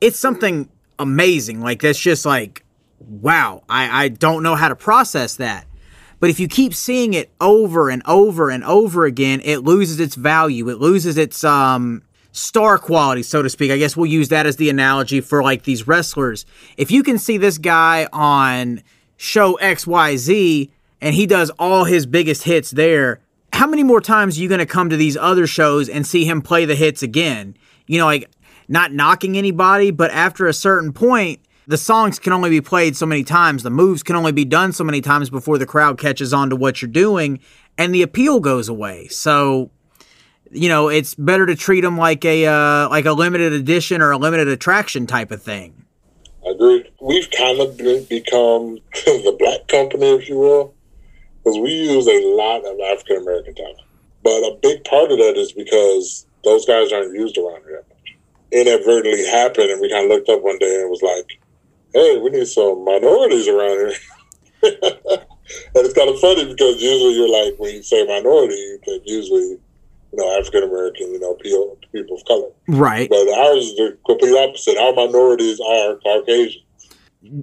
It's 0.00 0.18
something 0.18 0.68
amazing. 0.98 1.60
Like 1.60 1.82
that's 1.82 1.98
just 1.98 2.24
like 2.24 2.64
wow, 3.00 3.62
I, 3.68 4.04
I 4.04 4.08
don't 4.08 4.42
know 4.42 4.54
how 4.54 4.68
to 4.68 4.76
process 4.76 5.36
that. 5.36 5.66
But 6.20 6.30
if 6.30 6.40
you 6.40 6.48
keep 6.48 6.74
seeing 6.74 7.14
it 7.14 7.30
over 7.40 7.90
and 7.90 8.02
over 8.06 8.50
and 8.50 8.64
over 8.64 9.04
again, 9.04 9.40
it 9.44 9.58
loses 9.58 10.00
its 10.00 10.16
value. 10.16 10.68
It 10.68 10.78
loses 10.78 11.16
its 11.16 11.44
um 11.44 12.02
star 12.38 12.78
quality, 12.78 13.22
so 13.22 13.42
to 13.42 13.50
speak. 13.50 13.70
I 13.70 13.78
guess 13.78 13.96
we'll 13.96 14.06
use 14.06 14.28
that 14.28 14.46
as 14.46 14.56
the 14.56 14.70
analogy 14.70 15.20
for 15.20 15.42
like 15.42 15.64
these 15.64 15.86
wrestlers. 15.86 16.46
If 16.76 16.90
you 16.90 17.02
can 17.02 17.18
see 17.18 17.36
this 17.36 17.58
guy 17.58 18.08
on 18.12 18.82
show 19.16 19.58
XYZ 19.60 20.70
and 21.00 21.14
he 21.14 21.26
does 21.26 21.50
all 21.58 21.84
his 21.84 22.06
biggest 22.06 22.44
hits 22.44 22.70
there, 22.70 23.20
how 23.52 23.66
many 23.66 23.82
more 23.82 24.00
times 24.00 24.38
are 24.38 24.42
you 24.42 24.48
going 24.48 24.58
to 24.60 24.66
come 24.66 24.90
to 24.90 24.96
these 24.96 25.16
other 25.16 25.46
shows 25.46 25.88
and 25.88 26.06
see 26.06 26.24
him 26.24 26.42
play 26.42 26.64
the 26.64 26.74
hits 26.74 27.02
again? 27.02 27.56
You 27.86 27.98
know, 27.98 28.06
like 28.06 28.30
not 28.68 28.92
knocking 28.92 29.36
anybody, 29.36 29.90
but 29.90 30.10
after 30.10 30.46
a 30.46 30.52
certain 30.52 30.92
point, 30.92 31.40
the 31.66 31.76
songs 31.76 32.18
can 32.18 32.32
only 32.32 32.50
be 32.50 32.60
played 32.60 32.96
so 32.96 33.04
many 33.04 33.22
times, 33.22 33.62
the 33.62 33.70
moves 33.70 34.02
can 34.02 34.16
only 34.16 34.32
be 34.32 34.44
done 34.44 34.72
so 34.72 34.84
many 34.84 35.00
times 35.00 35.28
before 35.28 35.58
the 35.58 35.66
crowd 35.66 35.98
catches 35.98 36.32
on 36.32 36.48
to 36.50 36.56
what 36.56 36.80
you're 36.80 36.90
doing, 36.90 37.40
and 37.76 37.94
the 37.94 38.02
appeal 38.02 38.40
goes 38.40 38.68
away. 38.68 39.06
So, 39.08 39.70
you 40.50 40.68
know, 40.68 40.88
it's 40.88 41.14
better 41.14 41.46
to 41.46 41.54
treat 41.54 41.82
them 41.82 41.98
like 41.98 42.24
a 42.24 42.46
uh, 42.46 42.88
like 42.88 43.04
a 43.04 43.12
limited 43.12 43.52
edition 43.52 44.00
or 44.00 44.10
a 44.10 44.18
limited 44.18 44.48
attraction 44.48 45.06
type 45.06 45.30
of 45.30 45.42
thing. 45.42 45.84
I 46.46 46.50
agree. 46.50 46.90
We've 47.00 47.30
kind 47.30 47.60
of 47.60 47.76
become 48.08 48.78
the 48.92 49.36
black 49.38 49.68
company, 49.68 50.10
if 50.10 50.28
you 50.28 50.38
will 50.38 50.74
because 51.48 51.60
we 51.60 51.72
use 51.72 52.06
a 52.06 52.20
lot 52.36 52.64
of 52.64 52.78
African 52.92 53.22
American 53.22 53.54
talent. 53.54 53.80
But 54.22 54.30
a 54.30 54.58
big 54.60 54.84
part 54.84 55.10
of 55.10 55.18
that 55.18 55.34
is 55.36 55.52
because 55.52 56.26
those 56.44 56.66
guys 56.66 56.92
aren't 56.92 57.14
used 57.14 57.38
around 57.38 57.62
here 57.64 57.84
that. 57.88 57.94
Inadvertently 58.50 59.26
happened, 59.26 59.70
and 59.70 59.80
we 59.80 59.90
kind 59.90 60.04
of 60.04 60.10
looked 60.10 60.28
up 60.28 60.42
one 60.42 60.58
day 60.58 60.80
and 60.80 60.90
was 60.90 61.02
like, 61.02 61.38
"Hey, 61.92 62.18
we 62.18 62.30
need 62.30 62.46
some 62.46 62.84
minorities 62.84 63.48
around 63.48 63.78
here." 63.78 63.92
and 64.62 65.84
it's 65.84 65.94
kind 65.94 66.08
of 66.08 66.18
funny 66.18 66.44
because 66.46 66.80
usually 66.80 67.14
you're 67.14 67.30
like, 67.30 67.58
when 67.58 67.74
you 67.74 67.82
say 67.82 68.06
minority, 68.06 68.54
you 68.54 68.78
can 68.82 69.00
usually 69.04 69.58
know, 70.18 70.38
African 70.38 70.64
American, 70.64 71.12
you 71.12 71.20
know, 71.20 71.34
people, 71.34 71.78
people 71.92 72.16
of 72.16 72.24
color. 72.26 72.50
Right. 72.68 73.08
But 73.08 73.26
ours 73.28 73.64
is 73.64 73.76
the 73.76 73.98
complete 74.04 74.36
opposite. 74.36 74.76
Our 74.76 74.92
minorities 74.92 75.60
are 75.60 75.96
Caucasian. 75.96 76.62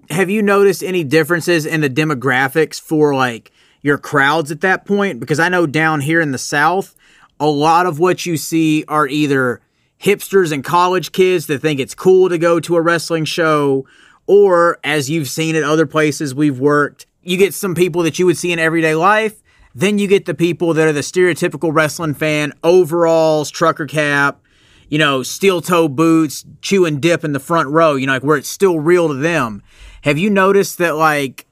Have 0.09 0.30
you 0.30 0.41
noticed 0.41 0.84
any 0.84 1.03
differences 1.03 1.65
in 1.65 1.82
the 1.82 1.89
demographics 1.89 2.80
for 2.80 3.13
like 3.15 3.51
your 3.82 3.97
crowds 3.97 4.51
at 4.51 4.61
that 4.61 4.86
point? 4.86 5.19
Because 5.19 5.39
I 5.39 5.49
know 5.49 5.65
down 5.65 6.01
here 6.01 6.21
in 6.21 6.32
the 6.32 6.38
South, 6.38 6.95
a 7.39 7.47
lot 7.47 7.86
of 7.86 7.99
what 7.99 8.26
you 8.26 8.38
see 8.38 8.86
are 8.88 9.07
either 9.07 9.61
hipsters 10.01 10.51
and 10.51 10.63
college 10.63 11.11
kids 11.11 11.47
that 11.47 11.61
think 11.61 11.80
it's 11.80 11.95
cool 11.95 12.30
to 12.30 12.38
go 12.38 12.59
to 12.59 12.76
a 12.76 12.82
wrestling 12.82 13.26
show, 13.26 13.86
or 14.28 14.80
as 14.84 15.09
you've 15.09 15.30
seen 15.30 15.55
at 15.55 15.63
other 15.63 15.86
places 15.86 16.34
we've 16.34 16.59
worked, 16.59 17.05
you 17.21 17.38
get 17.38 17.53
some 17.53 17.76
people 17.76 18.03
that 18.03 18.17
you 18.19 18.26
would 18.26 18.38
see 18.38 18.51
in 18.51 18.59
everyday 18.59 18.95
life. 18.95 19.41
Then 19.78 19.99
you 19.99 20.07
get 20.07 20.26
the 20.26 20.34
people 20.34 20.73
that 20.73 20.88
are 20.88 20.93
the 20.93 21.01
stereotypical 21.01 21.69
wrestling 21.73 22.13
fan, 22.13 22.53
overalls, 22.63 23.51
trucker 23.51 23.86
cap, 23.86 24.41
you 24.88 24.97
know, 24.97 25.21
steel 25.21 25.61
toe 25.61 25.89
boots, 25.89 26.45
chewing 26.61 27.01
dip 27.01 27.26
in 27.26 27.34
the 27.34 27.41
front 27.41 27.67
row, 27.69 27.95
you 27.95 28.07
know, 28.07 28.13
like 28.13 28.23
where 28.23 28.38
it's 28.38 28.47
still 28.47 28.80
real 28.80 29.09
to 29.09 29.13
them. 29.13 29.61
Have 30.03 30.17
you 30.17 30.30
noticed 30.30 30.78
that, 30.78 30.95
like, 30.95 31.45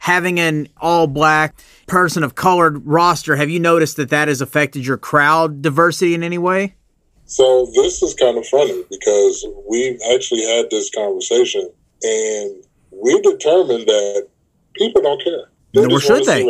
having 0.00 0.40
an 0.40 0.68
all 0.78 1.06
black 1.06 1.60
person 1.86 2.24
of 2.24 2.34
colored 2.34 2.84
roster, 2.84 3.36
have 3.36 3.48
you 3.48 3.60
noticed 3.60 3.96
that 3.96 4.10
that 4.10 4.26
has 4.26 4.40
affected 4.40 4.84
your 4.84 4.96
crowd 4.96 5.62
diversity 5.62 6.14
in 6.14 6.24
any 6.24 6.38
way? 6.38 6.74
So 7.26 7.70
this 7.74 8.02
is 8.02 8.14
kind 8.14 8.38
of 8.38 8.46
funny 8.46 8.84
because 8.90 9.46
we've 9.68 10.00
actually 10.14 10.44
had 10.44 10.70
this 10.70 10.90
conversation 10.90 11.70
and 12.02 12.64
we 12.90 13.20
determined 13.20 13.86
that 13.86 14.28
people 14.74 15.02
don't 15.02 15.22
care. 15.22 15.50
They 15.74 15.86
Nor 15.86 16.00
should 16.00 16.24
they. 16.24 16.48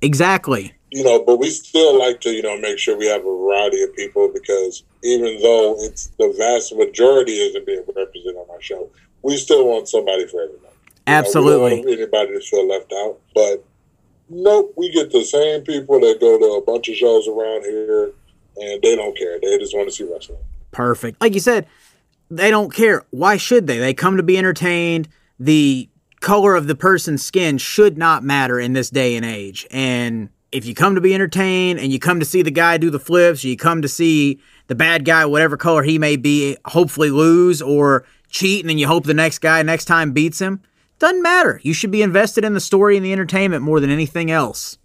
Exactly 0.00 0.76
you 0.96 1.04
know, 1.04 1.22
but 1.22 1.36
we 1.36 1.50
still 1.50 1.98
like 1.98 2.20
to, 2.22 2.30
you 2.30 2.42
know, 2.42 2.58
make 2.58 2.78
sure 2.78 2.96
we 2.96 3.06
have 3.06 3.20
a 3.20 3.24
variety 3.24 3.82
of 3.82 3.94
people 3.94 4.30
because 4.32 4.84
even 5.02 5.38
though 5.42 5.76
it's 5.80 6.06
the 6.18 6.34
vast 6.38 6.74
majority 6.74 7.32
isn't 7.32 7.66
being 7.66 7.82
represented 7.94 8.36
on 8.36 8.46
our 8.50 8.62
show, 8.62 8.88
we 9.22 9.36
still 9.36 9.66
want 9.66 9.88
somebody 9.88 10.26
for 10.26 10.42
everybody. 10.42 10.74
Absolutely. 11.06 11.80
You 11.80 11.84
know, 11.84 11.92
anybody 11.92 12.32
to 12.32 12.40
feel 12.40 12.66
left 12.68 12.92
out. 12.92 13.18
But 13.34 13.64
nope, 14.30 14.72
we 14.76 14.90
get 14.90 15.10
the 15.10 15.24
same 15.24 15.62
people 15.62 16.00
that 16.00 16.18
go 16.20 16.38
to 16.38 16.44
a 16.54 16.62
bunch 16.62 16.88
of 16.88 16.94
shows 16.94 17.28
around 17.28 17.64
here 17.64 18.12
and 18.56 18.80
they 18.82 18.96
don't 18.96 19.16
care. 19.18 19.38
They 19.40 19.58
just 19.58 19.76
want 19.76 19.88
to 19.88 19.94
see 19.94 20.04
wrestling. 20.04 20.38
Perfect. 20.70 21.20
Like 21.20 21.34
you 21.34 21.40
said, 21.40 21.66
they 22.30 22.50
don't 22.50 22.72
care. 22.72 23.04
Why 23.10 23.36
should 23.36 23.66
they? 23.66 23.78
They 23.78 23.92
come 23.92 24.16
to 24.16 24.22
be 24.22 24.38
entertained. 24.38 25.08
The 25.38 25.88
color 26.20 26.54
of 26.54 26.66
the 26.66 26.74
person's 26.74 27.24
skin 27.24 27.58
should 27.58 27.98
not 27.98 28.22
matter 28.22 28.58
in 28.58 28.72
this 28.72 28.90
day 28.90 29.16
and 29.16 29.24
age. 29.24 29.66
And 29.70 30.30
if 30.52 30.64
you 30.64 30.74
come 30.74 30.94
to 30.94 31.00
be 31.00 31.14
entertained 31.14 31.78
and 31.78 31.92
you 31.92 31.98
come 31.98 32.20
to 32.20 32.26
see 32.26 32.42
the 32.42 32.50
guy 32.50 32.78
do 32.78 32.90
the 32.90 33.00
flips, 33.00 33.44
you 33.44 33.56
come 33.56 33.82
to 33.82 33.88
see 33.88 34.40
the 34.68 34.74
bad 34.74 35.04
guy, 35.04 35.26
whatever 35.26 35.56
color 35.56 35.82
he 35.82 35.98
may 35.98 36.16
be, 36.16 36.56
hopefully 36.64 37.10
lose 37.10 37.60
or 37.60 38.04
cheat, 38.28 38.62
and 38.62 38.70
then 38.70 38.78
you 38.78 38.86
hope 38.86 39.04
the 39.04 39.14
next 39.14 39.38
guy 39.38 39.62
next 39.62 39.84
time 39.84 40.12
beats 40.12 40.40
him. 40.40 40.60
Doesn't 40.98 41.22
matter. 41.22 41.60
You 41.62 41.74
should 41.74 41.90
be 41.90 42.02
invested 42.02 42.44
in 42.44 42.54
the 42.54 42.60
story 42.60 42.96
and 42.96 43.04
the 43.04 43.12
entertainment 43.12 43.62
more 43.62 43.80
than 43.80 43.90
anything 43.90 44.30
else. 44.30 44.78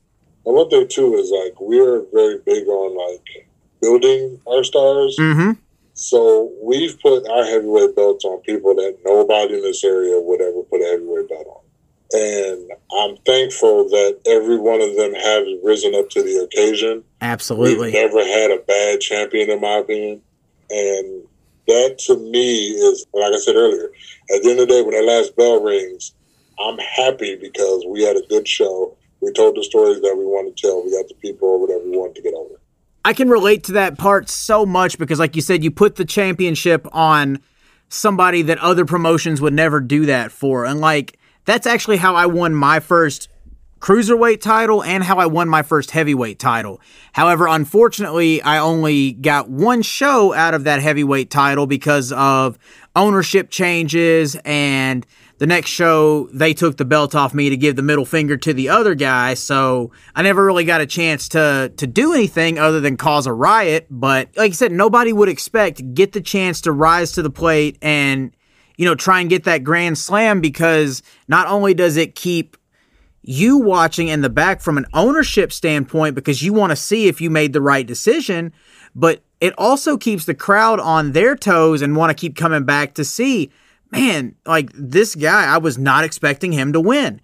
And 0.45 0.55
one 0.55 0.69
thing 0.69 0.87
too 0.89 1.13
is 1.15 1.31
like 1.31 1.59
we're 1.59 2.03
very 2.11 2.39
big 2.45 2.67
on 2.67 2.97
like 2.97 3.47
building 3.81 4.39
our 4.47 4.63
stars. 4.63 5.15
Mm-hmm. 5.19 5.51
So 6.01 6.51
we've 6.59 6.99
put 6.99 7.29
our 7.29 7.45
heavyweight 7.45 7.95
belts 7.95 8.25
on 8.25 8.41
people 8.41 8.73
that 8.73 8.97
nobody 9.05 9.53
in 9.53 9.61
this 9.61 9.83
area 9.83 10.19
would 10.19 10.41
ever 10.41 10.63
put 10.63 10.81
a 10.81 10.85
heavyweight 10.85 11.29
belt 11.29 11.45
on. 11.45 11.61
And 12.13 12.71
I'm 12.97 13.17
thankful 13.23 13.87
that 13.89 14.19
every 14.25 14.57
one 14.57 14.81
of 14.81 14.95
them 14.97 15.13
has 15.13 15.47
risen 15.63 15.93
up 15.93 16.09
to 16.09 16.23
the 16.23 16.37
occasion. 16.43 17.03
Absolutely. 17.21 17.91
We've 17.91 17.93
never 17.93 18.17
had 18.17 18.49
a 18.49 18.63
bad 18.67 18.99
champion, 18.99 19.51
in 19.51 19.61
my 19.61 19.77
opinion. 19.77 20.23
And 20.71 21.23
that 21.67 21.99
to 22.07 22.17
me 22.17 22.69
is, 22.69 23.05
like 23.13 23.31
I 23.31 23.37
said 23.37 23.55
earlier, 23.55 23.91
at 24.35 24.41
the 24.41 24.49
end 24.49 24.59
of 24.59 24.67
the 24.67 24.73
day, 24.73 24.81
when 24.81 24.95
that 24.95 25.05
last 25.05 25.35
bell 25.35 25.61
rings, 25.61 26.15
I'm 26.59 26.79
happy 26.79 27.35
because 27.35 27.85
we 27.87 28.01
had 28.01 28.17
a 28.17 28.25
good 28.27 28.47
show. 28.47 28.97
We 29.21 29.31
told 29.33 29.55
the 29.55 29.63
stories 29.63 30.01
that 30.01 30.15
we 30.17 30.25
wanted 30.25 30.57
to 30.57 30.67
tell. 30.67 30.83
We 30.83 30.97
got 30.97 31.07
the 31.07 31.15
people 31.21 31.47
or 31.47 31.61
whatever 31.61 31.83
we 31.83 31.95
wanted 31.95 32.15
to 32.15 32.21
get 32.23 32.33
over. 32.33 32.60
I 33.03 33.13
can 33.13 33.29
relate 33.29 33.63
to 33.65 33.73
that 33.73 33.97
part 33.97 34.29
so 34.29 34.65
much 34.65 34.97
because, 34.97 35.19
like 35.19 35.35
you 35.35 35.41
said, 35.41 35.63
you 35.63 35.71
put 35.71 35.95
the 35.95 36.05
championship 36.05 36.87
on 36.91 37.39
somebody 37.89 38.41
that 38.43 38.57
other 38.59 38.85
promotions 38.85 39.41
would 39.41 39.53
never 39.53 39.79
do 39.79 40.05
that 40.05 40.31
for. 40.31 40.65
And, 40.65 40.79
like, 40.79 41.17
that's 41.45 41.65
actually 41.65 41.97
how 41.97 42.15
I 42.15 42.27
won 42.27 42.53
my 42.53 42.79
first 42.79 43.27
cruiserweight 43.79 44.39
title 44.41 44.83
and 44.83 45.03
how 45.03 45.17
I 45.17 45.25
won 45.25 45.49
my 45.49 45.63
first 45.63 45.91
heavyweight 45.91 46.37
title. 46.37 46.79
However, 47.13 47.47
unfortunately, 47.47 48.41
I 48.43 48.59
only 48.59 49.13
got 49.13 49.49
one 49.49 49.81
show 49.81 50.33
out 50.33 50.53
of 50.53 50.65
that 50.65 50.81
heavyweight 50.81 51.31
title 51.31 51.65
because 51.65 52.11
of 52.11 52.59
ownership 52.95 53.49
changes 53.49 54.35
and 54.45 55.05
the 55.41 55.47
next 55.47 55.71
show 55.71 56.29
they 56.31 56.53
took 56.53 56.77
the 56.77 56.85
belt 56.85 57.15
off 57.15 57.33
me 57.33 57.49
to 57.49 57.57
give 57.57 57.75
the 57.75 57.81
middle 57.81 58.05
finger 58.05 58.37
to 58.37 58.53
the 58.53 58.69
other 58.69 58.93
guy 58.93 59.33
so 59.33 59.91
i 60.15 60.21
never 60.21 60.45
really 60.45 60.63
got 60.63 60.81
a 60.81 60.85
chance 60.85 61.27
to 61.27 61.73
to 61.77 61.87
do 61.87 62.13
anything 62.13 62.59
other 62.59 62.79
than 62.79 62.95
cause 62.95 63.25
a 63.25 63.33
riot 63.33 63.87
but 63.89 64.29
like 64.37 64.51
i 64.51 64.53
said 64.53 64.71
nobody 64.71 65.11
would 65.11 65.29
expect 65.29 65.93
get 65.95 66.11
the 66.11 66.21
chance 66.21 66.61
to 66.61 66.71
rise 66.71 67.11
to 67.11 67.21
the 67.21 67.29
plate 67.29 67.77
and 67.81 68.35
you 68.81 68.85
know, 68.85 68.95
try 68.95 69.19
and 69.19 69.29
get 69.29 69.43
that 69.43 69.63
grand 69.63 69.95
slam 69.95 70.41
because 70.41 71.03
not 71.27 71.45
only 71.45 71.71
does 71.75 71.97
it 71.97 72.15
keep 72.15 72.57
you 73.21 73.59
watching 73.59 74.07
in 74.07 74.21
the 74.21 74.29
back 74.29 74.59
from 74.59 74.75
an 74.75 74.87
ownership 74.95 75.53
standpoint 75.53 76.15
because 76.15 76.41
you 76.41 76.51
want 76.51 76.71
to 76.71 76.75
see 76.75 77.07
if 77.07 77.21
you 77.21 77.29
made 77.29 77.53
the 77.53 77.61
right 77.61 77.85
decision, 77.85 78.51
but 78.95 79.21
it 79.39 79.53
also 79.55 79.97
keeps 79.97 80.25
the 80.25 80.33
crowd 80.33 80.79
on 80.79 81.11
their 81.11 81.35
toes 81.35 81.83
and 81.83 81.95
want 81.95 82.09
to 82.09 82.19
keep 82.19 82.35
coming 82.35 82.63
back 82.63 82.95
to 82.95 83.05
see, 83.05 83.51
man, 83.91 84.35
like 84.45 84.71
this 84.73 85.15
guy, 85.15 85.45
I 85.45 85.57
was 85.57 85.77
not 85.77 86.03
expecting 86.03 86.51
him 86.51 86.73
to 86.73 86.79
win. 86.79 87.21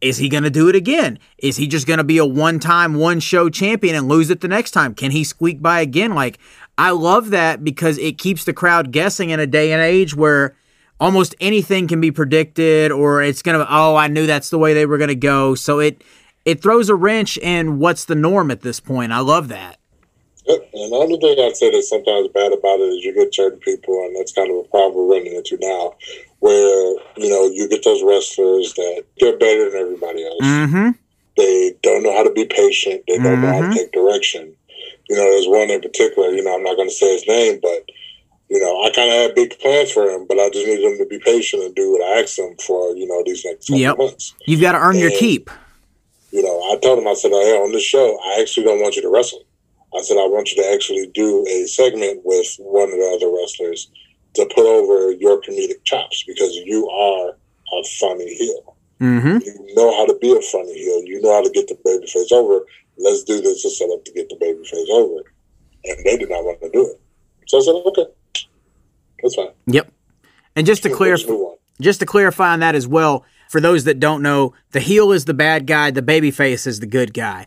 Is 0.00 0.18
he 0.18 0.28
going 0.28 0.44
to 0.44 0.50
do 0.50 0.68
it 0.68 0.76
again? 0.76 1.18
Is 1.38 1.56
he 1.56 1.66
just 1.66 1.86
going 1.86 1.98
to 1.98 2.04
be 2.04 2.18
a 2.18 2.24
one 2.24 2.60
time, 2.60 2.94
one 2.94 3.18
show 3.18 3.48
champion 3.48 3.96
and 3.96 4.08
lose 4.08 4.30
it 4.30 4.40
the 4.40 4.48
next 4.48 4.70
time? 4.70 4.94
Can 4.94 5.10
he 5.10 5.24
squeak 5.24 5.60
by 5.60 5.80
again? 5.80 6.14
Like, 6.14 6.38
I 6.76 6.90
love 6.90 7.30
that 7.30 7.64
because 7.64 7.98
it 7.98 8.18
keeps 8.18 8.44
the 8.44 8.52
crowd 8.52 8.92
guessing 8.92 9.30
in 9.30 9.40
a 9.40 9.46
day 9.46 9.72
and 9.72 9.82
age 9.82 10.14
where 10.14 10.54
almost 11.00 11.34
anything 11.40 11.88
can 11.88 12.00
be 12.00 12.12
predicted 12.12 12.92
or 12.92 13.22
it's 13.22 13.42
going 13.42 13.58
to 13.58 13.66
oh 13.68 13.96
I 13.96 14.08
knew 14.08 14.26
that's 14.26 14.50
the 14.50 14.58
way 14.58 14.74
they 14.74 14.86
were 14.86 14.98
going 14.98 15.08
to 15.08 15.16
go. 15.16 15.54
So 15.56 15.80
it 15.80 16.02
it 16.44 16.62
throws 16.62 16.88
a 16.88 16.94
wrench 16.94 17.36
in 17.38 17.78
what's 17.78 18.04
the 18.04 18.14
norm 18.14 18.50
at 18.50 18.60
this 18.60 18.80
point. 18.80 19.12
I 19.12 19.18
love 19.18 19.48
that. 19.48 19.77
And 20.48 20.92
the 20.92 20.96
only 20.96 21.18
thing 21.18 21.38
I'd 21.38 21.56
say 21.56 21.70
that's 21.70 21.88
sometimes 21.88 22.28
bad 22.28 22.52
about 22.52 22.80
it 22.80 22.88
is 22.94 23.04
you 23.04 23.14
get 23.14 23.34
certain 23.34 23.60
people, 23.60 23.94
and 24.04 24.16
that's 24.16 24.32
kind 24.32 24.50
of 24.50 24.64
a 24.64 24.68
problem 24.68 24.96
we're 24.96 25.16
running 25.16 25.34
into 25.34 25.58
now, 25.60 25.94
where 26.40 26.96
you 27.16 27.28
know 27.28 27.48
you 27.48 27.68
get 27.68 27.84
those 27.84 28.02
wrestlers 28.02 28.74
that 28.74 29.04
they're 29.18 29.36
better 29.36 29.70
than 29.70 29.80
everybody 29.80 30.24
else. 30.24 30.42
Mm-hmm. 30.42 30.90
They 31.36 31.74
don't 31.82 32.02
know 32.02 32.16
how 32.16 32.24
to 32.24 32.32
be 32.32 32.46
patient. 32.46 33.04
They 33.06 33.18
don't 33.18 33.26
mm-hmm. 33.26 33.42
know 33.42 33.52
how 33.52 33.60
to 33.60 33.66
mm-hmm. 33.66 33.74
take 33.74 33.92
direction. 33.92 34.54
You 35.08 35.16
know, 35.16 35.22
there's 35.22 35.48
one 35.48 35.70
in 35.70 35.80
particular. 35.80 36.30
You 36.30 36.42
know, 36.42 36.54
I'm 36.54 36.64
not 36.64 36.76
going 36.76 36.88
to 36.88 36.94
say 36.94 37.12
his 37.12 37.26
name, 37.26 37.60
but 37.62 37.88
you 38.48 38.60
know, 38.60 38.82
I 38.84 38.90
kind 38.90 39.08
of 39.08 39.14
had 39.14 39.34
big 39.34 39.58
plans 39.60 39.92
for 39.92 40.08
him, 40.08 40.26
but 40.26 40.38
I 40.38 40.48
just 40.50 40.66
need 40.66 40.80
him 40.80 40.96
to 40.98 41.06
be 41.06 41.18
patient 41.18 41.62
and 41.62 41.74
do 41.74 41.92
what 41.92 42.02
I 42.02 42.22
asked 42.22 42.38
him 42.38 42.56
for, 42.56 42.96
you 42.96 43.06
know, 43.06 43.22
these 43.24 43.44
next 43.44 43.66
couple 43.66 43.80
yep. 43.80 43.98
months. 43.98 44.34
You've 44.46 44.60
got 44.60 44.72
to 44.72 44.78
earn 44.78 44.96
and, 44.96 45.00
your 45.00 45.10
keep. 45.10 45.50
You 46.30 46.42
know, 46.42 46.58
I 46.72 46.78
told 46.82 46.98
him, 46.98 47.08
I 47.08 47.14
said, 47.14 47.30
hey, 47.30 47.56
on 47.56 47.72
this 47.72 47.82
show, 47.82 48.18
I 48.24 48.40
actually 48.40 48.64
don't 48.64 48.80
want 48.80 48.96
you 48.96 49.02
to 49.02 49.10
wrestle. 49.10 49.42
I 49.94 50.02
said, 50.02 50.14
I 50.14 50.26
want 50.26 50.52
you 50.52 50.62
to 50.62 50.72
actually 50.72 51.06
do 51.14 51.46
a 51.46 51.66
segment 51.66 52.20
with 52.24 52.46
one 52.58 52.90
of 52.90 52.96
the 52.98 53.12
other 53.16 53.34
wrestlers 53.34 53.90
to 54.34 54.46
put 54.54 54.66
over 54.66 55.12
your 55.12 55.40
comedic 55.40 55.82
chops 55.84 56.24
because 56.26 56.54
you 56.64 56.88
are 56.88 57.30
a 57.30 57.84
funny 58.00 58.34
heel. 58.34 58.76
Mm-hmm. 59.00 59.38
You 59.44 59.74
know 59.74 59.96
how 59.96 60.06
to 60.06 60.18
be 60.20 60.30
a 60.30 60.40
funny 60.40 60.74
heel. 60.74 61.02
You 61.04 61.20
know 61.22 61.32
how 61.32 61.42
to 61.42 61.50
get 61.50 61.68
the 61.68 61.74
babyface 61.86 62.32
over. 62.32 62.64
Let's 62.98 63.24
do 63.24 63.40
this 63.40 63.62
to 63.62 63.70
set 63.70 63.88
up 63.90 64.04
to 64.04 64.12
get 64.12 64.28
the 64.28 64.36
babyface 64.36 64.88
over. 64.90 65.22
And 65.84 66.04
they 66.04 66.16
did 66.16 66.28
not 66.28 66.44
want 66.44 66.60
to 66.60 66.70
do 66.70 66.86
it. 66.86 67.00
So 67.46 67.58
I 67.58 67.60
said, 67.62 67.82
okay. 67.86 68.06
That's 69.22 69.34
fine. 69.34 69.48
Yep. 69.66 69.92
And 70.56 70.66
just 70.66 70.82
to 70.82 70.90
clarify, 70.90 71.32
just 71.80 72.00
to 72.00 72.06
clarify 72.06 72.52
on 72.52 72.60
that 72.60 72.74
as 72.74 72.86
well, 72.86 73.24
for 73.48 73.60
those 73.60 73.84
that 73.84 74.00
don't 74.00 74.22
know, 74.22 74.54
the 74.72 74.80
heel 74.80 75.12
is 75.12 75.24
the 75.24 75.34
bad 75.34 75.66
guy, 75.66 75.90
the 75.90 76.02
baby 76.02 76.30
face 76.30 76.66
is 76.66 76.80
the 76.80 76.86
good 76.86 77.14
guy. 77.14 77.46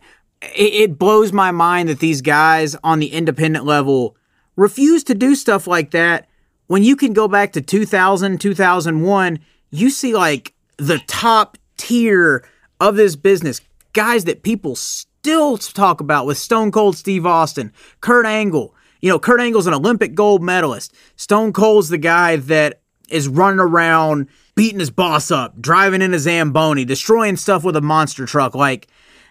It, 0.54 0.98
blows 0.98 1.32
my 1.32 1.50
mind 1.50 1.88
that 1.88 2.00
these 2.00 2.20
guys 2.20 2.74
on 2.82 2.98
the 2.98 3.12
independent 3.12 3.64
level 3.64 4.16
refuse 4.56 5.04
to 5.04 5.14
do 5.14 5.34
stuff 5.34 5.66
like 5.66 5.92
that. 5.92 6.28
When 6.66 6.82
you 6.82 6.96
can 6.96 7.12
go 7.12 7.28
back 7.28 7.52
to 7.52 7.60
2000, 7.60 8.40
2001, 8.40 9.38
you 9.70 9.90
see 9.90 10.14
like 10.14 10.52
the 10.78 11.00
top 11.06 11.58
tier 11.76 12.44
of 12.80 12.96
this 12.96 13.14
business, 13.14 13.60
guys 13.92 14.24
that 14.24 14.42
people 14.42 14.74
still 14.74 15.56
talk 15.58 16.00
about 16.00 16.26
with 16.26 16.38
Stone 16.38 16.72
Cold 16.72 16.96
Steve 16.96 17.24
Austin, 17.24 17.72
Kurt 18.00 18.26
Angle, 18.26 18.74
you 19.00 19.08
know, 19.08 19.18
Kurt 19.18 19.40
Angle's 19.40 19.66
an 19.66 19.74
Olympic 19.74 20.14
gold 20.14 20.42
medalist. 20.42 20.94
Stone 21.16 21.52
Cold's 21.52 21.88
the 21.88 21.98
guy 21.98 22.36
that 22.36 22.80
is 23.08 23.28
running 23.28 23.60
around 23.60 24.28
beating 24.54 24.80
his 24.80 24.90
boss 24.90 25.30
up, 25.30 25.60
driving 25.60 26.02
in 26.02 26.14
a 26.14 26.18
Zamboni, 26.18 26.84
destroying 26.84 27.36
stuff 27.36 27.64
with 27.64 27.76
a 27.76 27.80
monster 27.80 28.26
truck. 28.26 28.54
Like 28.54 28.88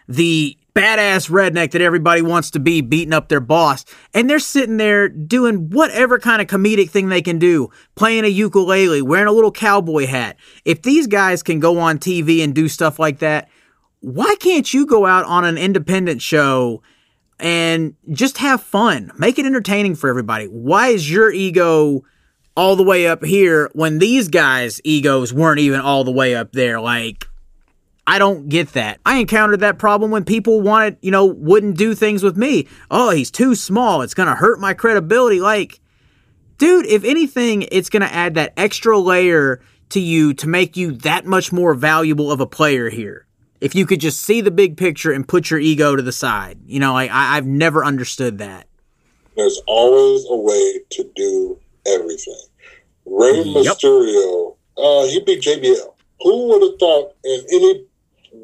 the 0.08 0.58
badass 0.73 1.30
redneck 1.30 1.72
that 1.72 1.81
everybody 1.81 2.22
wants 2.22 2.52
to 2.52 2.60
be 2.60 2.81
beating 2.81 3.14
up 3.14 3.30
their 3.30 3.39
boss. 3.39 3.85
And 4.14 4.30
they're 4.30 4.39
sitting 4.39 4.77
there 4.77 5.10
doing 5.10 5.69
whatever 5.69 6.19
kind 6.19 6.41
of 6.41 6.48
comedic 6.48 6.89
thing 6.89 7.10
they 7.10 7.22
can 7.22 7.39
do, 7.39 7.69
playing 7.95 8.26
a 8.26 8.30
ukulele, 8.30 9.02
wearing 9.02 9.27
a 9.27 9.31
little 9.31 9.52
cowboy 9.52 10.07
hat. 10.07 10.38
If 10.65 10.81
these 10.81 11.07
guys 11.07 11.43
can 11.43 11.60
go 11.60 11.80
on 11.80 11.99
TV 11.99 12.43
and 12.43 12.56
do 12.56 12.68
stuff 12.68 12.99
like 12.99 13.19
that, 13.19 13.49
why 13.99 14.35
can't 14.39 14.73
you 14.73 14.85
go 14.85 15.06
out 15.06 15.26
on 15.26 15.45
an 15.45 15.57
independent 15.57 16.22
show 16.22 16.81
and 17.39 17.95
just 18.11 18.38
have 18.38 18.64
fun? 18.64 19.11
Make 19.18 19.38
it 19.39 19.45
entertaining 19.45 19.95
for 19.95 20.10
everybody. 20.10 20.45
Why 20.45 20.89
is 20.89 21.11
your 21.11 21.31
ego 21.31 22.03
all 22.56 22.76
the 22.76 22.84
way 22.84 23.07
up 23.07 23.23
here 23.23 23.69
when 23.73 23.99
these 23.99 24.27
guys' 24.27 24.81
egos 24.84 25.34
weren't 25.34 25.60
even 25.60 25.81
all 25.81 26.03
the 26.03 26.11
way 26.11 26.35
up 26.35 26.53
there? 26.53 26.80
Like, 26.80 27.27
I 28.12 28.20
don't 28.20 28.50
get 28.50 28.74
that. 28.74 29.00
I 29.06 29.20
encountered 29.20 29.62
that 29.62 29.78
problem 29.78 30.12
when 30.12 30.26
people 30.26 30.60
wanted, 30.60 30.98
you 31.02 31.12
know, 31.12 31.28
wouldn't 31.28 31.78
do 31.78 31.96
things 31.96 32.24
with 32.24 32.36
me. 32.36 32.68
Oh, 32.92 33.12
he's 33.12 33.32
too 33.32 33.56
small. 33.56 34.02
It's 34.02 34.14
going 34.14 34.28
to 34.28 34.36
hurt 34.36 34.60
my 34.60 34.74
credibility. 34.74 35.40
Like, 35.40 35.80
dude, 36.58 36.88
if 36.88 37.06
anything, 37.06 37.66
it's 37.72 37.90
going 37.90 38.02
to 38.02 38.14
add 38.14 38.34
that 38.34 38.52
extra 38.58 39.00
layer 39.00 39.62
to 39.92 40.02
you 40.02 40.34
to 40.34 40.50
make 40.50 40.76
you 40.76 40.92
that 40.92 41.26
much 41.26 41.54
more 41.54 41.74
valuable 41.74 42.34
of 42.34 42.42
a 42.42 42.46
player 42.46 42.90
here. 42.90 43.28
If 43.62 43.76
you 43.76 43.86
could 43.86 44.02
just 44.02 44.20
see 44.20 44.42
the 44.42 44.52
big 44.52 44.76
picture 44.76 45.14
and 45.14 45.26
put 45.26 45.50
your 45.50 45.62
ego 45.62 45.96
to 45.96 46.02
the 46.02 46.12
side. 46.12 46.60
You 46.66 46.82
know, 46.82 46.92
like, 46.92 47.12
I, 47.12 47.38
I've 47.38 47.48
never 47.48 47.86
understood 47.86 48.40
that. 48.40 48.68
There's 49.38 49.62
always 49.68 50.26
a 50.30 50.36
way 50.36 50.80
to 50.90 51.10
do 51.16 51.58
everything. 51.88 52.44
Rey 53.06 53.38
Yep. 53.38 53.78
Mysterio, 53.78 54.58
uh, 54.78 55.08
he 55.08 55.22
beat 55.22 55.44
JBL. 55.44 55.94
Who 56.20 56.48
would 56.50 56.62
have 56.62 56.78
thought 56.78 57.14
in 57.24 57.46
any 57.54 57.86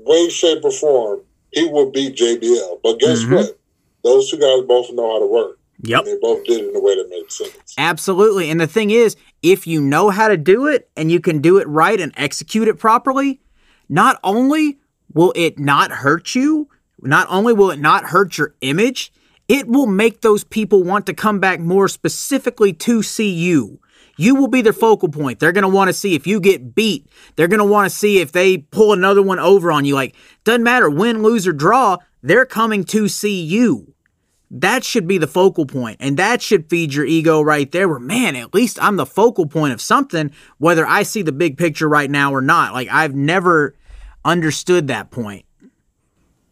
way, 0.08 0.30
shape, 0.30 0.64
or 0.64 0.72
form 0.72 1.22
he 1.52 1.68
would 1.68 1.92
beat 1.92 2.16
JBL? 2.16 2.80
But 2.84 3.00
guess 3.00 3.24
Mhm. 3.24 3.36
what? 3.36 3.58
Those 4.04 4.30
two 4.30 4.38
guys 4.38 4.64
both 4.68 4.92
know 4.94 5.12
how 5.14 5.20
to 5.20 5.26
work. 5.26 5.60
Yep. 5.84 6.00
And 6.00 6.08
they 6.08 6.18
both 6.22 6.44
did 6.46 6.62
it 6.62 6.70
in 6.70 6.76
a 6.76 6.80
way 6.80 6.96
that 6.96 7.10
made 7.10 7.32
sense. 7.32 7.76
Absolutely. 7.78 8.50
And 8.50 8.60
the 8.60 8.68
thing 8.68 8.90
is, 8.90 9.16
if 9.44 9.68
you 9.68 9.80
know 9.80 10.10
how 10.10 10.28
to 10.28 10.38
do 10.38 10.66
it 10.66 10.90
and 10.98 11.12
you 11.12 11.20
can 11.20 11.40
do 11.40 11.58
it 11.58 11.68
right 11.68 12.00
and 12.00 12.12
execute 12.18 12.68
it 12.68 12.80
properly, 12.80 13.40
not 13.90 14.20
only 14.24 14.80
will 15.14 15.34
it 15.36 15.60
not 15.60 15.92
hurt 15.92 16.34
you, 16.36 16.68
not 17.02 17.28
only 17.30 17.54
will 17.54 17.70
it 17.70 17.80
not 17.80 18.06
hurt 18.06 18.38
your 18.38 18.56
image, 18.62 19.12
it 19.48 19.68
will 19.68 19.86
make 19.86 20.22
those 20.22 20.44
people 20.44 20.84
want 20.84 21.06
to 21.06 21.14
come 21.14 21.40
back 21.40 21.60
more 21.60 21.88
specifically 21.88 22.74
to 22.74 23.04
see 23.04 23.30
you. 23.30 23.80
You 24.18 24.36
will 24.36 24.48
be 24.48 24.62
their 24.62 24.74
focal 24.74 25.10
point. 25.10 25.40
They're 25.40 25.52
going 25.52 25.64
to 25.64 25.70
want 25.70 25.90
to 25.90 25.94
see 25.94 26.16
if 26.16 26.28
you 26.28 26.40
get 26.40 26.76
beat. 26.76 27.08
They're 27.36 27.48
going 27.48 27.60
to 27.60 27.66
want 27.66 27.90
to 27.90 27.96
see 27.96 28.20
if 28.20 28.32
they 28.32 28.58
pull 28.58 28.94
another 28.94 29.22
one 29.22 29.40
over 29.40 29.72
on 29.72 29.86
you. 29.86 29.96
Like, 29.96 30.16
doesn't 30.44 30.64
matter 30.64 30.90
win, 30.90 31.22
lose, 31.24 31.48
or 31.48 31.54
draw, 31.54 31.98
they're 32.22 32.46
coming 32.46 32.84
to 32.86 33.08
see 33.08 33.42
you 33.42 33.94
that 34.50 34.82
should 34.82 35.06
be 35.06 35.18
the 35.18 35.28
focal 35.28 35.66
point 35.66 35.98
and 36.00 36.16
that 36.16 36.42
should 36.42 36.70
feed 36.70 36.94
your 36.94 37.04
ego 37.04 37.42
right 37.42 37.74
there 37.74 37.90
where 37.90 38.00
man 38.00 38.34
at 38.34 38.54
least 38.54 38.82
i'm 38.82 38.96
the 38.96 39.06
focal 39.06 39.46
point 39.46 39.74
of 39.74 39.82
something 39.82 40.32
whether 40.58 40.88
i 40.88 41.04
see 41.04 41.22
the 41.22 41.34
big 41.34 41.58
picture 41.58 41.90
right 41.90 42.10
now 42.10 42.32
or 42.32 42.40
not 42.40 42.72
like 42.72 42.88
i've 42.88 43.14
never 43.14 43.76
understood 44.28 44.88
that 44.88 45.10
point. 45.10 45.46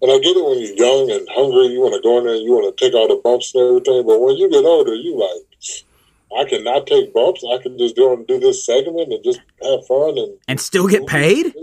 And 0.02 0.12
I 0.12 0.18
get 0.20 0.38
it 0.38 0.46
when 0.46 0.60
you're 0.60 0.76
young 0.76 1.12
and 1.12 1.28
hungry, 1.32 1.74
you 1.74 1.82
want 1.82 1.96
to 1.96 2.02
go 2.02 2.20
in 2.20 2.26
there 2.26 2.36
you 2.36 2.52
want 2.52 2.76
to 2.76 2.84
take 2.84 2.94
all 2.94 3.08
the 3.08 3.22
bumps 3.22 3.54
and 3.54 3.64
everything. 3.64 4.06
But 4.06 4.20
when 4.22 4.38
you 4.38 4.50
get 4.50 4.64
older, 4.66 4.96
you 4.96 5.18
like, 5.18 5.86
I 6.36 6.45
cannot 6.45 6.88
take 6.88 7.14
bumps. 7.14 7.44
I 7.49 7.57
can 7.62 7.78
just 7.78 7.95
go 7.95 8.14
and 8.14 8.28
do 8.28 8.40
this 8.40 8.66
segment 8.66 9.12
and 9.12 9.24
just 9.24 9.40
have 9.64 9.86
fun 9.88 10.18
and 10.18 10.38
and 10.48 10.60
still 10.60 10.88
get 10.88 11.07
paid? 11.07 11.53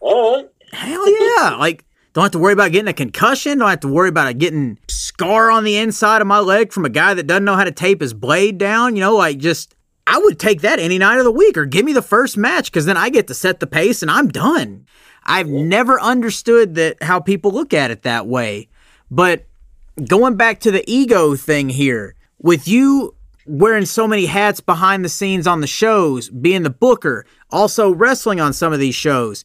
All 0.00 0.36
right. 0.36 0.48
hell 0.72 1.38
yeah. 1.38 1.56
Like 1.58 1.84
don't 2.12 2.24
have 2.24 2.32
to 2.32 2.38
worry 2.38 2.52
about 2.52 2.72
getting 2.72 2.88
a 2.88 2.92
concussion. 2.92 3.58
Don't 3.58 3.70
have 3.70 3.80
to 3.80 3.88
worry 3.88 4.08
about 4.08 4.36
getting 4.38 4.78
scar 4.88 5.50
on 5.50 5.64
the 5.64 5.76
inside 5.76 6.20
of 6.20 6.26
my 6.26 6.40
leg 6.40 6.72
from 6.72 6.84
a 6.84 6.88
guy 6.88 7.14
that 7.14 7.26
doesn't 7.26 7.44
know 7.44 7.54
how 7.54 7.64
to 7.64 7.70
tape 7.70 8.00
his 8.00 8.12
blade 8.14 8.58
down. 8.58 8.96
You 8.96 9.00
know 9.00 9.16
like 9.16 9.38
just 9.38 9.74
i 10.06 10.18
would 10.18 10.38
take 10.38 10.62
that 10.62 10.78
any 10.78 10.98
night 10.98 11.18
of 11.18 11.24
the 11.24 11.30
week 11.30 11.56
or 11.56 11.66
give 11.66 11.84
me 11.84 11.92
the 11.92 12.02
first 12.02 12.36
match 12.36 12.72
because 12.72 12.86
then 12.86 12.96
i 12.96 13.10
get 13.10 13.28
to 13.28 13.34
set 13.34 13.60
the 13.60 13.66
pace 13.66 14.02
and 14.02 14.10
i'm 14.10 14.28
done. 14.28 14.86
I've 15.24 15.48
never 15.48 16.00
understood 16.00 16.74
that 16.76 17.02
how 17.02 17.20
people 17.20 17.52
look 17.52 17.74
at 17.74 17.90
it 17.90 18.02
that 18.02 18.26
way. 18.26 18.68
But 19.10 19.46
going 20.08 20.36
back 20.36 20.60
to 20.60 20.70
the 20.70 20.82
ego 20.90 21.36
thing 21.36 21.68
here 21.68 22.14
with 22.38 22.66
you 22.66 23.14
wearing 23.46 23.86
so 23.86 24.06
many 24.06 24.26
hats 24.26 24.60
behind 24.60 25.04
the 25.04 25.08
scenes 25.08 25.46
on 25.46 25.60
the 25.60 25.66
shows 25.66 26.28
being 26.30 26.62
the 26.62 26.70
booker 26.70 27.24
also 27.50 27.92
wrestling 27.94 28.40
on 28.40 28.52
some 28.52 28.72
of 28.72 28.78
these 28.78 28.94
shows 28.94 29.44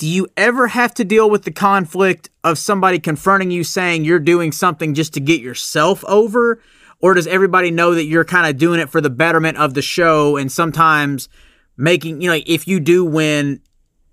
do 0.00 0.08
you 0.08 0.26
ever 0.34 0.66
have 0.66 0.94
to 0.94 1.04
deal 1.04 1.28
with 1.28 1.42
the 1.42 1.50
conflict 1.50 2.30
of 2.42 2.56
somebody 2.56 2.98
confronting 2.98 3.50
you 3.50 3.62
saying 3.62 4.02
you're 4.06 4.18
doing 4.18 4.50
something 4.50 4.94
just 4.94 5.12
to 5.12 5.20
get 5.20 5.42
yourself 5.42 6.02
over? 6.06 6.62
Or 7.02 7.12
does 7.12 7.26
everybody 7.26 7.70
know 7.70 7.94
that 7.94 8.04
you're 8.04 8.24
kind 8.24 8.46
of 8.46 8.56
doing 8.56 8.80
it 8.80 8.88
for 8.88 9.02
the 9.02 9.10
betterment 9.10 9.58
of 9.58 9.74
the 9.74 9.82
show 9.82 10.38
and 10.38 10.50
sometimes 10.50 11.28
making, 11.76 12.22
you 12.22 12.30
know, 12.30 12.40
if 12.46 12.66
you 12.66 12.80
do 12.80 13.04
win, 13.04 13.60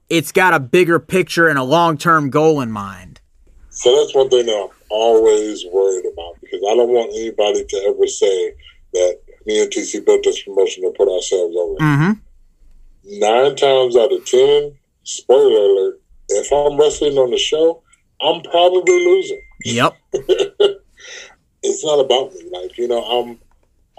it's 0.10 0.34
got 0.34 0.53
a 0.53 0.60
bigger 0.60 0.99
picture 0.99 1.48
and 1.48 1.57
a 1.57 1.64
long 1.64 1.98
term 1.98 2.30
goal 2.30 2.60
in 2.60 2.69
mind? 2.69 3.22
So 3.69 3.98
that's 3.98 4.14
one 4.14 4.30
thing 4.30 4.45
that 4.48 4.61
I'm 4.61 4.77
always 4.89 5.65
worried 5.72 6.06
about 6.11 6.35
because 6.41 6.60
I 6.69 6.76
don't 6.76 6.89
want 6.89 7.15
anybody 7.15 7.64
to 7.64 7.77
ever 7.88 8.07
say 8.07 8.53
that 8.98 9.19
me 9.45 9.61
and 9.61 9.72
TC 9.72 10.06
built 10.06 10.24
this 10.24 10.44
promotion 10.44 10.84
to 10.84 10.94
put 10.98 11.10
ourselves 11.10 11.56
over. 11.56 11.76
Mm 11.80 11.98
hmm. 11.98 13.19
Nine 13.19 13.56
times 13.56 13.95
out 13.95 14.11
of 14.11 14.26
ten, 14.26 14.78
spoiler 15.03 15.64
alert, 15.64 16.02
if 16.30 16.52
I'm 16.52 16.78
wrestling 16.78 17.18
on 17.18 17.32
the 17.32 17.38
show, 17.38 17.82
I'm 18.22 18.41
probably 18.41 19.06
losing. 19.06 19.41
Yep. 19.64 19.95
it's 20.14 21.86
not 21.86 21.99
about 21.99 22.34
me. 22.34 22.41
Like 22.52 22.78
you 22.78 22.88
know, 22.88 23.03
I'm 23.03 23.40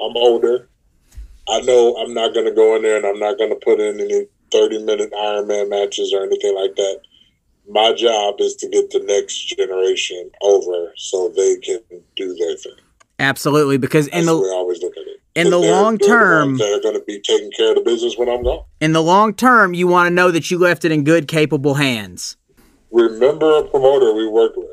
I'm 0.00 0.16
older. 0.16 0.68
I 1.48 1.60
know 1.62 1.96
I'm 1.96 2.12
not 2.12 2.34
going 2.34 2.44
to 2.44 2.52
go 2.52 2.76
in 2.76 2.82
there 2.82 2.98
and 2.98 3.06
I'm 3.06 3.18
not 3.18 3.38
going 3.38 3.50
to 3.50 3.56
put 3.64 3.80
in 3.80 4.00
any 4.00 4.26
30 4.52 4.84
minute 4.84 5.12
Iron 5.14 5.46
Man 5.46 5.70
matches 5.70 6.12
or 6.12 6.22
anything 6.22 6.54
like 6.54 6.74
that. 6.76 7.00
My 7.66 7.92
job 7.92 8.36
is 8.38 8.54
to 8.56 8.68
get 8.68 8.90
the 8.90 9.00
next 9.00 9.56
generation 9.56 10.30
over 10.42 10.92
so 10.96 11.32
they 11.34 11.56
can 11.56 11.80
do 12.16 12.34
their 12.34 12.56
thing. 12.56 12.84
Absolutely. 13.18 13.78
Because 13.78 14.06
in 14.08 14.26
That's 14.26 14.26
the 14.26 14.34
in 15.38 15.50
the 15.50 15.58
long 15.58 15.98
term- 15.98 16.60
are 16.60 16.80
going 16.80 16.94
to 16.94 17.04
be 17.06 17.20
taking 17.20 17.50
care 17.52 17.70
of 17.70 17.76
the 17.76 17.82
business 17.82 18.16
when 18.16 18.28
I'm 18.28 18.42
gone. 18.42 18.64
in 18.80 18.92
the 18.92 19.02
long 19.02 19.34
term, 19.34 19.74
you 19.74 19.86
want 19.86 20.08
to 20.08 20.14
know 20.14 20.30
that 20.30 20.50
you 20.50 20.58
left 20.58 20.84
it 20.84 20.92
in 20.92 21.04
good, 21.04 21.28
capable 21.28 21.74
hands. 21.74 22.36
remember 22.90 23.58
a 23.58 23.64
promoter 23.64 24.14
we 24.14 24.26
worked 24.26 24.56
with, 24.56 24.68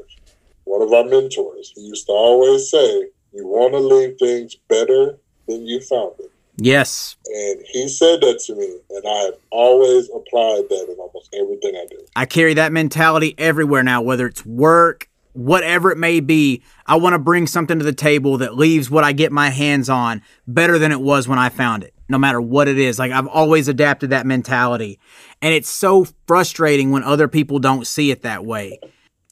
one 0.63 0.81
of 0.81 0.91
our 0.93 1.03
mentors. 1.03 1.73
He 1.75 1.81
used 1.81 2.05
to 2.07 2.13
always 2.13 2.69
say, 2.69 3.09
"You 3.33 3.47
want 3.47 3.73
to 3.73 3.79
leave 3.79 4.17
things 4.17 4.55
better 4.67 5.17
than 5.47 5.65
you 5.67 5.79
found 5.81 6.13
it." 6.19 6.31
Yes. 6.57 7.17
And 7.25 7.61
he 7.67 7.89
said 7.89 8.21
that 8.21 8.39
to 8.45 8.55
me, 8.55 8.77
and 8.89 9.03
I 9.05 9.25
have 9.25 9.33
always 9.49 10.09
applied 10.09 10.69
that 10.69 10.87
in 10.89 10.95
almost 10.97 11.33
everything 11.33 11.75
I 11.75 11.85
do. 11.89 11.97
I 12.15 12.25
carry 12.25 12.53
that 12.53 12.71
mentality 12.71 13.35
everywhere 13.37 13.83
now, 13.83 14.01
whether 14.01 14.25
it's 14.25 14.45
work, 14.45 15.09
whatever 15.35 15.91
it 15.91 15.97
may 15.97 16.19
be. 16.19 16.63
I 16.85 16.95
want 16.95 17.13
to 17.13 17.19
bring 17.19 17.45
something 17.45 17.77
to 17.77 17.85
the 17.85 17.93
table 17.93 18.37
that 18.37 18.55
leaves 18.55 18.89
what 18.89 19.03
I 19.03 19.11
get 19.11 19.31
my 19.31 19.49
hands 19.49 19.89
on 19.89 20.21
better 20.47 20.79
than 20.79 20.91
it 20.91 21.01
was 21.01 21.27
when 21.27 21.37
I 21.37 21.49
found 21.49 21.83
it, 21.83 21.93
no 22.07 22.17
matter 22.17 22.41
what 22.41 22.67
it 22.67 22.79
is. 22.79 22.97
Like 22.97 23.11
I've 23.11 23.27
always 23.27 23.67
adapted 23.67 24.09
that 24.09 24.25
mentality. 24.25 24.99
And 25.41 25.53
it's 25.53 25.69
so 25.69 26.07
frustrating 26.27 26.91
when 26.91 27.03
other 27.03 27.27
people 27.27 27.59
don't 27.59 27.85
see 27.85 28.11
it 28.11 28.21
that 28.21 28.45
way. 28.45 28.79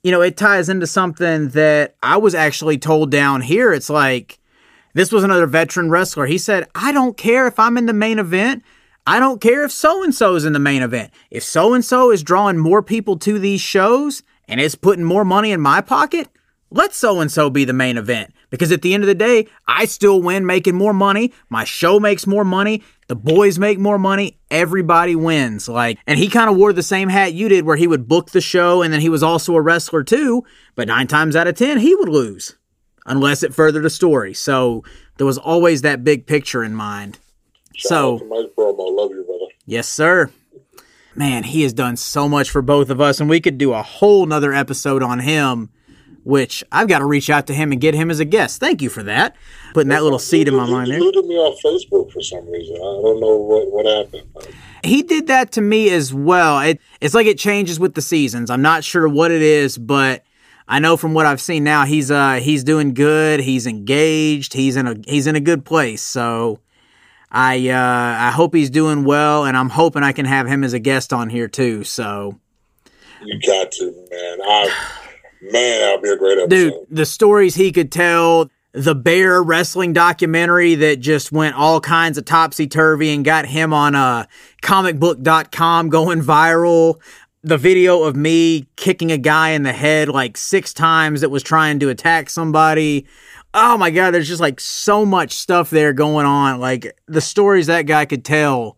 You 0.04 0.12
know, 0.12 0.22
it 0.22 0.36
ties 0.36 0.68
into 0.68 0.86
something 0.86 1.50
that 1.50 1.96
I 2.04 2.18
was 2.18 2.36
actually 2.36 2.78
told 2.78 3.10
down 3.10 3.40
here. 3.40 3.72
It's 3.72 3.90
like, 3.90 4.40
this 4.94 5.12
was 5.12 5.24
another 5.24 5.48
veteran 5.48 5.90
wrestler. 5.90 6.26
He 6.26 6.38
said, 6.38 6.68
I 6.76 6.92
don't 6.92 7.18
care 7.18 7.48
if 7.48 7.58
I'm 7.58 7.78
in 7.78 7.86
the 7.86 7.94
main 7.94 8.20
event. 8.20 8.64
I 9.08 9.20
don't 9.20 9.42
care 9.42 9.64
if 9.64 9.72
so 9.72 10.04
and 10.04 10.14
so 10.14 10.36
is 10.36 10.46
in 10.46 10.54
the 10.54 10.60
main 10.60 10.82
event. 10.82 11.12
If 11.32 11.44
so 11.44 11.74
and 11.74 11.84
so 11.84 12.12
is 12.12 12.24
drawing 12.24 12.58
more 12.58 12.84
people 12.84 13.18
to 13.20 13.40
these 13.40 13.62
shows 13.62 14.24
and 14.54 14.62
it's 14.62 14.76
putting 14.76 15.04
more 15.04 15.26
money 15.26 15.52
in 15.52 15.60
my 15.60 15.82
pocket, 15.82 16.28
let 16.70 16.94
so 16.94 17.20
and 17.22 17.32
so 17.32 17.50
be 17.50 17.66
the 17.66 17.74
main 17.74 17.98
event. 17.98 18.32
Because 18.52 18.72
at 18.72 18.84
the 18.84 18.94
end 18.94 19.02
of 19.02 19.08
the 19.08 19.16
day, 19.16 19.48
I 19.68 19.86
still 19.86 20.22
win 20.22 20.46
making 20.46 20.76
more 20.76 20.94
money. 20.94 21.34
My 21.50 21.64
show 21.64 22.00
makes 22.00 22.28
more 22.28 22.46
money. 22.46 22.84
The 23.08 23.16
boys 23.16 23.58
make 23.58 23.80
more 23.80 23.98
money. 23.98 24.38
Everybody 24.52 25.16
wins. 25.16 25.68
Like, 25.68 25.98
and 26.06 26.20
he 26.20 26.30
kind 26.30 26.52
of 26.52 26.56
wore 26.56 26.72
the 26.72 26.84
same 26.84 27.10
hat 27.10 27.34
you 27.34 27.50
did 27.50 27.66
where 27.66 27.78
he 27.78 27.88
would 27.88 28.08
book 28.08 28.30
the 28.30 28.42
show 28.42 28.84
and 28.84 28.94
then 28.94 29.02
he 29.02 29.10
was 29.10 29.24
also 29.24 29.56
a 29.56 29.62
wrestler 29.62 30.04
too. 30.04 30.44
But 30.76 30.88
nine 30.88 31.08
times 31.08 31.36
out 31.36 31.48
of 31.48 31.56
10, 31.56 31.80
he 31.80 31.96
would 31.96 32.10
lose 32.10 32.56
unless 33.08 33.42
it 33.42 33.56
furthered 33.56 33.86
a 33.86 33.90
story. 33.90 34.36
So 34.36 34.84
there 35.18 35.26
was 35.26 35.40
always 35.40 35.82
that 35.82 36.04
big 36.04 36.28
picture 36.28 36.64
in 36.64 36.76
mind. 36.76 37.18
Shout 37.74 37.90
So- 37.90 38.14
out 38.14 38.20
to 38.20 38.26
Mike 38.26 38.52
love 38.56 39.10
you, 39.10 39.24
brother. 39.26 39.52
Yes, 39.66 39.90
sir. 39.90 40.30
Man, 41.16 41.44
he 41.44 41.62
has 41.62 41.74
done 41.74 41.96
so 41.96 42.28
much 42.28 42.50
for 42.50 42.62
both 42.62 42.90
of 42.90 43.00
us, 43.00 43.20
and 43.20 43.30
we 43.30 43.40
could 43.40 43.58
do 43.58 43.74
a 43.74 43.84
whole 43.84 44.26
nother 44.26 44.52
episode 44.52 45.04
on 45.04 45.20
him, 45.20 45.70
which 46.24 46.64
I've 46.72 46.88
got 46.88 47.00
to 47.00 47.06
reach 47.06 47.30
out 47.30 47.48
to 47.48 47.54
him 47.54 47.72
and 47.72 47.80
get 47.80 47.94
him 47.94 48.10
as 48.10 48.20
a 48.20 48.26
guest. 48.26 48.60
Thank 48.60 48.82
you 48.82 48.90
for 48.90 49.04
that. 49.04 49.36
Putting 49.74 49.90
that 49.90 50.04
little 50.04 50.20
seed 50.20 50.48
in 50.48 50.56
my 50.56 50.68
mind 50.68 50.92
there. 50.92 50.98
deleted 50.98 51.26
me 51.26 51.36
off 51.36 51.62
Facebook 51.62 52.12
for 52.12 52.22
some 52.22 52.50
reason. 52.50 52.76
I 52.76 52.80
don't 52.80 53.20
know 53.20 53.38
what, 53.38 53.72
what 53.72 53.86
happened. 53.86 54.28
He 54.84 55.04
did 55.04 55.28
that 55.28 55.52
to 55.54 55.62
me 55.62 55.90
as 55.92 56.14
well. 56.14 56.60
It, 56.60 56.82
it's 57.00 57.14
like 57.14 57.28
it 57.28 57.38
changes 57.38 57.80
with 57.80 57.94
the 57.94 58.02
seasons. 58.02 58.50
I'm 58.50 58.62
not 58.62 58.84
sure 58.84 59.08
what 59.08 59.32
it 59.32 59.42
is, 59.42 59.78
but 59.78 60.24
I 60.68 60.80
know 60.80 60.98
from 60.98 61.14
what 61.14 61.26
I've 61.26 61.42
seen 61.42 61.64
now, 61.64 61.86
he's 61.86 62.10
uh 62.10 62.36
he's 62.36 62.64
doing 62.64 62.94
good. 62.94 63.40
He's 63.40 63.68
engaged. 63.68 64.54
He's 64.54 64.76
in 64.76 64.88
a 64.88 64.96
he's 65.06 65.28
in 65.28 65.36
a 65.36 65.40
good 65.40 65.66
place. 65.66 66.02
So 66.02 66.60
I 67.34 67.70
uh 67.70 68.28
I 68.28 68.32
hope 68.32 68.54
he's 68.54 68.70
doing 68.70 69.04
well, 69.04 69.46
and 69.46 69.58
I'm 69.58 69.70
hoping 69.70 70.04
I 70.04 70.12
can 70.12 70.26
have 70.26 70.48
him 70.48 70.64
as 70.64 70.74
a 70.74 70.80
guest 70.80 71.12
on 71.12 71.30
here 71.30 71.48
too. 71.48 71.84
So 71.84 72.40
You 73.24 73.40
got 73.46 73.72
to, 73.72 73.86
man. 74.12 74.38
I 74.42 74.74
man, 75.42 75.80
that'll 75.82 76.02
be 76.02 76.10
a 76.10 76.18
great 76.18 76.38
episode. 76.38 76.50
dude, 76.50 76.74
the 76.90 77.06
stories 77.06 77.56
he 77.56 77.72
could 77.72 77.92
tell. 77.92 78.50
The 78.76 78.96
Bear 78.96 79.44
wrestling 79.44 79.94
documentary 79.94 80.74
that 80.74 81.00
just 81.00 81.32
went 81.32 81.56
all 81.56 81.80
kinds 81.80 82.18
of 82.18 82.26
topsy 82.26 82.66
turvy 82.66 83.14
and 83.14 83.24
got 83.24 83.46
him 83.46 83.72
on 83.72 83.94
uh, 83.94 84.26
comicbook.com 84.64 85.90
going 85.90 86.22
viral. 86.22 87.00
The 87.44 87.58
video 87.60 88.02
of 88.02 88.16
me 88.16 88.66
kicking 88.76 89.12
a 89.12 89.18
guy 89.20 89.50
in 89.50 89.62
the 89.62 89.74
head 89.74 90.10
like 90.10 90.38
six 90.38 90.74
times 90.74 91.22
that 91.22 91.30
was 91.30 91.44
trying 91.44 91.80
to 91.82 91.90
attack 91.90 92.32
somebody. 92.32 93.06
Oh 93.54 93.78
my 93.78 93.92
God, 93.92 94.12
there's 94.12 94.28
just 94.28 94.42
like 94.42 94.60
so 94.60 95.06
much 95.06 95.34
stuff 95.34 95.70
there 95.70 95.94
going 95.94 96.26
on. 96.26 96.60
Like 96.60 96.98
the 97.08 97.22
stories 97.22 97.68
that 97.68 97.84
guy 97.84 98.06
could 98.06 98.26
tell. 98.26 98.78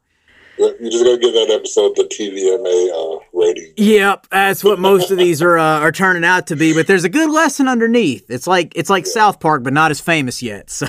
You 0.57 0.89
just 0.89 1.03
gotta 1.03 1.17
give 1.17 1.33
that 1.33 1.49
episode 1.53 1.95
the 1.95 2.03
TVMA 2.03 2.89
uh, 2.93 3.25
rating. 3.33 3.73
Yep, 3.77 4.27
that's 4.31 4.63
what 4.63 4.79
most 4.79 5.11
of 5.11 5.17
these 5.17 5.41
are 5.41 5.57
uh, 5.57 5.79
are 5.79 5.91
turning 5.91 6.23
out 6.23 6.47
to 6.47 6.55
be. 6.55 6.73
But 6.73 6.87
there's 6.87 7.03
a 7.03 7.09
good 7.09 7.29
lesson 7.29 7.67
underneath. 7.67 8.29
It's 8.29 8.47
like 8.47 8.71
it's 8.75 8.89
like 8.89 9.05
South 9.05 9.39
Park, 9.39 9.63
but 9.63 9.73
not 9.73 9.91
as 9.91 9.99
famous 9.99 10.41
yet. 10.41 10.69
So 10.69 10.87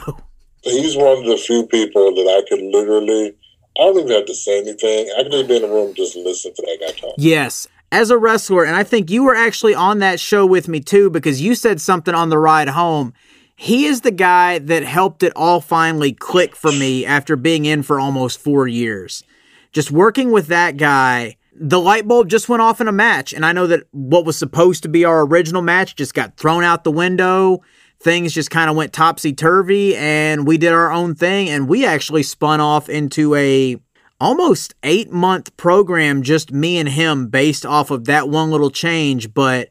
He's 0.62 0.96
one 0.96 1.18
of 1.18 1.24
the 1.24 1.36
few 1.36 1.64
people 1.66 2.12
that 2.14 2.42
I 2.44 2.48
could 2.48 2.60
literally. 2.60 3.34
I 3.78 3.82
don't 3.82 3.98
even 4.00 4.10
have 4.10 4.26
to 4.26 4.34
say 4.34 4.58
anything. 4.58 5.08
I 5.16 5.22
could 5.22 5.32
just 5.32 5.48
be 5.48 5.56
in 5.56 5.62
the 5.62 5.68
room 5.68 5.88
and 5.88 5.96
just 5.96 6.16
listen 6.16 6.52
to 6.54 6.62
that 6.62 6.78
guy 6.80 6.92
talk. 6.98 7.14
yes, 7.18 7.68
as 7.92 8.10
a 8.10 8.18
wrestler, 8.18 8.64
and 8.64 8.74
I 8.74 8.82
think 8.82 9.10
you 9.10 9.22
were 9.22 9.34
actually 9.34 9.74
on 9.74 10.00
that 10.00 10.18
show 10.18 10.44
with 10.44 10.66
me 10.66 10.80
too 10.80 11.10
because 11.10 11.40
you 11.40 11.54
said 11.54 11.80
something 11.80 12.14
on 12.14 12.30
the 12.30 12.38
ride 12.38 12.68
home. 12.68 13.14
He 13.56 13.86
is 13.86 14.02
the 14.02 14.10
guy 14.10 14.58
that 14.58 14.82
helped 14.84 15.22
it 15.22 15.32
all 15.34 15.62
finally 15.62 16.12
click 16.12 16.54
for 16.54 16.70
me 16.70 17.06
after 17.06 17.36
being 17.36 17.64
in 17.64 17.82
for 17.82 17.98
almost 17.98 18.38
four 18.38 18.68
years. 18.68 19.24
Just 19.72 19.90
working 19.90 20.30
with 20.30 20.48
that 20.48 20.76
guy, 20.76 21.36
the 21.54 21.80
light 21.80 22.06
bulb 22.06 22.28
just 22.28 22.50
went 22.50 22.60
off 22.60 22.82
in 22.82 22.88
a 22.88 22.92
match. 22.92 23.32
And 23.32 23.46
I 23.46 23.52
know 23.52 23.66
that 23.66 23.84
what 23.92 24.26
was 24.26 24.36
supposed 24.36 24.82
to 24.82 24.90
be 24.90 25.06
our 25.06 25.24
original 25.24 25.62
match 25.62 25.96
just 25.96 26.12
got 26.12 26.36
thrown 26.36 26.64
out 26.64 26.84
the 26.84 26.92
window. 26.92 27.62
Things 27.98 28.34
just 28.34 28.50
kind 28.50 28.68
of 28.68 28.76
went 28.76 28.92
topsy 28.92 29.32
turvy, 29.32 29.96
and 29.96 30.46
we 30.46 30.58
did 30.58 30.72
our 30.74 30.92
own 30.92 31.14
thing. 31.14 31.48
And 31.48 31.66
we 31.66 31.86
actually 31.86 32.24
spun 32.24 32.60
off 32.60 32.90
into 32.90 33.34
a 33.34 33.78
almost 34.20 34.74
eight 34.82 35.10
month 35.10 35.56
program, 35.56 36.22
just 36.22 36.52
me 36.52 36.76
and 36.76 36.90
him, 36.90 37.28
based 37.28 37.64
off 37.64 37.90
of 37.90 38.04
that 38.04 38.28
one 38.28 38.50
little 38.50 38.70
change. 38.70 39.32
But 39.32 39.70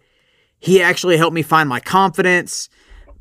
he 0.57 0.82
actually 0.82 1.18
helped 1.18 1.36
me 1.36 1.44
find 1.44 1.70
my 1.70 1.80
confidence 1.80 2.68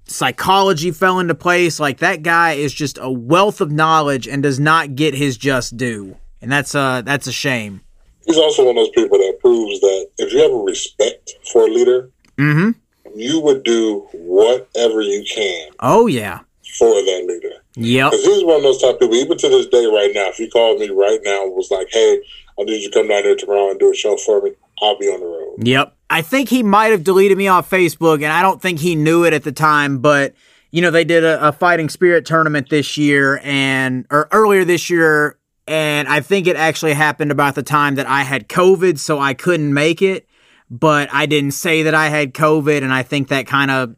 psychology 0.06 0.90
fell 0.90 1.18
into 1.20 1.35
place. 1.35 1.81
Like 1.81 1.98
that 1.98 2.22
guy 2.22 2.52
is 2.52 2.72
just 2.72 2.98
a 3.01 3.10
wealth 3.10 3.60
of 3.60 3.70
knowledge 3.70 4.26
and 4.28 4.43
does 4.43 4.60
not 4.60 4.94
get 4.94 5.14
his 5.14 5.36
just 5.36 5.76
due. 5.76 6.16
And 6.40 6.51
that's 6.52 6.74
uh 6.74 7.02
that's 7.02 7.26
a 7.26 7.32
shame. 7.32 7.81
He's 8.26 8.39
also 8.39 8.62
one 8.64 8.70
of 8.70 8.76
those 8.76 8.90
people 8.90 9.18
that 9.18 9.39
proves 9.40 9.81
that 9.81 10.09
if 10.18 10.32
you 10.32 10.40
have 10.43 10.52
a 10.52 10.56
respect 10.56 11.35
for 11.52 11.62
a 11.66 11.70
leader, 11.70 12.10
Mm-hmm. 12.36 12.70
you 13.16 13.39
would 13.40 13.62
do 13.62 14.09
whatever 14.12 15.01
you 15.02 15.24
can 15.32 15.68
Oh 15.78 16.06
yeah. 16.09 16.40
for 16.78 16.89
that 16.89 17.24
leader. 17.28 17.55
Yeah, 17.76 18.10
Because 18.10 18.24
he's 18.24 18.44
one 18.44 18.56
of 18.56 18.62
those 18.62 18.81
type 18.82 18.94
of 18.97 19.01
people, 19.01 19.14
even 19.16 19.39
to 19.39 19.48
this 19.48 19.66
day 19.66 19.86
right 19.86 20.10
now, 20.14 20.28
if 20.31 20.36
he 20.36 20.48
called 20.51 20.78
me 20.81 20.89
right 20.90 21.18
now 21.24 21.44
and 21.44 21.55
was 21.55 21.70
like, 21.70 21.89
hey, 21.93 22.20
I 22.59 22.62
need 22.64 22.82
you 22.82 22.90
to 22.90 22.94
come 22.94 23.09
down 23.09 23.22
here 23.24 23.35
tomorrow 23.36 23.70
and 23.70 23.78
do 23.81 23.90
a 23.93 23.94
show 23.94 24.16
for 24.16 24.40
me, 24.43 24.52
I'll 24.82 24.98
be 24.98 25.06
on 25.06 25.20
the 25.20 25.26
road. 25.26 25.66
Yep. 25.66 25.96
I 26.10 26.22
think 26.22 26.48
he 26.48 26.62
might 26.62 26.92
have 26.92 27.05
deleted 27.05 27.38
me 27.38 27.48
off 27.48 27.68
Facebook, 27.68 28.16
and 28.16 28.26
I 28.26 28.42
don't 28.42 28.60
think 28.60 28.80
he 28.80 28.94
knew 28.94 29.24
it 29.24 29.32
at 29.32 29.42
the 29.42 29.52
time, 29.52 29.98
but 29.98 30.34
you 30.70 30.82
know, 30.82 30.90
they 30.90 31.05
did 31.05 31.22
a, 31.22 31.48
a 31.48 31.52
fighting 31.52 31.88
spirit 31.88 32.26
tournament 32.26 32.68
this 32.68 32.96
year 32.96 33.40
and 33.44 34.06
or 34.10 34.28
earlier 34.32 34.64
this 34.64 34.90
year, 34.90 35.38
and 35.68 36.09
I 36.09 36.20
think 36.20 36.48
it 36.48 36.56
actually 36.56 36.94
happened 36.94 37.30
about 37.30 37.55
the 37.55 37.62
time 37.62 37.94
that 37.94 38.06
I 38.06 38.22
had 38.22 38.48
COVID, 38.48 38.98
so 38.98 39.20
I 39.20 39.34
couldn't 39.34 39.72
make 39.72 40.02
it. 40.02 40.26
But 40.70 41.09
I 41.12 41.26
didn't 41.26 41.52
say 41.52 41.84
that 41.84 41.94
I 41.94 42.09
had 42.09 42.34
COVID, 42.34 42.82
and 42.82 42.92
I 42.92 43.05
think 43.05 43.28
that 43.28 43.46
kind 43.46 43.70
of, 43.70 43.94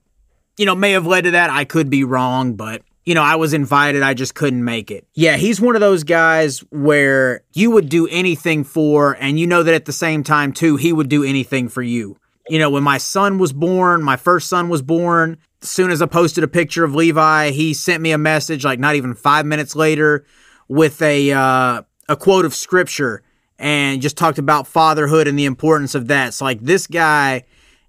you 0.59 0.67
know, 0.67 0.75
may 0.75 0.93
have 0.93 1.07
led 1.07 1.25
to 1.25 1.31
that. 1.31 1.49
I 1.49 1.65
could 1.65 1.89
be 1.89 2.05
wrong, 2.05 2.55
but 2.55 2.83
you 3.07 3.15
know, 3.15 3.23
I 3.23 3.37
was 3.37 3.55
invited, 3.55 4.03
I 4.03 4.15
just 4.15 4.35
couldn't 4.35 4.65
make 4.65 4.91
it. 4.91 5.07
Yeah, 5.15 5.37
he's 5.37 5.61
one 5.61 5.77
of 5.77 5.81
those 5.81 6.03
guys 6.03 6.61
where 6.71 7.43
you 7.55 7.71
would 7.71 7.89
do 7.89 8.09
anything 8.09 8.65
for, 8.65 9.17
and 9.21 9.39
you 9.39 9.47
know 9.47 9.63
that 9.63 9.75
at 9.75 9.85
the 9.85 9.93
same 9.93 10.25
time, 10.25 10.53
too, 10.53 10.77
he 10.77 10.93
would 10.93 11.09
do 11.09 11.23
anything 11.23 11.69
for 11.69 11.83
you. 11.83 12.19
You 12.49 12.59
know, 12.59 12.69
when 12.69 12.83
my 12.83 12.99
son 12.99 13.39
was 13.39 13.53
born, 13.53 14.03
my 14.03 14.17
first 14.17 14.49
son 14.49 14.69
was 14.69 14.83
born, 14.83 15.39
as 15.63 15.69
soon 15.69 15.91
as 15.91 16.03
I 16.03 16.07
posted 16.07 16.45
a 16.45 16.49
picture 16.49 16.85
of 16.85 16.95
Levi, 16.95 17.51
he 17.51 17.75
sent 17.75 18.03
me 18.03 18.11
a 18.11 18.19
message, 18.19 18.65
like 18.65 18.79
not 18.79 18.97
even 18.97 19.15
five 19.15 19.47
minutes 19.47 19.75
later, 19.75 20.25
with 20.69 21.01
a 21.01 21.33
uh, 21.33 21.83
a 22.09 22.17
quote 22.17 22.45
of 22.45 22.55
scripture 22.55 23.23
and 23.59 24.03
just 24.03 24.17
talked 24.17 24.39
about 24.39 24.67
fatherhood 24.67 25.27
and 25.27 25.39
the 25.39 25.45
importance 25.45 25.95
of 25.95 26.09
that. 26.09 26.35
So, 26.35 26.45
like, 26.45 26.61
this 26.61 26.87
guy, 26.87 27.45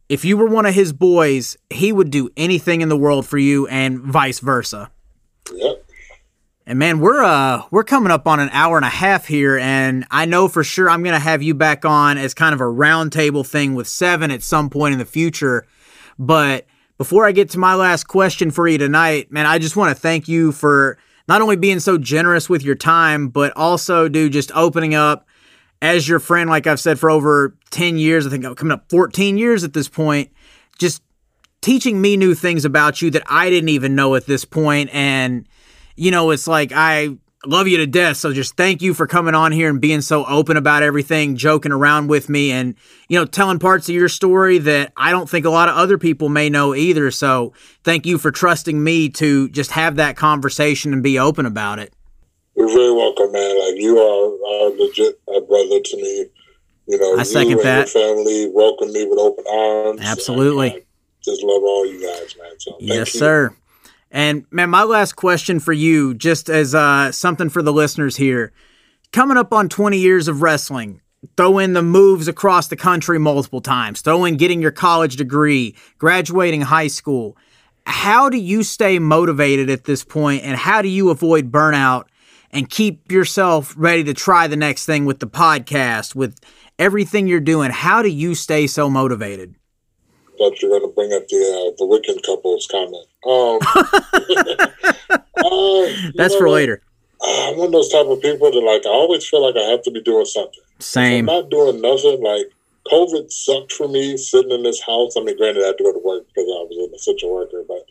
if 0.09 0.23
you 0.23 0.37
were 0.37 0.47
one 0.47 0.65
of 0.65 0.73
his 0.73 0.93
boys, 0.93 1.57
he 1.69 1.91
would 1.91 2.09
do 2.09 2.29
anything 2.37 2.81
in 2.81 2.89
the 2.89 2.97
world 2.97 3.25
for 3.25 3.37
you, 3.37 3.67
and 3.67 3.99
vice 3.99 4.39
versa. 4.39 4.91
Yep. 5.53 5.83
And 6.65 6.79
man, 6.79 6.99
we're 6.99 7.23
uh 7.23 7.63
we're 7.71 7.85
coming 7.85 8.11
up 8.11 8.27
on 8.27 8.41
an 8.41 8.49
hour 8.51 8.75
and 8.75 8.85
a 8.85 8.89
half 8.89 9.25
here, 9.25 9.57
and 9.57 10.05
I 10.11 10.25
know 10.25 10.49
for 10.49 10.65
sure 10.65 10.89
I'm 10.89 11.01
gonna 11.01 11.17
have 11.17 11.41
you 11.41 11.53
back 11.53 11.85
on 11.85 12.17
as 12.17 12.33
kind 12.33 12.53
of 12.53 12.59
a 12.59 12.65
roundtable 12.65 13.47
thing 13.47 13.73
with 13.73 13.87
seven 13.87 14.31
at 14.31 14.43
some 14.43 14.69
point 14.69 14.91
in 14.91 14.99
the 14.99 15.05
future. 15.05 15.65
But 16.19 16.65
before 16.97 17.25
I 17.25 17.31
get 17.31 17.49
to 17.51 17.59
my 17.59 17.75
last 17.75 18.05
question 18.05 18.51
for 18.51 18.67
you 18.67 18.77
tonight, 18.77 19.31
man, 19.31 19.45
I 19.45 19.59
just 19.59 19.75
want 19.75 19.95
to 19.95 20.01
thank 20.01 20.27
you 20.27 20.51
for 20.51 20.97
not 21.27 21.41
only 21.41 21.55
being 21.55 21.79
so 21.79 21.97
generous 21.97 22.49
with 22.49 22.63
your 22.63 22.75
time, 22.75 23.29
but 23.29 23.53
also, 23.55 24.09
dude, 24.09 24.33
just 24.33 24.51
opening 24.55 24.95
up 24.95 25.27
as 25.81 26.07
your 26.07 26.19
friend, 26.19 26.49
like 26.49 26.67
I've 26.67 26.79
said 26.79 26.99
for 26.99 27.09
over 27.09 27.55
10 27.69 27.97
years. 27.97 28.25
I 28.25 28.29
think 28.29 28.45
I'm 28.45 28.55
coming 28.55 28.71
up 28.71 28.89
14 28.89 29.37
years 29.37 29.63
at 29.63 29.73
this 29.73 29.87
point. 29.87 30.31
Just 30.79 31.01
teaching 31.61 32.01
me 32.01 32.17
new 32.17 32.35
things 32.35 32.65
about 32.65 33.01
you 33.01 33.11
that 33.11 33.23
I 33.27 33.49
didn't 33.49 33.69
even 33.69 33.95
know 33.95 34.15
at 34.15 34.25
this 34.25 34.45
point. 34.45 34.89
And, 34.93 35.47
you 35.95 36.11
know, 36.11 36.31
it's 36.31 36.47
like 36.47 36.71
I 36.73 37.17
love 37.45 37.67
you 37.67 37.77
to 37.77 37.87
death. 37.87 38.17
So 38.17 38.33
just 38.33 38.57
thank 38.57 38.81
you 38.81 38.93
for 38.93 39.07
coming 39.07 39.35
on 39.35 39.51
here 39.51 39.69
and 39.69 39.79
being 39.79 40.01
so 40.01 40.25
open 40.25 40.57
about 40.57 40.83
everything, 40.83 41.35
joking 41.35 41.71
around 41.71 42.07
with 42.07 42.29
me, 42.29 42.51
and, 42.51 42.75
you 43.07 43.17
know, 43.17 43.25
telling 43.25 43.59
parts 43.59 43.89
of 43.89 43.95
your 43.95 44.09
story 44.09 44.57
that 44.59 44.91
I 44.97 45.11
don't 45.11 45.29
think 45.29 45.45
a 45.45 45.49
lot 45.49 45.69
of 45.69 45.75
other 45.75 45.97
people 45.97 46.29
may 46.29 46.49
know 46.49 46.75
either. 46.75 47.11
So 47.11 47.53
thank 47.83 48.05
you 48.05 48.17
for 48.17 48.31
trusting 48.31 48.83
me 48.83 49.09
to 49.09 49.49
just 49.49 49.71
have 49.71 49.95
that 49.95 50.15
conversation 50.15 50.93
and 50.93 51.03
be 51.03 51.19
open 51.19 51.45
about 51.45 51.79
it. 51.79 51.93
You're 52.55 52.69
very 52.69 52.91
welcome, 52.91 53.31
man. 53.31 53.59
Like 53.59 53.79
you 53.79 53.97
are, 53.99 54.67
are 54.67 54.77
legit 54.77 55.19
a 55.27 55.41
brother 55.41 55.79
to 55.79 55.97
me. 55.97 56.25
You 56.87 56.97
know, 56.97 57.19
I 57.19 57.23
second 57.23 57.49
you 57.49 57.57
and 57.57 57.65
that. 57.65 57.93
your 57.93 58.15
family 58.15 58.49
welcome 58.51 58.91
me 58.93 59.05
with 59.05 59.19
open 59.19 59.43
arms. 59.51 60.01
Absolutely. 60.01 60.71
I, 60.71 60.73
I 60.73 60.77
uh, 60.77 60.86
just 61.23 61.43
love 61.43 61.63
all 61.63 61.85
you 61.85 62.01
guys, 62.01 62.35
man. 62.37 62.51
So 62.59 62.71
thank 62.73 62.83
Yes, 62.83 63.13
you. 63.13 63.19
sir. 63.19 63.55
And 64.09 64.45
man, 64.51 64.69
my 64.69 64.83
last 64.83 65.13
question 65.13 65.59
for 65.59 65.73
you, 65.73 66.13
just 66.13 66.49
as 66.49 66.73
uh, 66.73 67.11
something 67.11 67.49
for 67.49 67.61
the 67.61 67.73
listeners 67.73 68.15
here, 68.15 68.53
coming 69.11 69.37
up 69.37 69.51
on 69.51 69.67
20 69.69 69.97
years 69.97 70.27
of 70.27 70.41
wrestling, 70.41 71.01
throw 71.35 71.59
in 71.59 71.73
the 71.73 71.81
moves 71.81 72.27
across 72.27 72.67
the 72.67 72.75
country 72.75 73.19
multiple 73.19 73.61
times, 73.61 74.01
throw 74.01 74.23
in 74.25 74.37
getting 74.37 74.61
your 74.61 74.71
college 74.71 75.17
degree, 75.17 75.75
graduating 75.97 76.61
high 76.61 76.87
school. 76.87 77.35
How 77.85 78.29
do 78.29 78.37
you 78.37 78.63
stay 78.63 78.99
motivated 78.99 79.69
at 79.69 79.83
this 79.85 80.03
point, 80.03 80.43
and 80.43 80.57
how 80.57 80.81
do 80.81 80.87
you 80.87 81.09
avoid 81.09 81.51
burnout 81.51 82.05
and 82.51 82.69
keep 82.69 83.11
yourself 83.11 83.73
ready 83.77 84.03
to 84.05 84.13
try 84.13 84.47
the 84.47 84.55
next 84.55 84.85
thing 84.85 85.05
with 85.05 85.19
the 85.19 85.27
podcast, 85.27 86.15
with 86.15 86.39
everything 86.79 87.27
you're 87.27 87.39
doing? 87.39 87.71
How 87.71 88.01
do 88.01 88.09
you 88.09 88.35
stay 88.35 88.67
so 88.67 88.89
motivated? 88.89 89.55
Thought 90.37 90.61
you 90.61 90.69
were 90.69 90.79
going 90.79 90.89
to 90.89 90.95
bring 90.95 91.13
up 91.13 91.27
the 91.27 91.37
uh, 91.37 91.71
the 91.77 91.85
Wiccan 91.85 92.21
couples 92.23 92.67
comment. 92.69 93.07
Um, 93.25 93.59
uh, 95.37 96.11
That's 96.15 96.33
know 96.33 96.39
for 96.39 96.49
later. 96.49 96.81
I'm 97.21 97.57
one 97.57 97.67
of 97.67 97.71
those 97.71 97.91
type 97.91 98.05
of 98.05 98.21
people 98.21 98.51
that 98.51 98.59
like 98.59 98.85
I 98.85 98.89
always 98.89 99.27
feel 99.27 99.43
like 99.43 99.55
I 99.55 99.69
have 99.71 99.81
to 99.83 99.91
be 99.91 100.01
doing 100.01 100.25
something. 100.25 100.61
Same. 100.79 101.25
If 101.25 101.29
I'm 101.29 101.41
not 101.41 101.49
doing 101.49 101.81
nothing. 101.81 102.23
Like 102.23 102.51
COVID 102.91 103.31
sucked 103.31 103.73
for 103.73 103.87
me 103.87 104.17
sitting 104.17 104.51
in 104.51 104.63
this 104.63 104.81
house. 104.81 105.15
I 105.17 105.21
mean, 105.21 105.37
granted, 105.37 105.63
I 105.63 105.67
had 105.67 105.77
to 105.77 105.83
go 105.83 105.93
to 105.93 106.01
work 106.03 106.27
because 106.27 106.45
I 106.45 106.63
was 106.63 106.87
an 106.87 106.95
essential 106.95 107.33
worker, 107.33 107.63
but 107.67 107.85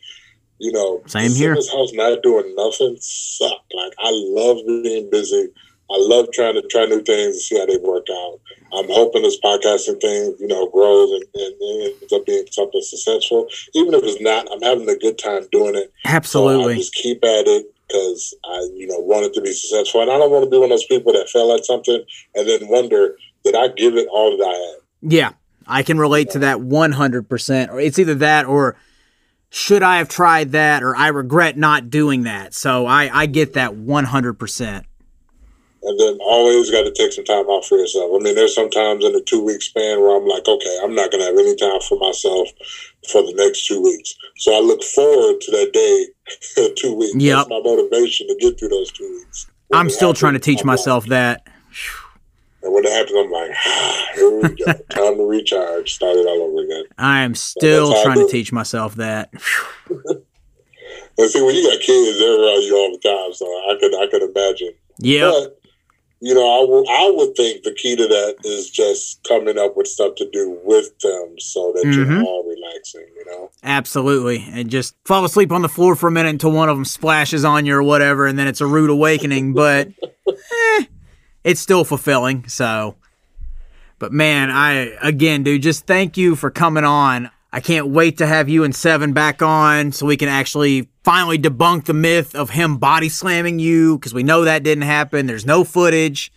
you 0.59 0.73
know, 0.73 1.03
Same 1.07 1.31
sitting 1.31 1.43
here. 1.43 1.51
in 1.51 1.57
this 1.57 1.73
house 1.73 1.93
not 1.93 2.23
doing 2.23 2.55
nothing 2.57 2.97
sucked. 3.01 3.73
Like 3.75 3.93
I 3.99 4.11
love 4.13 4.59
being 4.67 5.11
busy. 5.11 5.49
I 5.91 5.97
love 5.99 6.27
trying 6.33 6.55
to 6.55 6.63
try 6.63 6.85
new 6.87 7.03
things 7.03 7.37
and 7.37 7.41
see 7.41 7.59
how 7.59 7.67
they 7.67 7.79
work 7.79 8.07
out. 8.11 8.41
I'm 8.75 8.89
hoping 8.89 9.23
this 9.23 9.39
podcasting 9.41 10.01
thing, 10.01 10.35
you 10.41 10.49
know, 10.49 10.69
grows 10.71 11.11
and, 11.13 11.25
and, 11.35 11.55
and 11.61 11.95
ends 12.01 12.13
up 12.13 12.27
being 12.27 12.45
something 12.51 12.83
successful. 12.83 13.49
Even 13.75 13.95
if 13.95 14.03
it's 14.03 14.21
not, 14.21 14.49
I'm 14.51 14.61
having 14.63 14.89
a 14.89 14.99
good 14.99 15.19
time 15.19 15.47
doing 15.53 15.77
it. 15.77 15.93
So 16.05 16.11
I 16.11 16.17
Absolutely. 16.17 16.77
just 16.77 16.95
keep 16.95 17.25
at 17.25 17.47
it 17.47 17.67
because 17.87 18.35
I, 18.45 18.69
you 18.75 18.89
know, 18.89 18.99
want 18.99 19.27
it 19.27 19.35
to 19.35 19.41
be 19.41 19.53
successful. 19.53 20.03
And 20.03 20.11
I 20.11 20.19
don't 20.19 20.31
want 20.31 20.45
to 20.45 20.51
be 20.51 20.57
one 20.59 20.65
of 20.65 20.71
those 20.71 20.87
people 20.87 21.13
that 21.13 21.29
fail 21.29 21.53
at 21.53 21.65
something 21.65 22.03
and 22.35 22.49
then 22.49 22.69
wonder, 22.69 23.17
did 23.45 23.55
I 23.55 23.69
give 23.69 23.95
it 23.95 24.09
all 24.11 24.37
that 24.37 24.45
I 24.45 24.53
had? 24.53 25.13
Yeah, 25.13 25.33
I 25.67 25.85
can 25.85 25.99
relate 25.99 26.31
to 26.31 26.41
that 26.41 26.59
100%. 26.59 27.69
Or 27.71 27.81
it's 27.81 27.99
either 28.01 28.17
that 28.17 28.47
or 28.47 28.77
should 29.51 29.85
I 29.85 29.99
have 29.99 30.09
tried 30.09 30.53
that 30.53 30.83
or 30.83 30.97
I 30.97 31.09
regret 31.09 31.57
not 31.57 31.91
doing 31.91 32.25
that. 32.25 32.55
So 32.55 32.87
I, 32.87 33.09
I 33.13 33.27
get 33.27 33.53
that 33.53 33.73
100%. 33.73 34.85
And 35.87 36.01
then 36.01 36.19
always 36.21 36.69
got 36.71 36.83
to 36.83 36.91
take 36.91 37.13
some 37.13 37.25
time 37.25 37.49
out 37.49 37.65
for 37.65 37.79
yourself. 37.79 38.11
I 38.13 38.19
mean, 38.19 38.35
there's 38.35 38.57
sometimes 38.57 39.05
in 39.05 39.15
a 39.15 39.21
two 39.21 39.45
week 39.45 39.63
span 39.63 40.01
where 40.01 40.17
I'm 40.17 40.27
like, 40.27 40.47
okay, 40.49 40.81
I'm 40.83 40.97
not 40.97 41.13
going 41.13 41.21
to 41.21 41.27
have 41.27 41.39
any 41.39 41.55
time 41.55 41.81
for 41.89 41.97
myself 41.99 42.49
for 43.09 43.23
the 43.23 43.33
next 43.37 43.67
two 43.69 43.81
weeks. 43.81 44.17
So 44.37 44.53
I 44.53 44.59
look 44.61 44.83
forward 44.83 45.41
to 45.43 45.51
that 45.53 45.73
day, 45.73 46.73
two 46.77 46.95
weeks. 46.95 47.15
That's 47.17 47.49
my 47.49 47.61
motivation 47.63 48.27
to 48.27 48.37
get 48.41 48.59
through 48.59 48.71
those 48.71 48.91
two 48.91 49.09
weeks. 49.09 49.47
When 49.69 49.81
I'm 49.81 49.89
still 49.89 50.09
happens, 50.09 50.19
trying 50.19 50.33
to 50.33 50.41
teach 50.41 50.61
I'm 50.63 50.67
myself 50.67 51.05
like- 51.05 51.11
that. 51.11 51.47
And 52.65 52.75
when 52.75 52.85
it 52.85 52.91
happens, 52.91 53.17
I'm 53.17 53.31
like, 53.31 53.51
ah, 53.65 54.07
here 54.17 54.41
we 54.41 54.49
go. 54.57 54.65
time 54.91 55.17
to 55.19 55.25
recharge. 55.25 55.95
Start 55.95 56.17
it 56.17 56.27
all 56.27 56.43
over 56.51 56.63
again. 56.65 56.85
I 56.99 57.21
am 57.21 57.37
still 57.37 58.03
trying 58.03 58.19
to 58.19 58.29
teach 58.29 58.51
myself 58.53 58.97
that. 58.97 59.33
And 61.19 61.31
see, 61.31 61.43
when 61.43 61.55
you 61.55 61.63
got 61.63 61.81
kids, 61.81 62.19
they're 62.19 62.29
around 62.43 62.63
you 62.63 62.77
all 62.77 62.93
the 62.93 63.09
time, 63.09 63.33
so 63.33 63.47
I 63.47 63.77
could 63.81 63.95
I 63.95 64.07
could 64.11 64.23
imagine. 64.23 64.75
Yeah. 64.99 65.31
But 65.31 65.59
you 66.21 66.35
know, 66.35 66.47
I 66.63 66.65
would 66.69 66.87
I 66.89 67.11
would 67.15 67.37
think 67.37 67.63
the 67.63 67.73
key 67.75 67.95
to 67.97 68.07
that 68.09 68.37
is 68.45 68.71
just 68.71 69.23
coming 69.29 69.59
up 69.59 69.77
with 69.77 69.87
stuff 69.87 70.15
to 70.17 70.31
do 70.31 70.59
with 70.65 70.99
them, 71.01 71.35
so 71.39 71.73
that 71.75 71.85
Mhm. 71.85 71.95
you're 71.95 72.23
all 72.25 72.43
relaxing. 72.45 73.07
You 73.17 73.25
know. 73.27 73.51
Absolutely. 73.63 74.45
And 74.53 74.71
just 74.71 74.95
fall 75.05 75.25
asleep 75.25 75.53
on 75.53 75.63
the 75.63 75.69
floor 75.69 75.95
for 75.95 76.09
a 76.09 76.13
minute 76.13 76.31
until 76.31 76.53
one 76.53 76.69
of 76.69 76.77
them 76.77 76.85
splashes 76.85 77.45
on 77.45 77.67
you 77.67 77.75
or 77.75 77.83
whatever, 77.83 78.27
and 78.27 78.39
then 78.39 78.47
it's 78.47 78.61
a 78.61 78.67
rude 78.67 78.91
awakening, 78.91 79.53
but 79.53 79.89
eh, 80.29 80.85
it's 81.45 81.61
still 81.61 81.85
fulfilling. 81.85 82.49
So, 82.49 82.97
but 83.99 84.13
man, 84.13 84.51
I, 84.51 84.97
again, 85.03 85.43
dude, 85.43 85.63
just 85.63 85.87
thank 85.87 86.17
you 86.17 86.35
for 86.35 86.51
coming 86.51 86.85
on. 86.85 87.31
I 87.57 87.61
can't 87.61 87.89
wait 87.89 88.19
to 88.19 88.27
have 88.27 88.49
you 88.49 88.65
and 88.65 88.75
Seven 88.75 89.13
back 89.15 89.41
on 89.41 89.91
so 89.91 90.07
we 90.07 90.17
can 90.17 90.29
actually 90.29 90.89
finally 91.03 91.39
debunk 91.39 91.87
the 91.87 91.95
myth 91.95 92.35
of 92.35 92.51
him 92.51 92.77
body 92.77 93.09
slamming 93.09 93.59
you 93.59 93.99
because 93.99 94.13
we 94.13 94.23
know 94.23 94.45
that 94.45 94.63
didn't 94.63 94.85
happen. 94.85 95.27
There's 95.27 95.47
no 95.47 95.65
footage. 95.65 96.33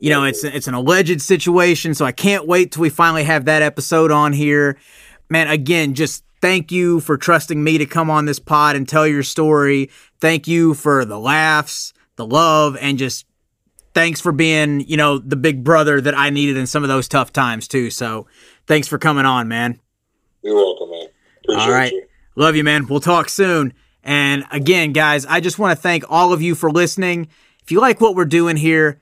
You 0.00 0.10
know, 0.10 0.24
it's 0.24 0.44
it's 0.44 0.68
an 0.68 0.74
alleged 0.74 1.20
situation, 1.22 1.94
so 1.94 2.04
I 2.04 2.12
can't 2.12 2.46
wait 2.46 2.72
till 2.72 2.82
we 2.82 2.90
finally 2.90 3.24
have 3.24 3.46
that 3.46 3.62
episode 3.62 4.10
on 4.10 4.32
here 4.32 4.78
man, 5.30 5.48
again, 5.48 5.94
just 5.94 6.24
thank 6.40 6.72
you 6.72 7.00
for 7.00 7.16
trusting 7.16 7.62
me 7.62 7.78
to 7.78 7.86
come 7.86 8.10
on 8.10 8.24
this 8.24 8.38
pod 8.38 8.76
and 8.76 8.88
tell 8.88 9.06
your 9.06 9.22
story. 9.22 9.90
Thank 10.20 10.46
you 10.46 10.74
for 10.74 11.04
the 11.04 11.18
laughs, 11.18 11.92
the 12.16 12.26
love, 12.26 12.76
and 12.80 12.98
just 12.98 13.26
thanks 13.94 14.20
for 14.20 14.32
being, 14.32 14.80
you 14.80 14.96
know, 14.96 15.18
the 15.18 15.36
big 15.36 15.64
brother 15.64 16.00
that 16.00 16.16
I 16.16 16.30
needed 16.30 16.56
in 16.56 16.66
some 16.66 16.82
of 16.82 16.88
those 16.88 17.08
tough 17.08 17.32
times 17.32 17.68
too. 17.68 17.90
So 17.90 18.26
thanks 18.66 18.88
for 18.88 18.98
coming 18.98 19.26
on, 19.26 19.48
man. 19.48 19.80
You're 20.42 20.54
welcome, 20.54 20.90
man. 20.90 21.06
Appreciate 21.44 21.64
All 21.64 21.70
right. 21.72 21.92
you. 21.92 22.06
Love 22.36 22.56
you, 22.56 22.64
man. 22.64 22.86
We'll 22.86 23.00
talk 23.00 23.28
soon. 23.28 23.74
And 24.02 24.44
again, 24.50 24.92
guys, 24.92 25.26
I 25.26 25.40
just 25.40 25.58
want 25.58 25.76
to 25.76 25.82
thank 25.82 26.04
all 26.08 26.32
of 26.32 26.40
you 26.40 26.54
for 26.54 26.70
listening. 26.70 27.28
If 27.62 27.72
you 27.72 27.80
like 27.80 28.00
what 28.00 28.14
we're 28.14 28.24
doing 28.24 28.56
here, 28.56 29.00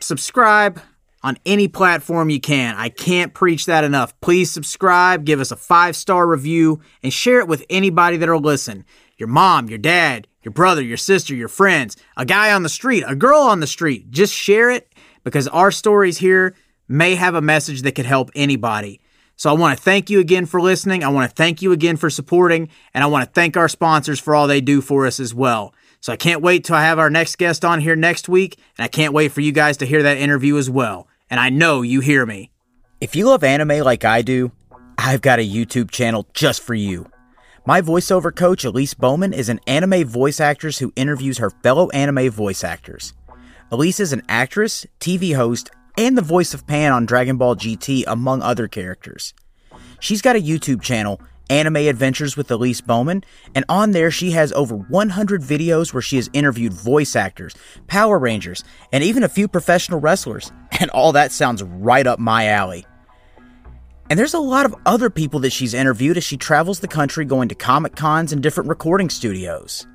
subscribe 0.00 0.80
on 1.22 1.38
any 1.46 1.68
platform 1.68 2.30
you 2.30 2.40
can. 2.40 2.74
I 2.76 2.88
can't 2.88 3.32
preach 3.32 3.66
that 3.66 3.84
enough. 3.84 4.18
Please 4.20 4.50
subscribe, 4.50 5.24
give 5.24 5.40
us 5.40 5.50
a 5.50 5.56
five 5.56 5.96
star 5.96 6.26
review, 6.26 6.80
and 7.02 7.12
share 7.12 7.40
it 7.40 7.48
with 7.48 7.64
anybody 7.70 8.16
that'll 8.16 8.40
listen. 8.40 8.84
Your 9.18 9.28
mom, 9.28 9.68
your 9.68 9.78
dad, 9.78 10.26
your 10.42 10.52
brother, 10.52 10.82
your 10.82 10.96
sister, 10.96 11.34
your 11.34 11.48
friends, 11.48 11.96
a 12.16 12.24
guy 12.24 12.52
on 12.52 12.62
the 12.62 12.68
street, 12.68 13.04
a 13.06 13.14
girl 13.14 13.40
on 13.40 13.60
the 13.60 13.66
street. 13.66 14.10
Just 14.10 14.34
share 14.34 14.70
it 14.70 14.92
because 15.24 15.46
our 15.48 15.70
stories 15.70 16.18
here 16.18 16.54
may 16.88 17.14
have 17.14 17.34
a 17.34 17.40
message 17.40 17.82
that 17.82 17.92
could 17.92 18.06
help 18.06 18.30
anybody. 18.34 19.00
So 19.36 19.50
I 19.50 19.54
want 19.54 19.76
to 19.76 19.82
thank 19.82 20.10
you 20.10 20.20
again 20.20 20.46
for 20.46 20.60
listening. 20.60 21.02
I 21.02 21.08
want 21.08 21.28
to 21.30 21.34
thank 21.34 21.62
you 21.62 21.72
again 21.72 21.96
for 21.96 22.10
supporting, 22.10 22.68
and 22.94 23.02
I 23.02 23.06
want 23.06 23.24
to 23.26 23.32
thank 23.32 23.56
our 23.56 23.68
sponsors 23.68 24.20
for 24.20 24.34
all 24.34 24.46
they 24.46 24.60
do 24.60 24.80
for 24.80 25.06
us 25.06 25.18
as 25.18 25.34
well. 25.34 25.74
So 26.00 26.12
I 26.12 26.16
can't 26.16 26.42
wait 26.42 26.64
till 26.64 26.76
I 26.76 26.82
have 26.82 26.98
our 26.98 27.10
next 27.10 27.38
guest 27.38 27.64
on 27.64 27.80
here 27.80 27.96
next 27.96 28.28
week, 28.28 28.56
and 28.76 28.84
I 28.84 28.88
can't 28.88 29.14
wait 29.14 29.32
for 29.32 29.40
you 29.40 29.52
guys 29.52 29.76
to 29.78 29.86
hear 29.86 30.02
that 30.02 30.16
interview 30.16 30.56
as 30.56 30.68
well. 30.68 31.06
And 31.30 31.40
I 31.40 31.48
know 31.48 31.82
you 31.82 32.00
hear 32.00 32.26
me. 32.26 32.50
If 33.00 33.16
you 33.16 33.26
love 33.26 33.42
anime 33.42 33.80
like 33.80 34.04
I 34.04 34.22
do, 34.22 34.52
I've 34.98 35.22
got 35.22 35.38
a 35.38 35.48
YouTube 35.48 35.90
channel 35.90 36.28
just 36.34 36.62
for 36.62 36.74
you. 36.74 37.06
My 37.64 37.80
voiceover 37.80 38.34
coach, 38.34 38.64
Elise 38.64 38.94
Baughman, 38.94 39.32
is 39.32 39.48
an 39.48 39.60
anime 39.66 40.04
voice 40.04 40.40
actress 40.40 40.78
who 40.78 40.92
interviews 40.96 41.38
her 41.38 41.50
fellow 41.50 41.88
anime 41.90 42.28
voice 42.30 42.64
actors. 42.64 43.12
Elise 43.70 44.00
is 44.00 44.12
an 44.12 44.22
actress, 44.28 44.84
TV 45.00 45.34
host, 45.34 45.70
and 45.96 46.16
the 46.16 46.22
voice 46.22 46.54
of 46.54 46.66
Pan 46.66 46.92
on 46.92 47.06
Dragon 47.06 47.36
Ball 47.36 47.56
GT, 47.56 48.04
among 48.06 48.42
other 48.42 48.68
characters. 48.68 49.34
She's 50.00 50.22
got 50.22 50.36
a 50.36 50.40
YouTube 50.40 50.82
channel, 50.82 51.20
Anime 51.50 51.76
Adventures 51.76 52.36
with 52.36 52.50
Elise 52.50 52.80
Baughman, 52.80 53.24
and 53.54 53.64
on 53.68 53.90
there 53.92 54.10
she 54.10 54.30
has 54.32 54.52
over 54.52 54.76
100 54.76 55.42
videos 55.42 55.92
where 55.92 56.02
she 56.02 56.16
has 56.16 56.30
interviewed 56.32 56.72
voice 56.72 57.14
actors, 57.14 57.54
Power 57.86 58.18
Rangers, 58.18 58.64
and 58.92 59.04
even 59.04 59.22
a 59.22 59.28
few 59.28 59.48
professional 59.48 60.00
wrestlers. 60.00 60.52
And 60.80 60.90
all 60.90 61.12
that 61.12 61.30
sounds 61.30 61.62
right 61.62 62.04
up 62.08 62.18
my 62.18 62.48
alley. 62.48 62.86
And 64.10 64.18
there's 64.18 64.34
a 64.34 64.40
lot 64.40 64.66
of 64.66 64.74
other 64.84 65.10
people 65.10 65.38
that 65.40 65.52
she's 65.52 65.74
interviewed 65.74 66.16
as 66.16 66.24
she 66.24 66.36
travels 66.36 66.80
the 66.80 66.88
country 66.88 67.24
going 67.24 67.48
to 67.50 67.54
Comic 67.54 67.94
Cons 67.94 68.32
and 68.32 68.42
different 68.42 68.68
recording 68.68 69.08
studios. 69.08 69.86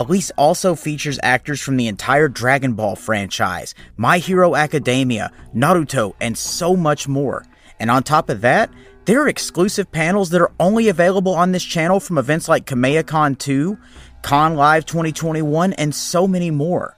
Elise 0.00 0.30
also 0.38 0.74
features 0.74 1.20
actors 1.22 1.60
from 1.60 1.76
the 1.76 1.86
entire 1.86 2.26
Dragon 2.26 2.72
Ball 2.72 2.96
franchise, 2.96 3.74
My 3.98 4.16
Hero 4.16 4.56
Academia, 4.56 5.30
Naruto, 5.54 6.14
and 6.22 6.38
so 6.38 6.74
much 6.74 7.06
more. 7.06 7.44
And 7.78 7.90
on 7.90 8.02
top 8.02 8.30
of 8.30 8.40
that, 8.40 8.70
there 9.04 9.20
are 9.20 9.28
exclusive 9.28 9.92
panels 9.92 10.30
that 10.30 10.40
are 10.40 10.52
only 10.58 10.88
available 10.88 11.34
on 11.34 11.52
this 11.52 11.62
channel 11.62 12.00
from 12.00 12.16
events 12.16 12.48
like 12.48 12.64
KamehaCon 12.64 13.38
2, 13.38 13.76
Con 14.22 14.54
Live 14.54 14.86
2021, 14.86 15.74
and 15.74 15.94
so 15.94 16.26
many 16.26 16.50
more. 16.50 16.96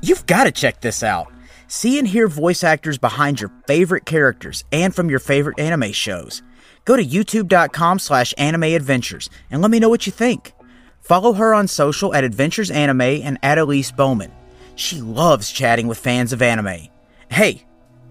You've 0.00 0.24
got 0.24 0.44
to 0.44 0.50
check 0.50 0.80
this 0.80 1.02
out. 1.02 1.30
See 1.68 1.98
and 1.98 2.08
hear 2.08 2.26
voice 2.26 2.64
actors 2.64 2.96
behind 2.96 3.38
your 3.38 3.52
favorite 3.66 4.06
characters 4.06 4.64
and 4.72 4.94
from 4.94 5.10
your 5.10 5.18
favorite 5.18 5.60
anime 5.60 5.92
shows. 5.92 6.42
Go 6.86 6.96
to 6.96 7.04
youtube.com 7.04 7.98
slash 7.98 8.32
animeadventures 8.38 9.28
and 9.50 9.60
let 9.60 9.70
me 9.70 9.78
know 9.78 9.90
what 9.90 10.06
you 10.06 10.12
think. 10.12 10.54
Follow 11.02 11.32
her 11.32 11.52
on 11.52 11.66
social 11.66 12.14
at 12.14 12.22
Adventures 12.22 12.70
Anime 12.70 13.00
and 13.00 13.36
at 13.42 13.58
Elise 13.58 13.90
Baughman. 13.90 14.30
She 14.76 15.00
loves 15.00 15.50
chatting 15.50 15.88
with 15.88 15.98
fans 15.98 16.32
of 16.32 16.40
anime. 16.40 16.88
Hey, 17.28 17.64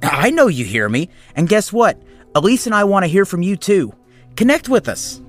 I 0.03 0.29
know 0.29 0.47
you 0.47 0.65
hear 0.65 0.87
me, 0.89 1.09
and 1.33 1.47
guess 1.47 1.71
what? 1.71 2.01
Elise 2.35 2.65
and 2.65 2.75
I 2.75 2.83
want 2.83 3.03
to 3.03 3.07
hear 3.07 3.25
from 3.25 3.43
you 3.43 3.55
too. 3.55 3.93
Connect 4.35 4.67
with 4.67 4.89
us. 4.89 5.21